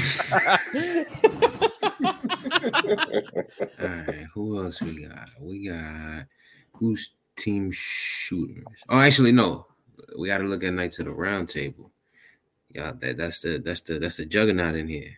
right, 3.88 4.28
who 4.36 4.64
else 4.64 4.82
we 4.84 5.08
got? 5.08 5.30
We 5.42 5.70
got 5.70 6.26
who's 6.74 7.16
team 7.36 7.72
shooters? 7.74 8.64
Oh, 8.90 9.00
actually, 9.00 9.32
no. 9.32 9.66
We 10.20 10.28
got 10.28 10.38
to 10.40 10.44
look 10.44 10.64
at 10.64 10.74
Knights 10.74 11.00
of 11.00 11.06
the 11.06 11.12
Round 11.12 11.50
Table. 11.50 11.92
Yeah, 12.76 12.92
that, 13.00 13.18
that's 13.18 13.40
the 13.40 13.58
that's 13.58 13.82
the 13.82 13.98
that's 13.98 14.18
the 14.18 14.26
juggernaut 14.28 14.76
in 14.76 14.88
here. 14.88 15.14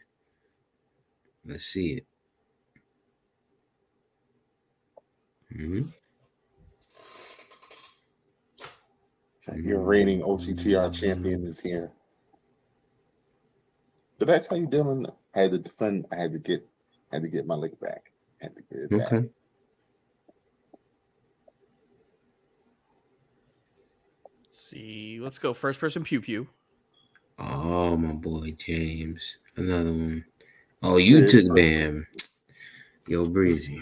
Let's 1.46 1.66
see 1.66 1.96
it. 1.96 2.06
hmm 5.54 5.84
So 9.37 9.37
Your 9.56 9.80
reigning 9.80 10.22
OCTR 10.22 10.94
champion 10.94 11.46
is 11.46 11.60
here. 11.60 11.92
Did 14.20 14.30
I 14.30 14.40
tell 14.40 14.58
you, 14.58 14.68
Dylan? 14.68 15.12
I 15.36 15.42
had 15.42 15.52
to 15.52 15.58
defend. 15.60 16.06
I 16.12 16.16
had 16.16 16.34
to 16.34 16.40
get. 16.40 16.68
I 17.12 17.16
Had 17.16 17.24
to 17.24 17.30
get 17.30 17.46
my 17.48 17.56
lick 17.56 17.80
back. 17.80 18.12
Had 18.42 18.56
to 18.56 18.62
get 18.64 18.80
it 18.84 18.90
back. 18.90 19.14
Okay. 19.14 19.30
see, 24.52 25.20
let's 25.22 25.38
go 25.38 25.54
first 25.54 25.80
person 25.80 26.04
pew 26.04 26.22
pew. 26.22 26.48
Oh, 27.40 27.96
my 27.98 28.14
boy 28.14 28.56
James, 28.58 29.38
another 29.56 29.92
one. 29.92 30.26
Oh, 30.82 30.98
you 30.98 31.20
There's 31.22 31.32
took 31.34 31.48
first- 31.48 31.56
Bam. 31.56 32.08
Yo, 33.08 33.26
Breezy. 33.26 33.82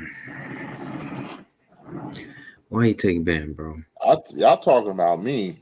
Why 2.70 2.86
you 2.86 2.94
take 2.94 3.24
Bam, 3.24 3.54
bro? 3.54 3.78
I, 4.06 4.18
y'all 4.36 4.58
talking 4.58 4.92
about 4.92 5.22
me 5.24 5.60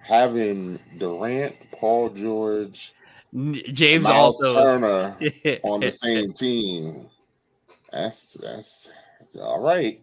having 0.00 0.78
Durant, 0.98 1.54
Paul 1.72 2.10
George, 2.10 2.92
N- 3.34 3.54
James 3.72 4.04
Miles 4.04 4.42
also 4.42 4.54
Turner 4.64 5.16
on 5.62 5.80
the 5.80 5.90
same 5.90 6.32
team. 6.32 7.08
That's 7.92 8.34
that's, 8.34 8.90
that's 9.20 9.36
all 9.36 9.60
right. 9.60 10.02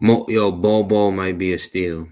Mo, 0.00 0.24
yo, 0.28 0.50
Bol 0.50 0.84
Bol 0.84 1.10
might 1.12 1.36
be 1.38 1.52
a 1.52 1.58
steal. 1.58 2.08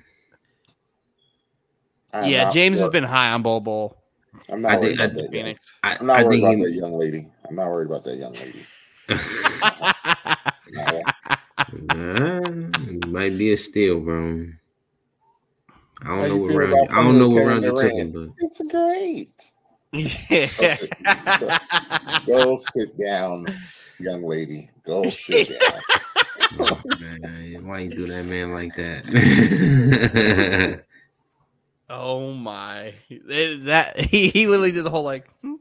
I'm 2.12 2.28
yeah, 2.30 2.44
not 2.44 2.52
James 2.54 2.78
has 2.78 2.88
been 2.88 3.04
high 3.04 3.32
on 3.32 3.42
Bol 3.42 3.60
Bol. 3.60 3.96
I'm 4.50 4.60
not 4.62 4.72
I 4.72 4.76
worried 4.76 4.96
think- 4.98 5.00
about 5.00 5.10
I- 5.18 5.22
that. 5.22 5.30
Phoenix. 5.32 5.72
I, 5.82 5.96
I'm 5.98 6.06
not 6.06 6.18
I 6.20 6.24
worried 6.24 6.38
about 6.44 6.56
he- 6.56 6.64
that 6.64 6.72
young 6.72 6.92
lady. 6.98 7.26
I'm 7.48 7.56
not 7.56 7.68
worried 7.68 7.86
about 7.86 8.04
that 8.04 8.16
young 8.16 8.34
lady. 8.34 8.64
No. 11.72 12.38
Nah, 12.38 12.78
might 13.06 13.36
be 13.36 13.52
a 13.52 13.56
steal, 13.56 14.00
bro. 14.00 14.46
I 16.02 16.06
don't 16.06 16.28
know 16.28 16.36
what 16.36 16.54
round. 16.54 16.74
I 16.90 17.02
don't 17.02 17.18
know 17.18 17.28
what 17.28 17.38
Kevin 17.38 17.48
round 17.48 17.64
you 17.64 17.70
took 17.70 17.80
Durant? 17.80 17.98
him, 17.98 18.12
but 18.12 18.28
It's 18.38 18.60
great. 18.68 19.50
Yeah. 19.92 20.76
Go 22.26 22.56
sit 22.58 22.96
down, 22.98 23.46
young 23.98 24.22
lady. 24.22 24.70
Go 24.84 25.08
sit 25.10 25.48
down. 25.48 25.58
oh, 26.60 26.80
man, 27.00 27.66
why 27.66 27.78
you 27.80 27.90
do 27.90 28.06
that, 28.06 28.24
man, 28.26 28.52
like 28.52 28.72
that? 28.74 30.84
oh 31.90 32.32
my! 32.32 32.94
That 33.10 33.98
he, 33.98 34.28
he 34.28 34.46
literally 34.46 34.70
did 34.72 34.84
the 34.84 34.90
whole 34.90 35.04
like. 35.04 35.26
hmm? 35.42 35.54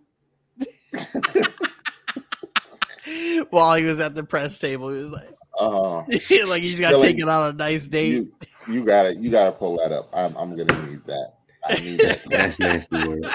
While 3.50 3.76
he 3.76 3.86
was 3.86 4.02
at 4.02 4.16
the 4.16 4.24
press 4.24 4.60
table, 4.60 4.90
he 4.90 5.02
was 5.02 5.12
like, 5.12 5.37
Uh, 5.60 6.04
like 6.48 6.62
he's 6.62 6.80
got 6.80 6.92
Billy, 6.92 7.08
taken 7.14 7.28
on 7.28 7.50
a 7.50 7.54
nice 7.54 7.88
date. 7.88 8.12
you 8.12 8.32
you 8.70 8.86
gotta 8.86 9.16
you 9.16 9.32
gotta 9.32 9.52
pull 9.52 9.78
that 9.78 9.92
up. 9.92 10.08
I'm 10.14 10.36
I'm 10.38 10.52
gonna 10.56 10.88
need 10.88 11.04
that. 11.06 11.34
I 11.66 11.74
need 11.80 12.00
that. 12.00 12.24
That's 12.30 12.60
nasty 12.60 13.08
word. 13.08 13.26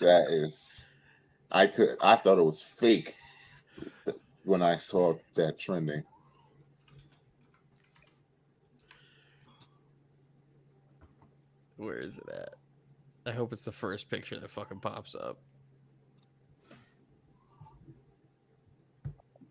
that 0.00 0.28
is 0.30 0.86
I 1.50 1.66
could 1.66 1.90
I 2.00 2.16
thought 2.16 2.38
it 2.38 2.42
was 2.42 2.62
fake 2.62 3.14
when 4.44 4.62
I 4.62 4.76
saw 4.76 5.14
that 5.34 5.58
trending. 5.58 6.02
Where 11.76 11.98
is 11.98 12.18
it 12.18 12.28
at? 12.32 12.54
I 13.26 13.32
hope 13.32 13.52
it's 13.52 13.64
the 13.64 13.72
first 13.72 14.08
picture 14.08 14.40
that 14.40 14.50
fucking 14.50 14.80
pops 14.80 15.14
up. 15.14 15.38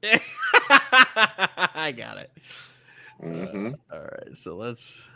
I 0.69 1.94
got 1.95 2.18
it. 2.18 2.32
hmm 3.22 3.72
All 3.91 3.99
right, 3.99 4.36
so 4.36 4.56
let's 4.56 5.07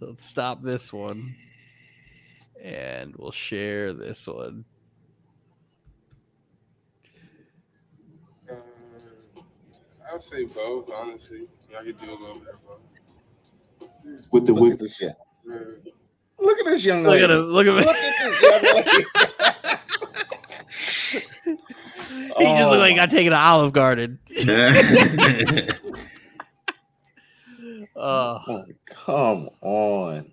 let's 0.00 0.24
stop 0.28 0.62
this 0.62 0.92
one, 0.92 1.34
and 2.62 3.14
we'll 3.16 3.30
share 3.32 3.92
this 3.92 4.26
one. 4.26 4.64
Um, 8.50 8.56
I'll 10.10 10.20
say 10.20 10.44
both, 10.44 10.90
honestly. 10.94 11.48
I 11.78 11.84
could 11.84 12.00
do 12.00 12.10
a 12.10 12.12
little 12.12 12.38
bit 12.40 12.54
of 12.54 12.66
both. 12.66 13.88
With 14.30 14.46
the 14.46 14.52
Look 14.52 14.62
with 14.62 14.72
at 14.74 14.78
this 14.78 15.00
young 15.00 15.14
Uh, 15.50 15.54
look 16.38 16.58
at 16.58 16.64
this 16.66 16.84
young 16.84 17.02
Look 17.04 17.12
lady. 17.12 17.24
at 17.24 17.30
him! 17.30 17.38
Look 17.40 17.66
at 17.66 17.74
him! 17.74 17.84
Look 17.84 17.96
at 17.96 18.14
this 18.18 18.42
young 18.42 18.62
lady. 18.74 19.04
he 22.38 22.54
just 22.56 22.70
Oh 22.70 22.70
looked 22.70 22.80
like 22.80 22.90
he 22.90 22.96
my- 22.96 22.96
got 22.96 23.10
oh. 23.10 23.12
taken 23.12 23.32
to 23.32 23.38
Olive 23.38 23.72
Garden. 23.72 24.18
Oh, 27.96 28.40
Oh, 28.46 28.64
come 28.86 29.50
on. 29.62 30.32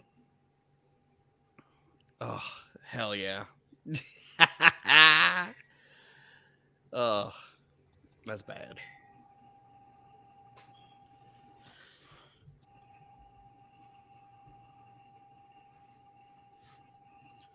oh, 2.22 2.44
hell 2.84 3.16
yeah! 3.16 3.46
oh, 6.94 7.32
that's 8.26 8.42
bad. 8.44 8.80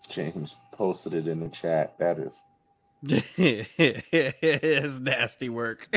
James 0.09 0.57
posted 0.73 1.15
it 1.15 1.29
in 1.29 1.41
the 1.41 1.49
chat. 1.49 1.99
That 1.99 2.19
is 2.19 2.47
it's 3.03 4.99
nasty 5.01 5.49
work. 5.49 5.89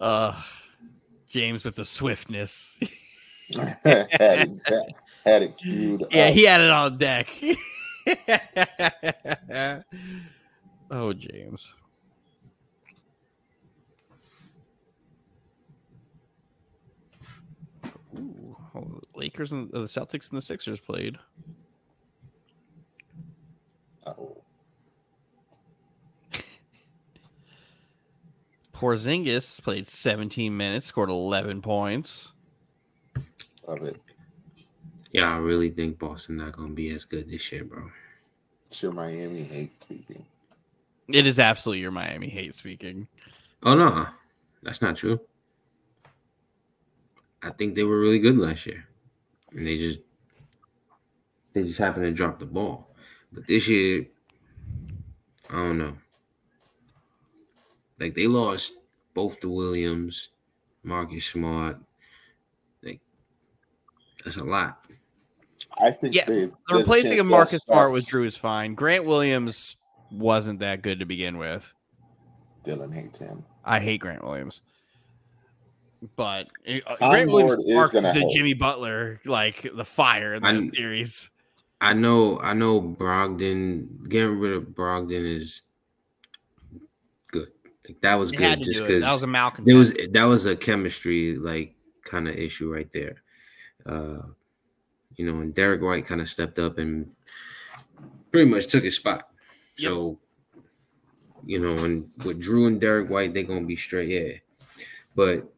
uh 0.00 0.42
James 1.28 1.64
with 1.64 1.76
the 1.76 1.84
swiftness. 1.84 2.78
had, 3.54 3.78
it, 3.84 4.94
had 5.24 5.42
it 5.42 5.56
queued 5.56 6.04
yeah, 6.10 6.26
up. 6.26 6.34
he 6.34 6.44
had 6.44 6.60
it 6.60 6.70
on 6.70 6.98
deck. 6.98 7.28
oh, 10.90 11.12
James. 11.12 11.72
Ooh, 18.18 18.56
oh, 18.74 18.80
the 18.80 19.18
Lakers 19.18 19.52
and 19.52 19.72
uh, 19.72 19.80
the 19.80 19.86
Celtics 19.86 20.30
and 20.30 20.36
the 20.36 20.42
Sixers 20.42 20.80
played. 20.80 21.16
Oh, 24.18 24.42
Porzingis 28.74 29.62
played 29.62 29.88
17 29.88 30.56
minutes, 30.56 30.86
scored 30.86 31.10
11 31.10 31.62
points. 31.62 32.32
love 33.66 33.82
it. 33.82 34.00
yeah, 35.12 35.32
I 35.34 35.38
really 35.38 35.70
think 35.70 35.98
Boston 35.98 36.36
not 36.36 36.52
gonna 36.52 36.70
be 36.72 36.90
as 36.94 37.04
good 37.04 37.28
this 37.30 37.50
year, 37.52 37.64
bro. 37.64 37.90
Should 38.72 38.94
Miami 38.94 39.42
hate 39.42 39.78
tweaking? 39.80 40.24
It 41.08 41.26
is 41.26 41.38
absolutely 41.40 41.80
your 41.80 41.90
Miami 41.90 42.28
hate 42.28 42.54
speaking. 42.54 43.08
Oh 43.64 43.74
no, 43.74 44.06
that's 44.62 44.80
not 44.80 44.96
true. 44.96 45.20
I 47.42 47.50
think 47.50 47.74
they 47.74 47.84
were 47.84 47.98
really 48.00 48.18
good 48.18 48.38
last 48.38 48.66
year, 48.66 48.86
and 49.52 49.66
they 49.66 49.76
just 49.76 49.98
they 51.52 51.62
just 51.64 51.78
happened 51.78 52.04
to 52.04 52.12
drop 52.12 52.38
the 52.38 52.46
ball. 52.46 52.89
But 53.32 53.46
this 53.46 53.68
year, 53.68 54.06
I 55.50 55.54
don't 55.54 55.78
know. 55.78 55.96
Like 57.98 58.14
they 58.14 58.26
lost 58.26 58.72
both 59.14 59.40
the 59.40 59.48
Williams, 59.48 60.30
Marcus 60.82 61.26
Smart. 61.26 61.78
Like 62.82 63.00
that's 64.24 64.36
a 64.36 64.44
lot. 64.44 64.80
I 65.80 65.90
think 65.92 66.14
Yeah, 66.14 66.24
they, 66.24 66.46
The 66.46 66.52
a 66.70 66.76
replacing 66.78 67.10
chance 67.10 67.20
of 67.20 67.26
Marcus 67.26 67.50
they'll 67.64 67.74
Smart 67.76 67.92
with 67.92 68.06
Jrue 68.06 68.26
is 68.26 68.36
fine. 68.36 68.74
Grant 68.74 69.04
Williams 69.04 69.76
wasn't 70.10 70.60
that 70.60 70.82
good 70.82 70.98
to 71.00 71.04
begin 71.04 71.38
with. 71.38 71.72
Dylan 72.64 72.92
hates 72.92 73.18
him. 73.18 73.44
I 73.64 73.78
hate 73.80 73.98
Grant 74.00 74.24
Williams. 74.24 74.62
But 76.16 76.48
uh, 76.66 76.96
Tom 76.96 77.10
Grant 77.10 77.30
Williams 77.30 77.62
is 77.66 77.90
gonna 77.90 78.12
the 78.12 78.20
help. 78.20 78.32
Jimmy 78.32 78.54
Butler 78.54 79.20
like 79.26 79.68
the 79.74 79.84
fire 79.84 80.34
in 80.34 80.44
I'm- 80.44 80.70
series. 80.74 81.28
I 81.80 81.94
know, 81.94 82.38
I 82.40 82.52
know. 82.52 82.80
Brogdon 82.80 84.08
getting 84.08 84.38
rid 84.38 84.52
of 84.52 84.64
Brogdon 84.64 85.24
is 85.24 85.62
good. 87.32 87.48
Like 87.88 88.00
that 88.02 88.14
was 88.16 88.30
had 88.32 88.58
good, 88.58 88.64
just 88.66 88.82
it. 88.82 89.00
That 89.00 89.12
was 89.12 89.22
a 89.22 89.26
malcontent. 89.26 89.66
there 89.66 89.76
was 89.76 89.94
that 90.12 90.24
was 90.24 90.46
a 90.46 90.54
chemistry 90.54 91.36
like 91.36 91.74
kind 92.04 92.28
of 92.28 92.36
issue 92.36 92.72
right 92.72 92.90
there. 92.92 93.22
Uh, 93.86 94.18
you 95.16 95.24
know, 95.24 95.40
and 95.40 95.54
Derrick 95.54 95.80
White 95.80 96.06
kind 96.06 96.20
of 96.20 96.28
stepped 96.28 96.58
up 96.58 96.78
and 96.78 97.10
pretty 98.30 98.50
much 98.50 98.66
took 98.66 98.84
his 98.84 98.96
spot. 98.96 99.28
Yep. 99.78 99.88
So, 99.88 100.18
you 101.46 101.58
know, 101.58 101.82
and 101.84 102.10
with 102.24 102.42
Jrue 102.42 102.66
and 102.66 102.80
Derrick 102.80 103.08
White, 103.08 103.32
they're 103.32 103.42
gonna 103.42 103.62
be 103.62 103.76
straight, 103.76 104.10
yeah. 104.10 104.84
But 105.14 105.50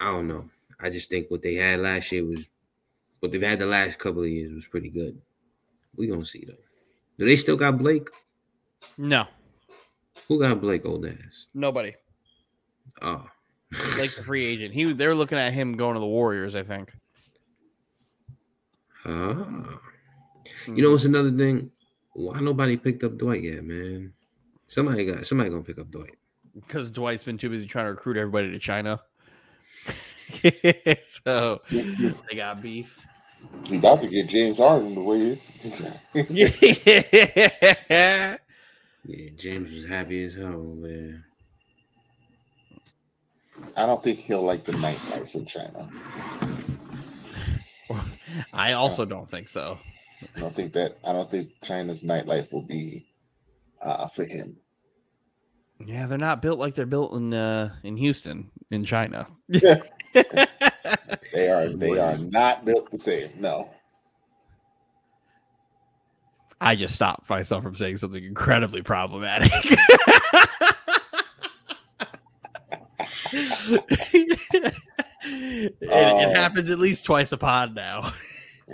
I 0.00 0.06
don't 0.06 0.26
know. 0.26 0.50
I 0.80 0.90
just 0.90 1.08
think 1.08 1.30
what 1.30 1.42
they 1.42 1.54
had 1.54 1.80
last 1.80 2.10
year 2.10 2.24
was 2.24 2.48
what 3.20 3.30
they've 3.30 3.42
had 3.42 3.60
the 3.60 3.66
last 3.66 3.98
couple 3.98 4.22
of 4.22 4.28
years 4.28 4.52
was 4.52 4.66
pretty 4.66 4.90
good. 4.90 5.20
We 5.98 6.06
gonna 6.06 6.24
see 6.24 6.44
though. 6.46 6.54
Do 7.18 7.26
they 7.26 7.36
still 7.36 7.56
got 7.56 7.76
Blake? 7.78 8.08
no, 8.96 9.26
Who 10.28 10.38
got 10.40 10.60
Blake 10.60 10.86
old 10.86 11.04
ass? 11.04 11.46
nobody. 11.52 11.92
Oh, 13.02 13.26
Blake's 13.96 14.16
the 14.16 14.22
free 14.30 14.44
agent. 14.46 14.72
He 14.72 14.92
they're 14.92 15.14
looking 15.14 15.38
at 15.38 15.52
him 15.52 15.76
going 15.76 15.94
to 15.94 16.00
the 16.00 16.06
Warriors, 16.06 16.54
I 16.54 16.62
think. 16.62 16.92
Ah. 19.04 19.78
You 20.66 20.82
know 20.82 20.90
what's 20.92 21.04
another 21.04 21.30
thing? 21.30 21.70
Why 22.14 22.40
nobody 22.40 22.76
picked 22.76 23.04
up 23.04 23.16
Dwight 23.18 23.42
yet, 23.42 23.64
man? 23.64 24.12
Somebody 24.68 25.04
got 25.06 25.26
somebody 25.26 25.50
gonna 25.50 25.62
pick 25.62 25.78
up 25.78 25.90
Dwight. 25.90 26.16
because 26.54 26.90
Dwight's 26.90 27.24
been 27.24 27.38
too 27.38 27.48
busy 27.50 27.66
trying 27.66 27.86
to 27.86 27.90
recruit 27.92 28.16
everybody 28.16 28.50
to 28.50 28.58
China. 28.58 29.00
so 31.04 31.60
they 31.70 32.36
got 32.36 32.60
beef. 32.62 33.00
He 33.66 33.76
about 33.76 34.00
to 34.02 34.08
get 34.08 34.28
James 34.28 34.58
Harden 34.58 34.94
the 34.94 35.02
way 35.02 35.20
it's. 35.20 35.50
yeah. 36.30 38.36
Yeah, 39.04 39.30
James 39.36 39.74
was 39.74 39.86
happy 39.86 40.22
as 40.24 40.34
hell 40.34 40.48
over 40.48 40.86
there. 40.86 41.24
I 43.74 43.86
don't 43.86 44.02
think 44.02 44.18
he'll 44.18 44.42
like 44.42 44.64
the 44.64 44.72
nightlife 44.72 45.34
in 45.34 45.46
China. 45.46 45.88
I 48.52 48.74
also 48.74 49.06
don't 49.06 49.30
think 49.30 49.48
so. 49.48 49.78
I 50.36 50.40
don't 50.40 50.54
think 50.54 50.74
that. 50.74 50.98
I 51.04 51.14
don't 51.14 51.30
think 51.30 51.52
China's 51.62 52.02
nightlife 52.02 52.52
will 52.52 52.66
be 52.66 53.06
uh, 53.80 54.06
for 54.08 54.26
him. 54.26 54.58
Yeah, 55.86 56.06
they're 56.06 56.18
not 56.18 56.42
built 56.42 56.58
like 56.58 56.74
they're 56.74 56.84
built 56.84 57.14
in 57.14 57.32
uh 57.32 57.76
in 57.84 57.96
Houston 57.96 58.50
in 58.70 58.84
China. 58.84 59.26
They 61.38 61.48
are. 61.50 61.68
They 61.68 61.96
are 62.00 62.18
not 62.18 62.64
built 62.64 62.90
the 62.90 62.98
same. 62.98 63.30
No. 63.38 63.70
I 66.60 66.74
just 66.74 66.96
stopped 66.96 67.30
myself 67.30 67.62
from 67.62 67.76
saying 67.76 67.98
something 67.98 68.24
incredibly 68.24 68.82
problematic. 68.82 69.52
it, 69.64 69.78
it 75.80 75.88
Oh. 75.88 76.34
happens 76.34 76.70
at 76.70 76.80
least 76.80 77.04
twice 77.04 77.30
a 77.30 77.36
pod 77.36 77.76
now. 77.76 78.12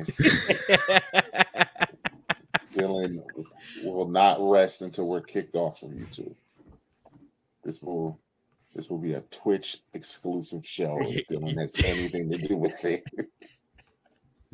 Dylan 2.72 3.22
will 3.82 4.08
not 4.08 4.38
rest 4.40 4.80
until 4.80 5.06
we're 5.06 5.20
kicked 5.20 5.54
off 5.54 5.80
from 5.80 5.90
YouTube. 5.90 6.34
This 7.62 7.82
will 7.82 8.18
this 8.74 8.90
will 8.90 8.98
be 8.98 9.14
a 9.14 9.20
Twitch 9.22 9.78
exclusive 9.94 10.66
show 10.66 10.98
if 11.02 11.26
Dylan 11.30 11.58
has 11.58 11.74
anything 11.84 12.30
to 12.30 12.38
do 12.38 12.56
with 12.56 12.84
it. 12.84 13.04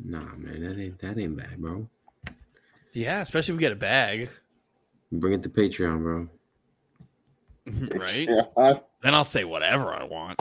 Nah, 0.03 0.35
man, 0.35 0.63
that 0.63 0.79
ain't 0.79 0.99
that 0.99 1.17
ain't 1.17 1.37
bad, 1.37 1.57
bro. 1.57 1.87
yeah, 2.93 3.21
especially 3.21 3.53
if 3.53 3.57
we 3.57 3.61
get 3.61 3.71
a 3.71 3.75
bag, 3.75 4.29
Bring 5.11 5.33
it 5.33 5.43
to 5.43 5.49
Patreon, 5.49 6.01
bro. 6.01 6.27
right? 7.99 8.29
Yeah. 8.29 8.79
Then 9.03 9.15
I'll 9.15 9.25
say 9.25 9.45
whatever 9.45 9.95
I 9.95 10.03
want. 10.03 10.39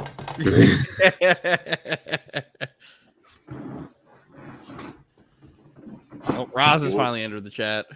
oh, 6.29 6.47
Roz 6.55 6.83
has 6.83 6.93
finally 6.93 7.23
entered 7.23 7.45
the 7.45 7.49
chat. 7.49 7.87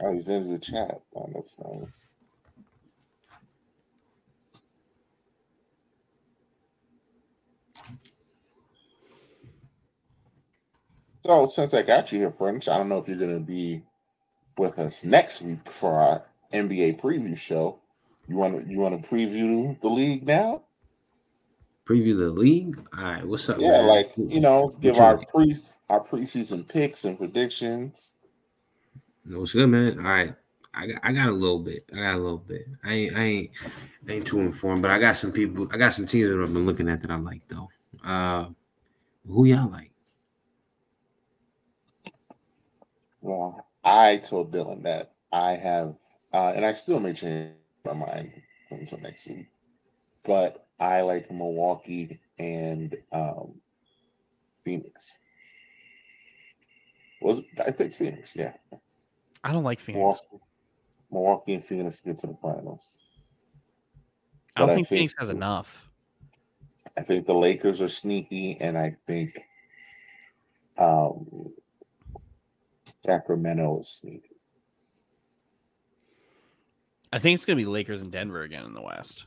Oh, 0.00 0.14
he's 0.14 0.30
in 0.30 0.50
the 0.50 0.58
chat. 0.58 1.02
Oh, 1.14 1.28
that's 1.34 1.58
nice. 1.60 2.06
So, 11.26 11.48
since 11.48 11.74
I 11.74 11.82
got 11.82 12.12
you 12.12 12.20
here, 12.20 12.30
French, 12.30 12.68
I 12.68 12.76
don't 12.78 12.88
know 12.88 12.98
if 12.98 13.08
you're 13.08 13.16
going 13.16 13.34
to 13.34 13.40
be 13.40 13.82
with 14.58 14.78
us 14.78 15.02
next 15.02 15.42
week 15.42 15.68
for 15.68 15.90
our 15.90 16.22
NBA 16.52 17.00
preview 17.00 17.36
show. 17.36 17.80
You 18.28 18.36
want 18.36 18.64
to 18.64 18.70
you 18.70 18.78
want 18.78 19.02
to 19.02 19.08
preview 19.08 19.80
the 19.80 19.88
league 19.88 20.24
now? 20.24 20.62
Preview 21.84 22.16
the 22.16 22.30
league. 22.30 22.78
All 22.96 23.04
right, 23.04 23.26
what's 23.26 23.48
up? 23.48 23.58
Yeah, 23.58 23.72
man? 23.72 23.86
like 23.88 24.12
you 24.16 24.40
know, 24.40 24.68
give 24.80 24.98
our 24.98 25.18
pre 25.18 25.56
our 25.88 26.00
preseason 26.04 26.66
picks 26.66 27.04
and 27.04 27.18
predictions. 27.18 28.12
What's 29.28 29.52
good, 29.52 29.68
man? 29.68 29.98
All 29.98 30.04
right. 30.04 30.34
I 30.74 30.86
got, 30.86 31.00
I 31.02 31.12
got 31.12 31.28
a 31.30 31.32
little 31.32 31.58
bit. 31.58 31.88
I 31.92 31.96
got 31.96 32.14
a 32.14 32.18
little 32.18 32.38
bit. 32.38 32.66
I 32.84 32.92
ain't, 32.92 33.16
I 33.16 33.22
ain't, 33.22 33.50
I 34.08 34.12
ain't 34.12 34.26
too 34.26 34.40
informed, 34.40 34.82
but 34.82 34.90
I 34.90 34.98
got 34.98 35.16
some 35.16 35.32
people. 35.32 35.66
I 35.72 35.78
got 35.78 35.92
some 35.92 36.06
teams 36.06 36.28
that 36.28 36.40
I've 36.40 36.52
been 36.52 36.66
looking 36.66 36.88
at 36.88 37.00
that 37.00 37.10
I 37.10 37.16
like 37.16 37.42
though. 37.48 37.68
Uh, 38.04 38.46
who 39.26 39.46
y'all 39.46 39.70
like? 39.70 39.90
Well, 43.26 43.66
I 43.82 44.18
told 44.18 44.52
Dylan 44.52 44.84
that 44.84 45.10
I 45.32 45.56
have, 45.56 45.96
uh, 46.32 46.52
and 46.54 46.64
I 46.64 46.70
still 46.70 47.00
may 47.00 47.12
change 47.12 47.50
my 47.84 47.92
mind 47.92 48.30
until 48.70 49.00
next 49.00 49.26
week, 49.26 49.48
but 50.24 50.68
I 50.78 51.00
like 51.00 51.28
Milwaukee 51.32 52.20
and 52.38 52.96
um, 53.10 53.54
Phoenix. 54.64 55.18
Was 57.20 57.40
it, 57.40 57.46
I 57.66 57.72
think 57.72 57.94
Phoenix? 57.94 58.36
Yeah, 58.36 58.52
I 59.42 59.52
don't 59.52 59.64
like 59.64 59.80
Phoenix. 59.80 59.98
Milwaukee, 59.98 60.44
Milwaukee 61.10 61.54
and 61.54 61.64
Phoenix 61.64 62.00
get 62.02 62.18
to 62.18 62.28
the 62.28 62.36
finals. 62.40 63.00
I 64.54 64.60
don't 64.60 64.68
but 64.68 64.72
I 64.72 64.74
think 64.76 64.86
think- 64.86 64.98
Phoenix 65.00 65.14
has 65.18 65.30
enough. 65.30 65.90
I 66.96 67.02
think 67.02 67.26
the 67.26 67.34
Lakers 67.34 67.82
are 67.82 67.88
sneaky, 67.88 68.56
and 68.60 68.78
I 68.78 68.96
think 69.08 69.40
um, 70.78 71.26
Sacramento 73.06 73.78
is 73.78 73.88
sneaky. 73.88 74.36
I 77.12 77.18
think 77.18 77.36
it's 77.36 77.44
going 77.44 77.56
to 77.56 77.62
be 77.62 77.70
Lakers 77.70 78.02
and 78.02 78.10
Denver 78.10 78.42
again 78.42 78.64
in 78.64 78.74
the 78.74 78.82
West. 78.82 79.26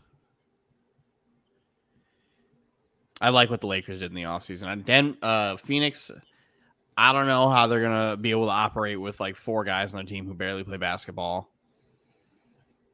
I 3.22 3.30
like 3.30 3.50
what 3.50 3.62
the 3.62 3.68
Lakers 3.68 4.00
did 4.00 4.12
in 4.12 4.16
the 4.16 4.24
offseason. 4.24 4.72
And 4.72 4.86
Den 4.86 5.18
uh 5.22 5.58
Phoenix, 5.58 6.12
I 6.98 7.12
don't 7.14 7.28
know 7.28 7.50
how 7.50 7.68
they're 7.68 7.82
going 7.82 8.12
to 8.12 8.18
be 8.18 8.32
able 8.32 8.46
to 8.46 8.52
operate 8.52 9.00
with 9.00 9.20
like 9.20 9.36
four 9.36 9.64
guys 9.64 9.94
on 9.94 9.98
their 9.98 10.06
team 10.06 10.26
who 10.26 10.34
barely 10.34 10.64
play 10.64 10.78
basketball. 10.78 11.50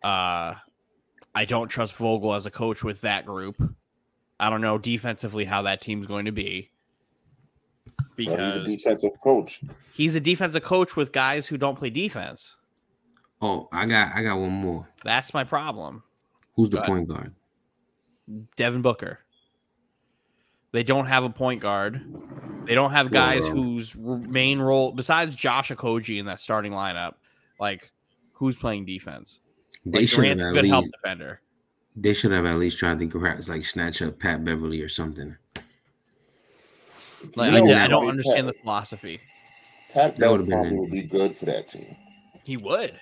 Uh 0.04 0.56
I 1.34 1.46
don't 1.46 1.68
trust 1.68 1.94
Vogel 1.96 2.34
as 2.34 2.46
a 2.46 2.52
coach 2.52 2.84
with 2.84 3.02
that 3.02 3.26
group. 3.26 3.62
I 4.40 4.50
don't 4.50 4.62
know 4.62 4.78
defensively 4.78 5.46
how 5.46 5.64
that 5.64 5.82
team's 5.82 6.08
going 6.08 6.26
to 6.26 6.32
be. 6.32 6.72
Well, 8.18 8.28
Because 8.36 8.56
he's 8.56 8.74
a 8.74 8.78
defensive 8.78 9.22
coach. 9.24 9.62
he's 9.94 10.16
a 10.16 10.20
defensive 10.20 10.64
coach 10.64 10.96
with 10.96 11.12
guys 11.12 11.48
who 11.48 11.58
don't 11.58 11.78
play 11.78 11.90
defense. 11.90 12.56
Oh, 13.42 13.68
I 13.72 13.86
got, 13.86 14.16
I 14.16 14.24
got 14.24 14.38
one 14.40 14.52
more. 14.54 14.88
That's 15.04 15.34
my 15.34 15.44
problem. 15.44 16.04
Who's 16.56 16.70
the 16.70 16.78
Go 16.78 16.84
point 16.84 17.08
guard? 17.08 17.34
Devin 18.56 18.82
Booker. 18.82 19.20
They 20.72 20.84
don't 20.84 21.06
have 21.06 21.24
a 21.24 21.30
point 21.30 21.62
guard. 21.62 22.02
They 22.66 22.76
don't 22.76 22.92
have 22.92 23.12
guys 23.12 23.44
Well, 23.44 23.52
whose 23.52 23.96
main 23.96 24.60
role, 24.60 24.92
besides 24.92 25.36
Josh 25.36 25.70
Okogie 25.70 26.20
in 26.20 26.26
that 26.26 26.40
starting 26.40 26.72
lineup, 26.72 27.14
like 27.60 27.92
who's 28.34 28.58
playing 28.58 28.86
defense. 28.86 29.40
They 29.86 30.00
Like 30.00 30.10
should 30.10 30.22
Durant's 30.24 30.42
have 30.44 30.48
a 30.56 30.58
at 30.58 30.62
good 30.62 30.70
help 30.70 30.84
least. 30.86 30.96
defender. 31.02 31.42
They 31.96 32.14
should 32.14 32.32
have 32.32 32.46
at 32.46 32.58
least 32.58 32.78
tried 32.80 33.00
to 33.00 33.08
perhaps 33.08 33.48
like 33.48 33.64
snatch 33.66 34.02
up 34.02 34.20
Pat 34.20 34.44
Beverley 34.44 34.82
or 34.82 34.90
something. 34.90 35.38
Like, 37.36 37.52
You 37.52 37.58
I, 37.58 37.60
know 37.60 37.66
d- 37.66 37.72
what's 37.72 37.82
I 37.82 37.88
don't 37.88 38.00
funny? 38.00 38.10
understand 38.12 38.48
the 38.48 38.54
philosophy. 38.54 39.20
Pat 39.92 40.16
That 40.18 40.30
would've 40.32 40.46
been 40.46 40.56
probably 40.58 40.78
would 40.78 40.92
be 40.92 41.04
good 41.04 41.38
for 41.38 41.46
that 41.46 41.68
team. 41.70 41.96
He 42.44 42.58
would. 42.58 43.00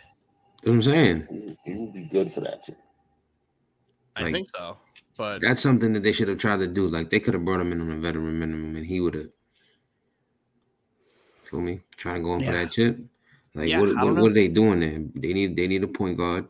You 0.63 0.71
know 0.71 0.71
what 0.71 0.73
I'm 0.73 0.81
saying? 0.81 1.27
He, 1.29 1.57
he 1.71 1.77
would 1.79 1.93
be 1.93 2.03
good 2.03 2.31
for 2.31 2.41
that 2.41 2.63
team. 2.63 2.75
I 4.15 4.31
think 4.31 4.47
so. 4.47 4.77
But 5.17 5.41
That's 5.41 5.61
something 5.61 5.93
that 5.93 6.03
they 6.03 6.11
should 6.11 6.27
have 6.27 6.37
tried 6.37 6.57
to 6.57 6.67
do. 6.67 6.87
Like 6.87 7.09
they 7.09 7.19
could 7.19 7.33
have 7.33 7.45
brought 7.45 7.61
him 7.61 7.71
in 7.71 7.81
on 7.81 7.91
a 7.91 7.97
veteran 7.97 8.39
minimum, 8.39 8.75
and 8.75 8.85
he 8.85 8.99
would 8.99 9.15
have. 9.15 9.29
Feel 11.43 11.61
me? 11.61 11.81
Trying 11.97 12.21
to 12.21 12.23
go 12.23 12.35
in 12.35 12.43
for 12.43 12.51
that 12.51 12.71
chip. 12.71 12.99
Like 13.53 13.69
Yeah, 13.69 13.79
what? 13.79 13.89
What, 13.95 14.15
what 14.15 14.31
are 14.31 14.33
they 14.33 14.47
doing 14.47 14.79
there? 14.79 14.99
They 15.15 15.33
need. 15.33 15.55
They 15.55 15.67
need 15.67 15.83
a 15.83 15.87
point 15.87 16.17
guard. 16.17 16.47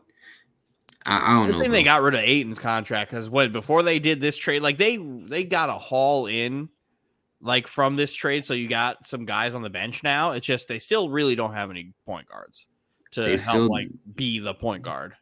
I, 1.06 1.16
I 1.16 1.34
don't 1.34 1.46
Good 1.46 1.52
know. 1.52 1.62
thing 1.64 1.72
they 1.72 1.82
got 1.82 2.02
rid 2.02 2.14
of 2.14 2.20
Ayton's 2.20 2.58
contract 2.58 3.10
because 3.10 3.28
what 3.28 3.52
before 3.52 3.82
they 3.82 3.98
did 3.98 4.20
this 4.20 4.36
trade, 4.36 4.62
like 4.62 4.78
they 4.78 4.96
they 4.96 5.44
got 5.44 5.68
a 5.68 5.74
haul 5.74 6.26
in, 6.26 6.68
like 7.44 7.66
from 7.68 7.94
this 7.94 8.12
trade. 8.12 8.44
So 8.44 8.54
you 8.54 8.66
got 8.66 9.06
some 9.06 9.24
guys 9.24 9.54
on 9.54 9.62
the 9.62 9.70
bench 9.70 10.02
now. 10.02 10.32
It's 10.32 10.46
just 10.46 10.66
they 10.66 10.78
still 10.80 11.10
really 11.10 11.36
don't 11.36 11.52
have 11.52 11.70
any 11.70 11.92
point 12.06 12.26
guards 12.28 12.66
to 13.12 13.22
They 13.22 13.36
help 13.36 13.56
filled- 13.56 13.70
like 13.70 13.88
be 14.16 14.40
the 14.40 14.54
point 14.54 14.82
guard. 14.82 15.14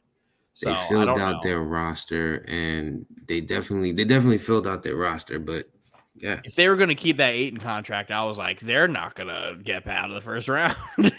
So 0.55 0.71
they 0.71 0.81
filled 0.89 1.09
out 1.09 1.17
know. 1.17 1.41
their 1.43 1.61
roster, 1.61 2.45
and 2.47 3.07
they 3.27 3.41
definitely 3.41 3.93
they 3.93 4.05
definitely 4.05 4.37
filled 4.39 4.67
out 4.67 4.83
their 4.83 4.97
roster. 4.97 5.39
But 5.39 5.67
yeah, 6.15 6.41
if 6.45 6.55
they 6.55 6.69
were 6.69 6.77
going 6.77 6.91
to 6.91 6.95
keep 6.95 7.17
that 7.17 7.33
eight 7.33 7.47
Ayton 7.47 7.59
contract, 7.59 8.11
I 8.11 8.23
was 8.25 8.37
like, 8.37 8.61
they're 8.61 8.87
not 8.87 9.15
going 9.15 9.29
to 9.29 9.57
get 9.63 9.87
out 9.87 10.11
of 10.11 10.15
the 10.15 10.21
first 10.21 10.49
round. 10.49 10.77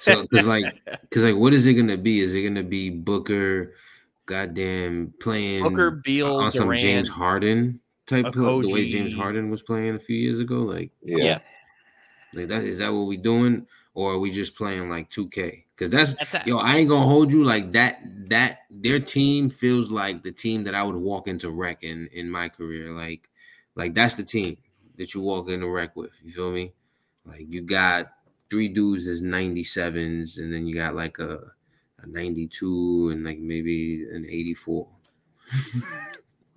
so 0.00 0.26
because 0.28 0.44
like 0.44 0.64
because 1.02 1.22
like 1.22 1.36
what 1.36 1.54
is 1.54 1.66
it 1.66 1.74
gonna 1.74 1.96
be? 1.96 2.20
Is 2.20 2.34
it 2.34 2.42
gonna 2.42 2.64
be 2.64 2.90
Booker, 2.90 3.74
goddamn 4.26 5.14
playing 5.20 5.62
Booker, 5.62 5.92
Beal, 5.92 6.38
on 6.38 6.50
some 6.50 6.76
James 6.76 7.08
Harden 7.08 7.78
type 8.10 8.26
of 8.26 8.34
the 8.34 8.68
way 8.68 8.88
James 8.88 9.14
Harden 9.14 9.50
was 9.50 9.62
playing 9.62 9.94
a 9.94 9.98
few 9.98 10.16
years 10.16 10.38
ago? 10.40 10.58
Like 10.60 10.90
Yeah. 11.02 11.16
Yeah. 11.24 11.38
like 12.34 12.48
that 12.48 12.64
is 12.64 12.78
that 12.78 12.92
what 12.92 13.06
we 13.06 13.16
doing, 13.16 13.66
or 13.94 14.12
are 14.12 14.18
we 14.18 14.30
just 14.30 14.54
playing 14.56 14.90
like 14.90 15.08
two 15.10 15.28
K? 15.28 15.64
Because 15.74 15.90
that's 15.90 16.12
That's 16.16 16.34
a- 16.34 16.42
yo, 16.46 16.58
I 16.58 16.76
ain't 16.76 16.88
gonna 16.88 17.06
hold 17.06 17.32
you 17.32 17.42
like 17.44 17.72
that. 17.72 18.02
That 18.28 18.60
their 18.70 19.00
team 19.00 19.48
feels 19.48 19.90
like 19.90 20.22
the 20.22 20.32
team 20.32 20.64
that 20.64 20.74
I 20.74 20.82
would 20.82 20.96
walk 20.96 21.26
into 21.26 21.50
wreck 21.50 21.82
in 21.82 22.08
in 22.12 22.30
my 22.30 22.48
career. 22.50 22.92
Like, 22.92 23.28
like 23.74 23.94
that's 23.94 24.14
the 24.14 24.22
team 24.24 24.58
that 24.98 25.14
you 25.14 25.22
walk 25.22 25.48
into 25.48 25.68
wreck 25.68 25.96
with. 25.96 26.12
You 26.22 26.32
feel 26.32 26.52
me? 26.52 26.72
Like 27.24 27.46
you 27.48 27.62
got 27.62 28.12
three 28.50 28.68
dudes 28.68 29.06
as 29.06 29.22
ninety 29.22 29.64
sevens, 29.64 30.38
and 30.38 30.52
then 30.52 30.66
you 30.66 30.74
got 30.74 30.94
like 30.94 31.18
a 31.18 31.52
a 32.02 32.06
ninety 32.06 32.46
two 32.46 33.08
and 33.12 33.24
like 33.24 33.38
maybe 33.38 34.04
an 34.12 34.26
eighty 34.28 34.54
four. 34.54 34.86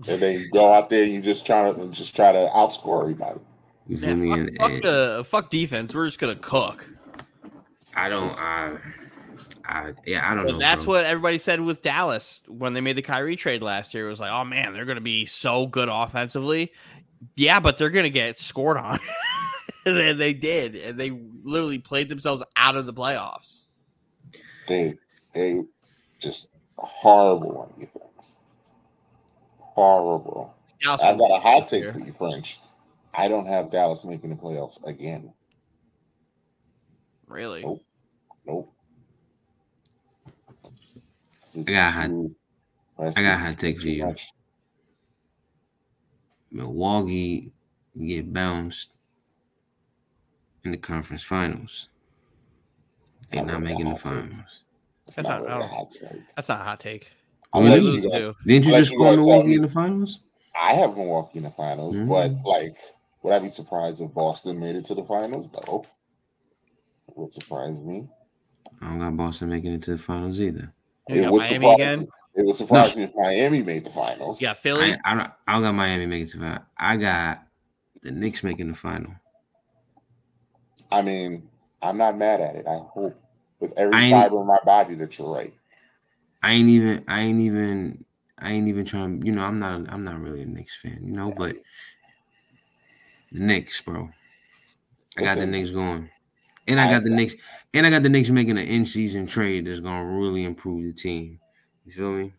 And 0.08 0.22
then 0.22 0.40
you 0.40 0.50
go 0.50 0.72
out 0.74 0.90
there, 0.90 1.04
and 1.04 1.14
you 1.14 1.22
just 1.22 1.46
try 1.46 1.72
to 1.72 1.88
just 1.88 2.16
try 2.16 2.32
to 2.32 2.50
outscore 2.54 3.02
everybody. 3.02 3.40
You 3.88 3.98
feel 3.98 4.16
me? 4.16 4.30
fuck, 4.58 4.72
fuck 4.72 4.82
the 4.82 5.26
fuck 5.28 5.52
defense. 5.52 5.94
We're 5.94 6.08
just 6.08 6.20
gonna 6.20 6.36
cook. 6.36 6.88
I 7.96 8.10
don't. 8.10 8.42
I, 8.42 8.78
I 9.66 9.94
yeah, 10.06 10.30
I 10.30 10.36
don't 10.36 10.46
But 10.46 10.54
know. 10.54 10.60
that's 10.60 10.86
bro. 10.86 10.96
what 10.96 11.06
everybody 11.06 11.38
said 11.38 11.62
with 11.62 11.82
Dallas 11.82 12.42
when 12.48 12.74
they 12.74 12.82
made 12.82 12.96
the 12.98 13.02
Kyrie 13.02 13.36
trade 13.36 13.62
last 13.62 13.94
year. 13.94 14.08
It 14.08 14.10
was 14.10 14.20
like, 14.20 14.32
oh 14.32 14.44
man, 14.46 14.74
they're 14.74 14.86
gonna 14.86 15.02
be 15.02 15.26
so 15.26 15.68
good 15.68 15.90
offensively. 15.92 16.72
Yeah, 17.36 17.60
but 17.60 17.78
they're 17.78 17.90
gonna 17.90 18.10
get 18.10 18.40
scored 18.40 18.78
on. 18.78 19.00
and 19.86 19.98
then 19.98 20.18
they 20.18 20.34
did, 20.34 20.76
and 20.76 21.00
they 21.00 21.12
literally 21.44 21.80
played 21.80 22.10
themselves 22.10 22.44
out 22.56 22.76
of 22.76 22.86
the 22.86 22.94
playoffs. 22.94 23.66
They 24.68 24.96
they 25.34 25.64
just 26.20 26.50
horrible 26.78 27.58
on 27.58 27.80
defense. 27.80 28.03
Horrible. 29.74 30.54
Dallas 30.82 31.02
I've 31.02 31.18
got 31.18 31.32
a 31.32 31.40
hot 31.40 31.68
take 31.68 31.84
year. 31.84 31.94
for 31.94 32.00
you, 32.00 32.12
French. 32.14 32.60
I 33.14 33.28
don't 33.28 33.48
have 33.48 33.72
Dallas 33.72 34.04
making 34.04 34.30
the 34.30 34.36
playoffs 34.36 34.84
again. 34.86 35.34
Really? 37.28 37.64
Nope. 37.64 37.84
Nope. 38.46 38.74
I 41.58 41.72
got 41.72 41.88
a 41.90 41.92
hot- 41.92 42.08
too- 42.08 42.36
I 43.00 43.04
got 43.22 43.34
a 43.34 43.38
hot 43.38 43.60
take 43.60 43.82
for 43.82 43.88
you. 43.88 44.04
much. 44.06 44.30
Milwaukee 46.52 47.52
get 48.06 48.32
bounced 48.32 48.92
in 50.64 50.72
the 50.72 50.78
conference 50.78 51.24
finals. 51.24 51.90
They're 53.30 53.44
Not 53.44 53.54
not 53.54 53.62
making 53.64 53.90
the 53.90 53.96
finals. 53.98 54.66
It's 55.08 55.16
That's 55.16 55.28
not 55.28 55.42
not- 55.44 55.50
really 55.50 55.62
a 55.62 55.66
I 55.66 55.68
hot 55.68 55.92
take. 55.92 56.28
That's 56.36 56.50
not 56.50 56.62
a 56.62 56.64
hot 56.64 56.80
take. 56.80 57.12
Unless 57.54 57.84
Really? 57.84 57.86
you 57.86 58.02
Lose 58.02 58.12
guys- 58.12 58.22
Didn't 58.22 58.66
you 58.66 58.70
Unless 58.72 58.80
just 58.82 58.92
you 58.92 58.98
call 58.98 59.06
wanna 59.08 59.18
Milwaukee 59.18 59.54
in 59.56 59.62
the 59.62 59.70
finals? 59.70 60.20
I 60.60 60.74
have 60.74 60.96
Milwaukee 60.98 61.38
in 61.40 61.44
the 61.44 61.52
finals, 61.52 61.96
Mhm. 61.96 62.08
but 62.08 62.32
like, 62.48 62.78
would 63.22 63.34
I 63.34 63.40
be 63.40 63.50
surprised 63.50 64.02
if 64.02 64.14
Boston 64.14 64.60
made 64.60 64.76
it 64.76 64.86
to 64.86 64.96
the 64.96 65.04
finals? 65.04 65.48
No. 65.68 65.86
It 67.10 67.18
would 67.18 67.34
surprise 67.34 67.80
me. 67.82 68.08
I 68.82 68.88
don't 68.90 69.00
got 69.00 69.16
Boston 69.18 69.50
making 69.50 69.74
it 69.74 69.82
to 69.84 69.92
the 69.92 69.98
finals 69.98 70.40
either. 70.40 70.74
You 71.10 71.24
it 71.24 71.32
would 71.32 71.42
Miami 71.44 71.48
surprise 71.48 71.76
again. 71.76 72.08
It 72.36 72.46
would 72.46 72.56
surprise 72.56 72.96
me 72.96 73.04
if 73.04 73.12
Miami 73.16 73.62
made 73.62 73.86
the 73.86 73.90
finals. 73.92 74.42
Yeah, 74.42 74.54
Philly. 74.54 74.94
I, 74.94 74.98
I 75.12 75.16
don't. 75.16 75.32
I 75.48 75.54
don't 75.54 75.62
got 75.62 75.72
Miami 75.74 76.06
making 76.08 76.24
it 76.24 76.30
to 76.32 76.38
the 76.38 76.44
final. 76.46 76.64
I 76.78 76.98
got 76.98 77.44
the 78.02 78.12
Knicks 78.12 78.44
making 78.44 78.70
the 78.70 78.74
final. 78.76 79.14
I 80.92 81.02
mean, 81.02 81.48
I'm 81.82 81.98
not 81.98 82.18
mad 82.18 82.42
at 82.42 82.56
it. 82.56 82.68
I 82.68 82.78
hope 82.78 83.16
with 83.60 83.74
every 83.78 84.10
fiber 84.10 84.40
in 84.42 84.48
my 84.48 84.60
body 84.66 84.96
that 84.96 85.18
you're 85.18 85.34
right. 85.34 85.54
I 86.44 86.52
ain't 86.52 86.70
even. 86.70 87.04
I 87.08 87.22
ain't 87.22 87.40
even. 87.40 88.06
I 88.38 88.52
ain't 88.52 88.68
even 88.68 88.86
trying. 88.86 89.26
You 89.26 89.32
know, 89.32 89.44
I'm 89.44 89.60
not. 89.60 89.72
I'm 89.92 90.04
not 90.04 90.20
really 90.20 90.42
a 90.42 90.46
Knicks 90.46 90.80
fan. 90.80 91.00
You 91.04 91.14
know, 91.14 91.34
but 91.36 91.56
the 93.32 93.40
Knicks, 93.40 93.82
bro. 93.82 94.10
I 95.18 95.22
got 95.24 95.38
the 95.38 95.46
Knicks 95.48 95.72
going, 95.72 96.10
and 96.68 96.80
I 96.80 96.92
got 96.92 97.04
the 97.04 97.10
Knicks, 97.10 97.36
and 97.74 97.86
I 97.86 97.90
got 97.90 98.04
the 98.04 98.10
Knicks 98.10 98.30
making 98.30 98.58
an 98.58 98.68
in-season 98.68 99.26
trade 99.28 99.66
that's 99.66 99.80
gonna 99.80 100.06
really 100.06 100.44
improve 100.44 100.86
the 100.86 100.94
team. 100.94 101.40
You 101.86 101.92
feel 101.92 102.12
me? 102.12 102.34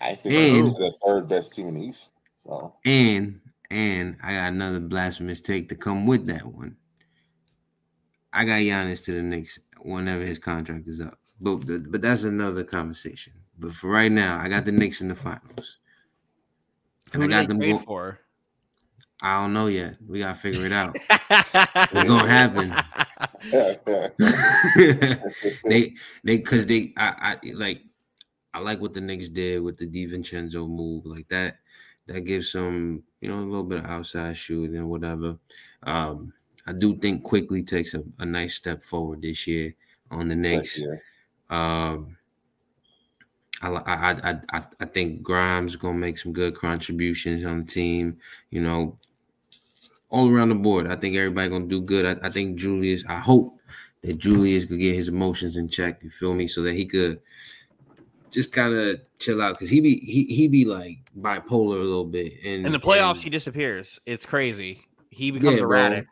I 0.00 0.14
think 0.14 0.34
And- 0.34 0.66
it's 0.66 0.76
the 0.76 0.94
third 1.04 1.28
best 1.28 1.54
team 1.54 1.68
in 1.68 1.74
the 1.74 1.86
East. 1.86 2.16
So 2.36 2.74
And 2.86 3.40
and 3.70 4.16
I 4.22 4.32
got 4.32 4.52
another 4.52 4.80
blasphemous 4.80 5.40
take 5.40 5.68
to 5.68 5.74
come 5.74 6.06
with 6.06 6.26
that 6.26 6.44
one. 6.44 6.76
I 8.32 8.44
got 8.44 8.56
Giannis 8.60 9.04
to 9.04 9.12
the 9.12 9.22
Knicks 9.22 9.58
whenever 9.80 10.24
his 10.24 10.38
contract 10.38 10.88
is 10.88 11.00
up. 11.00 11.19
But 11.40 11.90
but 11.90 12.02
that's 12.02 12.24
another 12.24 12.64
conversation. 12.64 13.32
But 13.58 13.72
for 13.72 13.88
right 13.90 14.12
now, 14.12 14.40
I 14.40 14.48
got 14.48 14.64
the 14.64 14.72
Knicks 14.72 15.00
in 15.00 15.08
the 15.08 15.14
finals. 15.14 15.78
And 17.12 17.22
Who 17.22 17.28
I 17.28 17.32
got 17.32 17.48
them 17.48 17.58
go- 17.58 17.78
for. 17.78 18.20
I 19.22 19.42
don't 19.42 19.52
know 19.52 19.66
yet. 19.66 19.96
We 20.06 20.20
gotta 20.20 20.34
figure 20.34 20.64
it 20.66 20.72
out. 20.72 20.96
It's 21.30 22.04
gonna 22.04 22.26
happen. 22.26 22.72
they 25.64 25.94
they 26.24 26.36
because 26.38 26.66
they 26.66 26.92
I, 26.96 27.36
I 27.44 27.50
like 27.52 27.82
I 28.54 28.58
like 28.60 28.80
what 28.80 28.94
the 28.94 29.00
Knicks 29.00 29.28
did 29.28 29.62
with 29.62 29.76
the 29.76 29.86
DiVincenzo 29.86 30.68
move 30.68 31.06
like 31.06 31.28
that 31.28 31.58
that 32.06 32.22
gives 32.22 32.50
some 32.50 33.02
you 33.20 33.28
know 33.28 33.40
a 33.40 33.46
little 33.46 33.62
bit 33.64 33.78
of 33.78 33.86
outside 33.86 34.36
shooting 34.36 34.76
and 34.76 34.88
whatever. 34.88 35.36
Um, 35.84 36.32
I 36.66 36.72
do 36.72 36.96
think 36.96 37.22
Quickley 37.22 37.62
takes 37.62 37.94
a, 37.94 38.02
a 38.18 38.26
nice 38.26 38.54
step 38.54 38.82
forward 38.82 39.22
this 39.22 39.46
year 39.46 39.74
on 40.10 40.28
the 40.28 40.36
Knicks. 40.36 40.78
yeah. 40.78 40.96
Um, 41.50 42.16
I, 43.62 43.68
I 43.68 44.30
I 44.30 44.40
I 44.52 44.62
I 44.80 44.84
think 44.86 45.22
Grimes 45.22 45.76
gonna 45.76 45.98
make 45.98 46.18
some 46.18 46.32
good 46.32 46.54
contributions 46.54 47.44
on 47.44 47.60
the 47.60 47.66
team. 47.66 48.18
You 48.50 48.62
know, 48.62 48.98
all 50.08 50.30
around 50.30 50.48
the 50.48 50.54
board. 50.54 50.86
I 50.90 50.96
think 50.96 51.16
everybody 51.16 51.48
gonna 51.50 51.66
do 51.66 51.80
good. 51.80 52.06
I, 52.06 52.26
I 52.26 52.30
think 52.30 52.56
Julius. 52.56 53.04
I 53.08 53.18
hope 53.18 53.58
that 54.02 54.18
Julius 54.18 54.64
could 54.64 54.78
get 54.78 54.94
his 54.94 55.08
emotions 55.08 55.56
in 55.56 55.68
check. 55.68 56.02
You 56.02 56.10
feel 56.10 56.32
me? 56.32 56.46
So 56.46 56.62
that 56.62 56.74
he 56.74 56.86
could 56.86 57.20
just 58.30 58.52
kind 58.52 58.74
of 58.74 59.00
chill 59.18 59.42
out 59.42 59.54
because 59.54 59.68
he 59.68 59.80
be 59.80 59.96
he 59.98 60.24
he 60.24 60.48
be 60.48 60.64
like 60.64 60.98
bipolar 61.18 61.80
a 61.80 61.84
little 61.84 62.04
bit. 62.04 62.32
And 62.44 62.64
In 62.64 62.72
the 62.72 62.80
playoffs, 62.80 63.16
and- 63.16 63.24
he 63.24 63.30
disappears. 63.30 64.00
It's 64.06 64.24
crazy. 64.24 64.86
He 65.10 65.32
becomes 65.32 65.56
Yeah, 65.56 65.66
bro. 65.66 66.02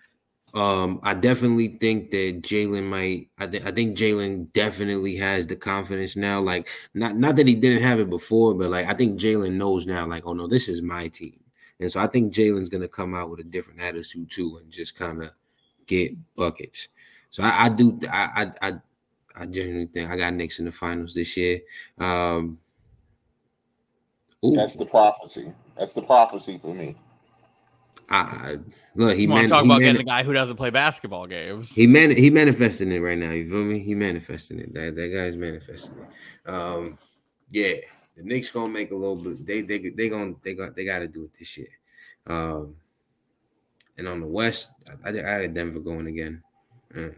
Um, 0.54 1.00
I 1.02 1.14
definitely 1.14 1.68
think 1.68 2.10
that 2.10 2.42
Jalen 2.42 2.84
might. 2.84 3.28
I, 3.38 3.46
th- 3.46 3.64
I 3.64 3.70
think 3.70 3.98
Jalen 3.98 4.52
definitely 4.52 5.14
has 5.16 5.46
the 5.46 5.56
confidence 5.56 6.16
now. 6.16 6.40
Like, 6.40 6.68
not 6.94 7.16
not 7.16 7.36
that 7.36 7.46
he 7.46 7.54
didn't 7.54 7.82
have 7.82 8.00
it 8.00 8.08
before, 8.08 8.54
but 8.54 8.70
like 8.70 8.86
I 8.86 8.94
think 8.94 9.20
Jalen 9.20 9.52
knows 9.52 9.86
now. 9.86 10.06
Like, 10.06 10.24
oh 10.26 10.32
no, 10.32 10.46
this 10.46 10.68
is 10.68 10.80
my 10.80 11.08
team, 11.08 11.38
and 11.80 11.92
so 11.92 12.00
I 12.00 12.06
think 12.06 12.32
Jalen's 12.32 12.70
gonna 12.70 12.88
come 12.88 13.14
out 13.14 13.28
with 13.30 13.40
a 13.40 13.44
different 13.44 13.80
attitude 13.80 14.30
too, 14.30 14.58
and 14.62 14.70
just 14.72 14.96
kind 14.96 15.22
of 15.22 15.30
get 15.86 16.12
buckets. 16.34 16.88
So 17.30 17.42
I, 17.42 17.66
I 17.66 17.68
do. 17.68 17.98
I, 18.10 18.52
I 18.62 18.68
I 18.68 18.72
I 19.36 19.46
genuinely 19.46 19.86
think 19.86 20.10
I 20.10 20.16
got 20.16 20.32
Knicks 20.32 20.58
in 20.60 20.64
the 20.64 20.72
finals 20.72 21.14
this 21.14 21.36
year. 21.36 21.60
Um, 21.98 22.58
ooh, 24.44 24.54
That's 24.56 24.76
the 24.76 24.86
prophecy. 24.86 25.52
That's 25.76 25.92
the 25.94 26.02
prophecy 26.02 26.58
for 26.58 26.74
me. 26.74 26.96
I, 28.10 28.56
look. 28.94 29.16
He 29.16 29.26
man, 29.26 29.48
talk 29.48 29.62
he 29.62 29.68
about 29.68 29.80
man- 29.80 29.94
getting 29.94 30.00
a 30.00 30.04
guy 30.04 30.22
who 30.22 30.32
doesn't 30.32 30.56
play 30.56 30.70
basketball 30.70 31.26
games? 31.26 31.74
He 31.74 31.86
man 31.86 32.10
he 32.10 32.30
manifesting 32.30 32.90
it 32.90 33.00
right 33.00 33.18
now. 33.18 33.30
You 33.32 33.48
feel 33.48 33.64
me? 33.64 33.80
He 33.80 33.94
manifesting 33.94 34.58
it. 34.60 34.72
That 34.72 34.96
that 34.96 35.08
guy's 35.08 35.36
manifesting 35.36 35.94
it. 35.98 36.50
Um, 36.50 36.96
yeah, 37.50 37.74
the 38.16 38.22
Knicks 38.22 38.48
gonna 38.48 38.72
make 38.72 38.90
a 38.92 38.94
little 38.96 39.16
bit. 39.16 39.44
They 39.46 39.60
they 39.60 39.90
they 39.90 40.08
gonna 40.08 40.34
they 40.42 40.54
got 40.54 40.74
they 40.74 40.84
got 40.86 41.00
to 41.00 41.08
do 41.08 41.24
it 41.24 41.34
this 41.38 41.56
year. 41.58 41.68
Um, 42.26 42.76
and 43.98 44.08
on 44.08 44.20
the 44.20 44.26
West, 44.26 44.70
I, 45.04 45.10
I, 45.10 45.12
I 45.36 45.40
had 45.42 45.54
Denver 45.54 45.80
going 45.80 46.06
again. 46.06 46.42
Uh, 46.96 47.08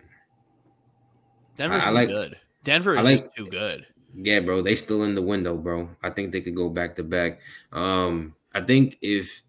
Denver's 1.56 1.82
I- 1.82 1.86
I 1.86 1.88
too 1.88 1.94
like- 1.94 2.08
good. 2.08 2.36
Denver 2.64 2.96
is 2.96 3.04
like- 3.04 3.22
just 3.24 3.36
too 3.36 3.46
good. 3.46 3.86
yeah, 4.14 4.40
bro, 4.40 4.60
they 4.60 4.76
still 4.76 5.04
in 5.04 5.14
the 5.14 5.22
window, 5.22 5.56
bro. 5.56 5.88
I 6.02 6.10
think 6.10 6.32
they 6.32 6.40
could 6.40 6.54
go 6.56 6.68
back 6.68 6.96
to 6.96 7.04
back. 7.04 7.40
Um, 7.72 8.34
I 8.52 8.60
think 8.60 8.98
if 9.00 9.42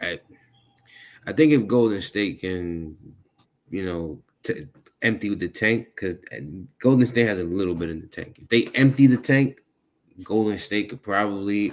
I, 0.00 0.20
I 1.26 1.32
think 1.32 1.52
if 1.52 1.66
Golden 1.66 2.02
State 2.02 2.40
can, 2.40 2.96
you 3.70 3.84
know, 3.84 4.22
t- 4.42 4.66
empty 5.02 5.30
with 5.30 5.40
the 5.40 5.48
tank 5.48 5.88
because 5.94 6.16
Golden 6.78 7.06
State 7.06 7.28
has 7.28 7.38
a 7.38 7.44
little 7.44 7.74
bit 7.74 7.90
in 7.90 8.00
the 8.00 8.06
tank. 8.06 8.38
If 8.42 8.48
they 8.48 8.66
empty 8.74 9.06
the 9.06 9.16
tank, 9.16 9.62
Golden 10.22 10.58
State 10.58 10.90
could 10.90 11.02
probably, 11.02 11.72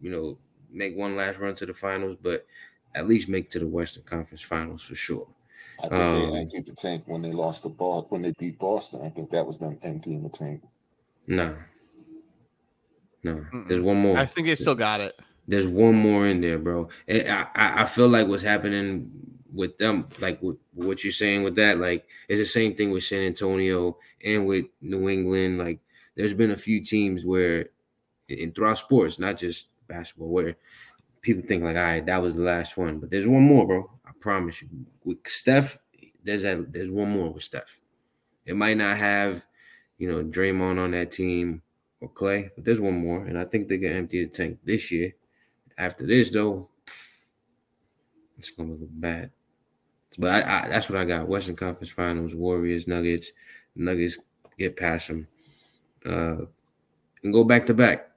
you 0.00 0.10
know, 0.10 0.38
make 0.70 0.96
one 0.96 1.16
last 1.16 1.38
run 1.38 1.54
to 1.56 1.66
the 1.66 1.74
finals, 1.74 2.16
but 2.20 2.46
at 2.94 3.08
least 3.08 3.28
make 3.28 3.50
to 3.50 3.58
the 3.58 3.66
Western 3.66 4.02
Conference 4.04 4.42
Finals 4.42 4.82
for 4.82 4.94
sure. 4.94 5.26
I 5.78 5.88
think 5.88 5.92
Um, 5.92 6.30
they 6.32 6.38
emptied 6.40 6.66
the 6.66 6.74
tank 6.74 7.04
when 7.06 7.22
they 7.22 7.32
lost 7.32 7.62
the 7.62 7.68
ball 7.68 8.06
when 8.08 8.22
they 8.22 8.32
beat 8.38 8.58
Boston. 8.58 9.00
I 9.02 9.10
think 9.10 9.30
that 9.30 9.46
was 9.46 9.58
them 9.58 9.78
emptying 9.82 10.22
the 10.22 10.28
tank. 10.28 10.62
No, 11.26 11.56
no, 13.22 13.44
Mm-mm. 13.52 13.68
there's 13.68 13.82
one 13.82 13.98
more. 13.98 14.16
I 14.16 14.26
think 14.26 14.46
they 14.46 14.54
still 14.54 14.74
got 14.74 15.00
it. 15.00 15.18
There's 15.48 15.66
one 15.66 15.96
more 15.96 16.26
in 16.26 16.42
there, 16.42 16.58
bro. 16.58 16.90
And 17.08 17.26
I, 17.28 17.82
I 17.82 17.84
feel 17.86 18.08
like 18.08 18.28
what's 18.28 18.42
happening 18.42 19.10
with 19.52 19.78
them, 19.78 20.08
like 20.20 20.42
with 20.42 20.58
what 20.74 21.02
you're 21.02 21.12
saying 21.12 21.42
with 21.42 21.56
that, 21.56 21.78
like 21.80 22.06
it's 22.28 22.38
the 22.38 22.44
same 22.44 22.74
thing 22.74 22.90
with 22.90 23.02
San 23.02 23.22
Antonio 23.22 23.96
and 24.22 24.46
with 24.46 24.66
New 24.82 25.08
England. 25.08 25.58
Like 25.58 25.80
there's 26.16 26.34
been 26.34 26.50
a 26.50 26.56
few 26.56 26.84
teams 26.84 27.24
where, 27.24 27.70
in 28.28 28.52
throughout 28.52 28.78
sports, 28.78 29.18
not 29.18 29.38
just 29.38 29.68
basketball, 29.88 30.28
where 30.28 30.56
people 31.22 31.42
think 31.48 31.64
like, 31.64 31.76
all 31.76 31.82
right, 31.82 32.04
that 32.04 32.22
was 32.22 32.34
the 32.34 32.42
last 32.42 32.76
one, 32.76 32.98
but 32.98 33.10
there's 33.10 33.26
one 33.26 33.42
more, 33.42 33.66
bro. 33.66 33.90
I 34.06 34.10
promise 34.20 34.60
you. 34.62 34.68
With 35.04 35.18
Steph, 35.26 35.78
there's 36.22 36.44
a 36.44 36.64
there's 36.68 36.90
one 36.90 37.10
more 37.10 37.32
with 37.32 37.42
Steph. 37.42 37.80
It 38.44 38.56
might 38.56 38.76
not 38.76 38.98
have, 38.98 39.46
you 39.96 40.12
know, 40.12 40.22
Draymond 40.22 40.78
on 40.78 40.90
that 40.90 41.12
team 41.12 41.62
or 42.00 42.08
Clay, 42.10 42.50
but 42.54 42.64
there's 42.66 42.80
one 42.80 43.00
more, 43.00 43.24
and 43.24 43.38
I 43.38 43.44
think 43.44 43.68
they 43.68 43.78
can 43.78 43.92
empty 43.92 44.24
the 44.24 44.30
tank 44.30 44.58
this 44.64 44.90
year. 44.92 45.14
After 45.78 46.04
this, 46.06 46.30
though, 46.30 46.68
it's 48.36 48.50
gonna 48.50 48.72
look 48.72 48.90
bad. 48.90 49.30
But 50.18 50.44
I, 50.44 50.64
I, 50.64 50.68
that's 50.68 50.90
what 50.90 50.98
I 50.98 51.04
got: 51.04 51.28
Western 51.28 51.54
Conference 51.56 51.90
Finals, 51.90 52.34
Warriors, 52.34 52.88
Nuggets. 52.88 53.30
Nuggets 53.76 54.18
get 54.58 54.76
past 54.76 55.06
them, 55.06 55.28
uh, 56.04 56.44
and 57.22 57.32
go 57.32 57.44
back 57.44 57.64
to 57.66 57.74
back. 57.74 58.10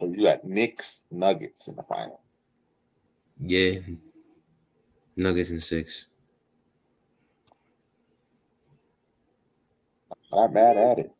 So 0.00 0.06
you 0.06 0.24
got 0.24 0.44
Knicks 0.44 1.04
Nuggets 1.12 1.68
in 1.68 1.76
the 1.76 1.84
final. 1.84 2.20
Yeah, 3.40 3.78
Nuggets 5.16 5.50
in 5.50 5.60
six. 5.60 6.06
Not 10.32 10.52
mad 10.52 10.76
at 10.76 10.98
it. 10.98 11.12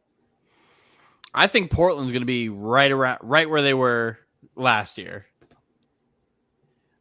I 1.32 1.46
think 1.46 1.70
Portland's 1.70 2.12
going 2.12 2.22
to 2.22 2.26
be 2.26 2.48
right 2.48 2.90
around, 2.90 3.18
right 3.22 3.48
where 3.48 3.62
they 3.62 3.74
were 3.74 4.18
last 4.56 4.98
year. 4.98 5.26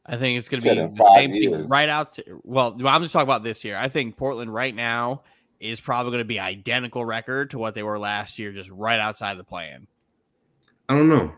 I 0.05 0.17
think 0.17 0.37
it's 0.37 0.49
going 0.49 0.61
to 0.61 0.69
be 0.69 0.75
the 0.75 0.95
five 0.97 1.15
same 1.15 1.31
thing 1.31 1.67
right 1.67 1.89
out. 1.89 2.13
To, 2.13 2.41
well, 2.43 2.75
I'm 2.85 3.01
just 3.01 3.13
talking 3.13 3.23
about 3.23 3.43
this 3.43 3.63
year. 3.63 3.77
I 3.77 3.87
think 3.87 4.17
Portland 4.17 4.53
right 4.53 4.75
now 4.75 5.23
is 5.59 5.79
probably 5.79 6.11
going 6.11 6.21
to 6.21 6.25
be 6.25 6.39
identical 6.39 7.05
record 7.05 7.51
to 7.51 7.57
what 7.57 7.73
they 7.73 7.83
were 7.83 7.97
last 7.97 8.37
year, 8.37 8.51
just 8.51 8.69
right 8.69 8.99
outside 8.99 9.37
the 9.37 9.43
plan. 9.45 9.87
I 10.89 10.97
don't 10.97 11.07
know. 11.07 11.33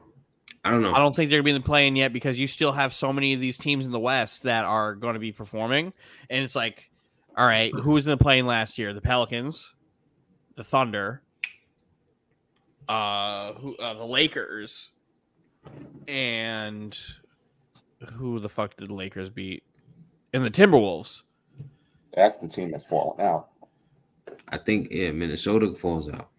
I 0.63 0.71
don't 0.71 0.81
know. 0.81 0.93
I 0.93 0.97
don't 0.97 1.15
think 1.15 1.29
they're 1.29 1.43
going 1.43 1.43
to 1.43 1.51
be 1.51 1.55
in 1.55 1.61
the 1.61 1.65
play-in 1.65 1.95
yet 1.95 2.11
because 2.11 2.39
you 2.39 2.47
still 2.47 2.71
have 2.71 2.91
so 2.91 3.13
many 3.13 3.35
of 3.35 3.39
these 3.39 3.59
teams 3.59 3.85
in 3.85 3.91
the 3.91 3.99
West 3.99 4.41
that 4.43 4.65
are 4.65 4.95
going 4.95 5.13
to 5.13 5.19
be 5.19 5.31
performing, 5.31 5.93
and 6.31 6.43
it's 6.43 6.55
like, 6.55 6.89
all 7.37 7.45
right, 7.45 7.71
who 7.71 7.91
was 7.91 8.07
in 8.07 8.09
the 8.09 8.17
play-in 8.17 8.47
last 8.47 8.79
year? 8.79 8.91
The 8.91 9.01
Pelicans, 9.01 9.75
the 10.55 10.63
Thunder, 10.63 11.21
uh, 12.89 13.53
who, 13.53 13.75
uh 13.77 13.93
the 13.93 14.05
Lakers, 14.05 14.89
and 16.07 16.99
who 18.11 18.39
the 18.39 18.49
fuck 18.49 18.75
did 18.77 18.89
the 18.89 18.93
Lakers 18.93 19.29
beat? 19.29 19.63
And 20.33 20.45
the 20.45 20.51
Timberwolves. 20.51 21.21
That's 22.13 22.39
the 22.39 22.47
team 22.47 22.71
that's 22.71 22.85
falling 22.85 23.21
out. 23.21 23.49
I 24.49 24.57
think 24.57 24.89
yeah, 24.91 25.11
Minnesota 25.11 25.73
falls 25.75 26.09
out. 26.09 26.29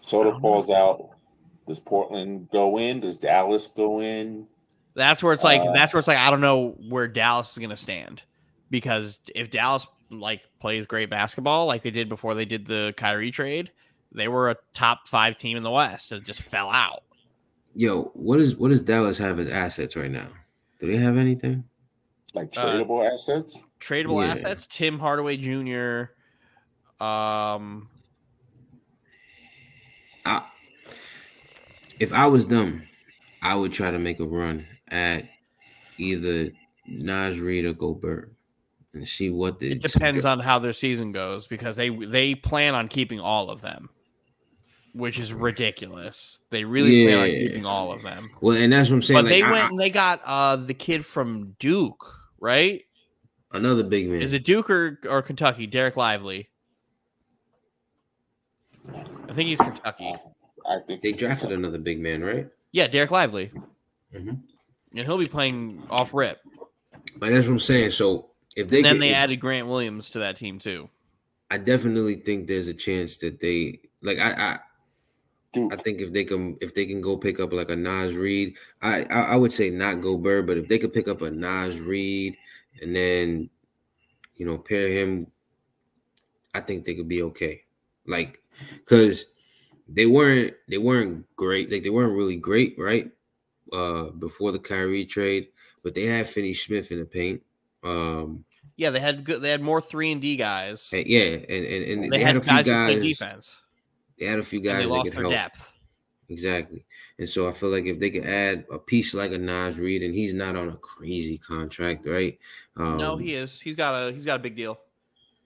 Soda 0.00 0.30
Um, 0.30 0.40
falls 0.40 0.70
out. 0.70 1.10
Does 1.66 1.80
Portland 1.80 2.48
go 2.50 2.78
in? 2.78 3.00
Does 3.00 3.18
Dallas 3.18 3.66
go 3.66 4.00
in? 4.00 4.46
That's 4.94 5.22
where 5.22 5.32
it's 5.32 5.44
like 5.44 5.60
Uh, 5.60 5.72
that's 5.72 5.92
where 5.92 5.98
it's 5.98 6.08
like 6.08 6.18
I 6.18 6.30
don't 6.30 6.40
know 6.40 6.76
where 6.88 7.06
Dallas 7.06 7.52
is 7.52 7.58
going 7.58 7.70
to 7.70 7.76
stand 7.76 8.22
because 8.70 9.20
if 9.34 9.50
Dallas 9.50 9.86
like 10.10 10.40
plays 10.60 10.86
great 10.86 11.10
basketball 11.10 11.66
like 11.66 11.82
they 11.82 11.90
did 11.90 12.08
before 12.08 12.34
they 12.34 12.46
did 12.46 12.66
the 12.66 12.94
Kyrie 12.96 13.30
trade, 13.30 13.70
they 14.12 14.26
were 14.28 14.50
a 14.50 14.56
top 14.72 15.06
5 15.06 15.36
team 15.36 15.56
in 15.56 15.62
the 15.62 15.70
West 15.70 16.10
and 16.12 16.24
just 16.24 16.40
fell 16.42 16.70
out. 16.70 17.02
Yo, 17.78 18.10
what 18.14 18.40
is 18.40 18.56
what 18.56 18.70
does 18.70 18.82
Dallas 18.82 19.16
have 19.18 19.38
as 19.38 19.46
assets 19.46 19.94
right 19.94 20.10
now? 20.10 20.26
Do 20.80 20.88
they 20.88 20.96
have 20.96 21.16
anything? 21.16 21.62
Like 22.34 22.52
Uh, 22.56 22.64
tradable 22.64 23.08
assets? 23.08 23.62
Tradable 23.78 24.20
Yeah. 24.20 24.32
assets, 24.32 24.66
Tim 24.66 24.98
Hardaway 24.98 25.36
Jr. 25.36 26.10
um 27.00 27.88
I, 30.26 30.44
if 32.00 32.12
I 32.12 32.26
was 32.26 32.46
them, 32.46 32.82
I 33.42 33.54
would 33.54 33.72
try 33.72 33.92
to 33.92 33.98
make 34.00 34.18
a 34.18 34.26
run 34.26 34.66
at 34.88 35.28
either 35.98 36.50
Naz 36.88 37.38
Reid 37.38 37.64
or 37.64 37.74
Gobert 37.74 38.32
and 38.92 39.06
see 39.06 39.30
what 39.30 39.60
the 39.60 39.70
it 39.70 39.82
depends 39.82 40.24
on 40.24 40.40
how 40.40 40.58
their 40.58 40.72
season 40.72 41.12
goes 41.12 41.46
because 41.46 41.76
they 41.76 41.90
they 41.90 42.34
plan 42.34 42.74
on 42.74 42.88
keeping 42.88 43.20
all 43.20 43.50
of 43.50 43.60
them. 43.60 43.88
Which 44.98 45.18
is 45.20 45.32
ridiculous. 45.32 46.40
They 46.50 46.64
really 46.64 47.06
plan 47.06 47.18
on 47.20 47.30
Yeah. 47.30 47.38
keeping 47.38 47.64
all 47.64 47.92
of 47.92 48.02
them. 48.02 48.30
Well, 48.40 48.56
and 48.56 48.72
that's 48.72 48.90
what 48.90 48.96
I'm 48.96 49.02
saying. 49.02 49.22
But 49.22 49.28
they 49.28 49.42
I- 49.42 49.50
went 49.52 49.70
and 49.70 49.78
they 49.80 49.90
got 49.90 50.20
uh 50.24 50.56
the 50.56 50.74
kid 50.74 51.06
from 51.06 51.54
Duke, 51.60 52.04
right? 52.40 52.84
Another 53.52 53.84
big 53.84 54.08
man. 54.08 54.20
Is 54.20 54.32
it 54.32 54.44
Duke 54.44 54.68
or, 54.68 54.98
or 55.08 55.22
Kentucky? 55.22 55.66
Derek 55.68 55.96
Lively. 55.96 56.48
I 58.94 59.32
think 59.34 59.48
he's 59.48 59.60
Kentucky. 59.60 60.14
I 60.68 60.78
think 60.86 61.02
they 61.02 61.12
drafted 61.12 61.52
another 61.52 61.78
big 61.78 62.00
man, 62.00 62.22
right? 62.22 62.48
Yeah, 62.72 62.86
Derek 62.88 63.10
Lively. 63.10 63.50
Mhm. 64.14 64.40
And 64.96 65.06
he'll 65.06 65.18
be 65.18 65.26
playing 65.26 65.82
off 65.90 66.12
rip. 66.14 66.40
But 67.16 67.30
that's 67.30 67.46
what 67.46 67.54
I'm 67.54 67.60
saying. 67.60 67.92
So 67.92 68.30
if 68.56 68.68
they 68.68 68.78
And 68.78 68.86
then 68.86 68.94
get- 68.94 69.00
they 69.00 69.10
if- 69.10 69.16
added 69.16 69.36
Grant 69.40 69.68
Williams 69.68 70.10
to 70.10 70.18
that 70.18 70.36
team 70.36 70.58
too. 70.58 70.88
I 71.50 71.56
definitely 71.58 72.16
think 72.16 72.46
there's 72.48 72.68
a 72.68 72.74
chance 72.74 73.16
that 73.18 73.40
they 73.40 73.80
like 74.02 74.18
I 74.18 74.32
I 74.32 74.58
Duke. 75.52 75.72
I 75.72 75.76
think 75.76 76.00
if 76.00 76.12
they 76.12 76.24
can 76.24 76.56
if 76.60 76.74
they 76.74 76.86
can 76.86 77.00
go 77.00 77.16
pick 77.16 77.40
up 77.40 77.52
like 77.52 77.70
a 77.70 77.76
Naz 77.76 78.16
Reid, 78.16 78.56
I 78.82 79.02
I, 79.04 79.20
I 79.32 79.36
would 79.36 79.52
say 79.52 79.70
not 79.70 80.00
Gobert, 80.00 80.46
but 80.46 80.58
if 80.58 80.68
they 80.68 80.78
could 80.78 80.92
pick 80.92 81.08
up 81.08 81.22
a 81.22 81.30
Naz 81.30 81.80
Reid 81.80 82.36
and 82.82 82.94
then 82.94 83.50
you 84.36 84.46
know 84.46 84.58
pair 84.58 84.88
him, 84.88 85.26
I 86.54 86.60
think 86.60 86.84
they 86.84 86.94
could 86.94 87.08
be 87.08 87.22
okay. 87.22 87.62
Like 88.06 88.40
because 88.72 89.26
they 89.88 90.06
weren't 90.06 90.54
they 90.68 90.78
weren't 90.78 91.24
great, 91.36 91.70
like 91.70 91.82
they 91.82 91.90
weren't 91.90 92.16
really 92.16 92.36
great, 92.36 92.76
right? 92.78 93.10
Uh 93.72 94.04
before 94.10 94.52
the 94.52 94.58
Kyrie 94.58 95.06
trade, 95.06 95.48
but 95.82 95.94
they 95.94 96.04
had 96.04 96.26
Finney 96.26 96.54
Smith 96.54 96.92
in 96.92 96.98
the 96.98 97.06
paint. 97.06 97.42
Um 97.82 98.44
Yeah, 98.76 98.90
they 98.90 99.00
had 99.00 99.24
good 99.24 99.40
they 99.40 99.50
had 99.50 99.62
more 99.62 99.80
three 99.80 100.12
and 100.12 100.20
D 100.20 100.36
guys. 100.36 100.90
and 100.92 101.06
yeah, 101.06 101.22
and 101.22 101.50
and, 101.50 101.84
and 101.84 102.04
they, 102.04 102.08
they, 102.08 102.18
had, 102.18 102.34
had, 102.34 102.36
a 102.36 102.40
few 102.42 102.52
guys 102.52 102.66
who 102.66 102.72
guys. 102.72 102.94
play 102.94 103.08
defense. 103.08 103.56
They 104.18 104.26
had 104.26 104.38
a 104.38 104.42
few 104.42 104.58
And 104.58 104.66
guys 104.66 104.76
they 104.78 104.82
that 104.84 104.88
lost 104.88 105.04
could 105.06 105.14
their 105.14 105.22
help. 105.22 105.32
depth. 105.34 105.72
Exactly. 106.30 106.84
And 107.18 107.28
so 107.28 107.48
I 107.48 107.52
feel 107.52 107.70
like 107.70 107.86
if 107.86 107.98
they 107.98 108.10
could 108.10 108.26
add 108.26 108.66
a 108.70 108.78
piece 108.78 109.14
like 109.14 109.32
a 109.32 109.38
Naz 109.38 109.78
Reid, 109.78 110.02
and 110.02 110.14
he's 110.14 110.34
not 110.34 110.56
on 110.56 110.68
a 110.68 110.76
crazy 110.76 111.38
contract, 111.38 112.06
right? 112.06 112.38
Um, 112.76 112.98
no, 112.98 113.16
he 113.16 113.34
is. 113.34 113.58
He's 113.60 113.74
got 113.76 113.94
a 113.94 114.12
he's 114.12 114.26
got 114.26 114.36
a 114.36 114.42
big 114.42 114.54
deal. 114.54 114.78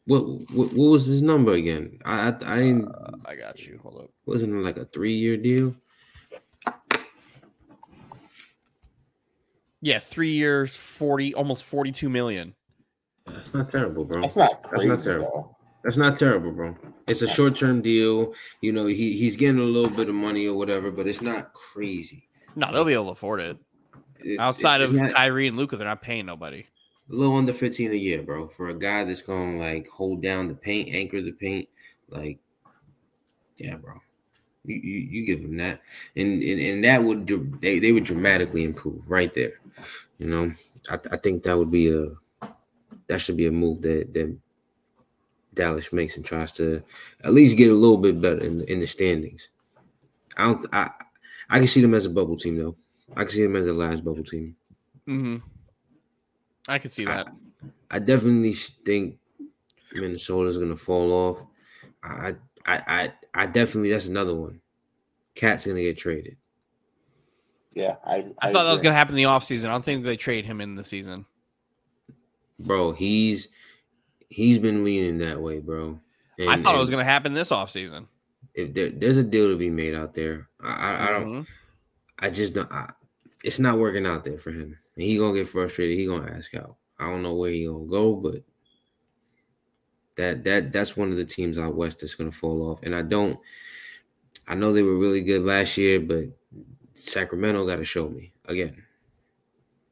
What, 0.06 0.22
what 0.50 0.72
what 0.72 0.90
was 0.90 1.06
his 1.06 1.22
number 1.22 1.52
again? 1.52 2.00
I 2.04 2.30
I, 2.30 2.54
I 2.54 2.56
didn't. 2.58 2.88
Uh, 2.88 3.12
I 3.26 3.36
got 3.36 3.64
you. 3.64 3.78
Hold 3.82 4.02
up. 4.02 4.10
wasn't 4.26 4.54
it 4.54 4.58
like 4.64 4.76
a 4.76 4.84
three 4.86 5.14
year 5.14 5.36
deal? 5.36 5.74
Yeah, 9.80 9.98
three 9.98 10.30
years, 10.30 10.76
forty, 10.76 11.34
almost 11.34 11.64
forty-two 11.64 12.08
million. 12.08 12.54
That's 13.26 13.54
not 13.54 13.70
terrible, 13.70 14.04
bro. 14.04 14.22
That's 14.22 14.36
not 14.36 14.62
That's 14.64 14.72
not 14.72 14.80
crazy 14.80 15.02
terrible. 15.04 15.58
That's 15.84 15.96
not 15.96 16.16
terrible, 16.18 16.52
bro. 16.52 16.76
It's 17.08 17.22
a 17.22 17.28
short 17.28 17.56
term 17.56 17.82
deal. 17.82 18.34
You 18.60 18.72
know, 18.72 18.86
he 18.86 19.12
he's 19.16 19.36
getting 19.36 19.60
a 19.60 19.64
little 19.64 19.90
bit 19.90 20.08
of 20.08 20.14
money 20.14 20.46
or 20.46 20.54
whatever, 20.56 20.90
but 20.90 21.06
it's 21.08 21.20
not 21.22 21.52
crazy. 21.52 22.28
No, 22.54 22.70
they'll 22.72 22.84
be 22.84 22.92
able 22.92 23.06
to 23.06 23.10
afford 23.12 23.40
it. 23.40 23.56
It's- 24.20 24.38
Outside 24.38 24.76
it's- 24.80 24.90
of 24.90 24.96
it's 24.96 25.02
not- 25.08 25.14
Kyrie 25.14 25.48
and 25.48 25.56
Luka, 25.56 25.76
they're 25.76 25.86
not 25.88 26.02
paying 26.02 26.26
nobody. 26.26 26.64
a 27.10 27.14
little 27.14 27.36
under 27.36 27.52
15 27.52 27.90
a 27.90 27.96
year, 27.96 28.22
bro, 28.22 28.46
for 28.46 28.68
a 28.68 28.74
guy 28.74 29.02
that's 29.04 29.20
going 29.20 29.54
to 29.54 29.58
like 29.58 29.88
hold 29.88 30.22
down 30.22 30.46
the 30.48 30.54
paint, 30.54 30.94
anchor 30.94 31.20
the 31.20 31.32
paint. 31.32 31.68
Like, 32.08 32.38
yeah, 33.58 33.74
bro. 33.76 33.94
You, 34.64 34.76
you, 34.76 34.98
you 34.98 35.26
give 35.26 35.40
him 35.40 35.56
that. 35.56 35.80
And, 36.14 36.40
and 36.42 36.60
and 36.60 36.84
that 36.84 37.02
would 37.02 37.26
they, 37.60 37.80
they 37.80 37.90
would 37.90 38.04
dramatically 38.04 38.62
improve 38.62 39.10
right 39.10 39.32
there. 39.34 39.54
You 40.18 40.26
know, 40.28 40.52
I, 40.88 41.00
I 41.10 41.16
think 41.16 41.42
that 41.42 41.58
would 41.58 41.70
be 41.72 41.90
a 41.90 42.10
that 43.08 43.18
should 43.20 43.36
be 43.36 43.46
a 43.46 43.50
move 43.50 43.82
that 43.82 44.14
that 44.14 44.36
Dallas 45.54 45.92
makes 45.92 46.16
and 46.16 46.24
tries 46.24 46.52
to 46.52 46.82
at 47.24 47.32
least 47.32 47.56
get 47.56 47.70
a 47.70 47.74
little 47.74 47.98
bit 47.98 48.20
better 48.20 48.42
in, 48.42 48.62
in 48.64 48.80
the 48.80 48.86
standings. 48.86 49.48
I 50.36 50.44
don't 50.44 50.66
I 50.72 50.90
I 51.50 51.58
can 51.58 51.68
see 51.68 51.82
them 51.82 51.94
as 51.94 52.06
a 52.06 52.10
bubble 52.10 52.36
team 52.36 52.56
though. 52.56 52.76
I 53.16 53.24
can 53.24 53.30
see 53.30 53.42
them 53.42 53.56
as 53.56 53.66
the 53.66 53.74
last 53.74 54.04
bubble 54.04 54.24
team. 54.24 54.56
Mm-hmm. 55.06 55.36
I 56.68 56.78
can 56.78 56.90
see 56.90 57.04
that. 57.04 57.28
I 57.90 57.98
definitely 57.98 58.54
think 58.54 59.18
Minnesota's 59.92 60.58
gonna 60.58 60.76
fall 60.76 61.12
off. 61.12 61.44
I 62.02 62.34
I 62.64 62.82
I 62.86 63.12
I 63.34 63.46
definitely 63.46 63.90
that's 63.90 64.08
another 64.08 64.34
one. 64.34 64.60
KAT's 65.34 65.66
gonna 65.66 65.82
get 65.82 65.98
traded. 65.98 66.36
Yeah, 67.74 67.96
I. 68.04 68.26
I, 68.38 68.52
thought 68.52 68.64
that 68.64 68.72
was 68.72 68.82
going 68.82 68.92
to 68.92 68.98
happen 68.98 69.14
in 69.14 69.22
the 69.22 69.28
offseason. 69.30 69.66
I 69.66 69.72
don't 69.72 69.84
think 69.84 70.04
they 70.04 70.16
trade 70.16 70.44
him 70.44 70.60
in 70.60 70.74
the 70.74 70.84
season. 70.84 71.24
Bro, 72.58 72.92
he's 72.92 73.48
he's 74.32 74.58
been 74.58 74.82
leaning 74.84 75.18
that 75.18 75.40
way, 75.40 75.58
bro. 75.60 76.00
I 76.40 76.56
thought 76.56 76.74
it 76.74 76.78
was 76.78 76.90
going 76.90 77.04
to 77.04 77.10
happen 77.10 77.34
this 77.34 77.50
offseason. 77.50 78.06
if 78.54 78.74
there, 78.74 78.90
there's 78.90 79.16
a 79.16 79.22
deal 79.22 79.48
to 79.48 79.56
be 79.56 79.70
made 79.70 79.94
out 79.94 80.14
there. 80.14 80.48
I 80.60 80.70
I, 80.72 81.04
I 81.06 81.10
don't 81.10 81.26
Mhm. 81.28 81.46
I 82.18 82.30
just 82.30 82.54
don't 82.54 82.70
I, 82.72 82.90
it's 83.44 83.58
not 83.58 83.78
working 83.78 84.06
out 84.06 84.24
there 84.24 84.38
for 84.38 84.50
him. 84.50 84.76
And 84.96 85.04
he 85.04 85.16
gonna 85.18 85.34
get 85.34 85.48
frustrated. 85.48 85.98
He 85.98 86.06
gonna 86.06 86.30
ask 86.32 86.54
out. 86.54 86.76
I 86.98 87.06
don't 87.10 87.22
know 87.22 87.34
where 87.34 87.50
he 87.50 87.66
gonna 87.66 87.86
go, 87.86 88.14
but 88.14 88.42
that 90.16 90.44
that 90.44 90.72
that's 90.72 90.96
one 90.96 91.10
of 91.10 91.16
the 91.16 91.24
teams 91.24 91.58
out 91.58 91.74
west 91.74 92.00
that's 92.00 92.14
gonna 92.14 92.30
fall 92.30 92.70
off. 92.70 92.80
And 92.82 92.94
I 92.94 93.02
don't. 93.02 93.38
I 94.48 94.54
know 94.54 94.72
they 94.72 94.82
were 94.82 94.98
really 94.98 95.22
good 95.22 95.42
last 95.42 95.76
year, 95.78 96.00
but 96.00 96.24
Sacramento 96.94 97.64
got 97.66 97.76
to 97.76 97.84
show 97.84 98.08
me 98.08 98.32
again. 98.46 98.82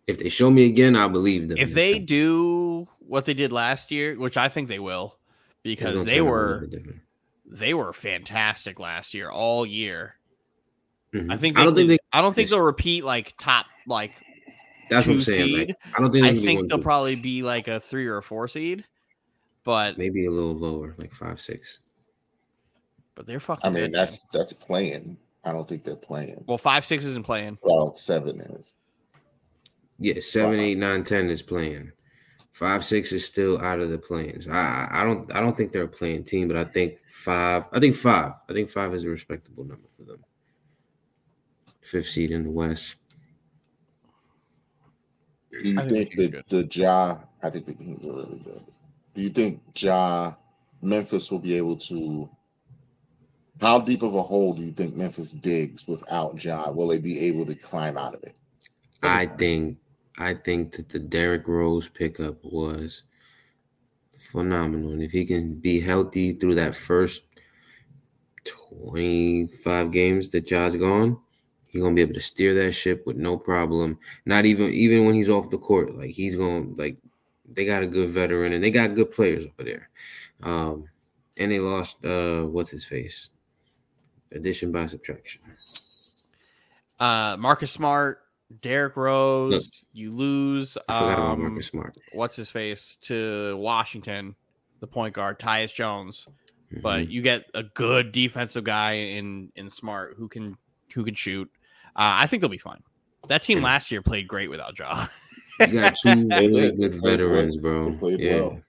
If 0.07 0.19
they 0.19 0.29
show 0.29 0.51
me 0.51 0.67
again, 0.67 0.97
I 0.97 1.07
believe 1.09 1.49
them. 1.49 1.57
If 1.59 1.73
they 1.73 1.95
time. 1.95 2.05
do 2.07 2.89
what 3.11 3.25
they 3.25 3.35
did 3.35 3.51
last 3.53 3.91
year, 3.91 4.17
which 4.19 4.37
I 4.37 4.49
think 4.49 4.69
they 4.69 4.79
will, 4.79 5.19
because 5.65 6.05
they 6.05 6.19
turn 6.19 6.23
out 6.23 6.23
a 6.23 6.25
little 6.25 6.27
were 6.27 6.69
they 7.47 7.75
were 7.75 7.93
fantastic 7.93 8.79
last 8.79 9.13
year 9.15 9.29
all 9.31 9.67
year. 9.67 10.15
Mhm. 11.13 11.33
I 11.33 11.37
think 11.37 11.59
I 11.59 11.65
don't 11.65 11.75
think 11.75 11.89
they, 11.89 11.99
I 12.13 12.23
don't 12.23 12.35
think 12.35 12.49
they'll 12.51 12.61
repeat 12.61 13.05
like 13.05 13.35
top 13.37 13.67
like 13.89 14.13
That's 14.89 15.09
what 15.09 15.15
I'm 15.15 15.19
two 15.19 15.25
saying. 15.25 15.53
Like, 15.59 15.67
seed. 15.67 15.77
I 15.97 16.01
don't 16.01 16.13
think. 16.13 16.25
I 16.25 16.29
they're 16.29 16.35
gonna 16.35 16.41
be 16.41 16.47
think 16.47 16.69
they'll 16.69 16.79
two. 16.79 16.83
probably 16.85 17.17
be 17.17 17.43
like 17.43 17.67
a 17.67 17.81
three 17.81 18.07
or 18.07 18.19
a 18.19 18.23
four 18.23 18.47
seed, 18.47 18.85
but 19.65 19.99
maybe 19.99 20.27
a 20.27 20.31
little 20.31 20.55
lower, 20.55 20.95
like 20.97 21.13
five, 21.13 21.41
six. 21.41 21.81
but 23.17 23.27
they're 23.27 23.41
fucking. 23.41 23.63
I 23.65 23.71
mean, 23.71 23.91
that's 23.91 24.21
man. 24.23 24.29
that's 24.33 24.53
playing. 24.53 25.17
I 25.45 25.51
don't 25.53 25.67
think 25.69 25.83
they're 25.83 25.97
playing. 25.97 26.45
well, 26.47 26.59
five 26.59 26.85
six 26.85 27.05
isn't 27.05 27.25
playing. 27.27 27.59
Well, 27.63 27.93
seven 27.95 28.41
is. 28.41 28.77
Yeah, 29.99 30.21
seven, 30.21 30.59
Wow. 30.59 30.63
eight, 30.65 30.79
nine, 30.79 31.03
ten 31.03 31.29
is 31.29 31.43
playing. 31.43 31.91
Five 32.53 32.85
six 32.85 33.13
is 33.13 33.25
still 33.25 33.61
out 33.61 33.81
of 33.81 33.91
the 33.91 33.99
plans. 33.99 34.49
I 34.49 34.89
I 34.91 35.03
I 35.03 35.05
don't 35.05 35.33
I 35.35 35.41
don't 35.41 35.57
think 35.57 35.73
they're 35.73 35.85
a 35.85 35.89
playing 35.89 36.25
team, 36.25 36.49
but 36.49 36.57
I 36.57 36.65
think 36.65 36.99
five. 37.09 37.69
I 37.73 37.79
think 37.79 37.95
five. 37.95 38.33
I 38.49 38.53
think 38.53 38.69
five 38.69 38.93
is 38.95 39.05
a 39.05 39.09
respectable 39.09 39.65
number 39.65 39.89
for 39.97 40.05
them. 40.05 40.25
Fifth 41.81 42.09
seed 42.09 42.33
in 42.33 42.45
the 42.45 42.51
West. 42.51 42.97
Do 45.63 45.69
you 45.69 45.81
I 45.81 45.87
think 45.87 46.13
think 46.13 46.17
the 46.17 46.29
Kings 46.31 46.45
the 46.49 46.81
Ja? 46.81 47.19
I 47.43 47.51
think 47.51 47.67
the 47.67 47.75
Kings 47.75 48.07
are 48.07 48.13
really 48.13 48.43
good. 48.45 48.65
Do 49.15 49.23
you 49.23 49.31
think 49.31 49.61
Ja 49.77 50.35
Memphis 50.83 51.31
will 51.31 51.39
be 51.39 51.57
able 51.57 51.77
to? 51.77 52.29
How 53.61 53.79
deep 53.79 54.03
of 54.03 54.15
a 54.15 54.23
hole 54.23 54.55
do 54.55 54.63
you 54.63 54.73
think 54.73 54.97
Memphis 54.97 55.33
digs 55.33 55.87
without 55.87 56.43
Ja? 56.43 56.71
Will 56.71 56.89
they 56.89 56.99
be 56.99 57.21
able 57.27 57.47
to 57.47 57.55
climb 57.55 57.97
out 57.97 58.15
of 58.15 58.23
it? 58.25 58.35
I 59.03 59.27
think 59.27 59.79
I 60.19 60.35
think 60.35 60.73
that 60.73 60.89
the 60.89 60.99
Derrick 60.99 61.49
Rose 61.49 61.89
pickup 61.89 62.45
was 62.45 63.05
phenomenal. 64.17 64.93
And 64.93 65.03
if 65.03 65.13
he 65.13 65.25
can 65.25 65.55
be 65.55 65.81
healthy 65.81 66.33
through 66.33 66.57
that 66.57 66.77
first 66.77 67.25
25 68.45 69.91
games 69.91 70.29
that 70.31 70.47
Ja's 70.47 70.77
gone, 70.77 71.19
he's 71.67 71.83
gonna 71.83 71.95
be 71.95 72.03
able 72.03 72.15
to 72.15 72.21
steer 72.21 72.55
that 72.55 72.73
ship 72.73 73.07
with 73.07 73.17
no 73.17 73.37
problem. 73.37 73.99
Not 74.27 74.45
even 74.45 74.71
even 74.71 75.07
when 75.07 75.15
he's 75.15 75.31
off 75.31 75.51
the 75.51 75.59
court. 75.59 75.97
Like 75.97 76.11
he's 76.11 76.37
gonna 76.37 76.67
like 76.77 76.97
they 77.49 77.65
got 77.65 77.83
a 77.83 77.87
good 77.87 78.11
veteran 78.11 78.53
and 78.53 78.63
they 78.63 78.71
got 78.71 78.95
good 78.95 79.11
players 79.11 79.45
over 79.45 79.65
there. 79.65 79.91
Um 80.43 80.85
and 81.37 81.51
they 81.51 81.59
lost 81.59 82.05
uh 82.05 82.43
what's 82.43 82.71
his 82.71 82.85
face? 82.85 83.31
Addition 84.33 84.71
by 84.71 84.87
subtraction. 84.87 85.41
Uh, 87.01 87.37
Marcus 87.39 87.73
Smart, 87.73 88.21
Derrick 88.63 88.97
Rose. 88.97 89.71
You 89.93 90.11
lose. 90.13 90.77
I 90.89 90.99
forgot 90.99 91.13
about 91.19 91.33
um, 91.33 91.41
Marcus 91.43 91.67
Smart. 91.69 91.97
What's 92.13 92.37
his 92.37 92.51
face 92.51 92.97
to 93.03 93.57
Washington? 93.57 94.35
The 94.81 94.87
point 94.87 95.15
guard 95.15 95.39
Tyus 95.39 95.73
Jones. 95.75 96.27
but 96.83 97.03
Mhm. 97.07 97.11
you 97.11 97.23
get 97.23 97.45
a 97.55 97.65
good 97.65 98.13
defensive 98.13 98.63
guy 98.65 98.93
in 98.93 99.51
in 99.57 99.69
Smart 99.71 100.15
who 100.17 100.29
can 100.29 100.57
who 100.95 101.05
can 101.05 101.15
shoot. 101.15 101.51
Uh, 101.97 102.23
I 102.23 102.27
think 102.29 102.41
they'll 102.41 102.49
be 102.51 102.59
fine. 102.59 102.81
That 103.29 103.43
team 103.43 103.59
Yeah. 103.59 103.65
last 103.65 103.91
year 103.91 104.03
played 104.03 104.29
great 104.29 104.49
without 104.51 104.79
Ja. 104.79 105.07
you 105.61 105.81
got 105.81 105.97
two 106.03 106.29
really 106.29 106.77
good 106.77 106.95
veterans, 107.03 107.57
bro. 107.59 107.97
Played 107.99 108.21
yeah. 108.21 108.35
well. 108.37 108.61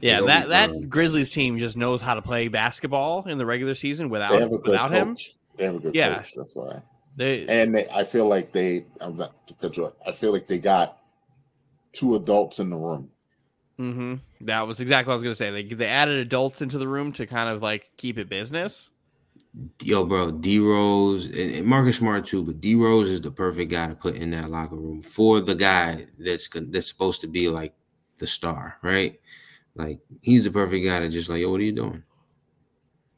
yeah, 0.00 0.16
They'll 0.16 0.26
that 0.26 0.48
that. 0.48 0.88
Grizzlies 0.88 1.30
team 1.30 1.58
just 1.58 1.76
knows 1.76 2.00
how 2.00 2.14
to 2.14 2.22
play 2.22 2.48
basketball 2.48 3.24
in 3.28 3.36
the 3.38 3.44
regular 3.46 3.74
season 3.74 4.08
They 4.08 4.12
without 4.12 4.32
have 4.32 4.52
a 4.52 4.56
good 4.58 4.68
without 4.70 4.90
him. 4.90 5.08
coach. 5.08 5.34
They 5.58 5.64
have 5.66 5.74
a 5.76 5.78
good 5.78 5.94
Yeah. 5.94 6.16
coach. 6.16 6.32
That's 6.34 6.56
why. 6.56 6.82
They 7.16 7.46
And 7.46 7.74
they, 7.74 7.88
I 7.88 8.04
feel 8.04 8.26
like 8.26 8.52
they. 8.52 8.86
I'm 9.00 9.16
not 9.16 9.46
to 9.48 9.54
cut 9.54 9.76
you 9.76 9.86
off. 9.86 9.94
I 10.06 10.12
feel 10.12 10.32
like 10.32 10.46
they 10.46 10.58
got 10.58 11.00
two 11.92 12.14
adults 12.14 12.58
in 12.58 12.70
the 12.70 12.76
room. 12.76 13.10
hmm 13.78 14.14
that 14.42 14.66
was 14.66 14.80
exactly 14.80 15.10
what 15.10 15.14
I 15.14 15.16
was 15.16 15.22
gonna 15.22 15.34
say. 15.34 15.50
They 15.50 15.74
they 15.74 15.86
added 15.86 16.18
adults 16.18 16.62
into 16.62 16.78
the 16.78 16.88
room 16.88 17.12
to 17.14 17.26
kind 17.26 17.48
of 17.48 17.62
like 17.62 17.90
keep 17.96 18.18
it 18.18 18.28
business. 18.28 18.90
Yo, 19.82 20.04
bro, 20.04 20.30
D 20.30 20.58
Rose 20.58 21.26
and, 21.26 21.36
and 21.36 21.66
Marcus 21.66 21.96
Smart 21.96 22.24
too, 22.26 22.42
but 22.42 22.60
D 22.60 22.74
Rose 22.74 23.10
is 23.10 23.20
the 23.20 23.30
perfect 23.30 23.70
guy 23.70 23.88
to 23.88 23.94
put 23.94 24.14
in 24.16 24.30
that 24.30 24.50
locker 24.50 24.76
room 24.76 25.02
for 25.02 25.40
the 25.40 25.54
guy 25.54 26.06
that's 26.18 26.48
that's 26.48 26.86
supposed 26.86 27.20
to 27.20 27.26
be 27.26 27.48
like 27.48 27.74
the 28.18 28.26
star, 28.26 28.78
right? 28.82 29.20
Like 29.74 30.00
he's 30.22 30.44
the 30.44 30.50
perfect 30.50 30.84
guy 30.84 31.00
to 31.00 31.08
just 31.08 31.28
like, 31.28 31.40
yo, 31.40 31.50
what 31.50 31.60
are 31.60 31.64
you 31.64 31.72
doing? 31.72 32.02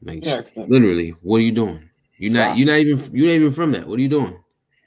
Like 0.01 0.23
Yeah, 0.23 0.41
literally, 0.67 1.11
what 1.21 1.37
are 1.37 1.41
you 1.43 1.51
doing? 1.51 1.89
You're 2.17 2.33
not 2.33 2.57
you're 2.57 2.67
not 2.67 2.77
even 2.79 2.97
you're 3.15 3.27
not 3.27 3.33
even 3.33 3.51
from 3.51 3.71
that. 3.73 3.87
What 3.87 3.99
are 3.99 4.01
you 4.01 4.07
doing? 4.09 4.37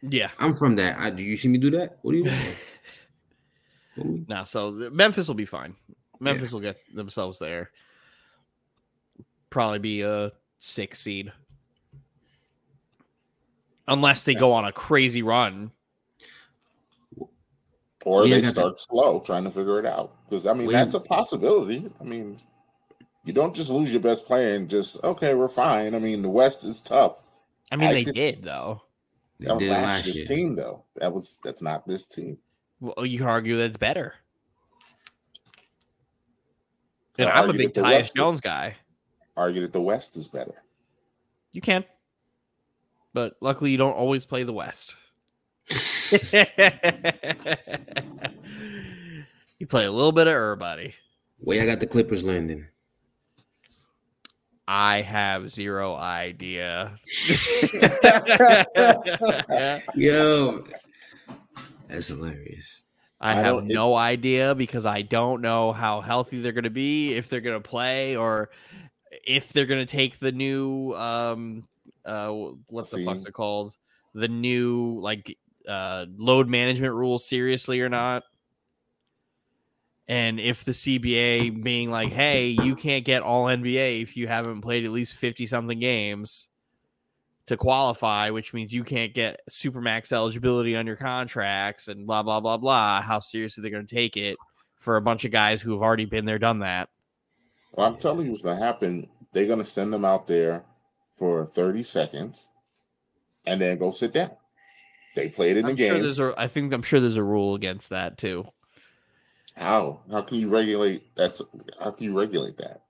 Yeah. 0.02 0.30
I'm 0.38 0.52
from 0.52 0.76
that. 0.76 0.98
I, 0.98 1.10
do 1.10 1.22
you 1.22 1.36
see 1.36 1.48
me 1.48 1.58
do 1.58 1.70
that? 1.72 1.98
What 2.02 2.14
are 2.14 2.18
you 2.18 2.24
doing? 2.24 2.36
Homie? 3.98 4.28
No, 4.28 4.44
so 4.44 4.70
the- 4.70 4.90
Memphis 4.90 5.26
will 5.28 5.34
be 5.34 5.44
fine. 5.44 5.74
Memphis 6.20 6.52
will 6.52 6.60
get 6.60 6.78
themselves 6.94 7.38
there. 7.38 7.70
Probably 9.50 9.78
be 9.78 10.02
a 10.02 10.32
six 10.58 11.00
seed. 11.00 11.32
Unless 13.88 14.24
they 14.24 14.34
go 14.34 14.52
on 14.52 14.64
a 14.66 14.72
crazy 14.72 15.22
run. 15.22 15.70
or 18.04 18.26
Yeah, 18.26 18.36
they 18.36 18.42
got 18.42 18.50
start 18.50 18.78
slow 18.78 19.20
trying 19.20 19.44
to 19.44 19.50
figure 19.50 19.78
it 19.78 19.86
out. 19.86 20.12
Because 20.28 20.46
I 20.46 20.52
mean, 20.54 20.66
We- 20.68 20.74
that's 20.74 20.94
a 20.94 21.00
possibility. 21.00 21.90
I 22.00 22.04
mean, 22.04 22.36
you 23.28 23.34
don't 23.34 23.54
just 23.54 23.68
lose 23.70 23.92
your 23.92 24.00
best 24.00 24.24
player 24.24 24.54
and 24.56 24.70
just 24.70 25.04
okay, 25.04 25.34
we're 25.34 25.48
fine. 25.48 25.94
I 25.94 25.98
mean, 25.98 26.22
the 26.22 26.30
West 26.30 26.64
is 26.64 26.80
tough. 26.80 27.20
I 27.70 27.76
mean, 27.76 27.88
I 27.88 27.92
they 27.92 28.04
could- 28.04 28.14
did 28.14 28.42
though. 28.42 28.80
They 29.38 29.46
That 29.48 29.54
was 29.56 29.64
last 29.64 29.82
last 29.86 30.04
year's 30.06 30.16
year. 30.16 30.24
team, 30.26 30.56
though. 30.56 30.82
That 30.96 31.12
was 31.12 31.38
that's 31.44 31.60
not 31.62 31.86
this 31.86 32.06
team. 32.06 32.38
Well, 32.80 33.04
you 33.06 33.18
can 33.18 33.26
argue 33.28 33.56
that's 33.58 33.76
better. 33.76 34.14
And 37.18 37.28
I'd 37.28 37.44
I'm 37.44 37.50
a 37.50 37.52
big 37.52 37.74
that 37.74 37.84
Tyus 37.84 37.90
West 37.90 38.08
is- 38.08 38.14
Jones 38.14 38.40
guy. 38.40 38.74
Argue 39.36 39.60
that 39.60 39.72
the 39.72 39.80
West 39.82 40.16
is 40.16 40.26
better. 40.26 40.54
You 41.52 41.60
can. 41.60 41.84
But 43.12 43.36
luckily, 43.40 43.70
you 43.70 43.76
don't 43.78 43.92
always 43.92 44.24
play 44.26 44.42
the 44.42 44.52
West. 44.52 44.94
you 49.58 49.66
play 49.66 49.84
a 49.84 49.92
little 49.92 50.12
bit 50.12 50.26
of 50.26 50.34
everybody. 50.34 50.94
Way 51.40 51.60
I 51.60 51.66
got 51.66 51.80
the 51.80 51.86
Clippers 51.86 52.24
landing. 52.24 52.66
I 54.70 55.00
have 55.00 55.50
zero 55.50 55.94
idea. 55.94 56.98
Yo, 59.94 60.62
that's 61.88 62.08
hilarious. 62.08 62.82
I 63.18 63.32
I 63.32 63.34
have 63.36 63.64
no 63.64 63.92
it's- 63.92 64.04
idea 64.04 64.54
because 64.54 64.84
I 64.84 65.00
don't 65.00 65.40
know 65.40 65.72
how 65.72 66.02
healthy 66.02 66.42
they're 66.42 66.52
going 66.52 66.64
to 66.64 66.70
be, 66.70 67.14
if 67.14 67.30
they're 67.30 67.40
going 67.40 67.60
to 67.60 67.66
play, 67.66 68.16
or 68.16 68.50
if 69.26 69.54
they're 69.54 69.64
going 69.64 69.84
to 69.84 69.90
take 69.90 70.18
the 70.18 70.32
new 70.32 70.92
um 70.94 71.66
uh 72.04 72.28
what 72.28 72.90
the 72.90 73.02
fuck's 73.06 73.24
it 73.24 73.32
called? 73.32 73.74
The 74.14 74.28
new 74.28 74.98
like 75.00 75.34
uh 75.66 76.04
load 76.18 76.46
management 76.46 76.92
rules 76.92 77.26
seriously 77.26 77.80
or 77.80 77.88
not. 77.88 78.22
And 80.08 80.40
if 80.40 80.64
the 80.64 80.72
CBA 80.72 81.62
being 81.62 81.90
like, 81.90 82.12
"Hey, 82.12 82.56
you 82.62 82.74
can't 82.74 83.04
get 83.04 83.22
all 83.22 83.46
NBA 83.46 84.00
if 84.02 84.16
you 84.16 84.26
haven't 84.26 84.62
played 84.62 84.84
at 84.84 84.90
least 84.90 85.14
50 85.14 85.46
something 85.46 85.78
games." 85.78 86.48
to 87.48 87.56
qualify, 87.56 88.28
which 88.28 88.52
means 88.52 88.74
you 88.74 88.84
can't 88.84 89.14
get 89.14 89.40
supermax 89.50 90.12
eligibility 90.12 90.76
on 90.76 90.86
your 90.86 90.96
contracts 90.96 91.88
and 91.88 92.06
blah 92.06 92.22
blah 92.22 92.40
blah 92.40 92.58
blah. 92.58 93.00
How 93.00 93.20
seriously 93.20 93.62
they're 93.62 93.70
going 93.70 93.86
to 93.86 93.94
take 93.94 94.18
it 94.18 94.36
for 94.76 94.96
a 94.96 95.02
bunch 95.02 95.24
of 95.24 95.32
guys 95.32 95.60
who 95.60 95.72
have 95.72 95.82
already 95.82 96.04
been 96.04 96.24
there, 96.24 96.38
done 96.38 96.60
that. 96.60 96.88
Well, 97.72 97.86
I'm 97.86 97.96
telling 97.96 98.26
you 98.26 98.32
what's 98.32 98.44
gonna 98.44 98.58
happen. 98.58 99.08
They're 99.32 99.46
gonna 99.46 99.64
send 99.64 99.92
them 99.92 100.04
out 100.04 100.26
there 100.26 100.64
for 101.18 101.44
30 101.44 101.82
seconds 101.82 102.50
and 103.46 103.60
then 103.60 103.78
go 103.78 103.90
sit 103.90 104.12
down. 104.12 104.30
They 105.14 105.28
played 105.28 105.56
in 105.56 105.64
the 105.64 105.70
I'm 105.70 105.76
sure 105.76 105.94
game. 105.94 106.02
there's 106.02 106.20
a. 106.20 106.34
I 106.36 106.48
think 106.48 106.72
I'm 106.72 106.82
sure 106.82 107.00
there's 107.00 107.16
a 107.16 107.24
rule 107.24 107.54
against 107.54 107.90
that 107.90 108.18
too. 108.18 108.46
How? 109.58 110.00
How 110.10 110.22
can 110.22 110.38
you 110.38 110.48
regulate 110.48 111.14
that's 111.16 111.42
how 111.80 111.90
can 111.90 112.04
you 112.04 112.18
regulate 112.18 112.56
that? 112.58 112.82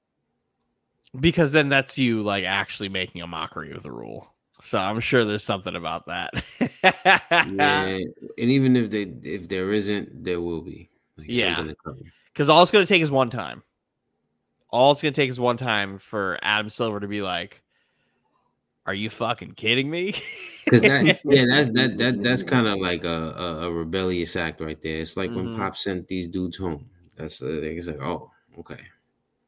Because 1.19 1.51
then 1.53 1.69
that's 1.70 1.97
you 1.97 2.23
like 2.23 2.45
actually 2.45 2.90
making 2.90 3.23
a 3.23 3.27
mockery 3.27 3.73
of 3.73 3.82
the 3.82 3.90
rule. 3.90 4.28
So 4.61 4.77
I'm 4.77 5.01
sure 5.01 5.24
there's 5.24 5.45
something 5.45 5.74
about 5.74 6.07
that. 6.07 6.31
Yeah, 6.82 7.97
and 7.97 8.05
even 8.36 8.77
if 8.77 8.90
they 8.90 9.03
if 9.23 9.49
there 9.49 9.73
isn't, 9.73 10.24
there 10.24 10.40
will 10.40 10.61
be. 10.62 10.90
Like 11.16 11.28
Yeah. 11.31 11.57
something 11.57 11.74
to 11.74 11.77
cover. 11.85 12.01
Because 12.32 12.49
all 12.49 12.62
it's 12.62 12.70
going 12.70 12.85
to 12.86 12.93
take 12.93 13.03
is 13.03 13.11
one 13.11 13.31
time. 13.31 13.62
All 14.70 14.93
it's 14.93 15.01
going 15.01 15.15
to 15.15 15.20
take 15.20 15.31
is 15.31 15.40
one 15.40 15.57
time 15.57 15.97
for 15.99 16.39
Adam 16.43 16.69
Silver 16.69 17.01
to 17.01 17.09
be 17.09 17.23
like, 17.23 17.62
"Are 18.89 18.94
you 18.94 19.10
fucking 19.10 19.52
kidding 19.52 19.90
me?" 19.90 20.15
Because 20.69 20.82
that, 20.82 21.20
yeah, 21.24 21.44
that's 21.48 21.69
that 21.77 21.97
that 21.97 22.23
that's 22.23 22.43
kind 22.43 22.66
of 22.66 22.78
like 22.78 23.05
a, 23.05 23.32
a 23.39 23.69
a 23.69 23.73
rebellious 23.73 24.36
act 24.36 24.60
right 24.60 24.81
there. 24.82 24.97
It's 25.01 25.16
like 25.16 25.31
when 25.31 25.47
Mhm. 25.48 25.56
Pop 25.56 25.77
sent 25.77 26.06
these 26.09 26.28
dudes 26.28 26.59
home. 26.59 26.85
That's 27.16 27.40
uh, 27.40 27.60
it's 27.62 27.86
like, 27.86 28.02
oh, 28.02 28.31
okay, 28.59 28.81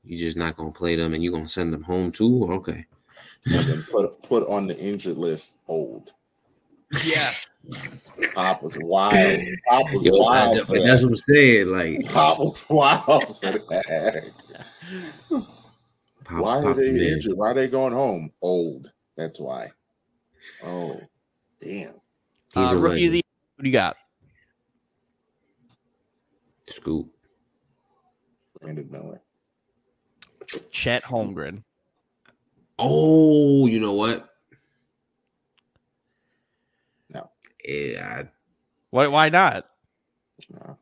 you 0.03 0.17
just 0.19 0.37
not 0.39 0.57
gonna 0.57 0.73
play 0.73 0.97
them, 0.97 1.13
and 1.13 1.23
you're 1.23 1.33
gonna 1.35 1.47
send 1.49 1.73
them 1.75 1.83
home 1.83 2.11
too? 2.11 2.49
Okay, 2.53 2.87
And 3.45 3.65
then 3.69 3.83
put 3.93 4.23
put 4.23 4.49
on 4.49 4.67
the 4.67 4.79
injured 4.79 5.19
list 5.19 5.57
old. 5.69 6.13
yeah. 7.05 7.31
Pop 8.35 8.63
was 8.63 8.79
wild. 8.81 9.41
Pop 9.69 9.93
was 9.93 10.03
Yo, 10.03 10.17
wild 10.17 10.57
that- 10.57 10.67
for 10.67 10.81
that's 10.81 11.03
that. 11.03 11.07
what 11.07 11.13
I'm 11.13 11.17
saying. 11.17 11.67
Like, 11.69 12.05
Pop 12.07 12.39
was 12.39 12.65
wild 12.71 13.37
for 13.39 13.53
that. 13.69 14.31
Pop, 16.25 16.43
Why 16.43 16.59
are 16.59 16.63
Pop's 16.63 16.81
they 16.81 16.93
man. 16.93 17.03
injured? 17.03 17.37
Why 17.37 17.51
are 17.51 17.55
they 17.55 17.69
going 17.69 17.93
home? 17.93 18.33
Old. 18.41 18.93
That's 19.21 19.39
why. 19.39 19.71
Oh, 20.65 20.99
damn. 21.61 21.93
He's 22.55 22.57
Uh, 22.57 22.71
a 22.73 22.77
rookie 22.79 23.05
of 23.07 23.13
legend. 23.13 23.15
the 23.15 23.25
what 23.57 23.63
do 23.65 23.69
you 23.69 23.73
got? 23.75 23.97
Scoop. 26.71 27.13
Brandon 28.59 28.91
Miller. 28.91 29.21
Chet 30.73 31.05
Holmgren. 31.05 31.63
Oh, 32.79 33.67
you 33.67 33.79
know 33.79 33.93
what? 33.93 34.27
No. 37.11 37.31
Yeah, 37.63 38.23
Why? 38.89 39.07
Why 39.09 39.29
not? 39.29 39.67
No. 40.49 40.79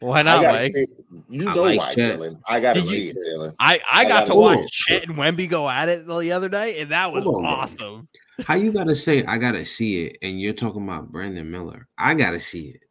Why 0.00 0.22
not, 0.22 0.42
gotta 0.42 0.58
Mike? 0.58 0.70
see. 0.72 0.86
You 1.28 1.48
I 1.48 1.54
know 1.54 1.62
like 1.64 1.78
why, 1.78 1.92
Chet. 1.92 2.18
Dylan. 2.20 2.40
I 2.48 2.60
gotta 2.60 2.80
Did 2.80 2.90
you- 2.90 2.96
see 2.96 3.08
it, 3.10 3.16
Dylan. 3.16 3.54
I, 3.58 3.74
I 3.76 3.80
I 3.90 4.02
got 4.04 4.10
gotta 4.10 4.30
to 4.30 4.34
watch 4.36 4.56
look. 4.58 4.70
Chet 4.70 5.04
and 5.08 5.16
Wemby 5.16 5.48
go 5.48 5.68
at 5.68 5.88
it 5.88 6.06
the 6.06 6.32
other 6.32 6.48
day, 6.48 6.80
and 6.80 6.90
that 6.92 7.12
was 7.12 7.24
Come 7.24 7.34
on, 7.36 7.42
man. 7.42 7.52
awesome. 7.52 8.08
How 8.44 8.54
you 8.54 8.70
gotta 8.72 8.94
say 8.94 9.24
I 9.24 9.38
gotta 9.38 9.64
see 9.64 10.04
it, 10.06 10.18
and 10.22 10.40
you're 10.40 10.52
talking 10.52 10.84
about 10.84 11.10
Brandon 11.10 11.50
Miller? 11.50 11.88
I 11.98 12.14
gotta 12.14 12.38
see 12.38 12.68
it. 12.68 12.82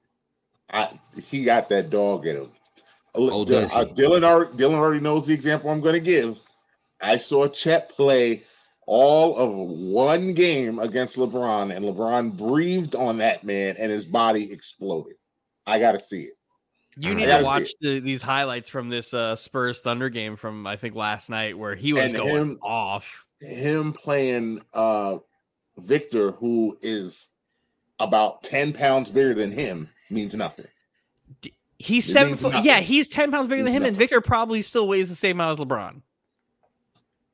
I, 0.70 1.00
he 1.26 1.46
got 1.46 1.70
that 1.70 1.90
dog 1.90 2.28
in 2.28 2.36
him. 2.36 2.52
Oh, 3.16 3.46
Dy- 3.46 3.54
does 3.54 3.72
he? 3.72 3.80
uh, 3.80 3.86
Dylan 3.86 4.24
already 4.24 4.52
Dylan 4.52 4.74
already 4.74 5.00
knows 5.00 5.26
the 5.28 5.34
example 5.34 5.70
I'm 5.72 5.80
going 5.80 5.94
to 5.96 6.02
give. 6.02 6.38
I 7.02 7.16
saw 7.16 7.48
Chet 7.48 7.90
play 7.90 8.44
all 8.86 9.38
of 9.38 9.50
one 9.54 10.34
game 10.34 10.78
against 10.80 11.16
LeBron, 11.16 11.74
and 11.74 11.86
LeBron 11.86 12.36
breathed 12.38 12.96
on 12.96 13.18
that 13.20 13.44
man, 13.46 13.76
and 13.80 13.90
his 13.92 14.06
body 14.06 14.52
exploded. 14.52 15.16
I 15.66 15.80
got 15.80 15.94
to 15.94 16.00
see 16.00 16.24
it. 16.24 16.34
You 16.99 17.14
need 17.15 17.28
gotta 17.28 17.44
watch 17.44 17.72
the, 17.82 17.99
these 17.99 18.22
highlights 18.22 18.69
from 18.69 18.90
this 18.90 19.14
uh, 19.14 19.36
Spurs 19.36 19.80
Thunder 19.82 20.10
game 20.10 20.36
from 20.36 20.65
I 20.65 20.76
think 20.78 20.95
last 20.95 21.30
night 21.30 21.57
where 21.57 21.76
he 21.76 21.94
was 21.94 22.06
And 22.06 22.15
going 22.15 22.36
him- 22.36 22.60
off. 22.64 23.26
Him 23.40 23.94
playing 23.94 24.61
uh, 24.74 25.18
Victor, 25.78 26.32
who 26.32 26.76
is 26.82 27.30
about 27.99 28.41
ten 28.41 28.74
pounds 28.74 29.11
bigger 29.11 29.36
than 29.36 29.52
him, 29.52 29.90
means 30.10 30.36
nothing. 30.36 30.65
He's 31.78 32.10
It 32.10 32.14
seven 32.14 32.30
means 32.32 32.41
foot. 32.41 32.53
nothing. 32.53 32.65
Yeah, 32.65 32.80
he's 32.80 33.10
ten 33.10 33.30
pounds 33.32 33.48
bigger 33.48 33.61
than 33.61 33.74
Means 33.74 33.84
him, 33.84 33.88
and. 33.90 33.95
Victor 33.95 34.22
probably 34.22 34.64
still 34.64 34.88
weighs 34.88 35.10
the 35.10 35.15
same 35.15 35.38
amount 35.38 35.60
as 35.60 35.64
LeBron 35.65 36.02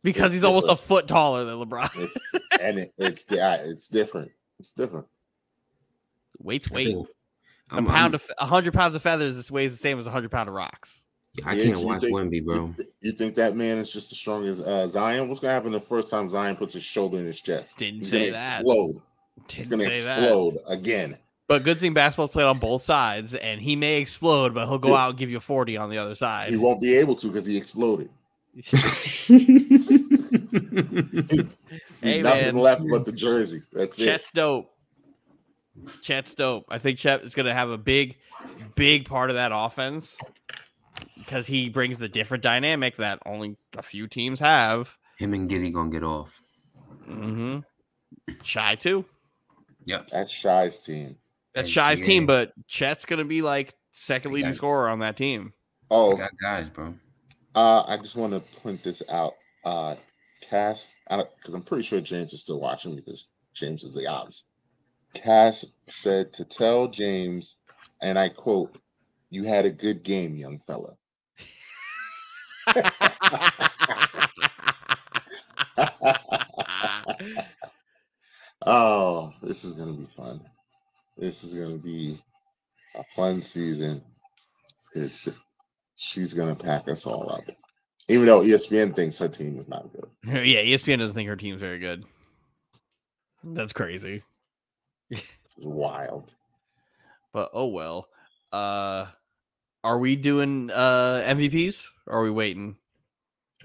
because 0.03 0.25
It's 0.25 0.33
he's 0.33 0.43
almost 0.43 0.67
a 0.69 0.75
foot 0.75 1.07
taller 1.07 1.45
than 1.45 1.55
LeBron. 1.55 1.89
It's 1.95 2.17
and 2.61 2.79
it, 2.79 2.93
it's 2.97 3.23
yeah, 3.29 3.55
it's 3.63 3.87
different. 3.87 4.31
It's 4.59 4.73
different. 4.73 5.07
Weight's 6.39 6.69
I 6.69 6.75
weight. 6.75 6.97
Think- 7.69 7.71
A 7.71 7.75
I'm- 7.75 7.85
pound 7.85 7.97
I'm- 7.99 8.13
of 8.15 8.31
a 8.39 8.45
hundred 8.45 8.73
pounds 8.73 8.95
of 8.95 9.01
feathers 9.01 9.35
this 9.35 9.49
weighs 9.51 9.71
the 9.71 9.77
same 9.77 9.99
as 9.99 10.07
a 10.07 10.11
hundred 10.11 10.31
pound 10.31 10.49
of 10.49 10.55
rocks. 10.55 11.03
I 11.43 11.53
Yeah, 11.53 11.63
can't 11.65 11.79
you 11.79 11.85
watch 11.87 12.01
think- 12.01 12.13
Wemby, 12.15 12.45
bro. 12.45 12.75
You 13.01 13.11
think 13.13 13.33
that 13.35 13.55
man 13.55 13.79
is 13.79 13.91
just 13.91 14.11
as 14.11 14.17
strong 14.19 14.45
as 14.45 14.61
uh, 14.61 14.87
Zion? 14.87 15.27
What's 15.29 15.39
gonna 15.41 15.53
happen 15.53 15.71
the 15.71 15.79
first 15.81 16.09
time 16.11 16.29
Zion 16.29 16.55
puts 16.55 16.73
his 16.75 16.83
shoulder 16.83 17.17
in 17.17 17.25
his 17.25 17.41
chest? 17.41 17.75
Didn't 17.77 17.99
He's 18.01 18.09
say 18.09 18.19
gonna 18.29 18.37
that. 18.37 18.61
explode. 18.61 19.01
He's 19.49 19.67
Didn't 19.67 19.81
gonna 19.83 19.95
say 19.97 20.03
that. 20.03 20.19
explode 20.23 20.57
again. 20.67 21.17
But 21.47 21.63
good 21.63 21.79
thing 21.79 21.93
basketball's 21.93 22.29
played 22.29 22.45
on 22.45 22.59
both 22.59 22.83
sides, 22.83 23.33
and 23.33 23.59
he 23.59 23.75
may 23.75 23.99
explode, 23.99 24.53
but 24.53 24.67
he'll 24.67 24.77
go 24.77 24.89
Yeah. 24.89 25.03
out 25.05 25.09
and 25.09 25.17
give 25.19 25.29
you 25.31 25.37
a 25.37 25.41
forty 25.41 25.75
on 25.75 25.89
the 25.89 25.97
other 25.97 26.13
side. 26.15 26.49
He 26.51 26.55
won't 26.57 26.79
be 26.79 26.95
able 26.95 27.15
to 27.15 27.27
because 27.27 27.45
he 27.47 27.57
exploded. 27.57 28.09
There's 28.53 28.67
Hey, 32.01 32.21
nothing 32.21 32.45
man. 32.45 32.55
left 32.57 32.83
but 32.89 33.05
the 33.05 33.11
jersey. 33.11 33.61
That's 33.73 33.97
it. 33.99 34.05
Chet's 34.05 34.31
dope. 34.31 34.72
Chet's 36.01 36.35
dope. 36.35 36.65
I 36.69 36.77
think 36.77 36.99
Chet 36.99 37.21
is 37.23 37.33
going 37.35 37.45
to 37.47 37.53
have 37.53 37.69
a 37.69 37.77
big, 37.77 38.17
big 38.75 39.05
part 39.05 39.29
of 39.29 39.35
that 39.35 39.51
offense 39.53 40.19
because 41.17 41.45
he 41.47 41.69
brings 41.69 41.97
the 41.97 42.07
different 42.09 42.43
dynamic 42.43 42.97
that 42.97 43.19
only 43.25 43.57
a 43.77 43.81
few 43.81 44.07
teams 44.07 44.39
have. 44.39 44.97
Him 45.17 45.33
and 45.33 45.49
Giddey 45.49 45.73
gonna 45.73 45.89
get 45.89 46.03
off. 46.03 46.39
Mm-hmm. 47.09 47.59
Shai 48.43 48.75
too. 48.75 49.05
Yep. 49.85 50.07
That's 50.07 50.31
Shai's 50.31 50.77
team. 50.79 51.17
That's 51.53 51.67
And 51.67 51.73
Shai's 51.73 51.99
GA. 51.99 52.05
team, 52.05 52.25
but 52.25 52.53
Chet's 52.67 53.05
going 53.05 53.19
to 53.19 53.25
be 53.25 53.41
like 53.41 53.73
second 53.93 54.31
leading 54.31 54.49
Okay. 54.49 54.55
scorer 54.57 54.89
on 54.89 54.99
that 54.99 55.17
team. 55.17 55.53
Oh, 55.91 56.15
Got 56.15 56.31
guys, 56.41 56.69
bro. 56.69 56.95
uh, 57.55 57.83
I 57.87 57.97
just 57.97 58.15
want 58.15 58.33
to 58.33 58.39
point 58.61 58.81
this 58.83 59.03
out. 59.09 59.33
Uh, 59.65 59.95
Cass, 60.41 60.91
because 61.09 61.53
I'm 61.53 61.61
pretty 61.61 61.83
sure 61.83 62.01
James 62.01 62.33
is 62.33 62.41
still 62.41 62.59
watching 62.59 62.95
because 62.95 63.29
James 63.53 63.83
is 63.83 63.93
the 63.93 64.07
ops. 64.07 64.45
Cass 65.13 65.65
said 65.87 66.33
to 66.33 66.45
tell 66.45 66.87
James, 66.87 67.57
and 68.01 68.17
I 68.17 68.29
quote, 68.29 68.77
"You 69.29 69.43
had 69.43 69.65
a 69.65 69.71
good 69.71 70.03
game, 70.03 70.35
young 70.35 70.59
fella." 70.59 70.97
oh, 78.65 79.33
this 79.41 79.63
is 79.63 79.73
gonna 79.73 79.93
be 79.93 80.05
fun. 80.05 80.41
This 81.17 81.43
is 81.43 81.53
gonna 81.53 81.77
be 81.77 82.17
a 82.95 83.03
fun 83.15 83.41
season. 83.41 84.01
It's, 84.95 85.29
she's 85.95 86.33
gonna 86.33 86.55
pack 86.55 86.87
us 86.87 87.05
all 87.05 87.29
up. 87.31 87.43
Even 88.09 88.25
though 88.25 88.41
ESPN 88.41 88.95
thinks 88.95 89.19
her 89.19 89.29
team 89.29 89.57
is 89.57 89.67
not 89.67 89.91
good. 89.93 90.09
yeah, 90.45 90.61
ESPN 90.61 90.99
doesn't 90.99 91.15
think 91.15 91.29
her 91.29 91.35
team's 91.35 91.61
very 91.61 91.79
good. 91.79 92.03
That's 93.43 93.73
crazy. 93.73 94.23
It's 95.55 95.55
wild. 95.65 96.35
But 97.31 97.51
oh 97.53 97.67
well. 97.67 98.07
Uh 98.51 99.05
are 99.83 99.97
we 99.99 100.15
doing 100.15 100.71
uh 100.71 101.23
MVPs 101.27 101.85
or 102.07 102.19
are 102.19 102.23
we 102.23 102.31
waiting? 102.31 102.77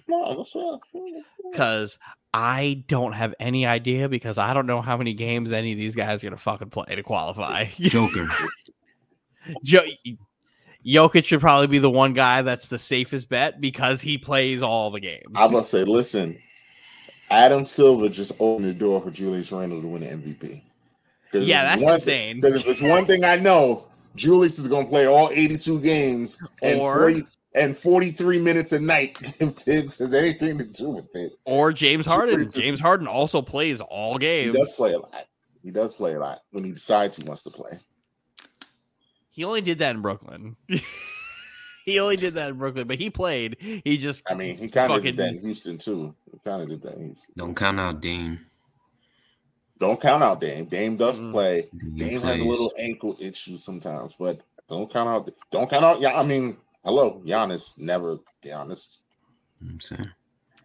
No, 0.06 0.22
uh, 0.22 0.78
Because 1.50 1.98
I 2.32 2.84
don't 2.88 3.12
have 3.12 3.34
any 3.40 3.66
idea 3.66 4.08
because 4.08 4.38
I 4.38 4.54
don't 4.54 4.66
know 4.66 4.80
how 4.80 4.96
many 4.96 5.14
games 5.14 5.50
any 5.50 5.72
of 5.72 5.78
these 5.78 5.96
guys 5.96 6.22
are 6.22 6.26
gonna 6.26 6.36
fucking 6.36 6.70
play 6.70 6.94
to 6.94 7.02
qualify. 7.02 7.66
Joker. 7.78 8.26
Jo- 9.64 9.86
Jokic 10.86 11.24
should 11.24 11.40
probably 11.40 11.66
be 11.66 11.78
the 11.78 11.90
one 11.90 12.14
guy 12.14 12.42
that's 12.42 12.68
the 12.68 12.78
safest 12.78 13.28
bet 13.28 13.60
because 13.60 14.00
he 14.00 14.18
plays 14.18 14.62
all 14.62 14.90
the 14.90 15.00
games. 15.00 15.24
I 15.34 15.42
was 15.44 15.52
gonna 15.52 15.64
say, 15.64 15.84
listen, 15.84 16.38
Adam 17.30 17.64
Silver 17.64 18.08
just 18.08 18.32
opened 18.40 18.66
the 18.66 18.74
door 18.74 19.00
for 19.00 19.10
Julius 19.10 19.52
Randle 19.52 19.82
to 19.82 19.88
win 19.88 20.02
the 20.02 20.08
MVP. 20.08 20.62
'Cause 21.32 21.44
Yeah, 21.44 21.62
that's 21.64 21.82
one 21.82 21.94
insane. 21.94 22.40
Because 22.40 22.56
if 22.62 22.68
it's 22.68 22.80
one 22.82 23.04
thing 23.06 23.24
I 23.24 23.36
know, 23.36 23.84
Julius 24.16 24.58
is 24.58 24.68
gonna 24.68 24.88
play 24.88 25.06
all 25.06 25.30
82 25.30 25.80
games 25.80 26.38
and 26.62 26.80
Or- 26.80 26.98
40 27.10 27.22
and 27.54 27.76
43 27.76 28.38
minutes 28.38 28.72
a 28.72 28.80
night 28.80 29.16
if 29.40 29.50
Thibs 29.52 29.98
has 29.98 30.14
anything 30.14 30.58
to 30.58 30.64
do 30.64 30.90
with 30.90 31.14
it. 31.14 31.32
or 31.44 31.72
James 31.72 32.06
Harden. 32.06 32.34
Julius 32.36 32.56
is- 32.56 32.62
James 32.62 32.80
Harden 32.80 33.06
also 33.06 33.42
plays 33.42 33.80
all 33.80 34.16
games. 34.18 34.52
He 34.54 34.58
does 34.58 34.74
play 34.76 34.92
a 34.94 34.98
lot. 34.98 35.26
He 35.62 35.70
does 35.70 35.94
play 35.94 36.14
a 36.14 36.18
lot 36.20 36.40
when 36.50 36.64
he 36.64 36.72
decides 36.72 37.16
he 37.16 37.24
wants 37.24 37.42
to 37.42 37.50
play. 37.50 37.78
He 39.30 39.44
only 39.44 39.60
did 39.60 39.78
that 39.80 39.94
in 39.94 40.02
Brooklyn. 40.02 40.56
he 41.84 41.98
only 42.00 42.16
did 42.16 42.34
that 42.34 42.50
in 42.50 42.58
Brooklyn, 42.58 42.86
but 42.88 42.98
he 42.98 43.10
played. 43.10 43.56
He 43.84 43.98
just 43.98 44.22
I 44.30 44.34
mean, 44.34 44.56
he 44.56 44.68
kind 44.68 44.90
of 44.90 44.96
Fucking- 44.98 45.16
did 45.16 45.16
that 45.18 45.34
in 45.34 45.40
Houston 45.42 45.78
too. 45.78 46.14
He 46.32 46.38
kind 46.44 46.62
of 46.62 46.68
did 46.68 46.82
that. 46.82 46.94
In 46.94 47.06
Houston. 47.06 47.34
Don't 47.36 47.54
count 47.56 47.78
out 47.80 48.00
Dame. 48.00 48.40
Don't 49.78 50.00
count 50.00 50.22
out 50.22 50.40
Dame. 50.40 50.64
Dame 50.66 50.96
does 50.96 51.18
Mm. 51.18 51.32
play. 51.32 51.68
He 51.94 52.00
Dame 52.00 52.20
has 52.22 52.40
a 52.40 52.44
little 52.44 52.72
ankle 52.78 53.16
issue 53.20 53.56
sometimes, 53.56 54.14
but 54.18 54.40
don't 54.68 54.90
count 54.92 55.08
out. 55.08 55.30
Don't 55.50 55.70
count 55.70 55.84
out. 55.84 56.00
Yeah, 56.00 56.18
I 56.18 56.24
mean, 56.24 56.56
hello, 56.84 57.22
Giannis. 57.24 57.78
Never 57.78 58.18
Giannis. 58.42 58.98
You 59.60 59.66
know 59.66 59.66
what 59.66 59.72
I'm 59.72 59.80
saying. 59.80 60.10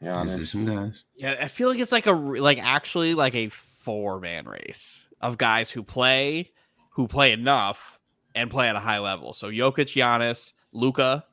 Giannis. 0.01 0.99
Yeah, 1.15 1.35
I 1.39 1.47
feel 1.47 1.69
like 1.69 1.79
it's 1.79 1.91
like 1.91 2.07
a 2.07 2.11
like 2.11 2.59
actually 2.63 3.13
like 3.13 3.35
a 3.35 3.49
four 3.49 4.19
man 4.19 4.45
race 4.45 5.05
of 5.21 5.37
guys 5.37 5.69
who 5.69 5.83
play, 5.83 6.51
who 6.91 7.07
play 7.07 7.31
enough 7.31 7.99
and 8.35 8.49
play 8.49 8.67
at 8.67 8.75
a 8.75 8.79
high 8.79 8.99
level. 8.99 9.33
So 9.33 9.49
Jokic, 9.49 9.93
Giannis, 9.93 10.53
Luka, 10.71 11.23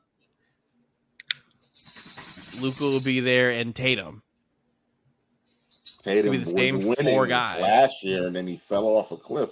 Luka 2.61 2.83
will 2.83 3.01
be 3.01 3.19
there, 3.19 3.51
and 3.51 3.75
Tatum. 3.75 4.21
Tatum 6.01 6.31
be 6.31 6.37
the 6.37 6.43
was 6.43 6.51
same 6.51 6.81
four 6.81 6.95
winning 6.97 7.27
guys. 7.29 7.61
last 7.61 8.03
year, 8.03 8.25
and 8.27 8.35
then 8.35 8.47
he 8.47 8.57
fell 8.57 8.87
off 8.87 9.11
a 9.11 9.17
cliff. 9.17 9.49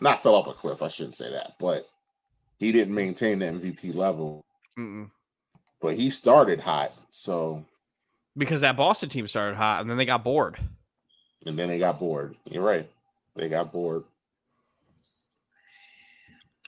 Not 0.00 0.22
fell 0.22 0.34
off 0.34 0.46
a 0.46 0.52
cliff. 0.52 0.82
I 0.82 0.88
shouldn't 0.88 1.14
say 1.16 1.30
that, 1.32 1.54
but 1.58 1.88
he 2.58 2.72
didn't 2.72 2.94
maintain 2.94 3.38
the 3.38 3.46
MVP 3.46 3.94
level. 3.94 4.44
Mm-mm. 4.78 5.10
But 5.80 5.94
he 5.96 6.10
started 6.10 6.60
hot, 6.60 6.92
so 7.08 7.64
Because 8.36 8.60
that 8.60 8.76
Boston 8.76 9.08
team 9.08 9.26
started 9.26 9.56
hot, 9.56 9.80
and 9.80 9.88
then 9.90 9.96
they 9.96 10.04
got 10.04 10.22
bored. 10.24 10.58
and 11.46 11.58
then 11.58 11.68
they 11.68 11.78
got 11.78 11.98
bored. 11.98 12.36
You're 12.50 12.62
right. 12.64 12.88
They 13.34 13.48
got 13.48 13.72
bored. 13.72 14.04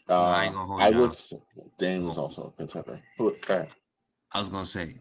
No, 0.09 0.15
Uh, 0.17 0.21
I 0.23 0.45
ain't 0.47 0.55
gonna 0.55 0.67
hold 0.67 0.81
I 0.81 0.91
would. 0.91 1.11
out. 1.11 1.33
Dame 1.79 2.07
was 2.07 2.19
also 2.19 2.45
a 2.47 2.51
contender. 2.53 3.01
Who- 3.19 3.31
okay. 3.31 3.69
I 4.33 4.39
was 4.39 4.49
gonna 4.49 4.67
say 4.67 4.97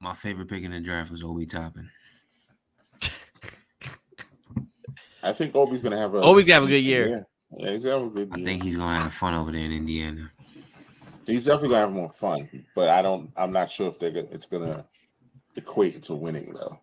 my 0.00 0.14
favorite 0.14 0.48
pick 0.48 0.62
in 0.64 0.70
the 0.72 0.80
draft 0.80 1.10
was 1.10 1.22
Obi 1.22 1.46
Toppin. 1.46 1.90
I 5.24 5.32
think 5.32 5.54
Obi's 5.54 5.82
gonna 5.82 5.98
have 5.98 6.14
a. 6.14 6.18
Obi's 6.18 6.46
gonna 6.46 6.54
have 6.54 6.64
a 6.64 6.66
good 6.66 6.82
decent 6.82 6.88
year. 6.88 7.26
Yeah, 7.50 7.70
he's 7.70 7.84
gonna 7.84 7.98
have 7.98 8.06
a 8.06 8.14
good 8.14 8.28
I 8.32 8.36
year. 8.36 8.46
think 8.46 8.62
he's 8.62 8.76
gonna 8.76 9.00
have 9.00 9.12
fun 9.12 9.34
over 9.34 9.50
there 9.50 9.62
in 9.62 9.72
Indiana. 9.72 10.30
He's 11.26 11.46
definitely 11.46 11.70
gonna 11.70 11.80
have 11.80 11.92
more 11.92 12.10
fun, 12.10 12.48
but 12.74 12.90
I 12.90 13.00
don't. 13.00 13.30
I'm 13.36 13.52
not 13.52 13.70
sure 13.70 13.88
if 13.88 13.98
they're 13.98 14.10
gonna, 14.10 14.28
it's 14.30 14.46
gonna 14.46 14.86
equate 15.56 16.02
to 16.04 16.14
winning 16.14 16.52
though. 16.52 16.78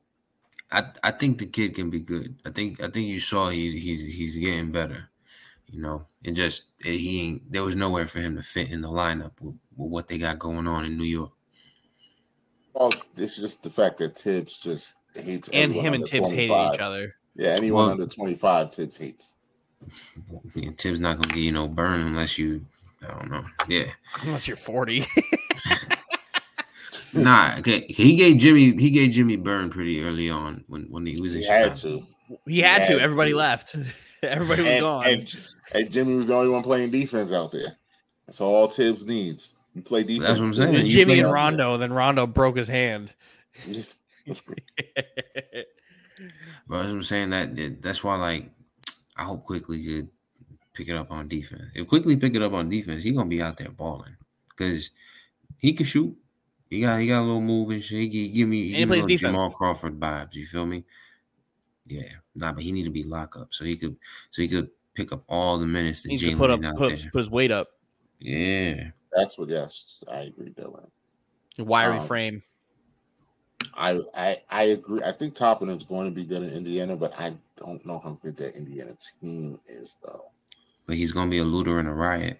I, 0.71 0.85
I 1.03 1.11
think 1.11 1.37
the 1.37 1.45
kid 1.45 1.75
can 1.75 1.89
be 1.89 1.99
good. 1.99 2.35
I 2.45 2.49
think 2.49 2.81
I 2.81 2.89
think 2.89 3.07
you 3.07 3.19
saw 3.19 3.49
he 3.49 3.77
he's 3.79 4.01
he's 4.01 4.37
getting 4.37 4.71
better. 4.71 5.09
You 5.67 5.81
know, 5.81 6.07
it 6.23 6.31
just 6.31 6.67
it, 6.83 6.97
he 6.97 7.21
ain't 7.21 7.51
there 7.51 7.63
was 7.63 7.75
nowhere 7.75 8.07
for 8.07 8.19
him 8.19 8.35
to 8.35 8.41
fit 8.41 8.71
in 8.71 8.81
the 8.81 8.89
lineup 8.89 9.31
with, 9.39 9.57
with 9.75 9.91
what 9.91 10.07
they 10.07 10.17
got 10.17 10.39
going 10.39 10.67
on 10.67 10.85
in 10.85 10.97
New 10.97 11.05
York. 11.05 11.31
Well, 12.73 12.93
it's 13.17 13.35
just 13.37 13.63
the 13.63 13.69
fact 13.69 13.97
that 13.99 14.17
Thibs 14.17 14.57
just 14.57 14.95
hates 15.13 15.49
And 15.49 15.73
him 15.73 15.93
and 15.93 15.95
under 15.95 16.07
Thibs 16.07 16.31
hated 16.31 16.73
each 16.73 16.79
other. 16.79 17.15
Yeah, 17.35 17.49
anyone 17.49 17.83
Well- 17.85 17.91
under 17.93 18.05
25, 18.07 18.73
Thibs 18.73 18.97
hates. 18.97 19.37
Yeah, 20.55 20.69
Thibs 20.77 20.99
not 20.99 21.17
gonna 21.19 21.33
give 21.33 21.43
you 21.43 21.51
no 21.51 21.67
burn 21.67 22.01
unless 22.01 22.37
you 22.37 22.65
I 23.03 23.07
don't 23.13 23.31
know. 23.31 23.43
Yeah, 23.67 23.85
Unless 24.21 24.47
you're 24.47 24.55
40. 24.57 25.07
nah. 27.13 27.55
Okay, 27.57 27.85
he 27.89 28.15
gave 28.15 28.37
Jimmy 28.37 28.77
he 28.77 28.91
gave 28.91 29.09
Jimmy 29.11 29.37
burn 29.37 29.71
pretty 29.71 30.03
early 30.03 30.29
on 30.29 30.63
when 30.67 30.83
when 30.83 31.05
he 31.07 31.19
was 31.19 31.33
in 31.33 31.41
He 31.41 31.47
had 31.47 31.79
Chicago. 31.79 32.05
to. 32.29 32.39
he 32.51 32.59
had 32.59 32.87
to. 32.89 32.99
Everybody 33.01 33.31
true. 33.31 33.39
left. 33.39 33.75
Everybody 34.23 34.61
was 34.61 34.71
And, 34.71 34.81
gone. 34.81 35.05
and, 35.07 35.35
and 35.73 35.89
Jimmy 35.91 36.15
was 36.15 36.27
the 36.27 36.35
only 36.35 36.49
one 36.49 36.61
playing 36.61 36.91
defense 36.91 37.33
out 37.33 37.51
there. 37.51 37.75
That's 38.27 38.39
all 38.39 38.67
Thibs 38.67 39.03
needs. 39.07 39.55
You 39.73 39.81
play 39.81 40.03
defense. 40.03 40.27
That's 40.27 40.39
what 40.39 40.45
I'm 40.45 40.53
saying. 40.53 40.75
It 40.75 40.83
was 40.83 40.93
you 40.93 40.99
Jimmy 40.99 41.13
and 41.19 41.21
out 41.23 41.25
there. 41.29 41.33
Rondo, 41.33 41.73
and 41.73 41.81
then 41.81 41.91
Rondo 41.91 42.27
broke 42.27 42.55
his 42.57 42.67
hand. 42.67 43.09
Just- 46.21 46.33
But 46.67 46.85
as 46.85 46.91
I'm 46.91 47.03
saying 47.03 47.29
that 47.31 47.55
that- 47.55 47.81
that's 47.81 48.03
why 48.03 48.15
like 48.15 48.49
I 49.15 49.23
hope 49.23 49.45
Quickley 49.45 49.83
could 49.83 50.09
pick 50.73 50.87
it 50.87 50.95
up 50.95 51.11
on 51.11 51.27
defense. 51.27 51.63
If 51.75 51.87
Quickley 51.87 52.15
pick 52.17 52.35
it 52.35 52.41
up 52.41 52.53
on 52.53 52.69
defense, 52.69 53.03
he 53.03 53.11
gonna 53.11 53.29
be 53.29 53.41
out 53.41 53.57
there 53.57 53.69
balling 53.69 54.15
because 54.49 54.89
he 55.57 55.73
can 55.73 55.85
shoot. 55.85 56.15
He 56.69 56.79
got 56.81 56.99
he 57.01 57.07
got 57.07 57.19
a 57.19 57.25
little 57.25 57.41
move 57.41 57.69
and 57.71 57.83
shit. 57.83 57.99
He, 57.99 58.09
gi- 58.09 58.29
give 58.29 58.47
me 58.47 58.63
he 58.63 58.67
he 58.69 58.77
give 58.77 58.79
me 58.79 58.85
plays 58.85 58.95
little 59.03 59.07
defense. 59.17 59.31
Jamal 59.35 59.49
Crawford 59.51 59.99
vibes. 59.99 60.33
You 60.35 60.45
feel 60.45 60.65
me? 60.65 60.85
Yeah, 61.85 62.03
nah, 62.35 62.53
but 62.53 62.63
he 62.63 62.71
need 62.71 62.83
to 62.83 62.89
be 62.89 63.03
lock 63.03 63.35
up 63.35 63.53
so 63.53 63.65
he 63.65 63.75
could 63.75 63.97
so 64.29 64.41
he 64.41 64.47
could 64.47 64.69
pick 64.93 65.11
up 65.11 65.23
all 65.27 65.57
the 65.57 65.67
minutes 65.67 66.03
that 66.03 66.09
Needs 66.09 66.21
to 66.23 66.29
Jalen 66.31 66.37
put 66.37 66.49
up 66.51 66.63
out 66.63 66.77
put, 66.77 66.89
there. 66.97 67.09
put 67.11 67.17
his 67.19 67.29
weight 67.29 67.51
up. 67.51 67.69
Yeah, 68.19 68.91
That's 69.11 69.37
what. 69.37 69.49
Yes, 69.49 70.03
I 70.09 70.21
agree, 70.21 70.51
Dylan. 70.51 70.89
Wiry 71.57 71.97
Um, 71.97 72.07
frame. 72.07 72.43
I, 73.75 73.99
I 74.15 74.37
I 74.49 74.63
agree. 74.63 75.01
I 75.03 75.11
think 75.11 75.35
Toppin 75.35 75.69
is 75.69 75.83
going 75.83 76.05
to 76.05 76.11
be 76.15 76.23
good 76.23 76.41
in 76.43 76.49
Indiana, 76.51 76.95
but 76.95 77.13
I 77.17 77.33
don't 77.57 77.85
know 77.85 77.99
how 77.99 78.17
good 78.23 78.37
that 78.37 78.55
Indiana 78.55 78.91
team 79.21 79.59
is, 79.67 79.97
though. 80.03 80.25
but 80.87 80.95
he's 80.95 81.11
gonna 81.11 81.29
be 81.31 81.37
a 81.39 81.43
looter 81.43 81.79
and 81.79 81.87
a 81.87 81.93
riot. 81.93 82.39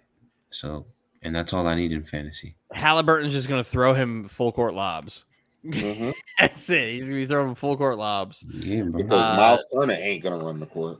So, 0.50 0.85
and 1.22 1.35
that's 1.35 1.53
all 1.53 1.67
I 1.67 1.75
need 1.75 1.91
in 1.91 2.03
fantasy. 2.03 2.56
Halliburton's 2.74 3.32
just 3.33 3.48
going 3.48 3.64
to 3.64 3.69
throw 3.69 3.93
him 3.93 4.27
full 4.27 4.51
court 4.51 4.74
lobs. 4.74 5.24
Mhm. 5.66 6.14
That's 6.40 6.69
it. 6.72 6.90
He's 6.93 7.03
going 7.09 7.22
to 7.22 7.27
be 7.27 7.32
throwing 7.32 7.53
full 7.56 7.77
court 7.77 7.98
lobs. 7.98 8.43
Yeah, 8.50 8.82
bro. 8.83 8.93
Because 8.98 9.11
Uh, 9.11 9.35
Miles 9.38 9.69
Turner 9.72 9.93
ain't 9.93 10.24
gonna 10.24 10.43
run 10.43 10.59
the 10.59 10.66
court. 10.66 11.00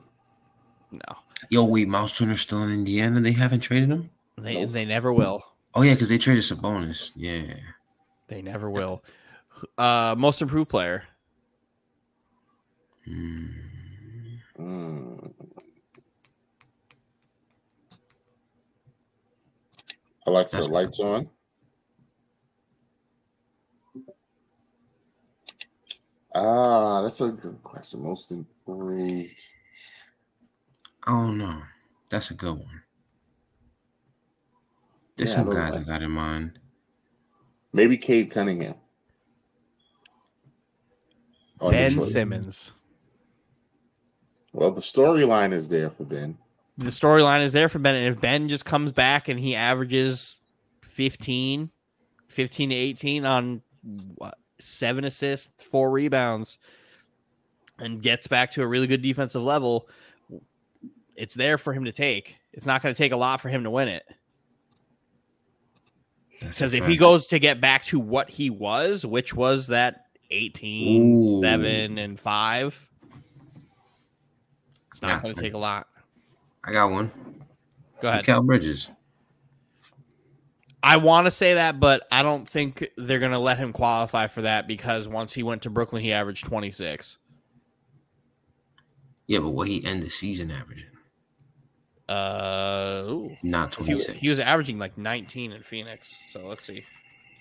No, 0.92 1.02
Yo, 1.50 1.64
wait, 1.66 1.88
Miles 1.88 2.12
Turner's 2.18 2.42
still 2.42 2.62
in 2.64 2.70
Indiana. 2.72 3.20
They 3.22 3.32
haven't 3.32 3.62
traded 3.62 3.90
him. 3.90 4.10
they 4.38 4.54
Nope. 4.62 4.72
they 4.72 4.86
never 4.86 5.12
will. 5.12 5.44
Oh 5.74 5.82
yeah, 5.82 5.94
because 5.94 6.10
they 6.10 6.18
traded 6.18 6.44
Sabonis. 6.44 7.12
Yeah. 7.16 7.56
They 8.28 8.42
never 8.42 8.70
will. 8.70 9.04
Uh, 9.78 10.16
most 10.18 10.42
improved 10.42 10.70
player. 10.70 11.04
Mm. 13.08 13.54
Alexa, 20.28 20.58
That's- 20.58 20.70
lights 20.70 21.00
on. 21.00 21.30
Ah, 26.34 27.02
that's 27.02 27.20
a 27.22 27.32
good 27.32 27.62
question. 27.64 28.02
Most 28.04 28.32
improved. 28.32 29.50
Oh 31.08 31.32
no, 31.32 31.62
that's 32.10 32.32
a 32.32 32.34
good 32.36 32.54
one. 32.58 32.84
There's 35.18 35.32
Yeah, 35.32 35.36
some 35.38 35.50
guys 35.50 35.74
I 35.76 35.84
got 35.84 36.02
in 36.02 36.12
mind. 36.12 36.60
Maybe 37.74 37.98
Cade 37.98 38.32
Cunningham. 38.32 38.76
Oh, 41.62 41.72
ben 41.72 41.90
Detroit. 41.90 42.08
Simmons. 42.08 42.74
Well, 44.54 44.72
the 44.72 44.82
storyline 44.82 45.54
is 45.54 45.70
there 45.70 45.90
for 45.90 46.04
Ben. 46.04 46.38
The 46.78 46.90
storyline 46.90 47.42
is 47.42 47.54
there 47.54 47.70
for 47.70 47.80
Ben. 47.80 47.96
And 47.96 48.08
if 48.08 48.20
Ben 48.20 48.50
just 48.50 48.66
comes 48.66 48.92
back 48.92 49.30
and 49.30 49.40
he 49.40 49.56
averages 49.56 50.40
15, 50.84 51.70
15 52.28 52.70
to 52.70 52.76
18 52.76 53.26
on 53.26 53.62
what, 54.16 54.38
seven 54.60 55.06
assists, 55.06 55.64
four 55.64 55.92
rebounds, 55.92 56.58
and 57.80 58.02
gets 58.02 58.28
back 58.28 58.52
to 58.54 58.62
a 58.62 58.68
really 58.68 58.88
good 58.88 59.02
defensive 59.02 59.42
level, 59.42 59.88
it's 61.16 61.36
there 61.36 61.58
for 61.58 61.74
him 61.74 61.86
to 61.86 61.92
take. 61.92 62.38
It's 62.54 62.66
not 62.66 62.82
going 62.82 62.94
to 62.94 62.98
take 62.98 63.12
a 63.12 63.18
lot 63.18 63.42
for 63.42 63.50
him 63.50 63.64
to 63.64 63.70
win 63.70 63.88
it. 63.88 64.04
That's 66.42 66.58
Because 66.58 66.74
if 66.74 66.88
he 66.88 66.98
goes 66.98 67.28
to 67.28 67.40
get 67.40 67.62
back 67.62 67.86
to 67.86 68.00
what 68.00 68.30
he 68.30 68.50
was, 68.50 69.06
which 69.06 69.34
was 69.34 69.68
that 69.68 70.06
18, 70.32 71.38
Ooh. 71.38 71.42
7, 71.42 71.98
and 71.98 72.20
5, 72.20 72.90
it's 74.92 75.02
not 75.02 75.10
Yeah. 75.10 75.22
going 75.22 75.36
to 75.36 75.42
take 75.42 75.54
a 75.54 75.58
lot. 75.58 75.88
I 76.64 76.72
got 76.72 76.92
one. 76.92 77.12
Go 78.02 78.08
ahead. 78.10 78.26
Cal 78.26 78.42
Bridges. 78.42 78.90
I 80.84 80.98
want 80.98 81.28
to 81.28 81.32
say 81.32 81.54
that, 81.56 81.80
but 81.80 82.08
I 82.12 82.24
don't 82.24 82.50
think 82.50 82.88
they're 82.98 83.20
going 83.20 83.32
to 83.34 83.40
let 83.40 83.60
him 83.60 83.72
qualify 83.72 84.28
for 84.28 84.42
that 84.42 84.68
because 84.68 85.08
once 85.08 85.34
he 85.34 85.44
went 85.44 85.62
to 85.64 85.70
Brooklyn, 85.70 86.02
he 86.02 86.12
averaged 86.12 86.46
26. 86.46 87.18
Yeah, 89.28 89.40
but 89.40 89.50
what 89.50 89.68
he 89.68 89.86
end 89.86 90.02
the 90.02 90.10
season 90.10 90.50
averaging? 90.50 90.88
Uh, 92.10 93.04
ooh. 93.06 93.38
Not 93.44 93.76
He, 93.76 93.86
26. 93.86 94.20
he 94.20 94.30
was 94.30 94.40
averaging 94.40 94.80
like 94.80 94.98
19 94.98 95.52
in 95.52 95.62
Phoenix. 95.64 96.10
So 96.30 96.48
let's 96.48 96.66
see. 96.66 96.84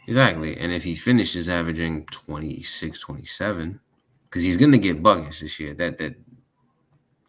Exactly. 0.06 0.56
And 0.58 0.72
if 0.72 0.84
he 0.84 0.94
finishes 0.94 1.48
averaging 1.48 2.06
26, 2.06 3.00
27, 3.00 3.80
because 4.30 4.44
he's 4.44 4.56
gonna 4.56 4.78
get 4.78 5.02
buckets 5.02 5.40
this 5.40 5.58
year. 5.58 5.74
That 5.74 5.98
that 5.98 6.14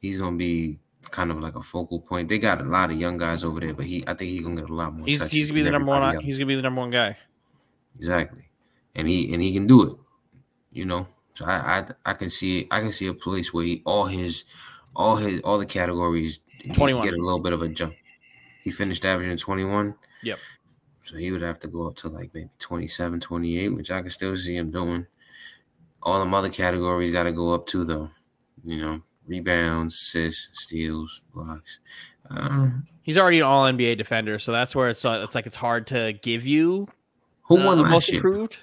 he's 0.01 0.17
gonna 0.17 0.37
be 0.37 0.79
kind 1.09 1.31
of 1.31 1.39
like 1.39 1.55
a 1.55 1.61
focal 1.61 1.99
point. 1.99 2.29
They 2.29 2.37
got 2.37 2.61
a 2.61 2.63
lot 2.63 2.91
of 2.91 2.99
young 2.99 3.17
guys 3.17 3.43
over 3.43 3.59
there, 3.59 3.73
but 3.73 3.85
he 3.85 4.03
I 4.07 4.13
think 4.13 4.31
he's 4.31 4.43
gonna 4.43 4.61
get 4.61 4.69
a 4.69 4.73
lot 4.73 4.93
more. 4.93 5.05
He's 5.05 5.23
he's 5.29 5.47
gonna 5.47 5.59
be 5.59 5.63
the 5.63 5.71
number 5.71 5.91
one. 5.91 6.15
else. 6.15 6.23
He's 6.23 6.37
gonna 6.37 6.47
be 6.47 6.55
the 6.55 6.61
number 6.61 6.81
one 6.81 6.91
guy. 6.91 7.17
Exactly, 7.97 8.43
and 8.95 9.07
he 9.07 9.33
and 9.33 9.41
he 9.41 9.51
can 9.53 9.65
do 9.65 9.91
it. 9.91 9.97
You 10.71 10.85
know, 10.85 11.07
so 11.33 11.45
I 11.45 11.79
I 11.79 12.11
I 12.11 12.13
can 12.13 12.29
see 12.29 12.67
I 12.69 12.79
can 12.79 12.91
see 12.91 13.07
a 13.07 13.13
place 13.13 13.53
where 13.53 13.65
he 13.65 13.81
all 13.85 14.05
his 14.05 14.45
all 14.95 15.15
his 15.15 15.41
all 15.41 15.57
the 15.57 15.65
categories 15.65 16.39
21. 16.73 17.03
get 17.03 17.13
a 17.13 17.17
little 17.17 17.39
bit 17.39 17.53
of 17.53 17.61
a 17.61 17.67
jump. 17.67 17.95
He 18.63 18.69
finished 18.69 19.03
averaging 19.03 19.37
twenty 19.37 19.65
one. 19.65 19.95
Yep. 20.23 20.37
So 21.11 21.17
he 21.17 21.29
would 21.31 21.41
have 21.41 21.59
to 21.59 21.67
go 21.67 21.87
up 21.87 21.97
to 21.97 22.07
like 22.07 22.31
maybe 22.33 22.47
27, 22.59 23.19
28, 23.19 23.69
which 23.69 23.91
I 23.91 23.99
can 24.01 24.09
still 24.09 24.37
see 24.37 24.55
him 24.55 24.71
doing. 24.71 25.05
All 26.01 26.19
them 26.19 26.33
other 26.33 26.49
categories 26.49 27.11
got 27.11 27.23
to 27.23 27.33
go 27.33 27.53
up 27.53 27.65
too, 27.65 27.83
though. 27.83 28.09
You 28.63 28.77
know, 28.81 29.01
rebounds, 29.27 29.95
assists, 29.95 30.49
steals, 30.63 31.21
blocks. 31.33 31.79
Uh, 32.29 32.69
He's 33.01 33.17
already 33.17 33.39
an 33.39 33.45
All 33.45 33.65
NBA 33.65 33.97
defender, 33.97 34.39
so 34.39 34.53
that's 34.53 34.73
where 34.73 34.87
it's 34.89 35.03
uh, 35.03 35.21
it's 35.25 35.35
like 35.35 35.47
it's 35.47 35.57
hard 35.57 35.87
to 35.87 36.13
give 36.21 36.45
you 36.45 36.87
who 37.43 37.55
won 37.55 37.79
a 37.79 37.81
last 37.81 37.91
most 37.91 38.09
year? 38.09 38.17
improved. 38.17 38.57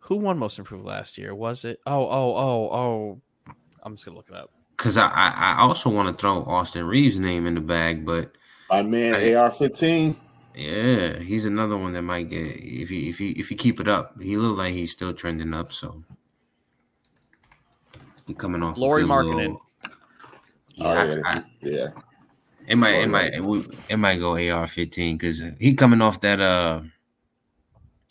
Who 0.00 0.16
won 0.16 0.38
most 0.38 0.58
improved 0.58 0.84
last 0.84 1.18
year? 1.18 1.34
Was 1.36 1.64
it? 1.64 1.78
Oh 1.86 2.04
oh 2.04 2.34
oh 2.36 2.70
oh. 2.72 3.54
I'm 3.84 3.94
just 3.94 4.04
gonna 4.04 4.16
look 4.16 4.28
it 4.28 4.34
up. 4.34 4.50
Because 4.76 4.96
I, 4.96 5.06
I 5.06 5.54
I 5.58 5.60
also 5.60 5.88
want 5.90 6.08
to 6.08 6.20
throw 6.20 6.42
Austin 6.42 6.84
Reaves' 6.84 7.18
name 7.18 7.46
in 7.46 7.54
the 7.54 7.60
bag, 7.60 8.04
but 8.04 8.32
My 8.70 8.82
man, 8.82 9.14
Hey. 9.14 9.34
AR-15. 9.34 10.16
Yeah, 10.56 11.18
he's 11.18 11.44
another 11.44 11.76
one 11.76 11.92
that 11.92 12.02
might 12.02 12.30
get 12.30 12.38
if 12.46 12.90
you 12.90 13.10
if 13.10 13.18
he 13.18 13.30
if 13.32 13.48
he 13.50 13.54
keep 13.54 13.78
it 13.78 13.88
up. 13.88 14.20
He 14.20 14.36
look 14.38 14.56
like 14.56 14.72
he's 14.72 14.90
still 14.90 15.12
trending 15.12 15.52
up. 15.52 15.70
So 15.72 16.02
he 18.26 18.34
coming 18.34 18.62
off. 18.62 18.76
a 18.76 18.80
Lauri 18.80 19.02
good 19.02 19.10
Markkanen. 19.10 19.36
little- 19.36 19.62
Oh, 20.78 20.92
Yeah, 20.92 21.04
yeah, 21.14 21.20
I- 21.24 21.44
yeah. 21.60 21.88
it 22.66 22.76
might 22.76 22.94
it 22.96 23.08
might 23.08 23.32
it, 23.88 23.96
might 23.98 24.18
go 24.18 24.36
AR 24.36 24.66
fifteen 24.66 25.16
because 25.16 25.42
he 25.58 25.74
coming 25.74 26.02
off 26.02 26.20
that 26.22 26.40
uh 26.40 26.82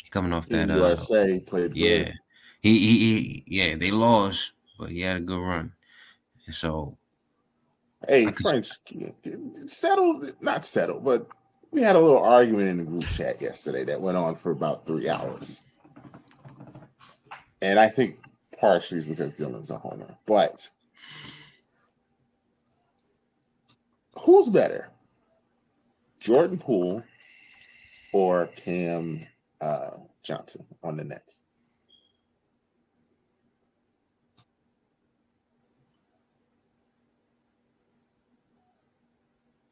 he 0.03 0.09
coming 0.09 0.33
off 0.33 0.47
In 0.47 0.67
that 0.67 0.73
uh 0.73 0.77
USA 0.77 1.39
played 1.41 1.73
good. 1.73 1.77
yeah 1.77 2.11
he, 2.61 2.77
he 2.79 2.97
he 2.97 3.43
yeah 3.47 3.75
they 3.75 3.91
lost 3.91 4.51
but 4.79 4.89
he 4.89 5.01
had 5.01 5.17
a 5.17 5.19
good 5.19 5.39
run. 5.41 5.73
So 6.51 6.97
Hey, 8.07 8.27
I 8.27 8.31
could- 8.31 8.43
French, 8.43 8.69
settled, 9.67 10.31
not 10.41 10.63
settled, 10.65 11.03
but 11.03 11.27
we 11.75 11.81
had 11.81 11.97
a 11.97 11.99
little 11.99 12.23
argument 12.23 12.69
in 12.69 12.77
the 12.77 12.85
group 12.85 13.03
chat 13.07 13.41
yesterday 13.41 13.83
that 13.83 13.99
went 13.99 14.15
on 14.15 14.33
for 14.33 14.51
about 14.51 14.85
three 14.85 15.09
hours. 15.09 15.61
And 17.61 17.77
I 17.77 17.89
think 17.89 18.17
partially 18.57 18.99
is 18.99 19.05
because 19.05 19.33
Dylan's 19.33 19.71
a 19.71 19.77
homer. 19.77 20.15
But 20.25 20.69
who's 24.17 24.49
better? 24.49 24.89
Jordan 26.21 26.57
Poole 26.57 27.03
or 28.13 28.47
Cam 28.55 29.27
uh, 29.59 29.97
Johnson 30.23 30.65
on 30.81 30.95
the 30.95 31.03
Nets? 31.03 31.43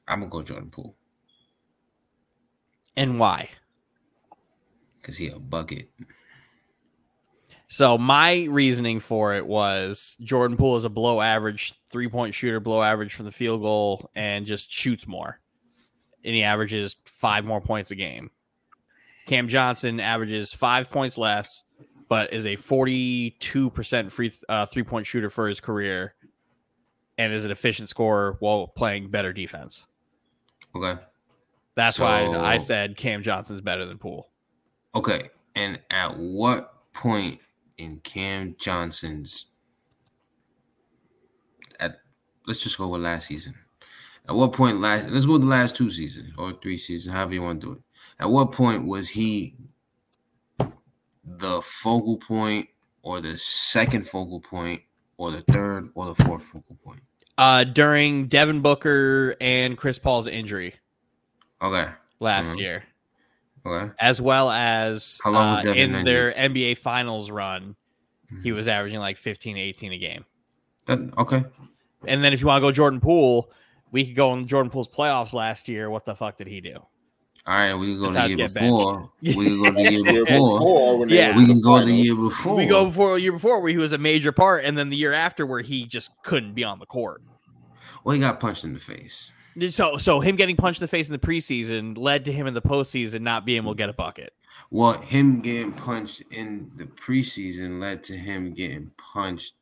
I'm 0.05 0.19
gonna 0.19 0.29
go 0.29 0.41
Jordan 0.41 0.69
Poole 0.69 0.97
And 2.95 3.19
why? 3.19 3.49
because 5.03 5.17
he 5.17 5.27
a 5.27 5.37
bucket. 5.37 5.89
So 7.67 7.97
my 7.97 8.43
reasoning 8.43 8.99
for 8.99 9.35
it 9.35 9.45
was 9.45 10.15
Jordan 10.21 10.57
Poole 10.57 10.77
is 10.77 10.85
a 10.85 10.89
below 10.89 11.21
average 11.21 11.73
three 11.89 12.07
point 12.07 12.33
shooter, 12.33 12.59
below 12.59 12.81
average 12.81 13.13
from 13.13 13.25
the 13.25 13.31
field 13.31 13.61
goal, 13.61 14.09
and 14.15 14.45
just 14.45 14.71
shoots 14.71 15.05
more. 15.07 15.39
and 16.23 16.33
he 16.33 16.43
averages 16.43 16.95
five 17.05 17.43
more 17.43 17.59
points 17.59 17.91
a 17.91 17.95
game. 17.95 18.31
Cam 19.25 19.47
Johnson 19.47 19.99
averages 19.99 20.53
five 20.53 20.89
points 20.89 21.17
less, 21.17 21.63
but 22.07 22.31
is 22.31 22.45
a 22.45 22.55
42% 22.55 24.11
free 24.11 24.31
uh, 24.47 24.65
three 24.65 24.83
point 24.83 25.05
shooter 25.05 25.29
for 25.29 25.47
his 25.49 25.59
career 25.59 26.15
and 27.17 27.33
is 27.33 27.45
an 27.45 27.51
efficient 27.51 27.89
scorer 27.89 28.37
while 28.39 28.67
playing 28.67 29.09
better 29.09 29.33
defense. 29.33 29.85
Okay. 30.75 30.99
That's 31.75 31.99
why 31.99 32.27
I 32.27 32.59
said 32.59 32.97
Cam 32.97 33.23
Johnson's 33.23 33.61
better 33.61 33.85
than 33.85 33.97
Poole. 33.97 34.29
Okay. 34.95 35.29
And 35.55 35.79
at 35.89 36.17
what 36.17 36.73
point 36.93 37.39
in 37.77 37.99
Cam 37.99 38.55
Johnson's 38.59 39.47
at 41.79 41.97
let's 42.47 42.61
just 42.61 42.77
go 42.77 42.87
with 42.87 43.01
last 43.01 43.27
season. 43.27 43.55
At 44.27 44.35
what 44.35 44.53
point 44.53 44.79
last 44.79 45.09
let's 45.09 45.25
go 45.25 45.33
with 45.33 45.41
the 45.41 45.47
last 45.47 45.75
two 45.75 45.89
seasons 45.89 46.31
or 46.37 46.53
three 46.61 46.77
seasons, 46.77 47.15
however 47.15 47.33
you 47.33 47.41
want 47.41 47.61
to 47.61 47.67
do 47.67 47.73
it. 47.73 47.79
At 48.19 48.29
what 48.29 48.51
point 48.51 48.85
was 48.85 49.09
he 49.09 49.55
the 51.25 51.61
focal 51.61 52.17
point 52.17 52.69
or 53.01 53.19
the 53.19 53.37
second 53.37 54.07
focal 54.07 54.39
point 54.39 54.81
or 55.17 55.31
the 55.31 55.41
third 55.51 55.89
or 55.95 56.13
the 56.13 56.23
fourth 56.23 56.43
focal 56.43 56.77
point? 56.83 57.01
Uh, 57.37 57.63
during 57.63 58.27
Devin 58.27 58.61
Booker 58.61 59.35
and 59.41 59.75
Chris 59.75 59.97
Paul's 59.97 60.27
injury 60.27 60.75
Okay. 61.63 61.85
last 62.19 62.53
Mhm. 62.53 62.59
year, 62.59 62.83
Okay. 63.65 63.91
as 63.99 64.21
well 64.21 64.49
as 64.51 65.19
How 65.23 65.31
long 65.31 65.65
uh, 65.67 65.71
in 65.71 65.77
injured? 65.95 66.05
their 66.05 66.33
NBA 66.37 66.75
Finals 66.77 67.31
run, 67.31 67.75
he 68.43 68.49
Mhm. 68.51 68.55
was 68.55 68.67
averaging 68.67 68.99
like 68.99 69.17
15, 69.17 69.57
18 69.57 69.93
a 69.93 69.97
game. 69.97 70.25
That, 70.87 70.99
okay. 71.17 71.43
And 72.05 72.23
then 72.23 72.33
if 72.33 72.41
you 72.41 72.47
want 72.47 72.61
to 72.61 72.67
go 72.67 72.71
Jordan 72.71 72.99
Poole, 72.99 73.49
we 73.91 74.05
could 74.05 74.15
go 74.15 74.31
on 74.31 74.45
Jordan 74.45 74.69
Poole's 74.69 74.89
playoffs 74.89 75.31
last 75.33 75.69
year. 75.69 75.89
What 75.89 76.03
the 76.05 76.15
fuck 76.15 76.37
did 76.37 76.47
he 76.47 76.59
do? 76.59 76.75
All 77.45 77.53
right, 77.55 77.73
we 77.73 77.87
can 77.93 77.99
go 77.99 78.09
the 78.09 78.27
year 78.27 78.37
get 78.37 78.53
before. 78.53 79.11
We 79.21 79.33
can 79.33 79.61
go 79.63 79.71
the 79.71 79.81
year 79.81 79.91
Year 80.13 80.25
before. 80.25 80.59
before, 80.59 80.99
when 80.99 81.09
they 81.09 81.17
Yeah. 81.17 81.35
We 81.37 81.45
can 81.45 81.59
go 81.61 81.83
the 81.85 81.91
year 81.93 82.15
before. 82.15 82.55
We 82.55 82.65
go 82.65 82.85
before 82.85 83.17
a 83.17 83.19
year 83.19 83.33
before 83.33 83.59
where 83.61 83.69
he 83.71 83.77
was 83.77 83.91
a 83.91 83.97
major 83.97 84.31
part, 84.31 84.63
and 84.63 84.77
then 84.77 84.89
the 84.89 84.95
year 84.97 85.11
after 85.13 85.45
where 85.45 85.61
he 85.61 85.85
just 85.85 86.11
couldn't 86.23 86.53
be 86.53 86.63
on 86.63 86.79
the 86.79 86.85
court. 86.85 87.21
Well, 88.03 88.13
he 88.13 88.19
got 88.21 88.39
punched 88.39 88.63
in 88.63 88.73
the 88.73 88.79
face. 88.79 89.33
So, 89.71 89.97
so 89.97 90.19
him 90.19 90.35
getting 90.35 90.55
punched 90.55 90.81
in 90.81 90.83
the 90.83 90.87
face 90.89 91.07
in 91.07 91.11
the 91.11 91.19
preseason 91.19 91.97
led 91.97 92.25
to 92.25 92.31
him 92.31 92.47
in 92.47 92.53
the 92.53 92.61
postseason 92.61 93.21
not 93.21 93.45
being 93.45 93.57
able 93.57 93.73
to 93.73 93.77
get 93.77 93.89
a 93.89 93.93
bucket. 93.93 94.33
Well, 94.71 94.93
him 94.93 95.41
getting 95.41 95.71
punched 95.73 96.23
in 96.31 96.71
the 96.75 96.85
preseason 96.85 97.79
led 97.79 98.03
to 98.05 98.17
him 98.17 98.53
getting 98.53 98.91
punched, 98.97 99.53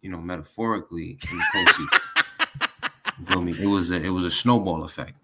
you 0.00 0.10
know, 0.10 0.18
metaphorically 0.18 1.18
in 1.30 1.38
the 1.38 1.44
postseason. 1.54 2.68
you 3.18 3.24
feel 3.26 3.42
me? 3.42 3.52
It 3.58 3.66
was 3.66 3.90
a 3.90 4.00
it 4.00 4.10
was 4.10 4.24
a 4.24 4.30
snowball 4.30 4.84
effect. 4.84 5.14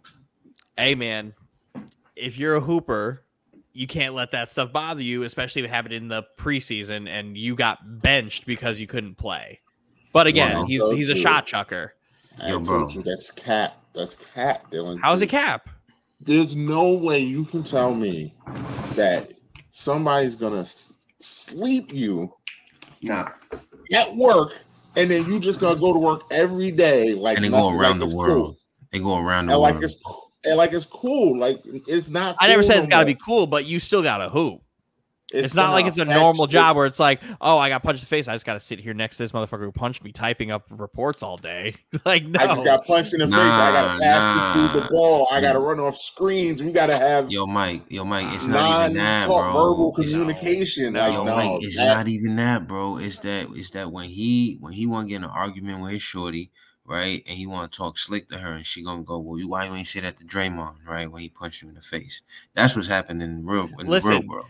Hey, 0.77 0.95
man, 0.95 1.35
if 2.17 2.39
you're 2.39 2.57
a 2.57 2.61
hooper, 2.61 3.25
you 3.73 3.87
can't 3.87 4.15
let 4.15 4.33
that 4.33 4.51
stuff 4.51 4.73
bother 4.73 5.03
you, 5.03 5.23
especially 5.23 5.63
if 5.63 5.67
it 5.67 5.71
happened 5.71 5.95
in 5.95 6.09
the 6.09 6.25
preseason 6.37 7.09
and 7.09 7.37
you 7.37 7.55
got 7.55 7.79
benched 8.01 8.47
because 8.47 8.81
you 8.81 8.87
couldn't 8.87 9.17
play. 9.17 9.61
But 10.13 10.27
again, 10.27 10.55
Well, 10.55 10.67
he's 10.67 10.91
he's 10.91 11.09
a 11.11 11.17
shot 11.17 11.47
chucker. 11.47 11.95
I 12.41 12.49
Yo, 12.49 12.55
told 12.55 12.65
bro. 12.67 12.89
you 12.89 13.03
that's 13.03 13.31
cap. 13.31 13.75
That's 13.95 14.15
cap, 14.17 14.71
Dylan. 14.71 15.01
How's 15.03 15.23
it 15.23 15.29
cap? 15.29 15.69
There's 16.21 16.55
no 16.57 16.93
way 16.93 17.19
you 17.21 17.45
can 17.45 17.63
tell 17.63 17.95
me 17.95 18.35
that 18.95 19.33
somebody's 19.71 20.35
gonna 20.35 20.61
s- 20.61 20.93
sleep 21.21 21.93
you 21.93 22.33
Nah, 23.03 23.29
at 23.93 24.17
work, 24.17 24.55
and 24.97 25.11
then 25.11 25.25
you 25.31 25.39
just 25.41 25.61
gonna 25.61 25.79
go 25.79 25.93
to 25.93 25.99
work 25.99 26.23
every 26.31 26.71
day 26.71 27.15
like 27.15 27.37
and 27.37 27.45
they 27.45 27.49
go 27.49 27.69
around 27.71 27.99
like 28.01 28.03
it's 28.03 28.13
the 28.13 28.17
cool. 28.19 28.27
world. 28.27 28.57
They 28.93 28.99
go 28.99 29.19
around 29.19 29.47
the 29.47 29.53
and 29.55 29.63
like 29.63 29.83
it's 29.83 30.03
and 30.45 30.57
like 30.57 30.73
it's 30.73 30.87
cool. 30.87 31.39
Like 31.39 31.61
it's 31.65 32.09
not. 32.09 32.37
I 32.41 32.49
never 32.49 32.63
cool 32.63 32.69
said 32.69 32.75
no 32.77 32.81
it's 32.81 32.89
got 32.89 32.99
to 33.01 33.05
more. 33.05 33.15
be 33.15 33.21
cool, 33.25 33.47
but 33.47 33.67
you 33.67 33.79
still 33.81 34.03
got 34.03 34.19
to 34.19 34.29
hoop. 34.29 34.61
It's, 35.33 35.55
not 35.55 35.65
gonna 35.65 35.73
like 35.73 35.87
it's 35.87 35.99
a 35.99 36.03
affect- 36.03 36.19
normal 36.19 36.47
job 36.47 36.77
where 36.77 36.87
it's 36.87 36.99
like, 36.99 37.21
oh, 37.41 37.59
I 37.59 37.69
got 37.69 37.83
punched 37.83 38.01
in 38.03 38.05
the 38.05 38.09
face. 38.09 38.29
I 38.29 38.35
just 38.35 38.47
got 38.47 38.55
to 38.55 38.61
sit 38.61 38.79
here 38.81 38.95
next 38.95 39.19
to 39.19 39.25
this 39.25 39.33
motherfucker 39.33 39.61
who 39.65 39.73
punched 39.73 40.03
me, 40.03 40.11
typing 40.11 40.51
up 40.51 40.65
reports 40.71 41.23
all 41.23 41.37
day. 41.37 41.75
like, 42.07 42.25
no. 42.25 42.41
I 42.41 42.47
just 42.47 42.65
got 42.65 42.87
punched 42.87 43.13
in 43.13 43.21
the 43.21 43.27
face. 43.27 43.35
I 43.37 43.73
gotta 43.73 43.95
Nah, 43.95 44.01
pass 44.01 44.55
this 44.55 44.73
dude 44.73 44.83
the 44.85 44.89
ball. 44.89 45.29
I 45.31 45.41
gotta 45.41 45.59
run 45.59 45.81
off 45.81 45.97
screens. 45.97 46.63
We 46.65 46.73
gotta 46.73 46.97
have 46.97 47.31
Yo, 47.31 47.47
Mike. 47.47 47.83
Yo, 47.89 48.05
Mike. 48.05 48.33
It's 48.35 48.47
not 48.47 48.91
even 48.91 48.97
that, 49.05 49.27
non-talk 49.29 49.53
bro. 49.53 49.69
verbal 49.71 49.95
It's- 49.99 50.13
communication. 50.13 50.93
No. 50.95 51.01
Like 51.01 51.13
Yo, 51.13 51.25
no, 51.25 51.37
Mike, 51.37 51.63
it's 51.63 51.77
that- 51.77 51.95
not 51.97 52.09
even 52.09 52.37
that, 52.37 52.67
bro. 52.67 52.97
It's 52.97 53.19
that 53.19 53.49
it's 53.55 53.71
that 53.71 53.93
when 53.93 54.09
he 54.09 54.57
when 54.61 54.73
he 54.73 54.87
want 54.87 55.07
to 55.07 55.11
get 55.11 55.17
in 55.17 55.25
an 55.25 55.31
argument 55.31 55.83
with 55.83 55.93
his 55.93 56.03
shorty, 56.03 56.51
right, 56.87 57.23
and 57.27 57.37
he 57.37 57.47
want 57.47 57.71
to 57.71 57.77
talk 57.77 57.99
slick 57.99 58.31
to 58.31 58.39
her, 58.39 58.53
and 58.53 58.65
she 58.65 58.83
gonna 58.83 59.03
go, 59.03 59.19
well, 59.19 59.39
you 59.39 59.47
why 59.49 59.67
you 59.67 59.75
ain't 59.75 59.87
say 59.87 60.01
that 60.01 60.17
to 60.17 60.25
Draymond, 60.25 60.77
right, 60.87 61.11
when 61.13 61.21
he 61.21 61.29
punched 61.29 61.61
you 61.61 61.69
in 61.69 61.75
the 61.75 61.83
face. 61.83 62.23
That's 62.55 62.75
what's 62.75 62.89
happening 62.89 63.29
in 63.29 63.45
real 63.45 63.69
in 63.79 63.91
the 63.91 64.01
real 64.01 64.23
world. 64.27 64.47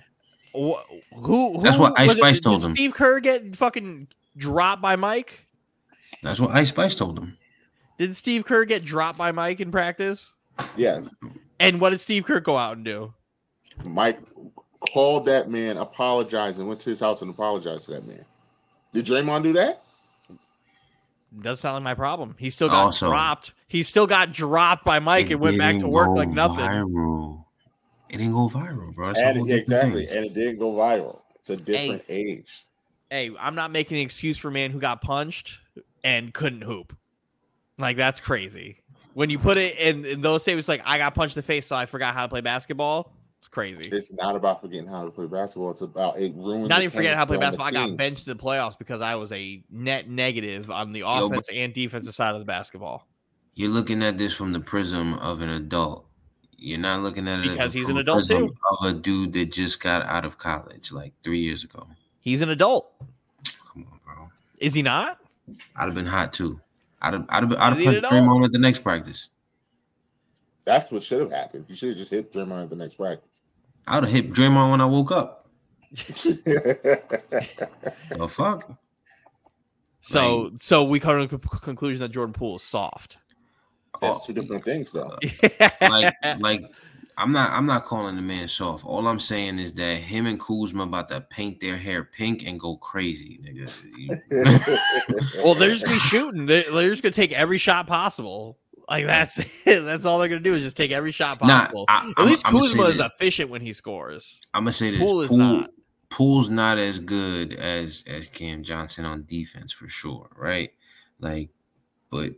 Wh- 0.55 0.83
who, 1.15 1.57
who? 1.57 1.63
That's 1.63 1.79
what 1.79 1.99
Ice 1.99 2.09
was 2.09 2.17
it- 2.17 2.21
Spice 2.21 2.41
told 2.41 2.63
him. 2.65 2.73
Did 2.73 2.77
Steve 2.77 2.95
Kerr 2.95 3.21
get 3.21 3.57
fucking 3.57 4.09
dropped 4.37 4.83
by 4.83 4.97
Mike? 4.97 5.47
That's 6.23 6.41
what 6.41 6.51
Ice 6.53 6.69
Spice 6.71 6.95
told 6.95 7.19
him. 7.19 7.37
Did 7.99 8.17
Steve 8.17 8.45
Kerr 8.45 8.65
get 8.65 8.85
dropped 8.85 9.19
by 9.19 9.33
Mike 9.33 9.61
in 9.61 9.71
practice? 9.71 10.35
yes. 10.77 11.13
And 11.61 11.81
what 11.81 11.91
did 11.91 12.01
Steve 12.01 12.25
Kerr 12.25 12.41
go 12.41 12.57
out 12.57 12.77
and 12.77 12.85
do? 12.85 13.13
Mike 13.85 14.21
called 14.93 15.27
that 15.27 15.51
man, 15.51 15.77
apologized, 15.77 16.59
and 16.59 16.69
went 16.69 16.81
to 16.81 16.91
his 16.91 17.01
house 17.01 17.21
and 17.23 17.31
apologized 17.31 17.87
to 17.87 17.93
that 17.93 18.07
man. 18.07 18.25
Did 18.93 19.07
Draymond 19.07 19.43
do 19.43 19.53
that? 19.55 19.83
Doesn't 21.41 21.61
sound 21.61 21.75
like 21.75 21.83
my 21.85 21.95
problem. 21.95 22.35
He 22.39 22.51
still 22.51 22.69
got 22.69 22.85
Also- 22.87 23.09
dropped. 23.09 23.53
He 23.69 23.83
still 23.83 24.07
got 24.07 24.33
dropped 24.33 24.85
by 24.85 24.99
Mike 24.99 25.31
and 25.31 25.41
went 25.41 25.59
back 25.59 25.79
to 25.81 25.89
work 25.89 26.09
like 26.11 26.31
nothing. 26.31 26.57
Viral. 26.65 27.38
It 28.11 28.19
didn't 28.19 28.33
go 28.33 28.49
viral, 28.49 28.95
bro. 28.95 29.09
That's 29.09 29.21
And 29.21 29.39
whole 29.39 29.49
yeah, 29.49 29.57
exactly, 29.57 30.07
thing. 30.07 30.17
and 30.17 30.27
it 30.27 30.35
didn't 30.35 30.59
go 30.59 30.73
viral. 30.73 31.21
It's 31.37 31.51
a 31.51 31.57
different 31.57 32.05
age. 32.09 32.65
Hey, 33.11 33.31
I'm 33.39 33.55
not 33.55 33.71
making 33.71 33.97
an 33.99 34.03
excuse 34.03 34.37
for 34.39 34.49
a 34.49 34.53
man 34.53 34.71
who 34.71 34.79
got 34.81 35.01
punched 35.01 35.59
and 36.05 36.33
couldn't 36.35 36.63
hoop. 36.63 36.97
Like 37.79 37.97
that's 37.97 38.21
crazy. 38.21 38.81
When 39.15 39.31
you 39.31 39.39
put 39.39 39.57
it 39.57 39.77
in, 39.79 40.05
in 40.05 40.21
those 40.21 40.43
statements, 40.43 40.69
like 40.69 40.83
I 40.85 40.99
got 40.99 41.15
punched 41.15 41.37
in 41.37 41.41
the 41.41 41.47
face, 41.47 41.67
so 41.67 41.77
I 41.77 41.87
forgot 41.87 42.15
how 42.15 42.23
to 42.23 42.29
play 42.29 42.41
basketball. 42.41 43.13
It's 43.39 43.49
crazy. 43.49 43.89
It's 43.91 44.13
not 44.13 44.35
about 44.35 44.61
forgetting 44.61 44.89
how 44.89 45.05
to 45.05 45.11
play 45.13 45.27
basketball. 45.27 45.71
It's 45.71 45.81
about 45.81 46.19
it 46.19 46.33
ruins. 46.35 46.69
Not 46.69 46.79
the 46.79 46.85
even 46.85 46.97
forgetting 46.97 47.17
how 47.17 47.25
to 47.25 47.29
play 47.29 47.37
basketball. 47.39 47.69
I 47.69 47.73
got 47.73 47.97
benched 47.97 48.27
in 48.27 48.37
the 48.37 48.43
playoffs 48.43 48.77
because 48.77 49.01
I 49.01 49.15
was 49.15 49.31
a 49.33 49.63
net 49.71 50.09
negative 50.09 50.71
on 50.71 50.93
the 50.93 51.03
but- 51.03 51.25
offense 51.25 51.49
and 51.53 51.73
defensive 51.73 52.15
side 52.15 52.35
of 52.35 52.41
the 52.41 52.45
basketball. 52.47 53.07
You're 53.55 53.71
looking 53.71 54.03
at 54.03 54.19
this 54.19 54.35
from 54.35 54.53
the 54.53 54.61
prism 54.61 55.15
of 55.15 55.41
an 55.41 55.49
adult. 55.51 56.07
You're 56.61 56.79
not 56.79 57.03
looking 57.03 57.29
at 57.29 57.39
it 57.41 57.51
Because 57.51 57.73
he's 57.73 57.89
an 57.89 57.99
adult, 57.99 58.27
too. 58.27 58.53
Of 58.73 58.85
a 58.85 58.93
dude 58.93 59.33
that 59.35 59.53
just 59.53 59.81
got 59.81 60.05
out 60.07 60.25
of 60.25 60.39
college 60.39 60.91
like 60.91 61.13
three 61.23 61.39
years 61.39 61.63
ago. 61.63 61.87
He's 62.21 62.43
an 62.43 62.51
adult. 62.51 62.93
Come 63.73 63.87
on, 63.93 64.01
bro. 64.05 64.29
Is 64.59 64.75
he 64.75 64.83
not? 64.83 65.21
I'd 65.77 65.85
have 65.85 65.95
been 65.95 66.07
hot 66.07 66.33
too. 66.33 66.61
I'd 67.01 67.15
have, 67.15 67.27
I'd 67.29 67.43
have, 67.45 67.53
I'd 67.53 67.59
have 67.61 67.79
Is 67.79 67.79
he 67.79 67.87
an 67.87 68.01
punched? 68.03 68.13
Draymond 68.13 68.45
at 68.45 68.53
the 68.53 68.59
next 68.59 68.81
practice. 68.81 69.29
That's 70.65 70.91
what 70.91 71.03
should 71.03 71.21
have 71.21 71.31
happened. 71.31 71.65
You 71.69 71.77
should 71.77 71.91
have 71.91 71.99
just 71.99 72.11
hit 72.11 72.33
Draymond 72.33 72.65
at 72.65 72.71
the 72.71 72.77
next 72.77 72.97
practice. 72.97 73.41
I 73.87 73.95
would 73.95 74.05
have 74.05 74.13
hit 74.13 74.33
Draymond 74.33 74.71
when 74.73 74.81
I 74.81 74.87
woke 74.87 75.13
up. 75.13 75.49
The 76.45 78.29
fuck? 78.29 78.79
So, 80.01 80.53
so 80.61 80.85
we 80.85 81.01
come 81.01 81.29
to 81.29 81.37
the 81.37 81.39
conclusion 81.39 82.01
that 82.01 82.11
Jordan 82.11 82.33
Poole 82.33 82.57
is 82.57 82.63
soft. 82.63 83.19
That's 84.01 84.27
two 84.27 84.33
different 84.33 84.65
things, 84.65 84.93
though. 84.93 85.17
like 85.81 86.15
like 86.39 86.63
I'm 87.17 87.33
not 87.33 87.51
I'm 87.51 87.67
not 87.67 87.85
calling 87.85 88.15
the 88.17 88.23
man 88.23 88.47
soft. 88.49 88.85
All 88.85 89.07
I'm 89.09 89.19
saying 89.21 89.59
is 89.59 89.73
that 89.75 89.97
him 89.99 90.27
and 90.27 90.39
Kuzma 90.39 90.85
about 90.85 91.09
to 91.09 91.21
paint 91.21 91.61
their 91.61 91.77
hair 91.77 92.05
pink 92.05 92.47
and 92.47 92.59
go 92.61 92.77
crazy, 92.77 93.41
nigga. 93.43 93.69
Well, 95.45 95.55
they're 95.55 95.71
just 95.71 95.85
gonna 95.85 95.97
be 95.97 96.01
shooting. 96.01 96.47
They're, 96.47 96.65
they're 96.71 96.91
just 96.91 97.03
gonna 97.03 97.13
take 97.15 97.33
every 97.33 97.59
shot 97.59 97.87
possible. 97.87 98.59
Like 98.89 99.05
that's 99.07 99.39
it. 99.67 99.81
That's 99.85 100.07
all 100.07 100.19
they're 100.19 100.29
gonna 100.29 100.41
do 100.41 100.55
is 100.55 100.63
just 100.63 100.77
take 100.77 100.93
every 100.93 101.13
shot 101.13 101.41
Nah, 101.43 101.61
possible. 101.61 101.85
I- 101.89 102.09
At 102.09 102.15
I'm- 102.19 102.27
least 102.27 102.47
I'ma 102.47 102.61
Kuzma 102.61 102.85
is 102.85 102.97
this. 102.97 103.07
efficient 103.07 103.51
when 103.51 103.61
he 103.61 103.73
scores. 103.75 104.41
I'm 104.55 104.63
gonna 104.63 104.73
say 104.73 104.91
this. 104.91 105.01
Poole 105.01 105.21
is 105.23 105.31
not. 105.31 105.71
Poole's 106.11 106.49
not 106.49 106.79
as 106.79 106.99
good 106.99 107.53
as 107.53 108.03
as 108.07 108.29
Cam 108.29 108.63
Johnson 108.63 109.05
on 109.05 109.25
defense 109.27 109.73
for 109.75 109.89
sure, 109.91 110.31
right? 110.35 110.71
Like, 111.21 111.51
but 112.11 112.31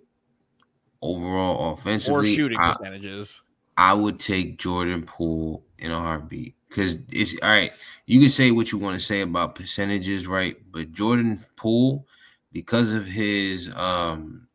overall 1.02 1.72
offensive 1.72 2.12
Or 2.12 2.24
shooting 2.24 2.58
I, 2.58 2.74
percentages. 2.74 3.42
I 3.76 3.94
would 3.94 4.18
take 4.20 4.58
Jordan 4.58 5.02
Poole 5.02 5.64
in 5.78 5.90
a 5.90 5.98
heartbeat 5.98 6.54
because 6.68 7.00
it's 7.10 7.34
all 7.42 7.48
right. 7.48 7.72
You 8.06 8.20
can 8.20 8.28
say 8.28 8.50
what 8.50 8.72
you 8.72 8.78
want 8.78 8.98
to 8.98 9.04
say 9.04 9.22
about 9.22 9.54
percentages, 9.54 10.26
right? 10.26 10.56
But 10.70 10.92
Jordan 10.92 11.40
Poole, 11.56 12.06
because 12.52 12.92
of 12.92 13.06
his 13.06 13.70
um, 13.74 14.46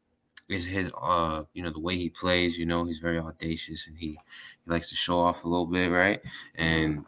is 0.49 0.65
his 0.65 0.91
uh, 1.01 1.43
you 1.53 1.63
know, 1.63 1.71
the 1.71 1.79
way 1.79 1.95
he 1.95 2.09
plays. 2.09 2.57
You 2.57 2.65
know, 2.65 2.85
he's 2.85 2.99
very 2.99 3.17
audacious 3.17 3.87
and 3.87 3.97
he, 3.97 4.09
he 4.09 4.71
likes 4.71 4.89
to 4.89 4.95
show 4.95 5.17
off 5.19 5.43
a 5.43 5.47
little 5.47 5.65
bit, 5.65 5.89
right? 5.89 6.21
And 6.55 7.05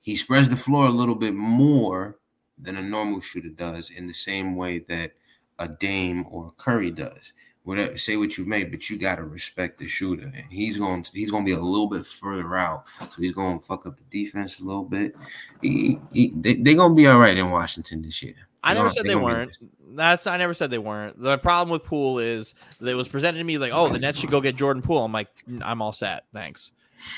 he 0.00 0.16
spreads 0.16 0.48
the 0.48 0.56
floor 0.56 0.86
a 0.86 0.90
little 0.90 1.14
bit 1.14 1.34
more 1.34 2.18
than 2.58 2.76
a 2.76 2.82
normal 2.82 3.20
shooter 3.20 3.48
does, 3.48 3.90
in 3.90 4.06
the 4.06 4.14
same 4.14 4.56
way 4.56 4.80
that 4.80 5.12
a 5.58 5.68
Dame 5.68 6.26
or 6.28 6.48
a 6.48 6.62
Curry 6.62 6.90
does. 6.90 7.32
Whatever 7.64 7.96
say 7.96 8.16
what 8.16 8.36
you 8.38 8.44
may, 8.44 8.64
but 8.64 8.88
you 8.88 8.98
gotta 8.98 9.22
respect 9.24 9.78
the 9.78 9.86
shooter. 9.86 10.24
And 10.24 10.44
he's 10.50 10.76
going 10.76 11.02
to 11.02 11.10
he's 11.12 11.30
gonna 11.30 11.44
be 11.44 11.52
a 11.52 11.58
little 11.60 11.88
bit 11.88 12.06
further 12.06 12.56
out. 12.56 12.86
So 12.98 13.22
he's 13.22 13.32
gonna 13.32 13.60
fuck 13.60 13.86
up 13.86 13.96
the 13.96 14.04
defense 14.24 14.60
a 14.60 14.64
little 14.64 14.84
bit. 14.84 15.14
He, 15.62 15.98
he, 16.12 16.32
they, 16.34 16.54
they're 16.54 16.74
gonna 16.74 16.94
be 16.94 17.06
all 17.06 17.18
right 17.18 17.36
in 17.36 17.50
Washington 17.50 18.02
this 18.02 18.22
year. 18.22 18.34
I 18.62 18.74
never 18.74 18.90
said 18.90 19.04
they're 19.04 19.16
they 19.16 19.22
weren't. 19.22 19.56
That's 19.92 20.26
I 20.26 20.36
never 20.36 20.54
said 20.54 20.70
they 20.70 20.78
weren't. 20.78 21.20
The 21.20 21.38
problem 21.38 21.70
with 21.72 21.84
Poole 21.84 22.18
is 22.18 22.54
that 22.80 22.90
it 22.90 22.94
was 22.94 23.08
presented 23.08 23.38
to 23.38 23.44
me 23.44 23.58
like, 23.58 23.72
oh, 23.74 23.88
the 23.88 23.98
Nets 23.98 24.18
should 24.18 24.30
go 24.30 24.40
get 24.40 24.54
Jordan 24.56 24.82
Poole. 24.82 25.04
I'm 25.04 25.12
like, 25.12 25.28
"Mm, 25.48 25.62
I'm 25.64 25.80
all 25.82 25.92
set, 25.92 26.24
thanks. 26.34 26.70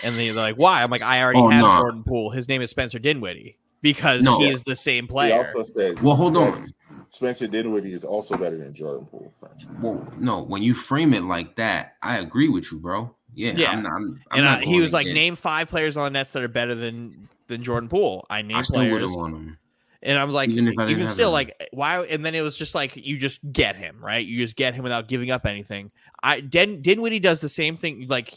And 0.04 0.14
they're 0.14 0.32
like, 0.32 0.54
why? 0.56 0.82
I'm 0.82 0.90
like, 0.90 1.02
I 1.02 1.20
already 1.22 1.40
Oh, 1.40 1.48
have. 1.48 1.80
Jordan 1.80 2.04
Poole. 2.04 2.30
His 2.30 2.48
name 2.48 2.62
is 2.62 2.70
Spencer 2.70 3.00
Dinwiddie 3.00 3.58
because 3.82 4.22
No. 4.22 4.38
he 4.38 4.48
is 4.48 4.62
the 4.64 4.76
same 4.76 5.06
player. 5.06 5.32
He 5.34 5.38
also 5.38 5.62
said, 5.62 6.00
Well, 6.00 6.16
hold 6.16 6.36
on. 6.36 6.64
Spencer 7.08 7.46
Dinwiddie 7.46 7.92
is 7.92 8.04
also 8.04 8.36
better 8.38 8.56
than 8.56 8.72
Jordan 8.74 9.04
Poole. 9.06 9.34
Well, 9.80 10.10
no, 10.18 10.40
when 10.42 10.62
you 10.62 10.72
frame 10.72 11.12
it 11.12 11.24
like 11.24 11.56
that, 11.56 11.96
I 12.02 12.18
agree 12.18 12.48
with 12.48 12.72
you, 12.72 12.78
bro. 12.78 13.14
Yeah, 13.34 13.52
Yeah. 13.54 13.70
I'm 13.72 13.82
not, 13.82 13.92
I'm, 13.92 14.20
I'm 14.30 14.38
and 14.38 14.44
not 14.44 14.58
uh, 14.58 14.66
he 14.66 14.80
was 14.80 14.92
like, 14.94 15.02
against- 15.04 15.14
name 15.16 15.36
five 15.36 15.68
players 15.68 15.96
on 15.98 16.04
the 16.04 16.10
Nets 16.10 16.32
that 16.32 16.42
are 16.42 16.48
better 16.48 16.74
than 16.74 17.28
than 17.48 17.62
Jordan 17.62 17.88
Poole. 17.90 18.24
I 18.30 18.40
named 18.40 18.60
I 18.60 18.62
still 18.62 18.80
would 18.80 18.88
players. 18.90 19.10
have 19.10 19.16
won 19.16 19.34
him. 19.34 19.58
And 20.04 20.18
I 20.18 20.24
was 20.24 20.34
like, 20.34 20.48
Even 20.50 20.66
if 20.68 20.78
I 20.78 20.88
even 20.88 21.00
have 21.06 21.10
still, 21.10 21.28
him. 21.28 21.32
like, 21.34 21.68
why? 21.72 22.00
And 22.04 22.24
then 22.26 22.34
it 22.34 22.40
was 22.40 22.56
just 22.58 22.74
like, 22.74 22.96
you 22.96 23.16
just 23.18 23.40
get 23.52 23.76
him, 23.76 23.96
right? 24.02 24.26
You 24.26 24.38
just 24.38 24.56
get 24.56 24.74
him 24.74 24.82
without 24.82 25.06
giving 25.06 25.30
up 25.30 25.44
anything. 25.46 25.90
I 26.22 26.40
Din, 26.40 26.82
Dinwiddie 26.82 27.20
does 27.20 27.40
the 27.40 27.48
same 27.48 27.76
thing. 27.76 28.06
Like, 28.08 28.32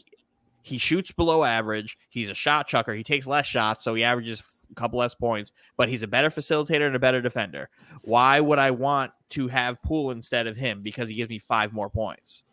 he 0.62 0.78
shoots 0.78 1.12
below 1.12 1.44
average. 1.44 1.98
He's 2.10 2.30
a 2.30 2.34
shot 2.36 2.68
chucker. 2.68 2.94
He 2.94 3.04
takes 3.04 3.26
less 3.26 3.46
shots, 3.48 3.84
so 3.84 3.96
he 3.96 4.04
averages 4.04 4.42
a 4.42 4.44
couple 4.76 5.00
less 5.00 5.16
points. 5.16 5.52
But 5.78 5.90
he's 5.90 6.04
a 6.04 6.08
better 6.08 6.30
facilitator 6.30 6.88
and 6.88 6.96
a 6.96 7.00
better 7.00 7.22
defender. 7.22 7.70
Why 8.02 8.40
would 8.40 8.60
I 8.60 8.72
want 8.72 9.12
to 9.30 9.48
have 9.48 9.82
Poole 9.84 10.12
instead 10.12 10.48
of 10.48 10.58
him? 10.58 10.82
Because 10.82 11.10
he 11.10 11.16
gives 11.16 11.30
me 11.30 11.40
five 11.40 11.74
more 11.74 11.90
points. 11.90 12.44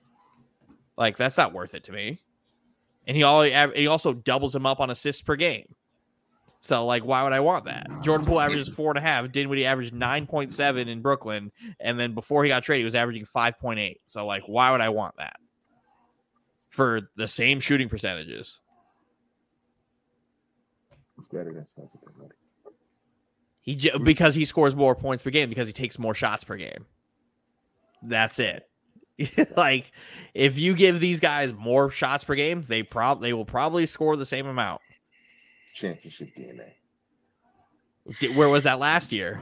Like, 0.97 1.17
that's 1.17 1.37
not 1.39 1.53
worth 1.53 1.75
it 1.75 1.85
to 1.85 1.93
me. 1.93 2.21
And 3.07 3.17
he 3.17 3.25
always 3.25 3.53
he 3.75 3.89
also 3.89 4.13
doubles 4.13 4.55
him 4.55 4.65
up 4.67 4.79
on 4.79 4.91
assists 4.91 5.23
per 5.23 5.35
game. 5.35 5.75
So 6.61 6.87
like, 6.87 7.05
why 7.05 7.25
would 7.25 7.33
I 7.33 7.41
want 7.41 7.65
that? 7.65 7.89
Jordan 8.03 8.25
Poole 8.25 8.39
averages 8.39 8.69
four 8.69 8.93
and 8.93 8.99
a 8.99 9.01
half. 9.01 9.33
Dinwiddie 9.33 9.67
averaged 9.67 9.93
nine 9.93 10.29
point 10.29 10.53
seven 10.53 10.87
in 10.87 11.03
Brooklyn, 11.03 11.51
and 11.81 11.99
then 11.99 12.15
before 12.15 12.45
he 12.45 12.51
got 12.51 12.63
traded, 12.63 12.83
he 12.83 12.85
was 12.85 12.95
averaging 12.95 13.25
five 13.25 13.59
point 13.59 13.81
eight. 13.81 14.01
So 14.07 14.25
like, 14.25 14.45
why 14.47 14.71
would 14.71 14.81
I 14.81 14.91
want 14.91 15.17
that 15.17 15.41
for 16.71 17.11
the 17.17 17.27
same 17.27 17.59
shooting 17.59 17.89
percentages? 17.89 18.61
He's 21.23 21.29
better 21.29 21.53
than 21.53 21.65
Spencer 21.67 22.01
Dinwiddie. 22.05 22.35
He 23.61 23.77
j- 23.77 23.97
because 24.03 24.35
he 24.35 24.45
scores 24.45 24.75
more 24.75 24.97
points 24.97 25.23
per 25.23 25.31
game 25.31 25.49
because 25.49 25.69
he 25.69 25.73
takes 25.73 25.97
more 25.97 26.17
shots 26.17 26.43
per 26.43 26.57
game. 26.57 26.85
That's 28.03 28.41
it. 28.41 28.69
like, 29.57 29.93
if 30.35 30.59
you 30.59 30.75
give 30.75 30.99
these 30.99 31.21
guys 31.21 31.53
more 31.53 31.89
shots 31.93 32.25
per 32.25 32.35
game, 32.35 32.65
they 32.67 32.83
prob 32.83 33.21
they 33.21 33.33
will 33.33 33.45
probably 33.45 33.87
score 33.87 34.17
the 34.17 34.27
same 34.27 34.47
amount. 34.49 34.81
Championship 35.75 36.35
DNA. 36.37 36.73
Di- 38.19 38.35
Where 38.35 38.49
was 38.49 38.65
that 38.65 38.81
last 38.81 39.13
year? 39.13 39.41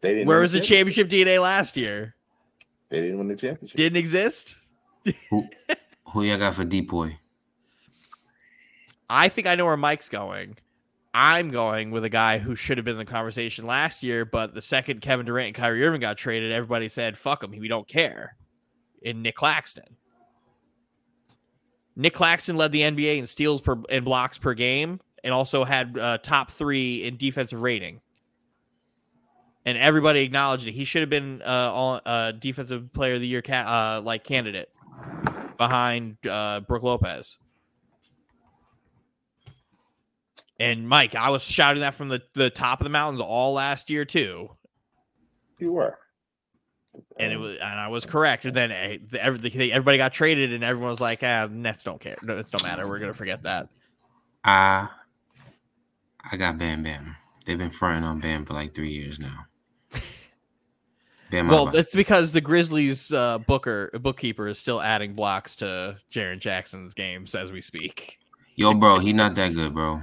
They 0.00 0.14
didn't. 0.14 0.26
Where 0.28 0.40
was 0.40 0.52
the 0.52 0.60
championship 0.60 1.10
DNA 1.10 1.42
last 1.42 1.76
year? 1.76 2.14
They 2.88 3.02
didn't 3.02 3.18
win 3.18 3.28
the 3.28 3.36
championship. 3.36 3.76
Didn't 3.76 3.98
exist. 3.98 4.56
Who 5.28 5.44
who 6.06 6.22
y'all 6.22 6.38
got 6.38 6.54
for 6.54 6.64
DPOY? 6.64 7.18
I 9.10 9.28
think 9.28 9.46
I 9.46 9.54
know 9.54 9.64
where 9.66 9.76
Mike's 9.76 10.08
going. 10.08 10.56
I'm 11.14 11.50
going 11.50 11.90
with 11.90 12.04
a 12.04 12.10
guy 12.10 12.38
who 12.38 12.54
should 12.54 12.78
have 12.78 12.84
been 12.84 12.94
in 12.94 12.98
the 12.98 13.04
conversation 13.04 13.66
last 13.66 14.02
year, 14.02 14.24
but 14.24 14.54
the 14.54 14.62
second 14.62 15.00
Kevin 15.00 15.26
Durant 15.26 15.48
and 15.48 15.56
Kyrie 15.56 15.84
Irving 15.84 16.00
got 16.00 16.18
traded, 16.18 16.52
everybody 16.52 16.88
said, 16.88 17.16
fuck 17.16 17.42
him. 17.42 17.50
We 17.58 17.68
don't 17.68 17.88
care. 17.88 18.36
In 19.02 19.22
Nic 19.22 19.34
Claxton. 19.34 19.96
Nic 21.96 22.14
Claxton 22.14 22.56
led 22.56 22.72
the 22.72 22.82
NBA 22.82 23.18
in 23.18 23.26
steals 23.26 23.60
per 23.60 23.82
and 23.90 24.04
blocks 24.04 24.38
per 24.38 24.54
game 24.54 25.00
and 25.24 25.34
also 25.34 25.64
had 25.64 25.98
uh, 25.98 26.18
top 26.18 26.50
three 26.50 27.04
in 27.04 27.16
defensive 27.16 27.60
rating. 27.60 28.00
And 29.64 29.76
everybody 29.76 30.20
acknowledged 30.20 30.66
it. 30.66 30.72
He 30.72 30.84
should 30.84 31.02
have 31.02 31.10
been 31.10 31.42
uh, 31.42 31.70
all, 31.72 32.00
uh, 32.06 32.32
defensive 32.32 32.92
player 32.92 33.14
of 33.14 33.20
the 33.20 33.26
year 33.26 33.42
ca- 33.42 33.98
uh, 33.98 34.00
like 34.02 34.24
candidate 34.24 34.70
behind 35.56 36.16
uh, 36.28 36.60
Brook 36.60 36.84
Lopez. 36.84 37.38
And 40.60 40.88
Mike, 40.88 41.14
I 41.14 41.30
was 41.30 41.42
shouting 41.42 41.82
that 41.82 41.94
from 41.94 42.08
the, 42.08 42.20
the 42.34 42.50
top 42.50 42.80
of 42.80 42.84
the 42.84 42.90
mountains 42.90 43.20
all 43.20 43.52
last 43.52 43.90
year 43.90 44.04
too, 44.04 44.50
You 45.58 45.72
were. 45.72 45.98
and 47.18 47.32
it 47.32 47.36
was 47.38 47.52
and 47.52 47.62
I 47.80 47.88
was 47.90 48.04
correct. 48.04 48.44
And 48.44 48.54
then 48.56 48.72
eh, 48.72 48.98
the, 49.08 49.22
every- 49.24 49.38
the- 49.50 49.72
everybody 49.72 49.98
got 49.98 50.12
traded, 50.12 50.52
and 50.52 50.64
everyone 50.64 50.90
was 50.90 51.00
like, 51.00 51.22
"Ah, 51.22 51.46
Nets 51.50 51.84
don't 51.84 52.00
care. 52.00 52.16
No, 52.22 52.36
it 52.38 52.50
don't 52.50 52.62
matter. 52.64 52.88
We're 52.88 52.98
gonna 52.98 53.14
forget 53.14 53.42
that." 53.44 53.68
I 54.44 54.88
I 56.30 56.36
got 56.36 56.58
Bam 56.58 56.82
Bam. 56.82 57.14
They've 57.46 57.56
been 57.58 57.70
fronting 57.70 58.04
on 58.04 58.18
Bam 58.20 58.44
for 58.44 58.54
like 58.54 58.74
three 58.74 58.90
years 58.92 59.18
now. 59.20 59.46
Bam 61.30 61.48
Well, 61.48 61.68
Adebayo. 61.68 61.74
it's 61.74 61.94
because 61.94 62.32
the 62.32 62.40
Grizzlies 62.40 63.12
uh, 63.12 63.38
booker 63.38 63.90
bookkeeper 64.00 64.48
is 64.48 64.58
still 64.58 64.80
adding 64.80 65.14
blocks 65.14 65.54
to 65.56 65.96
Jaren 66.12 66.38
Jackson's 66.40 66.94
games 66.94 67.34
as 67.34 67.52
we 67.52 67.60
speak. 67.60 68.18
yo, 68.56 68.74
bro, 68.74 68.98
he 68.98 69.12
not 69.12 69.34
that 69.36 69.54
good, 69.54 69.72
bro. 69.74 70.02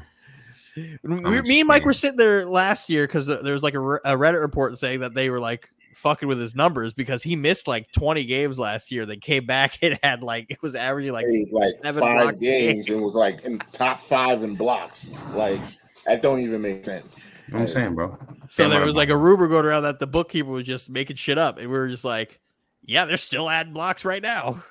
We, 0.76 1.42
me 1.42 1.60
and 1.62 1.68
Mike 1.68 1.86
were 1.86 1.94
sitting 1.94 2.18
there 2.18 2.46
last 2.46 2.90
year 2.90 3.08
because 3.08 3.26
there 3.28 3.54
was 3.54 3.64
like 3.64 3.76
a, 3.76 3.80
a 3.80 4.18
Reddit 4.18 4.42
report 4.42 4.78
saying 4.78 5.00
that 5.02 5.14
they 5.14 5.30
were 5.30 5.40
like 5.40 5.70
fucking 5.96 6.28
with 6.28 6.40
his 6.40 6.54
numbers 6.54 6.94
because 6.94 7.24
he 7.24 7.36
missed 7.36 7.68
like 7.68 7.92
20 7.94 8.26
games 8.26 8.60
last 8.60 8.92
year. 8.92 9.06
They 9.06 9.18
came 9.18 9.46
back 9.48 9.78
and 9.82 9.98
had 10.04 10.22
like 10.22 10.48
it 10.50 10.62
was 10.62 10.76
averaging 10.76 11.14
like 11.14 11.26
Played, 11.26 11.52
like 11.52 11.74
seven 11.84 12.02
five 12.02 12.40
games 12.40 12.90
and 12.90 13.02
was 13.02 13.16
like 13.16 13.44
in 13.44 13.60
top 13.72 14.00
five 14.00 14.44
in 14.44 14.56
blocks. 14.56 15.10
Like 15.34 15.62
that 16.06 16.22
don't 16.22 16.40
even 16.40 16.62
make 16.62 16.86
sense. 16.86 17.34
You 17.48 17.54
know 17.54 17.60
what 17.60 17.64
I'm 17.64 17.70
saying, 17.70 17.96
bro? 17.96 18.18
So 18.50 18.64
Bam 18.66 18.72
there 18.72 18.86
was 18.86 18.96
like 18.96 19.10
a 19.10 19.18
rumor 19.18 19.48
going 19.48 19.66
around 19.66 19.84
that 19.84 20.00
the 20.00 20.08
bookkeeper 20.08 20.50
was 20.50 20.66
just 20.66 20.90
making 20.90 21.16
shit 21.16 21.38
up, 21.38 21.58
and 21.58 21.70
we 21.70 21.78
were 21.78 21.90
just 21.90 22.06
like, 22.06 22.40
"Yeah, 22.84 23.06
they're 23.06 23.18
still 23.18 23.50
adding 23.50 23.74
blocks 23.74 24.06
right 24.06 24.22
now." 24.22 24.64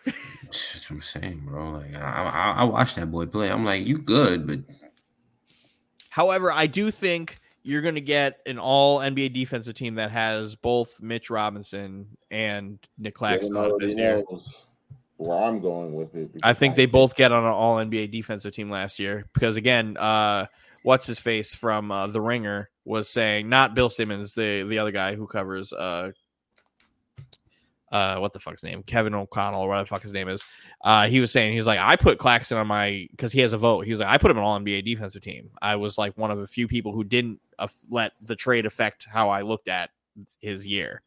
That's 0.45 0.89
what 0.89 0.97
I'm 0.97 1.03
saying, 1.03 1.43
bro. 1.45 1.73
Like 1.73 1.95
I, 1.97 1.99
I, 1.99 2.55
I 2.61 2.65
watched 2.65 2.97
that 2.97 3.11
boy 3.11 3.27
play. 3.27 3.51
I'm 3.51 3.65
like, 3.65 3.85
you 3.85 3.99
good, 3.99 4.47
but 4.47 4.61
However, 6.15 6.53
I 6.53 6.69
do 6.69 6.93
think 6.93 7.41
you're 7.65 7.83
going 7.83 7.97
to 7.97 8.01
get 8.01 8.39
an 8.47 8.57
all 8.57 9.01
NBA 9.01 9.35
defensive 9.35 9.75
team 9.75 9.97
that 9.97 10.13
has 10.13 10.55
both 10.55 11.03
Mitch 11.03 11.29
Robinson 11.29 12.07
and 12.31 12.79
Nic 12.97 13.17
Claxton 13.17 13.57
on 13.57 13.65
it 13.65 13.71
already 13.73 13.87
this 13.87 13.97
year. 13.97 14.23
knows 14.31 14.67
where 15.17 15.37
I'm 15.37 15.59
going 15.59 15.93
with 15.93 16.15
it. 16.15 16.31
I 16.45 16.53
think 16.53 16.77
they 16.77 16.87
both 16.87 17.17
get 17.17 17.33
on 17.33 17.43
an 17.43 17.51
all 17.51 17.79
NBA 17.79 18.13
defensive 18.13 18.53
team 18.53 18.71
last 18.71 19.01
year 19.01 19.25
because 19.35 19.57
again, 19.57 19.97
uh, 19.97 20.47
what's 20.85 21.09
his 21.09 21.19
face 21.19 21.53
from 21.53 21.91
uh, 21.91 22.07
The 22.07 22.21
Ringer 22.21 22.71
was 22.85 23.11
saying 23.11 23.49
not 23.49 23.75
Bill 23.75 23.91
Simmons, 23.91 24.35
the 24.35 24.63
the 24.63 24.79
other 24.79 24.93
guy 24.93 25.17
who 25.17 25.27
covers 25.27 25.73
uh, 25.73 26.13
uh, 27.91 28.19
what 28.19 28.33
the 28.33 28.39
fuck's 28.39 28.63
name, 28.63 28.85
Kevin 28.85 29.17
O'Connell 29.17 29.63
or 29.63 29.69
whatever 29.69 29.83
the 29.83 29.89
fuck 29.89 30.03
his 30.03 30.13
name 30.13 30.29
is. 30.29 30.45
Uh, 30.85 31.07
he 31.07 31.19
was 31.19 31.33
saying 31.33 31.55
he's 31.55 31.67
like 31.67 31.79
I 31.79 31.97
put 31.97 32.19
Claxton 32.19 32.59
on 32.59 32.67
my 32.67 33.09
because 33.11 33.33
he 33.33 33.41
has 33.41 33.55
a 33.55 33.59
vote. 33.59 33.87
He's 33.87 34.01
like 34.01 34.09
I 34.09 34.19
put 34.19 34.31
him 34.31 34.37
on 34.37 34.45
all 34.45 34.61
NBA 34.61 34.85
defensive 34.85 35.23
team. 35.23 35.51
I 35.63 35.77
was 35.77 35.97
like 35.97 36.17
one 36.19 36.31
of 36.31 36.39
the 36.39 36.47
few 36.47 36.69
people 36.69 36.93
who 36.93 37.03
didn't 37.03 37.41
aff- 37.59 37.87
let 37.89 38.13
the 38.21 38.37
trade 38.37 38.67
affect 38.67 39.07
how 39.09 39.31
I 39.31 39.41
looked 39.41 39.69
at 39.69 39.91
his 40.41 40.67
year, 40.67 41.01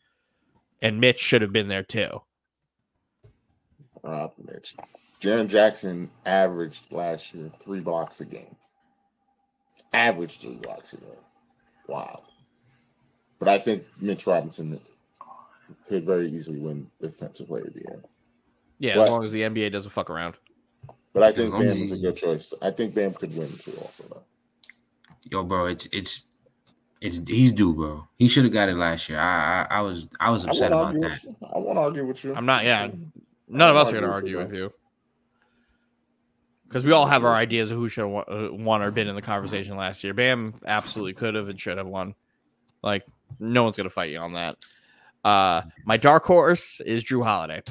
and 0.82 1.00
Mitch 1.00 1.20
should 1.20 1.44
have 1.44 1.54
been 1.54 1.68
there 1.68 1.84
too. 1.84 2.22
Uh, 4.04 4.30
Mitch. 4.44 4.76
Jaren 5.22 5.48
Jackson 5.48 6.10
averaged 6.26 6.92
last 6.92 7.34
year 7.36 7.52
three 7.60 7.80
blocks 7.80 8.20
a 8.22 8.26
game. 8.26 8.56
Averaged 9.94 10.42
three 10.42 10.56
blocks 10.56 10.94
a 10.94 10.98
game. 10.98 11.10
Wow. 11.88 12.24
But 13.38 13.48
I 13.48 13.60
think 13.60 13.84
Mitch 14.00 14.26
Robinson 14.26 14.80
could 15.88 16.06
very 16.06 16.30
easily 16.30 16.60
win 16.60 16.90
Defensive 17.00 17.48
Player 17.48 17.66
of 17.66 17.74
the 17.74 17.82
Year. 17.82 18.04
Yeah, 18.80 18.98
What? 18.98 19.04
as 19.04 19.10
long 19.10 19.24
as 19.24 19.32
the 19.32 19.42
NBA 19.42 19.72
doesn't 19.72 19.92
fuck 19.92 20.10
around. 20.10 20.36
But 21.14 21.24
I 21.24 21.32
think 21.32 21.52
Bam 21.52 21.64
is 21.64 21.92
a 21.92 21.98
good 21.98 22.16
choice. 22.16 22.54
I 22.62 22.70
think 22.70 22.94
Bam 22.94 23.14
could 23.14 23.36
win 23.36 23.52
too, 23.58 23.76
also 23.82 24.04
though. 24.10 24.24
yo, 25.24 25.44
bro, 25.44 25.66
it's 25.66 25.88
it's 25.92 26.26
it's 27.02 27.20
he's 27.28 27.52
due, 27.52 27.74
bro. 27.74 28.08
He 28.18 28.28
should 28.28 28.44
have 28.44 28.54
got 28.54 28.70
it 28.70 28.76
last 28.76 29.10
year. 29.10 29.20
I, 29.20 29.64
I 29.64 29.78
I 29.78 29.82
was 29.82 30.08
I 30.20 30.30
was 30.30 30.46
upset 30.46 30.72
won't 30.72 30.98
about 30.98 31.12
that. 31.12 31.36
I 31.56 31.58
won't 31.58 31.80
argue 31.80 32.06
with 32.06 32.24
you. 32.24 32.36
I'm 32.36 32.46
not. 32.46 32.66
Yeah, 32.66 32.90
none 33.48 33.70
of 33.72 33.76
us 33.78 33.90
are 33.90 33.94
going 33.94 34.04
to 34.04 34.12
argue 34.12 34.38
with 34.38 34.54
you 34.54 34.72
because 36.68 36.86
we 36.86 36.92
all 36.92 37.08
have 37.08 37.24
our 37.24 37.36
ideas 37.36 37.72
of 37.72 37.78
who 37.78 37.90
should 37.90 38.06
have 38.08 38.26
uh, 38.28 38.50
won 38.52 38.82
or 38.82 38.92
been 38.92 39.08
in 39.08 39.16
the 39.16 39.22
conversation 39.22 39.78
last 39.78 40.04
year. 40.04 40.14
Bam 40.14 40.54
absolutely 40.66 41.14
could 41.14 41.36
have 41.36 41.50
and 41.50 41.60
should 41.60 41.78
have 41.78 41.88
won. 41.88 42.14
Like 42.84 43.06
no 43.40 43.64
one's 43.64 43.78
going 43.78 43.86
to 43.86 43.94
fight 43.94 44.12
you 44.12 44.20
on 44.20 44.34
that. 44.34 44.58
Uh, 45.24 45.64
my 45.86 45.98
dark 45.98 46.26
horse 46.26 46.80
is 46.86 47.04
Jrue 47.04 47.24
Holiday. 47.24 47.64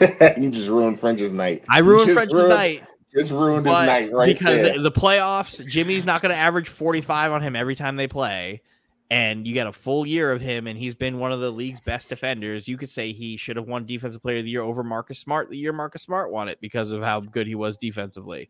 you 0.36 0.50
just 0.50 0.68
ruined 0.68 0.98
French's 0.98 1.32
night. 1.32 1.64
I 1.68 1.78
ruined 1.80 2.06
just 2.06 2.16
French's 2.16 2.34
ruined- 2.34 2.48
night, 2.50 2.82
Just 3.14 3.30
ruined 3.32 3.66
his 3.66 3.74
night 3.74 4.12
right 4.12 4.36
because 4.38 4.62
there. 4.62 4.80
the 4.80 4.92
playoffs, 4.92 5.64
Jimmy's 5.66 6.06
not 6.06 6.20
going 6.22 6.34
to 6.34 6.38
average 6.40 6.68
45 6.68 7.32
on 7.32 7.42
him 7.42 7.54
every 7.56 7.74
time 7.74 7.96
they 7.96 8.06
play, 8.08 8.62
and 9.10 9.46
you 9.46 9.54
got 9.54 9.66
a 9.66 9.72
full 9.72 10.06
year 10.06 10.32
of 10.32 10.40
him, 10.40 10.66
and 10.66 10.78
he's 10.78 10.94
been 10.94 11.18
one 11.18 11.32
of 11.32 11.40
the 11.40 11.50
league's 11.50 11.80
best 11.80 12.08
defenders. 12.08 12.66
You 12.68 12.76
could 12.76 12.90
say 12.90 13.12
he 13.12 13.36
should 13.36 13.56
have 13.56 13.66
won 13.66 13.86
Defensive 13.86 14.22
Player 14.22 14.38
of 14.38 14.44
the 14.44 14.50
Year 14.50 14.62
over 14.62 14.82
Marcus 14.82 15.18
Smart 15.18 15.48
the 15.50 15.56
year 15.58 15.72
Marcus 15.72 16.02
Smart 16.02 16.30
won 16.30 16.48
it 16.48 16.58
because 16.60 16.92
of 16.92 17.02
how 17.02 17.20
good 17.20 17.46
he 17.46 17.54
was 17.54 17.76
defensively. 17.76 18.48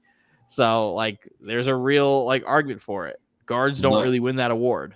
So, 0.49 0.93
like, 0.95 1.29
there's 1.41 1.67
a 1.67 1.75
real 1.77 2.25
like 2.25 2.43
argument 2.47 2.81
for 2.83 3.07
it. 3.07 3.21
Guards 3.47 3.81
don't 3.81 3.93
But- 3.93 4.05
really 4.05 4.21
win 4.21 4.37
that 4.37 4.51
award. 4.51 4.95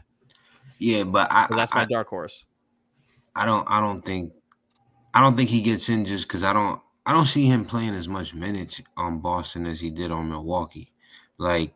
Yeah, 0.78 1.04
but 1.04 1.30
I, 1.30 1.46
So 1.48 1.54
that's 1.56 1.72
I, 1.72 1.80
my 1.80 1.84
dark 1.84 2.08
horse. 2.08 2.44
I 3.36 3.44
don't 3.46 3.64
I 3.70 3.80
don't 3.80 4.04
think 4.04 4.32
I 5.14 5.20
don't 5.20 5.36
think 5.36 5.50
he 5.50 5.60
gets 5.60 5.88
in 5.88 6.04
just 6.04 6.26
because 6.28 6.42
I 6.42 6.52
don't 6.52 6.80
I 7.04 7.12
don't 7.12 7.26
see 7.26 7.46
him 7.46 7.64
playing 7.64 7.94
as 7.94 8.08
much 8.08 8.32
minutes 8.34 8.80
on 8.96 9.18
Boston 9.20 9.66
as 9.66 9.80
he 9.80 9.90
did 9.90 10.10
on 10.10 10.28
Milwaukee. 10.28 10.92
Like, 11.38 11.74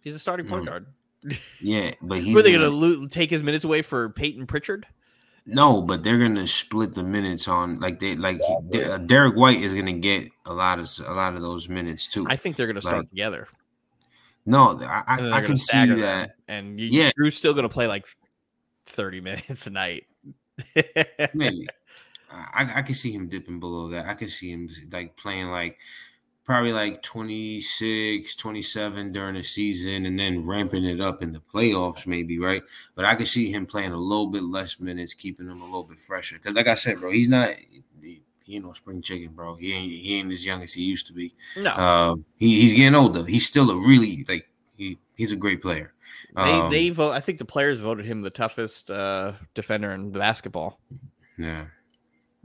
He's 0.00 0.14
a 0.14 0.18
starting 0.18 0.46
point 0.48 0.62
Mm. 0.62 0.66
guard. 0.66 0.86
yeah, 1.60 1.92
but 2.02 2.18
he's 2.22 2.36
are 2.36 2.42
they 2.42 2.52
gonna- 2.52 2.70
going 2.70 2.80
to 2.94 3.00
lo- 3.02 3.06
take 3.08 3.30
his 3.30 3.42
minutes 3.42 3.64
away 3.64 3.82
for 3.82 4.08
Payton 4.10 4.46
Pritchard? 4.46 4.86
no, 5.46 5.80
but 5.80 6.02
they're 6.02 6.18
gonna 6.18 6.46
split 6.46 6.94
the 6.94 7.02
minutes 7.02 7.48
on 7.48 7.76
like 7.76 7.98
they 8.00 8.14
like 8.16 8.38
he, 8.42 8.56
De- 8.70 8.92
uh, 8.94 8.98
Derrick 8.98 9.34
White 9.34 9.62
is 9.62 9.72
gonna 9.72 9.94
get 9.94 10.28
a 10.44 10.52
lot 10.52 10.78
of 10.78 10.90
a 11.06 11.12
lot 11.14 11.34
of 11.34 11.40
those 11.40 11.70
minutes 11.70 12.06
too. 12.06 12.26
I 12.28 12.36
think 12.36 12.56
they're 12.56 12.66
going 12.66 12.76
to 12.76 12.82
start 12.82 12.98
Like, 12.98 13.08
together. 13.10 13.48
no, 14.44 14.78
I 14.82 15.04
I, 15.06 15.32
I 15.38 15.40
can 15.40 15.56
see 15.56 15.86
that. 15.86 16.34
And 16.48 16.78
you, 16.78 16.88
Yeah. 16.88 17.12
Jrue's 17.18 17.34
still 17.36 17.54
going 17.54 17.62
to 17.62 17.72
play 17.72 17.86
like 17.86 18.06
30 18.86 19.20
minutes 19.22 19.66
a 19.66 19.70
night. 19.70 20.04
Maybe. 21.34 21.66
I, 22.30 22.70
I 22.76 22.82
can 22.82 22.94
see 22.94 23.12
him 23.12 23.28
dipping 23.28 23.60
below 23.60 23.88
that. 23.90 24.06
I 24.06 24.14
can 24.14 24.28
see 24.28 24.50
him 24.50 24.68
like 24.90 25.16
playing 25.16 25.48
like 25.48 25.78
probably 26.48 26.72
like 26.72 27.02
26, 27.02 28.34
27 28.34 29.12
during 29.12 29.34
the 29.34 29.42
season 29.42 30.06
and 30.06 30.18
then 30.18 30.46
ramping 30.46 30.82
it 30.82 30.98
up 30.98 31.22
in 31.22 31.30
the 31.30 31.40
playoffs, 31.40 32.06
maybe, 32.06 32.38
right? 32.38 32.62
But 32.94 33.04
I 33.04 33.14
can 33.16 33.26
see 33.26 33.52
him 33.52 33.66
playing 33.66 33.92
a 33.92 33.98
little 33.98 34.28
bit 34.28 34.42
less 34.42 34.80
minutes, 34.80 35.12
keeping 35.12 35.46
him 35.46 35.60
a 35.60 35.66
little 35.66 35.84
bit 35.84 35.98
fresher. 35.98 36.36
Because, 36.36 36.54
like 36.54 36.66
I 36.66 36.74
said, 36.74 37.00
bro, 37.00 37.10
he's 37.10 37.28
not, 37.28 37.50
he, 38.00 38.22
he 38.44 38.56
ain't 38.56 38.64
no 38.64 38.72
spring 38.72 39.02
chicken, 39.02 39.32
bro. 39.34 39.56
He 39.56 39.74
ain't, 39.74 39.92
he 39.92 40.18
ain't 40.18 40.32
as 40.32 40.44
young 40.44 40.62
as 40.62 40.72
he 40.72 40.84
used 40.84 41.06
to 41.08 41.12
be. 41.12 41.34
no. 41.54 41.74
Um, 41.76 42.24
he, 42.38 42.62
he's 42.62 42.72
getting 42.72 42.94
older. 42.94 43.26
He's 43.26 43.46
still 43.46 43.70
a 43.70 43.76
really, 43.76 44.24
like, 44.26 44.48
he, 44.78 44.96
he's 45.16 45.32
a 45.32 45.36
great 45.36 45.60
player. 45.60 45.92
They 46.34 46.42
Um, 46.42 46.70
they 46.70 46.88
vote. 46.88 47.12
I 47.12 47.20
think 47.20 47.38
the 47.38 47.44
players 47.44 47.78
voted 47.78 48.06
him 48.06 48.22
the 48.22 48.30
toughest 48.30 48.90
uh, 48.90 49.32
defender 49.54 49.92
in 49.92 50.12
basketball. 50.12 50.80
yeah. 51.36 51.66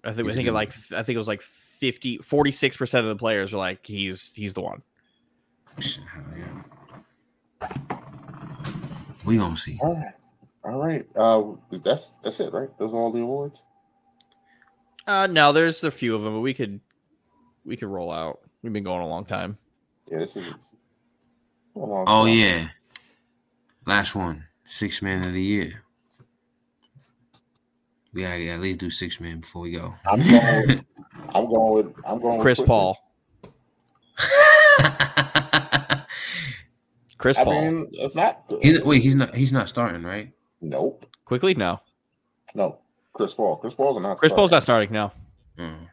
I 0.04 0.12
think 0.12 0.20
I 0.20 0.24
He's 0.24 0.32
a 0.32 0.36
think 0.36 0.48
it 0.48 0.52
like 0.54 0.74
I 0.92 1.04
think 1.04 1.16
it 1.16 1.18
was 1.18 1.28
like 1.28 1.42
50 1.42 2.18
46 2.20 2.78
percent 2.78 3.06
of 3.06 3.10
the 3.10 3.20
players 3.20 3.52
were 3.54 3.58
like 3.60 3.86
he's 3.86 4.32
he's 4.36 4.54
the 4.54 4.62
one. 4.62 4.82
Hell 5.78 6.24
yeah. 6.38 8.00
We 9.26 9.38
gonna 9.38 9.56
see. 9.58 9.80
All 9.82 9.94
right. 9.96 10.14
All 10.66 10.80
right. 10.80 11.06
Uh, 11.16 11.78
that's 11.84 12.14
that's 12.24 12.40
it, 12.40 12.54
right? 12.54 12.70
Those 12.78 12.94
are 12.94 12.98
all 12.98 13.12
the 13.12 13.22
awards. 13.22 13.66
Uh 15.08 15.28
no, 15.28 15.52
there's 15.52 15.84
a 15.84 15.92
few 15.92 16.16
of 16.16 16.22
them, 16.22 16.34
but 16.34 16.40
we 16.42 16.54
could 16.54 16.80
we 17.66 17.76
could 17.78 17.88
roll 17.90 18.12
out. 18.12 18.40
We've 18.62 18.74
been 18.74 18.84
going 18.84 19.02
a 19.02 19.08
long 19.08 19.26
time. 19.26 19.58
Yeah, 20.10 20.20
this 20.20 20.36
is. 20.38 20.48
it's 20.48 20.76
a 21.76 21.80
long 21.80 22.06
Oh 22.08 22.26
time. 22.26 22.38
yeah. 22.38 22.68
Last 23.86 24.16
one. 24.16 24.46
Six 24.66 25.02
man 25.02 25.26
of 25.26 25.34
the 25.34 25.42
year. 25.44 25.84
We 28.14 28.22
gotta 28.22 28.48
at 28.48 28.60
least 28.62 28.80
do 28.80 28.90
six 28.90 29.20
man 29.20 29.40
before 29.40 29.64
we 29.64 29.72
go. 29.72 29.94
I'm 30.06 30.20
going. 30.20 30.86
I'm 31.34 31.46
going 31.48 31.74
with. 31.74 31.94
I'm 32.06 32.22
going. 32.22 32.42
Chris 32.42 32.60
with 32.60 32.68
Paul. 32.68 32.98
Chris 37.18 37.38
I 37.38 37.44
Paul. 37.44 37.54
mean, 37.54 37.90
it's 37.94 38.16
not. 38.16 38.44
he's, 38.62 38.84
wait, 38.84 39.02
he's 39.02 39.16
not 39.16 39.36
he's 39.36 39.54
not 39.54 39.68
starting, 39.70 40.04
right? 40.04 40.32
Nope. 40.62 41.06
Quickley, 41.26 41.56
no. 41.56 41.80
No. 42.56 42.80
Chris 43.14 43.34
Paul. 43.34 43.58
Chris 43.58 43.74
Paul's 43.74 44.02
not. 44.02 44.18
Chris 44.18 44.34
Paul's 44.34 44.52
not 44.52 44.64
starting 44.64 44.92
now. 44.92 45.14
Mm. 45.58 45.88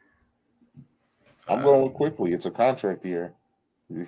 I'm 1.49 1.63
going 1.63 1.83
with 1.83 1.95
Quickley. 1.95 2.33
It's 2.33 2.47
a 2.47 2.51
contract 2.51 3.05
year. 3.05 3.35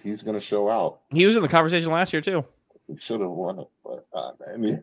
He's 0.03 0.23
going 0.23 0.35
to 0.37 0.41
show 0.41 0.69
out. 0.69 1.01
He 1.11 1.27
was 1.27 1.37
in 1.37 1.43
the 1.43 1.49
conversation 1.49 1.91
last 1.91 2.13
year 2.13 2.23
too. 2.23 2.45
He 2.87 2.97
should 2.97 3.21
have 3.21 3.31
won 3.31 3.59
it, 3.61 3.69
but 3.85 4.07
uh, 4.15 4.31
I 4.55 4.57
mean, 4.57 4.83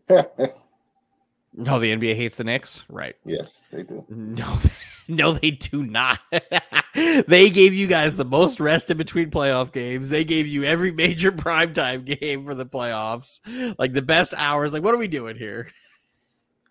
No, 1.59 1.77
the 1.77 1.93
NBA 1.93 2.15
hates 2.15 2.38
the 2.38 2.45
Knicks. 2.45 2.85
Right. 2.88 3.17
yes, 3.25 3.63
they 3.69 3.83
do. 3.83 4.05
No, 4.07 4.57
no, 5.09 5.33
they 5.33 5.51
do 5.51 5.83
not. 5.83 6.19
they 6.95 7.49
gave 7.49 7.73
you 7.73 7.85
guys 7.85 8.15
the 8.15 8.23
most 8.23 8.61
rest 8.61 8.89
in 8.89 8.95
between 8.97 9.29
playoff 9.29 9.73
games. 9.73 10.07
They 10.07 10.23
gave 10.23 10.47
you 10.47 10.63
every 10.63 10.91
major 10.91 11.31
primetime 11.33 12.05
game 12.05 12.45
for 12.45 12.55
the 12.55 12.65
playoffs, 12.65 13.41
like 13.77 13.91
the 13.91 14.01
best 14.01 14.33
hours. 14.38 14.71
Like, 14.71 14.83
what 14.83 14.93
are 14.93 14.97
we 14.97 15.09
doing 15.09 15.35
here? 15.35 15.69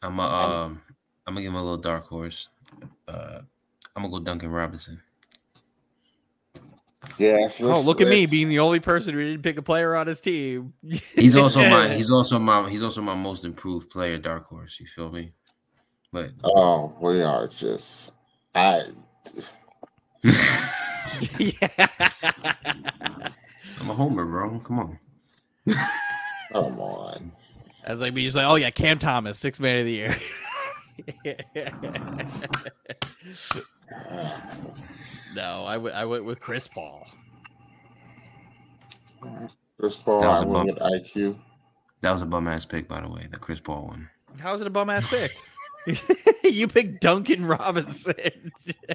I'm 0.01 0.19
a, 0.19 0.23
um 0.23 0.83
I'm 1.27 1.35
gonna 1.35 1.43
give 1.43 1.53
him 1.53 1.59
a 1.59 1.63
little 1.63 1.77
dark 1.77 2.07
horse. 2.07 2.49
Uh, 3.07 3.41
I'm 3.95 4.03
gonna 4.03 4.09
go 4.09 4.21
Duncan 4.21 4.51
Robinson. 4.51 5.03
Yeah. 7.17 7.49
oh, 7.63 7.83
look 7.85 8.01
at 8.01 8.09
me 8.09 8.27
being 8.27 8.49
the 8.49 8.59
only 8.59 8.81
person 8.81 9.15
who 9.15 9.25
didn't 9.25 9.43
pick 9.43 9.57
a 9.57 9.63
player 9.63 9.95
on 9.95 10.07
his 10.07 10.21
team. 10.21 10.73
He's 11.15 11.37
also 11.37 11.61
my 11.69 11.95
he's 11.95 12.11
also 12.11 12.39
my 12.39 12.69
he's 12.69 12.83
also 12.83 13.01
my 13.03 13.15
most 13.15 13.45
improved 13.45 13.91
player, 13.91 14.19
dark 14.19 14.47
horse. 14.47 14.79
You 14.81 14.87
feel 14.87 15.11
me? 15.11 15.33
But 16.13 16.31
Oh, 16.43 16.97
we 17.01 17.23
are 17.23 17.47
just. 17.47 18.13
I. 18.55 18.83
yeah. 21.39 21.69
I'm 23.81 23.91
a 23.91 23.95
homer, 23.95 24.25
bro. 24.25 24.59
Come 24.61 24.79
on. 24.81 24.99
Come 26.53 26.81
on. 26.81 27.33
I 27.87 27.93
was 27.93 28.01
like, 28.01 28.15
me 28.15 28.25
just 28.25 28.37
like, 28.37 28.47
oh 28.47 28.57
yeah, 28.57 28.71
Cam 28.71 28.99
Thomas, 28.99 29.39
six 29.39 29.61
man 29.61 29.79
of 29.79 29.85
the 29.85 29.93
year. 29.93 30.17
No, 35.35 35.65
I 35.65 35.77
went- 35.77 35.95
I 35.97 36.05
went 36.05 36.25
with 36.25 36.41
Chris 36.41 36.67
Paul. 36.69 37.07
Chris 39.79 39.97
Paul. 39.97 40.21
That 40.21 40.29
was 40.29 40.41
I 40.43 40.45
a 40.45 40.49
went 40.49 40.67
with. 40.67 40.79
IQ. 40.79 41.37
That 42.01 42.13
was 42.13 42.23
a 42.23 42.27
bum 42.27 42.47
ass 42.49 42.65
pick, 42.65 42.89
by 42.89 43.01
the 43.01 43.09
way. 43.09 43.27
The 43.31 43.39
Chris 43.39 43.61
Paul 43.61 43.87
one. 43.89 44.09
How 44.39 44.55
is 44.55 44.61
it 44.61 44.67
a 44.67 44.71
bum 44.71 44.91
ass 44.91 45.11
pick? 45.11 45.33
you 46.45 46.69
picked 46.69 47.01
Duncan 47.01 47.45
Robinson. 47.47 48.53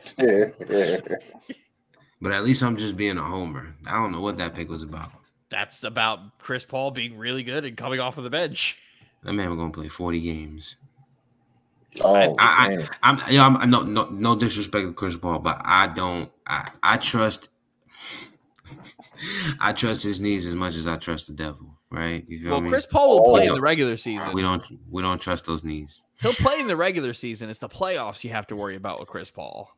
But 2.22 2.32
at 2.32 2.46
least 2.46 2.64
I'm 2.64 2.78
just 2.78 2.96
being 2.96 3.18
a 3.18 3.22
homer. 3.22 3.76
I 3.86 3.96
don't 3.96 4.14
know 4.14 4.22
what 4.22 4.38
that 4.38 4.56
pick 4.56 4.70
was 4.70 4.82
about. 4.82 5.12
That's 5.50 5.84
about 5.84 6.40
Chris 6.40 6.64
Paul 6.64 6.92
being 6.92 7.18
really 7.18 7.44
good 7.44 7.66
and 7.66 7.76
coming 7.76 8.00
off 8.00 8.18
of 8.18 8.24
the 8.24 8.30
bench. 8.30 8.78
That 9.24 9.34
man 9.34 9.50
was 9.50 9.58
gonna 9.58 9.74
play 9.74 9.90
40 9.90 10.22
games. 10.22 10.78
Oh, 12.02 12.36
I, 12.40 12.68
I, 12.68 12.76
man. 12.78 12.88
I'm, 13.04 13.22
yeah, 13.30 13.46
I'm 13.48 13.70
no, 13.70 13.84
no, 13.84 14.10
no 14.10 14.36
disrespect 14.36 14.86
to 14.88 14.94
Chris 14.94 15.16
Paul, 15.16 15.40
but 15.40 15.62
I 15.64 15.88
don't. 15.88 16.30
I, 16.48 16.70
I 16.82 16.98
trust. 16.98 17.50
I 19.60 19.74
trust 19.74 20.04
his 20.04 20.20
knees 20.20 20.46
as 20.46 20.54
much 20.56 20.76
as 20.76 20.88
I 20.88 20.98
trust 20.98 21.28
the 21.28 21.34
devil. 21.34 21.78
Right? 21.90 22.26
You 22.28 22.40
feel 22.40 22.52
Well, 22.52 22.62
me? 22.62 22.70
Chris 22.70 22.88
Paul 22.88 23.10
will 23.10 23.30
Oh, 23.30 23.34
play 23.36 23.46
in 23.46 23.52
oh. 23.52 23.56
the 23.56 23.62
regular 23.62 23.98
season. 23.98 24.34
we 24.34 24.42
don't. 24.42 24.66
We 24.90 25.02
don't 25.04 25.22
trust 25.22 25.46
those 25.46 25.64
knees. 25.64 26.04
He'll 26.22 26.34
play 26.34 26.60
in 26.60 26.66
the 26.68 26.76
regular 26.88 27.14
season. 27.14 27.50
It's 27.52 27.60
the 27.60 27.70
playoffs 27.70 28.24
you 28.24 28.32
have 28.32 28.48
to 28.48 28.56
worry 28.56 28.76
about 28.76 29.00
with 29.00 29.08
Chris 29.10 29.30
Paul. 29.30 29.70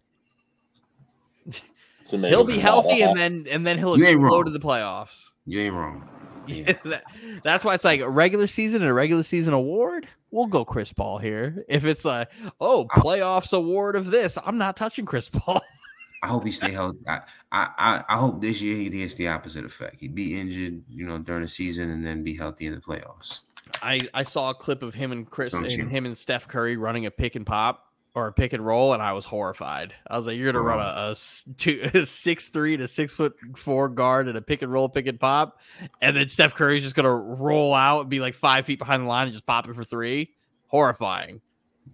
To 2.08 2.18
make 2.18 2.30
He'll 2.30 2.46
be 2.46 2.58
healthy 2.58 3.02
and 3.02 3.18
then 3.18 3.46
and 3.50 3.66
then 3.68 3.78
he'll 3.78 3.98
You 3.98 4.06
explode 4.08 4.44
to 4.46 4.52
the 4.52 4.60
playoffs. 4.60 5.26
You 5.46 5.60
ain't 5.60 5.74
wrong. 5.74 6.08
That- 6.48 7.04
that's 7.44 7.66
why 7.66 7.74
it's 7.74 7.84
like 7.84 8.00
a 8.02 8.10
regular 8.10 8.48
season 8.48 8.82
and 8.82 8.90
a 8.90 8.94
regular 8.94 9.24
season 9.24 9.54
award. 9.54 10.08
We'll 10.36 10.48
go 10.48 10.66
Chris 10.66 10.92
Paul 10.92 11.18
here. 11.18 11.64
If 11.70 11.86
it's 11.86 12.04
a 12.04 12.28
oh 12.60 12.88
playoffs 12.92 13.54
award 13.54 13.96
of 13.96 14.12
this, 14.12 14.38
I'm 14.46 14.58
not 14.58 14.76
touching 14.76 15.06
Chris 15.06 15.30
Paul. 15.30 15.62
I 16.24 16.28
hope 16.28 16.44
he 16.44 16.52
stay 16.52 16.74
healthy. 16.74 17.00
I, 17.08 17.22
I, 17.54 18.04
I, 18.10 18.18
hope 18.18 18.42
this 18.42 18.60
year 18.60 18.76
he 18.76 18.90
gets 18.90 19.16
the 19.16 19.30
opposite 19.30 19.64
effect. 19.64 20.02
He'd 20.02 20.14
be 20.14 20.38
injured, 20.38 20.82
you 20.90 21.06
know, 21.06 21.20
during 21.20 21.44
the 21.44 21.48
season 21.48 21.90
and 21.92 22.04
then 22.04 22.22
be 22.22 22.36
healthy 22.36 22.66
in 22.66 22.74
the 22.74 22.82
playoffs. 22.82 23.42
I, 23.82 24.02
I 24.14 24.24
saw 24.24 24.50
a 24.50 24.54
clip 24.54 24.84
of 24.84 24.94
him 24.94 25.14
and 25.14 25.30
Chris 25.30 25.52
Don't 25.52 25.64
and 25.64 25.72
you? 25.72 25.88
him 25.88 26.06
and 26.06 26.18
Steph 26.18 26.48
Curry 26.50 26.76
running 26.76 27.06
a 27.06 27.12
pick 27.12 27.36
and 27.36 27.46
pop 27.46 27.86
or 28.16 28.28
a 28.28 28.34
pick 28.34 28.54
and 28.54 28.66
roll, 28.66 28.94
and 28.94 29.04
I 29.04 29.12
was 29.12 29.26
horrified. 29.26 29.94
I 30.08 30.16
was 30.18 30.26
like, 30.26 30.38
"You're 30.38 30.52
gonna 30.52 30.64
run 30.64 30.80
a, 30.80 31.12
a 31.12 31.16
two, 31.58 31.82
a 31.94 32.06
six 32.06 32.48
three 32.48 32.78
to 32.78 32.88
six 32.88 33.14
foot 33.14 33.36
four 33.58 33.90
guard 33.90 34.28
and 34.30 34.38
a 34.38 34.42
pick 34.42 34.62
and 34.62 34.72
roll, 34.72 34.88
pick 34.90 35.06
and 35.08 35.20
pop, 35.20 35.60
and 36.02 36.16
then 36.16 36.30
Steph 36.30 36.56
Curry's 36.56 36.82
just 36.84 36.96
gonna 36.96 37.14
roll 37.14 37.74
out 37.74 38.02
and 38.02 38.10
be 38.10 38.20
like 38.22 38.34
five 38.34 38.66
feet 38.66 38.80
behind 38.80 39.04
the 39.04 39.08
line 39.08 39.28
and 39.28 39.34
just 39.34 39.46
pop 39.46 39.68
it 39.68 39.76
for 39.76 39.84
three. 39.84 40.34
Horrifying, 40.68 41.42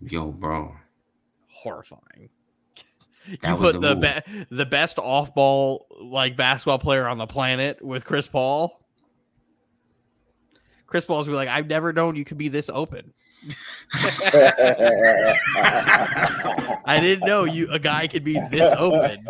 Yo, 0.02 0.32
bro. 0.32 0.74
horrifying. 1.50 2.30
That 3.42 3.52
you 3.52 3.56
put 3.58 3.82
the 3.82 3.94
the 3.96 4.24
be- 4.50 4.56
the 4.56 4.66
best 4.66 4.98
off 4.98 5.36
ball 5.36 5.86
like 6.02 6.36
basketball 6.36 6.80
player 6.80 7.08
on 7.08 7.20
the 7.20 7.28
planet 7.28 7.80
with 7.80 8.04
Chris 8.04 8.28
Paul. 8.28 8.84
Chris 10.88 11.06
Paul's 11.06 11.28
gonna 11.28 11.36
be 11.36 11.46
like, 11.46 11.50
I've 11.50 11.68
never 11.68 11.94
known 11.94 12.16
you 12.16 12.26
could 12.26 12.40
be 12.40 12.48
this 12.48 12.70
open. 12.70 13.14
I 16.86 17.00
didn't 17.02 17.28
know 17.28 17.44
you 17.44 17.70
a 17.72 17.80
guy 17.80 18.08
could 18.08 18.24
be 18.24 18.40
this 18.50 18.74
open. 18.78 19.26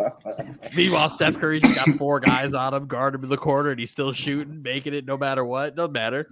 Meanwhile, 0.76 1.10
Steph 1.10 1.38
Curry's 1.38 1.62
got 1.62 1.88
four 1.96 2.20
guys 2.20 2.54
on 2.54 2.74
him, 2.74 2.86
guard 2.86 3.14
him 3.14 3.24
in 3.24 3.30
the 3.30 3.38
corner, 3.38 3.70
and 3.70 3.80
he's 3.80 3.90
still 3.90 4.12
shooting, 4.12 4.62
making 4.62 4.94
it 4.94 5.04
no 5.06 5.16
matter 5.16 5.44
what. 5.44 5.74
Doesn't 5.76 5.92
matter. 5.92 6.28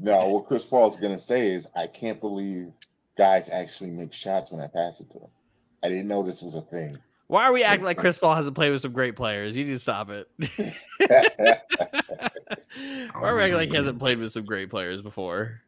No, 0.00 0.28
what 0.28 0.46
Chris 0.46 0.64
Paul's 0.64 0.96
gonna 0.96 1.18
say 1.18 1.48
is, 1.48 1.68
I 1.76 1.86
can't 1.86 2.20
believe 2.20 2.72
guys 3.16 3.48
actually 3.50 3.90
make 3.90 4.12
shots 4.12 4.52
when 4.52 4.60
I 4.60 4.68
pass 4.68 5.00
it 5.00 5.10
to 5.10 5.18
them. 5.18 5.28
I 5.82 5.88
didn't 5.88 6.08
know 6.08 6.22
this 6.22 6.42
was 6.42 6.54
a 6.54 6.62
thing. 6.62 6.98
Why 7.28 7.44
are 7.44 7.52
we 7.52 7.62
acting 7.62 7.84
like 7.84 7.98
Chris 7.98 8.16
Paul 8.16 8.34
hasn't 8.34 8.56
played 8.56 8.72
with 8.72 8.80
some 8.80 8.92
great 8.92 9.14
players? 9.14 9.54
You 9.54 9.66
need 9.66 9.72
to 9.72 9.78
stop 9.78 10.08
it. 10.08 10.28
Why 13.12 13.28
are 13.28 13.36
we 13.36 13.42
acting 13.42 13.56
like 13.56 13.68
he 13.68 13.76
hasn't 13.76 13.98
played 13.98 14.18
with 14.18 14.32
some 14.32 14.46
great 14.46 14.70
players 14.70 15.02
before? 15.02 15.60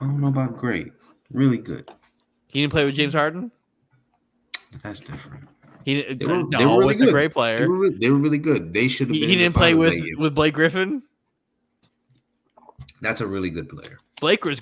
I 0.00 0.04
don't 0.04 0.20
know 0.20 0.28
about 0.28 0.56
great. 0.56 0.92
Really 1.32 1.58
good. 1.58 1.90
He 2.48 2.60
didn't 2.60 2.72
play 2.72 2.84
with 2.84 2.94
James 2.94 3.14
Harden. 3.14 3.50
That's 4.82 5.00
different. 5.00 5.48
He 5.84 6.02
They 6.02 6.14
no, 6.26 6.44
were- 6.44 6.50
they 6.58 6.66
were 6.66 6.72
really 6.78 6.86
with 6.86 6.96
a 6.96 7.04
good. 7.06 7.12
great 7.12 7.28
They 7.28 7.32
player. 7.34 7.70
were, 7.70 7.90
they 7.90 8.10
were 8.10 8.18
really 8.18 8.38
good. 8.38 8.72
They 8.74 8.88
should 8.88 9.08
have 9.08 9.14
He, 9.14 9.20
been. 9.20 9.28
he 9.30 9.34
in 9.34 9.38
didn't 9.40 9.54
play 9.54 9.74
with 9.74 9.94
with 10.18 10.34
Blake 10.34 10.54
Griffin. 10.54 11.02
That's 13.00 13.20
a 13.20 13.26
really 13.26 13.50
good 13.50 13.68
player. 13.68 13.98
Blake 14.20 14.44
was 14.44 14.60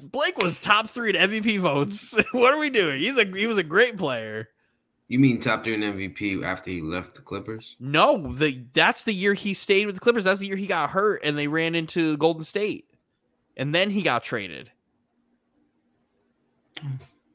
Blake 0.00 0.36
was 0.38 0.58
top 0.58 0.88
three 0.88 1.10
in 1.10 1.16
MVP 1.30 1.58
votes. 1.60 2.14
what 2.32 2.52
are 2.52 2.58
we 2.58 2.70
doing? 2.70 3.00
He's 3.00 3.18
a 3.18 3.24
he 3.24 3.46
was 3.46 3.58
a 3.58 3.62
great 3.62 3.96
player. 3.96 4.48
You 5.08 5.18
mean 5.18 5.40
top 5.40 5.64
three 5.64 5.74
in 5.74 5.80
MVP 5.80 6.44
after 6.44 6.70
he 6.70 6.80
left 6.82 7.14
the 7.16 7.22
Clippers? 7.22 7.76
No, 7.80 8.30
the 8.30 8.62
that's 8.74 9.02
the 9.04 9.12
year 9.14 9.34
he 9.34 9.54
stayed 9.54 9.86
with 9.86 9.96
the 9.96 10.00
Clippers. 10.00 10.24
That's 10.24 10.40
the 10.40 10.46
year 10.46 10.56
he 10.56 10.66
got 10.66 10.90
hurt 10.90 11.20
and 11.24 11.36
they 11.36 11.48
ran 11.48 11.74
into 11.74 12.16
Golden 12.18 12.44
State, 12.44 12.86
and 13.60 13.74
then 13.74 13.90
he 13.90 14.00
got 14.02 14.24
traded. 14.24 14.70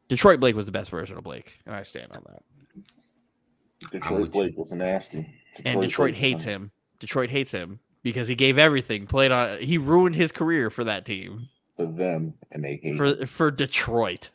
Detroit 0.07 0.39
Blake 0.39 0.55
was 0.55 0.65
the 0.65 0.71
best 0.71 0.89
version 0.89 1.17
of 1.17 1.23
Blake, 1.23 1.59
and 1.65 1.75
I 1.75 1.83
stand 1.83 2.11
on 2.13 2.23
that. 2.27 3.91
Detroit 3.91 4.31
Blake 4.31 4.57
was 4.57 4.71
nasty. 4.71 5.27
and 5.63 5.81
Detroit 5.81 6.11
Blake 6.11 6.15
hates 6.15 6.35
was- 6.37 6.43
him. 6.45 6.71
Detroit 6.99 7.29
hates 7.29 7.51
him 7.51 7.79
because 8.03 8.27
he 8.27 8.35
gave 8.35 8.57
everything, 8.57 9.05
played 9.05 9.31
on. 9.31 9.59
He 9.61 9.77
ruined 9.77 10.15
his 10.15 10.31
career 10.31 10.69
for 10.69 10.83
that 10.85 11.05
team. 11.05 11.49
for 11.75 11.85
them, 11.85 12.33
and 12.51 12.63
they 12.63 12.77
hate. 12.77 12.83
him. 12.93 12.97
for 12.97 13.25
for 13.27 13.51
Detroit. 13.51 14.29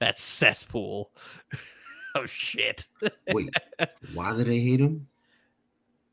That 0.00 0.18
cesspool 0.18 1.10
of 2.14 2.28
shit. 2.28 2.86
Wait, 3.32 3.48
why 4.12 4.32
do 4.36 4.44
they 4.44 4.60
hate 4.60 4.80
him? 4.80 5.06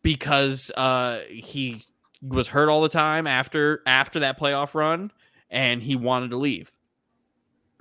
because 0.03 0.71
uh 0.77 1.19
he 1.29 1.85
was 2.21 2.47
hurt 2.47 2.69
all 2.69 2.81
the 2.81 2.89
time 2.89 3.27
after 3.27 3.81
after 3.85 4.19
that 4.19 4.39
playoff 4.39 4.73
run 4.75 5.11
and 5.49 5.81
he 5.81 5.95
wanted 5.95 6.29
to 6.31 6.37
leave. 6.37 6.71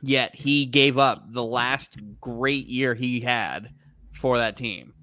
Yet 0.02 0.34
he 0.34 0.66
gave 0.66 0.98
up 0.98 1.32
the 1.32 1.44
last 1.44 1.98
great 2.20 2.66
year 2.66 2.94
he 2.94 3.20
had 3.20 3.70
for 4.12 4.38
that 4.38 4.56
team. 4.56 4.94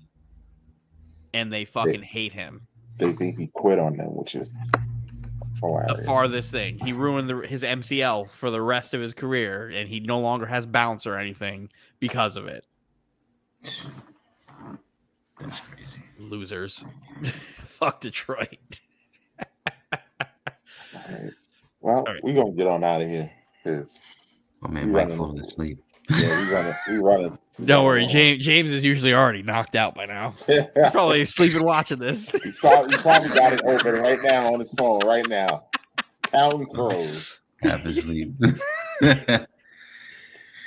And 1.34 1.54
they 1.54 1.66
fucking 1.66 2.02
hate 2.02 2.34
him. 2.34 2.68
They 2.98 3.14
think 3.14 3.38
he 3.38 3.48
quit 3.48 3.78
on 3.78 3.98
them, 3.98 4.16
which 4.16 4.34
is 4.34 4.60
The 5.98 6.04
farthest 6.04 6.52
thing. 6.52 6.80
He 6.80 6.94
ruined 6.94 7.30
the, 7.30 7.38
his 7.42 7.62
MCL 7.62 8.30
for 8.30 8.50
the 8.50 8.62
rest 8.62 8.96
of 8.96 9.02
his 9.02 9.14
career 9.14 9.72
and 9.74 9.88
he 9.88 10.00
no 10.00 10.20
longer 10.20 10.48
has 10.48 10.66
bounce 10.66 11.06
or 11.06 11.18
anything 11.18 11.70
because 12.00 12.38
of 12.38 12.48
it. 12.48 12.66
That's 15.40 15.60
crazy. 15.60 16.02
Losers. 16.20 16.84
Fuck 17.24 18.02
Detroit. 18.02 18.80
Alright. 21.06 21.34
Well, 21.82 21.98
Alright. 22.00 22.24
we're 22.24 22.34
gonna 22.34 22.52
get 22.52 22.68
on 22.68 22.84
out 22.84 23.02
of 23.02 23.10
here. 23.10 23.30
'cause, 23.64 24.02
Oh 24.64 24.70
man, 24.70 24.88
You 24.88 24.94
Mike 24.94 25.04
running- 25.04 25.18
falling 25.18 25.40
asleep. 25.42 25.80
yeah, 26.10 26.40
we 26.48 26.54
running. 26.54 26.74
We 26.90 26.98
running. 26.98 27.38
Don't 27.66 27.86
worry, 27.86 28.06
James. 28.08 28.44
James 28.44 28.72
is 28.72 28.84
usually 28.84 29.14
already 29.14 29.44
knocked 29.44 29.76
out 29.76 29.94
by 29.94 30.06
now. 30.06 30.32
He's 30.48 30.90
probably 30.92 31.26
sleeping 31.26 31.64
watching 31.66 31.98
this. 31.98 32.32
he's, 32.44 32.58
probably, 32.60 32.92
he's 32.94 33.02
probably 33.02 33.30
got 33.30 33.54
it 33.54 33.62
open 33.66 33.96
right 34.02 34.22
now 34.22 34.54
on 34.54 34.60
his 34.60 34.74
phone 34.74 35.00
right 35.06 35.28
now. 35.28 35.66
Counting 36.24 36.66
crows. 36.68 37.42
Half 37.62 37.86
asleep. 37.86 38.34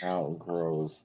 Counting 0.00 0.39
crows. 0.39 1.02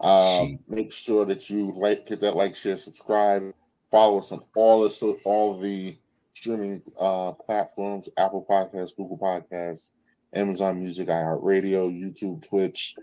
Uh, 0.00 0.46
make 0.68 0.92
sure 0.92 1.24
that 1.24 1.48
you 1.48 1.72
like, 1.76 2.08
hit 2.08 2.20
that 2.20 2.36
like, 2.36 2.54
share, 2.54 2.76
subscribe, 2.76 3.52
follow 3.90 4.18
us 4.18 4.32
on 4.32 4.40
all 4.56 4.82
the 4.82 4.90
so 4.90 5.18
all 5.24 5.58
the 5.58 5.96
streaming 6.34 6.82
uh 7.00 7.32
platforms: 7.32 8.08
Apple 8.16 8.46
Podcasts, 8.48 8.96
Google 8.96 9.18
Podcasts, 9.18 9.92
Amazon 10.34 10.80
Music, 10.80 11.08
iHeartRadio, 11.08 11.90
YouTube, 11.90 12.46
Twitch. 12.46 12.94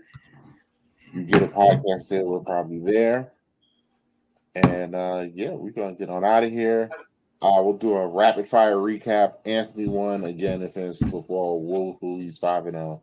You 1.12 1.24
get 1.24 1.42
a 1.42 1.48
podcast 1.48 2.08
there, 2.08 2.24
we're 2.24 2.40
probably 2.40 2.78
there. 2.80 3.32
And 4.54 4.94
uh 4.94 5.26
yeah, 5.34 5.50
we're 5.50 5.72
gonna 5.72 5.94
get 5.94 6.10
on 6.10 6.24
out 6.24 6.44
of 6.44 6.50
here. 6.50 6.90
Uh, 7.42 7.60
we'll 7.60 7.76
do 7.76 7.94
a 7.94 8.06
rapid 8.06 8.48
fire 8.48 8.76
recap. 8.76 9.34
Anthony 9.44 9.88
won 9.88 10.24
again 10.24 10.62
in 10.62 10.70
fantasy 10.70 11.04
football. 11.06 11.60
Woeful, 11.60 12.20
he's 12.20 12.38
five 12.38 12.66
and 12.66 12.76
zero. 12.76 13.02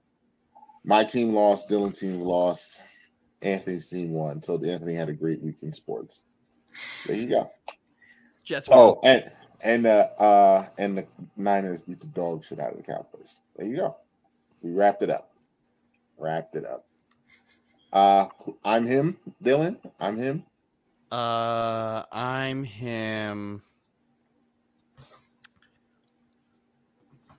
My 0.86 1.04
team 1.04 1.34
lost. 1.34 1.70
Dylan 1.70 1.98
team 1.98 2.20
lost. 2.20 2.82
Anthony's 3.42 3.90
team 3.90 4.12
won. 4.12 4.42
So 4.42 4.54
Anthony 4.64 4.94
had 4.94 5.10
a 5.10 5.14
great 5.14 5.42
week 5.42 5.58
in 5.62 5.74
sports. 5.74 6.28
There 7.06 7.18
you 7.18 7.28
go. 7.28 7.52
Jets. 8.46 8.70
Oh, 8.72 9.00
and 9.04 9.30
and 9.62 9.86
uh, 9.86 10.08
uh 10.20 10.68
and 10.78 10.98
the 10.98 11.08
Niners 11.38 11.82
beat 11.82 12.00
the 12.00 12.08
dog 12.08 12.44
shit 12.44 12.60
out 12.60 12.72
of 12.72 12.78
the 12.78 12.84
Cowboys. 12.84 13.42
There 13.56 13.68
you 13.68 13.76
go. 13.78 13.98
We 14.62 14.72
wrapped 14.72 15.02
it 15.02 15.10
up. 15.10 15.32
Wrapped 16.18 16.56
it 16.56 16.66
up. 16.66 16.86
Uh, 17.92 18.28
I'm 18.64 18.86
him, 18.86 19.18
Dylan. 19.44 19.78
I'm 20.00 20.18
him. 20.18 20.44
Uh, 21.12 22.04
I'm 22.12 22.64
him. 22.64 23.64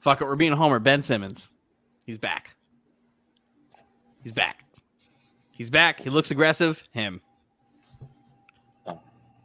Fuck 0.00 0.22
it, 0.22 0.24
we're 0.24 0.34
being 0.34 0.52
a 0.52 0.56
homer. 0.56 0.78
Ben 0.78 1.02
Simmons, 1.02 1.50
he's 2.04 2.18
back. 2.18 2.56
He's 4.22 4.32
back. 4.32 4.64
He's 5.50 5.70
back. 5.70 6.00
He 6.00 6.10
looks 6.10 6.30
aggressive. 6.30 6.82
Him. 6.90 7.20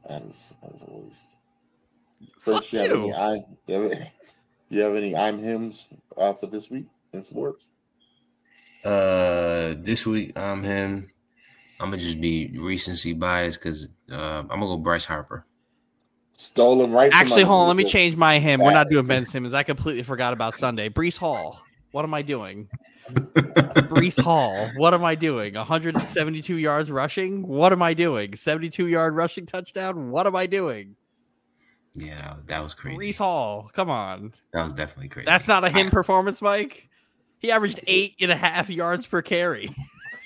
That 0.08 0.22
is 0.24 0.56
that 0.62 0.72
was 0.72 0.84
a 0.84 0.92
waste. 0.92 1.35
Fuck 2.40 2.56
First, 2.56 2.74
you 2.74 2.80
have 2.80 2.92
any 2.92 3.08
you. 3.08 3.14
I 3.14 3.36
you 3.68 3.76
have, 3.76 3.92
any- 3.92 4.12
you 4.70 4.82
have 4.82 4.96
any 4.96 5.16
I'm 5.16 5.40
hims 5.40 5.88
uh, 6.18 6.34
for 6.34 6.48
this 6.48 6.70
week 6.70 6.86
in 7.14 7.24
sports? 7.24 7.72
Uh, 8.84 9.76
this 9.80 10.06
week 10.06 10.38
I'm 10.38 10.64
him. 10.64 11.10
I'm 11.80 11.90
gonna 11.90 12.02
just 12.02 12.22
be 12.22 12.58
recency 12.58 13.14
biased 13.14 13.60
because 13.60 13.90
uh, 14.12 14.16
I'm 14.16 14.48
gonna 14.48 14.66
go 14.68 14.78
Bryce 14.78 15.06
Harper. 15.06 15.46
Stole 16.34 16.84
him 16.84 16.92
right. 16.92 17.12
from 17.12 17.20
Actually, 17.20 17.44
hold 17.44 17.62
on. 17.62 17.68
Let 17.68 17.78
me 17.78 17.86
change 17.86 18.16
my 18.16 18.40
him. 18.40 18.60
We're 18.60 18.74
not 18.74 18.90
doing 18.90 19.08
Ben 19.08 19.26
Simmons. 19.28 19.54
I 19.54 19.64
completely 19.64 20.04
forgot 20.04 20.34
about 20.34 20.56
Sunday. 20.56 20.90
Breece 20.90 21.18
Hall. 21.18 21.62
What 21.92 22.04
am 22.04 22.14
I 22.14 22.22
doing? 22.22 22.68
Breece 23.10 24.22
Hall. 24.22 24.70
What 24.76 24.94
am 24.94 25.06
I 25.06 25.16
doing? 25.16 25.54
172 25.54 26.58
yards 26.58 26.92
rushing. 26.92 27.48
What 27.48 27.72
am 27.72 27.82
I 27.82 27.94
doing? 27.94 28.36
72 28.36 28.88
yard 28.88 29.16
rushing 29.16 29.46
touchdown. 29.46 30.12
What 30.12 30.28
am 30.28 30.36
I 30.36 30.46
doing? 30.46 30.96
Yeah, 31.96 32.16
that, 32.22 32.48
that 32.48 32.64
was 32.64 32.74
crazy. 32.74 32.98
Breece 32.98 33.18
Hall. 33.18 33.72
Come 33.74 33.90
on. 33.90 34.34
That 34.54 34.64
was 34.64 34.74
definitely 34.74 35.10
crazy. 35.10 35.26
That's 35.26 35.48
not 35.48 35.64
a 35.64 35.70
him 35.70 35.88
I- 35.88 35.90
performance, 35.90 36.42
Mike. 36.42 36.90
He 37.40 37.52
averaged 37.52 37.82
eight 37.88 38.16
and 38.20 38.32
a 38.32 38.36
half 38.36 38.70
yards 38.70 39.08
per 39.08 39.22
carry. 39.22 39.70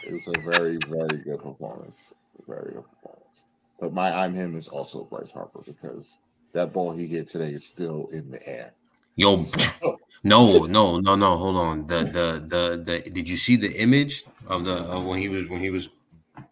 It 0.06 0.14
was 0.14 0.28
a 0.30 0.40
very, 0.40 0.78
very 0.88 1.18
good 1.18 1.44
performance. 1.44 2.16
Very 2.48 2.72
good 2.74 2.86
performance. 2.90 3.46
But 3.80 3.94
my 3.94 4.12
I'm 4.12 4.34
him 4.34 4.56
is 4.56 4.68
also 4.68 5.04
Bryce 5.04 5.32
Harper 5.32 5.62
because 5.64 6.18
that 6.54 6.74
ball 6.74 6.94
he 6.94 7.06
hit 7.06 7.28
today 7.28 7.50
is 7.52 7.66
still 7.66 8.08
in 8.12 8.32
the 8.32 8.48
air. 8.48 8.72
Yo, 9.18 9.36
no, 10.24 10.66
no, 10.66 11.00
no, 11.00 11.16
no. 11.16 11.38
Hold 11.38 11.58
on. 11.58 11.86
The 11.86 12.06
the 12.06 12.44
the 12.48 12.84
the. 12.84 13.10
Did 13.10 13.30
you 13.30 13.38
see 13.38 13.56
the 13.56 13.72
image 13.80 14.24
of 14.48 14.64
the 14.64 14.78
of 14.78 15.04
when 15.04 15.20
he 15.20 15.30
was 15.30 15.48
when 15.50 15.60
he 15.60 15.70
was 15.70 15.90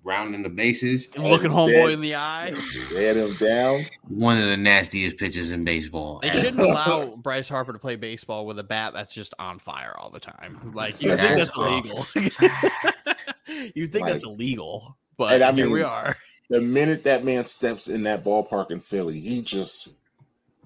rounding 0.07 0.41
the 0.41 0.49
bases? 0.49 1.09
And 1.13 1.25
looking 1.25 1.49
he's 1.49 1.57
homeboy 1.57 1.71
dead. 1.71 1.91
in 1.91 2.01
the 2.01 2.15
eye. 2.15 2.55
They 2.93 3.03
had 3.03 3.17
him 3.17 3.33
down. 3.35 3.85
One 4.07 4.41
of 4.41 4.47
the 4.47 4.57
nastiest 4.57 5.17
pitches 5.17 5.51
in 5.51 5.65
baseball. 5.65 6.19
They 6.21 6.31
shouldn't 6.31 6.59
allow 6.59 7.15
Bryce 7.23 7.49
Harper 7.49 7.73
to 7.73 7.79
play 7.79 7.97
baseball 7.97 8.45
with 8.45 8.57
a 8.57 8.63
bat 8.63 8.93
that's 8.93 9.13
just 9.13 9.33
on 9.37 9.59
fire 9.59 9.93
all 9.97 10.09
the 10.09 10.19
time. 10.19 10.71
Like 10.73 11.01
you 11.01 11.09
think 11.09 11.19
That's 11.19 11.53
that's 11.53 11.57
illegal. 11.57 12.05
you 13.75 13.87
think 13.87 14.07
that's 14.07 14.23
illegal, 14.23 14.97
but 15.17 15.33
And 15.33 15.43
I 15.43 15.51
here 15.51 15.69
we 15.69 15.83
are. 15.83 16.15
The 16.49 16.61
minute 16.61 17.03
that 17.03 17.25
man 17.25 17.43
steps 17.43 17.89
in 17.89 18.03
that 18.03 18.23
ballpark 18.23 18.71
in 18.71 18.79
Philly, 18.79 19.19
he 19.19 19.41
just 19.41 19.89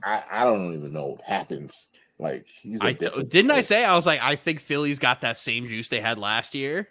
I, 0.03 0.23
I 0.31 0.43
don't 0.43 0.75
even 0.75 0.93
know 0.93 1.07
what 1.07 1.21
happens. 1.21 1.87
Like 2.19 2.45
he's 2.45 2.81
a 2.83 2.85
I 2.85 2.93
didn't 2.93 3.49
I 3.49 3.61
say 3.61 3.83
I 3.83 3.95
was 3.95 4.05
like 4.05 4.21
I 4.21 4.35
think 4.35 4.59
Philly's 4.59 4.99
got 4.99 5.21
that 5.21 5.39
same 5.39 5.65
juice 5.65 5.89
they 5.89 5.99
had 5.99 6.19
last 6.19 6.53
year, 6.53 6.87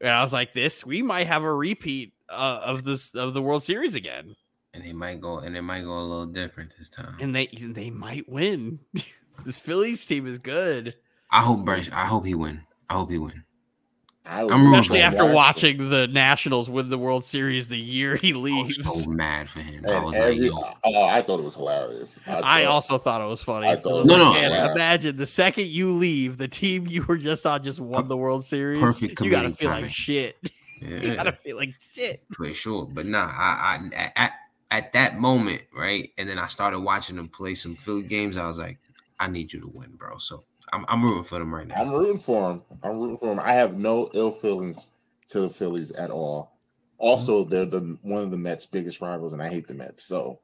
and 0.00 0.10
I 0.10 0.22
was 0.22 0.32
like 0.32 0.52
this 0.52 0.84
we 0.84 1.02
might 1.02 1.26
have 1.26 1.42
a 1.42 1.52
repeat 1.52 2.12
uh, 2.28 2.60
of 2.64 2.84
this 2.84 3.14
of 3.14 3.34
the 3.34 3.42
World 3.42 3.62
Series 3.64 3.94
again, 3.94 4.34
and 4.74 4.84
they 4.84 4.92
might 4.92 5.20
go 5.20 5.38
and 5.38 5.54
they 5.54 5.60
might 5.60 5.82
go 5.84 5.98
a 5.98 6.02
little 6.02 6.26
different 6.26 6.74
this 6.78 6.88
time. 6.88 7.16
and 7.20 7.34
they 7.34 7.46
they 7.60 7.90
might 7.90 8.28
win. 8.28 8.80
this 9.44 9.58
Phillies 9.58 10.04
team 10.06 10.26
is 10.26 10.38
good. 10.38 10.94
I 11.30 11.42
hope 11.42 11.64
Bryce. 11.64 11.90
I 11.92 12.06
hope 12.06 12.26
he 12.26 12.34
win. 12.34 12.62
I 12.88 12.94
hope 12.94 13.10
he 13.10 13.18
win. 13.18 13.32
I 13.32 13.34
was 13.34 13.38
I'm 13.38 13.38
rooting 13.38 14.09
I'm 14.26 14.72
especially 14.72 14.98
for 15.00 15.04
after 15.04 15.24
watching. 15.24 15.78
watching 15.78 15.90
the 15.90 16.06
Nationals 16.08 16.68
win 16.70 16.88
the 16.90 16.98
World 16.98 17.24
Series 17.24 17.68
the 17.68 17.78
year 17.78 18.16
he 18.16 18.30
I 18.32 18.34
was 18.36 18.42
leaves. 18.42 19.02
so 19.04 19.10
mad 19.10 19.48
for 19.48 19.60
him. 19.60 19.84
I 19.88 20.04
was 20.04 20.14
every, 20.14 20.50
like, 20.50 20.62
yo, 20.62 20.74
oh, 20.84 21.04
I 21.06 21.22
thought 21.22 21.40
it 21.40 21.44
was 21.44 21.56
hilarious. 21.56 22.20
I 22.26 22.40
thought- 22.40 22.64
also 22.66 22.98
thought 22.98 23.20
it 23.22 23.26
was 23.28 23.42
funny. 23.42 23.66
I 23.66 23.72
I 23.72 23.76
thought 23.76 24.04
was 24.04 24.08
it 24.08 24.12
was 24.12 24.20
like, 24.22 24.34
funny. 24.34 24.48
man, 24.50 24.70
imagine 24.72 25.16
the 25.16 25.26
second 25.26 25.66
you 25.68 25.92
leave, 25.92 26.36
the 26.36 26.48
team 26.48 26.86
you 26.86 27.02
were 27.04 27.16
just 27.18 27.46
on 27.46 27.62
just 27.64 27.80
won 27.80 28.08
the 28.08 28.16
World 28.16 28.44
Series. 28.44 28.78
perfect 28.80 29.20
You 29.20 29.30
gotta 29.30 29.50
feel 29.50 29.70
timing. 29.70 29.84
like 29.86 29.92
shit. 29.92 30.36
you 30.80 30.96
yeah, 31.02 31.14
gotta 31.16 31.32
feel 31.32 31.56
like 31.56 31.74
shit. 31.92 32.22
for 32.32 32.52
sure. 32.54 32.86
But 32.86 33.06
nah, 33.06 33.26
I, 33.32 33.88
I 33.94 34.12
at 34.16 34.32
at 34.70 34.92
that 34.92 35.18
moment, 35.18 35.62
right, 35.74 36.10
and 36.18 36.28
then 36.28 36.38
I 36.38 36.46
started 36.46 36.80
watching 36.80 37.16
them 37.16 37.28
play 37.28 37.54
some 37.54 37.74
Philly 37.74 38.02
games. 38.04 38.36
I 38.36 38.46
was 38.46 38.58
like, 38.58 38.78
I 39.18 39.26
need 39.28 39.52
you 39.52 39.60
to 39.62 39.68
win, 39.68 39.90
bro. 39.96 40.18
So 40.18 40.44
I'm 40.72 40.84
I'm 40.88 41.02
rooting 41.04 41.22
for 41.24 41.38
them 41.38 41.54
right 41.54 41.66
now. 41.66 41.74
I'm 41.76 41.90
rooting 41.90 42.16
for 42.18 42.48
them. 42.48 42.62
I'm 42.82 42.98
rooting 42.98 43.18
for 43.18 43.32
him. 43.32 43.40
I 43.40 43.52
have 43.52 43.76
no 43.76 44.10
ill 44.14 44.32
feelings 44.32 44.88
to 45.28 45.40
the 45.40 45.50
Phillies 45.50 45.90
at 45.92 46.10
all. 46.10 46.56
Also, 46.98 47.44
they're 47.44 47.64
the 47.66 47.96
one 48.02 48.22
of 48.22 48.30
the 48.30 48.36
Mets' 48.36 48.66
biggest 48.66 49.00
rivals, 49.00 49.32
and 49.32 49.42
I 49.42 49.48
hate 49.48 49.66
the 49.66 49.74
Mets. 49.74 50.04
So 50.04 50.40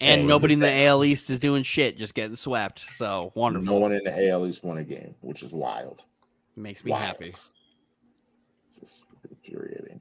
And 0.00 0.22
Hey, 0.22 0.26
nobody 0.26 0.54
in 0.54 0.60
the 0.60 0.66
that- 0.66 0.86
AL 0.86 1.04
East 1.04 1.30
is 1.30 1.38
doing 1.38 1.62
shit, 1.62 1.96
just 1.98 2.14
getting 2.14 2.36
swept. 2.36 2.82
So 2.96 3.32
wonderful. 3.34 3.66
no 3.74 3.78
one 3.80 3.92
in 3.92 4.02
the 4.04 4.28
AL 4.28 4.46
East 4.46 4.64
won 4.64 4.78
a 4.78 4.84
game, 4.84 5.14
which 5.20 5.42
is 5.42 5.52
wild. 5.52 6.04
It 6.56 6.60
Makes 6.60 6.84
me 6.84 6.90
wild. 6.92 7.02
happy. 7.04 7.28
It's 7.28 7.54
just 8.78 9.04
infuriating. 9.28 10.00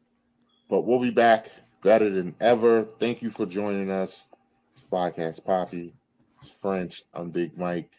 But 0.70 0.82
we'll 0.82 1.00
be 1.02 1.10
back 1.12 1.48
better 1.84 2.10
than 2.10 2.36
ever. 2.40 2.84
Thank 3.00 3.22
you 3.22 3.30
for 3.30 3.46
joining 3.46 3.90
us. 3.92 4.26
It's 4.74 4.84
Podcast 4.84 5.44
Poppy. 5.46 5.94
It's 6.38 6.52
French. 6.52 7.04
I'm 7.14 7.30
Big 7.30 7.58
Mike. 7.58 7.92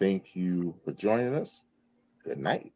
Thank 0.00 0.34
you 0.34 0.74
for 0.82 0.92
joining 0.92 1.34
us. 1.34 1.64
Good 2.24 2.38
night. 2.38 2.72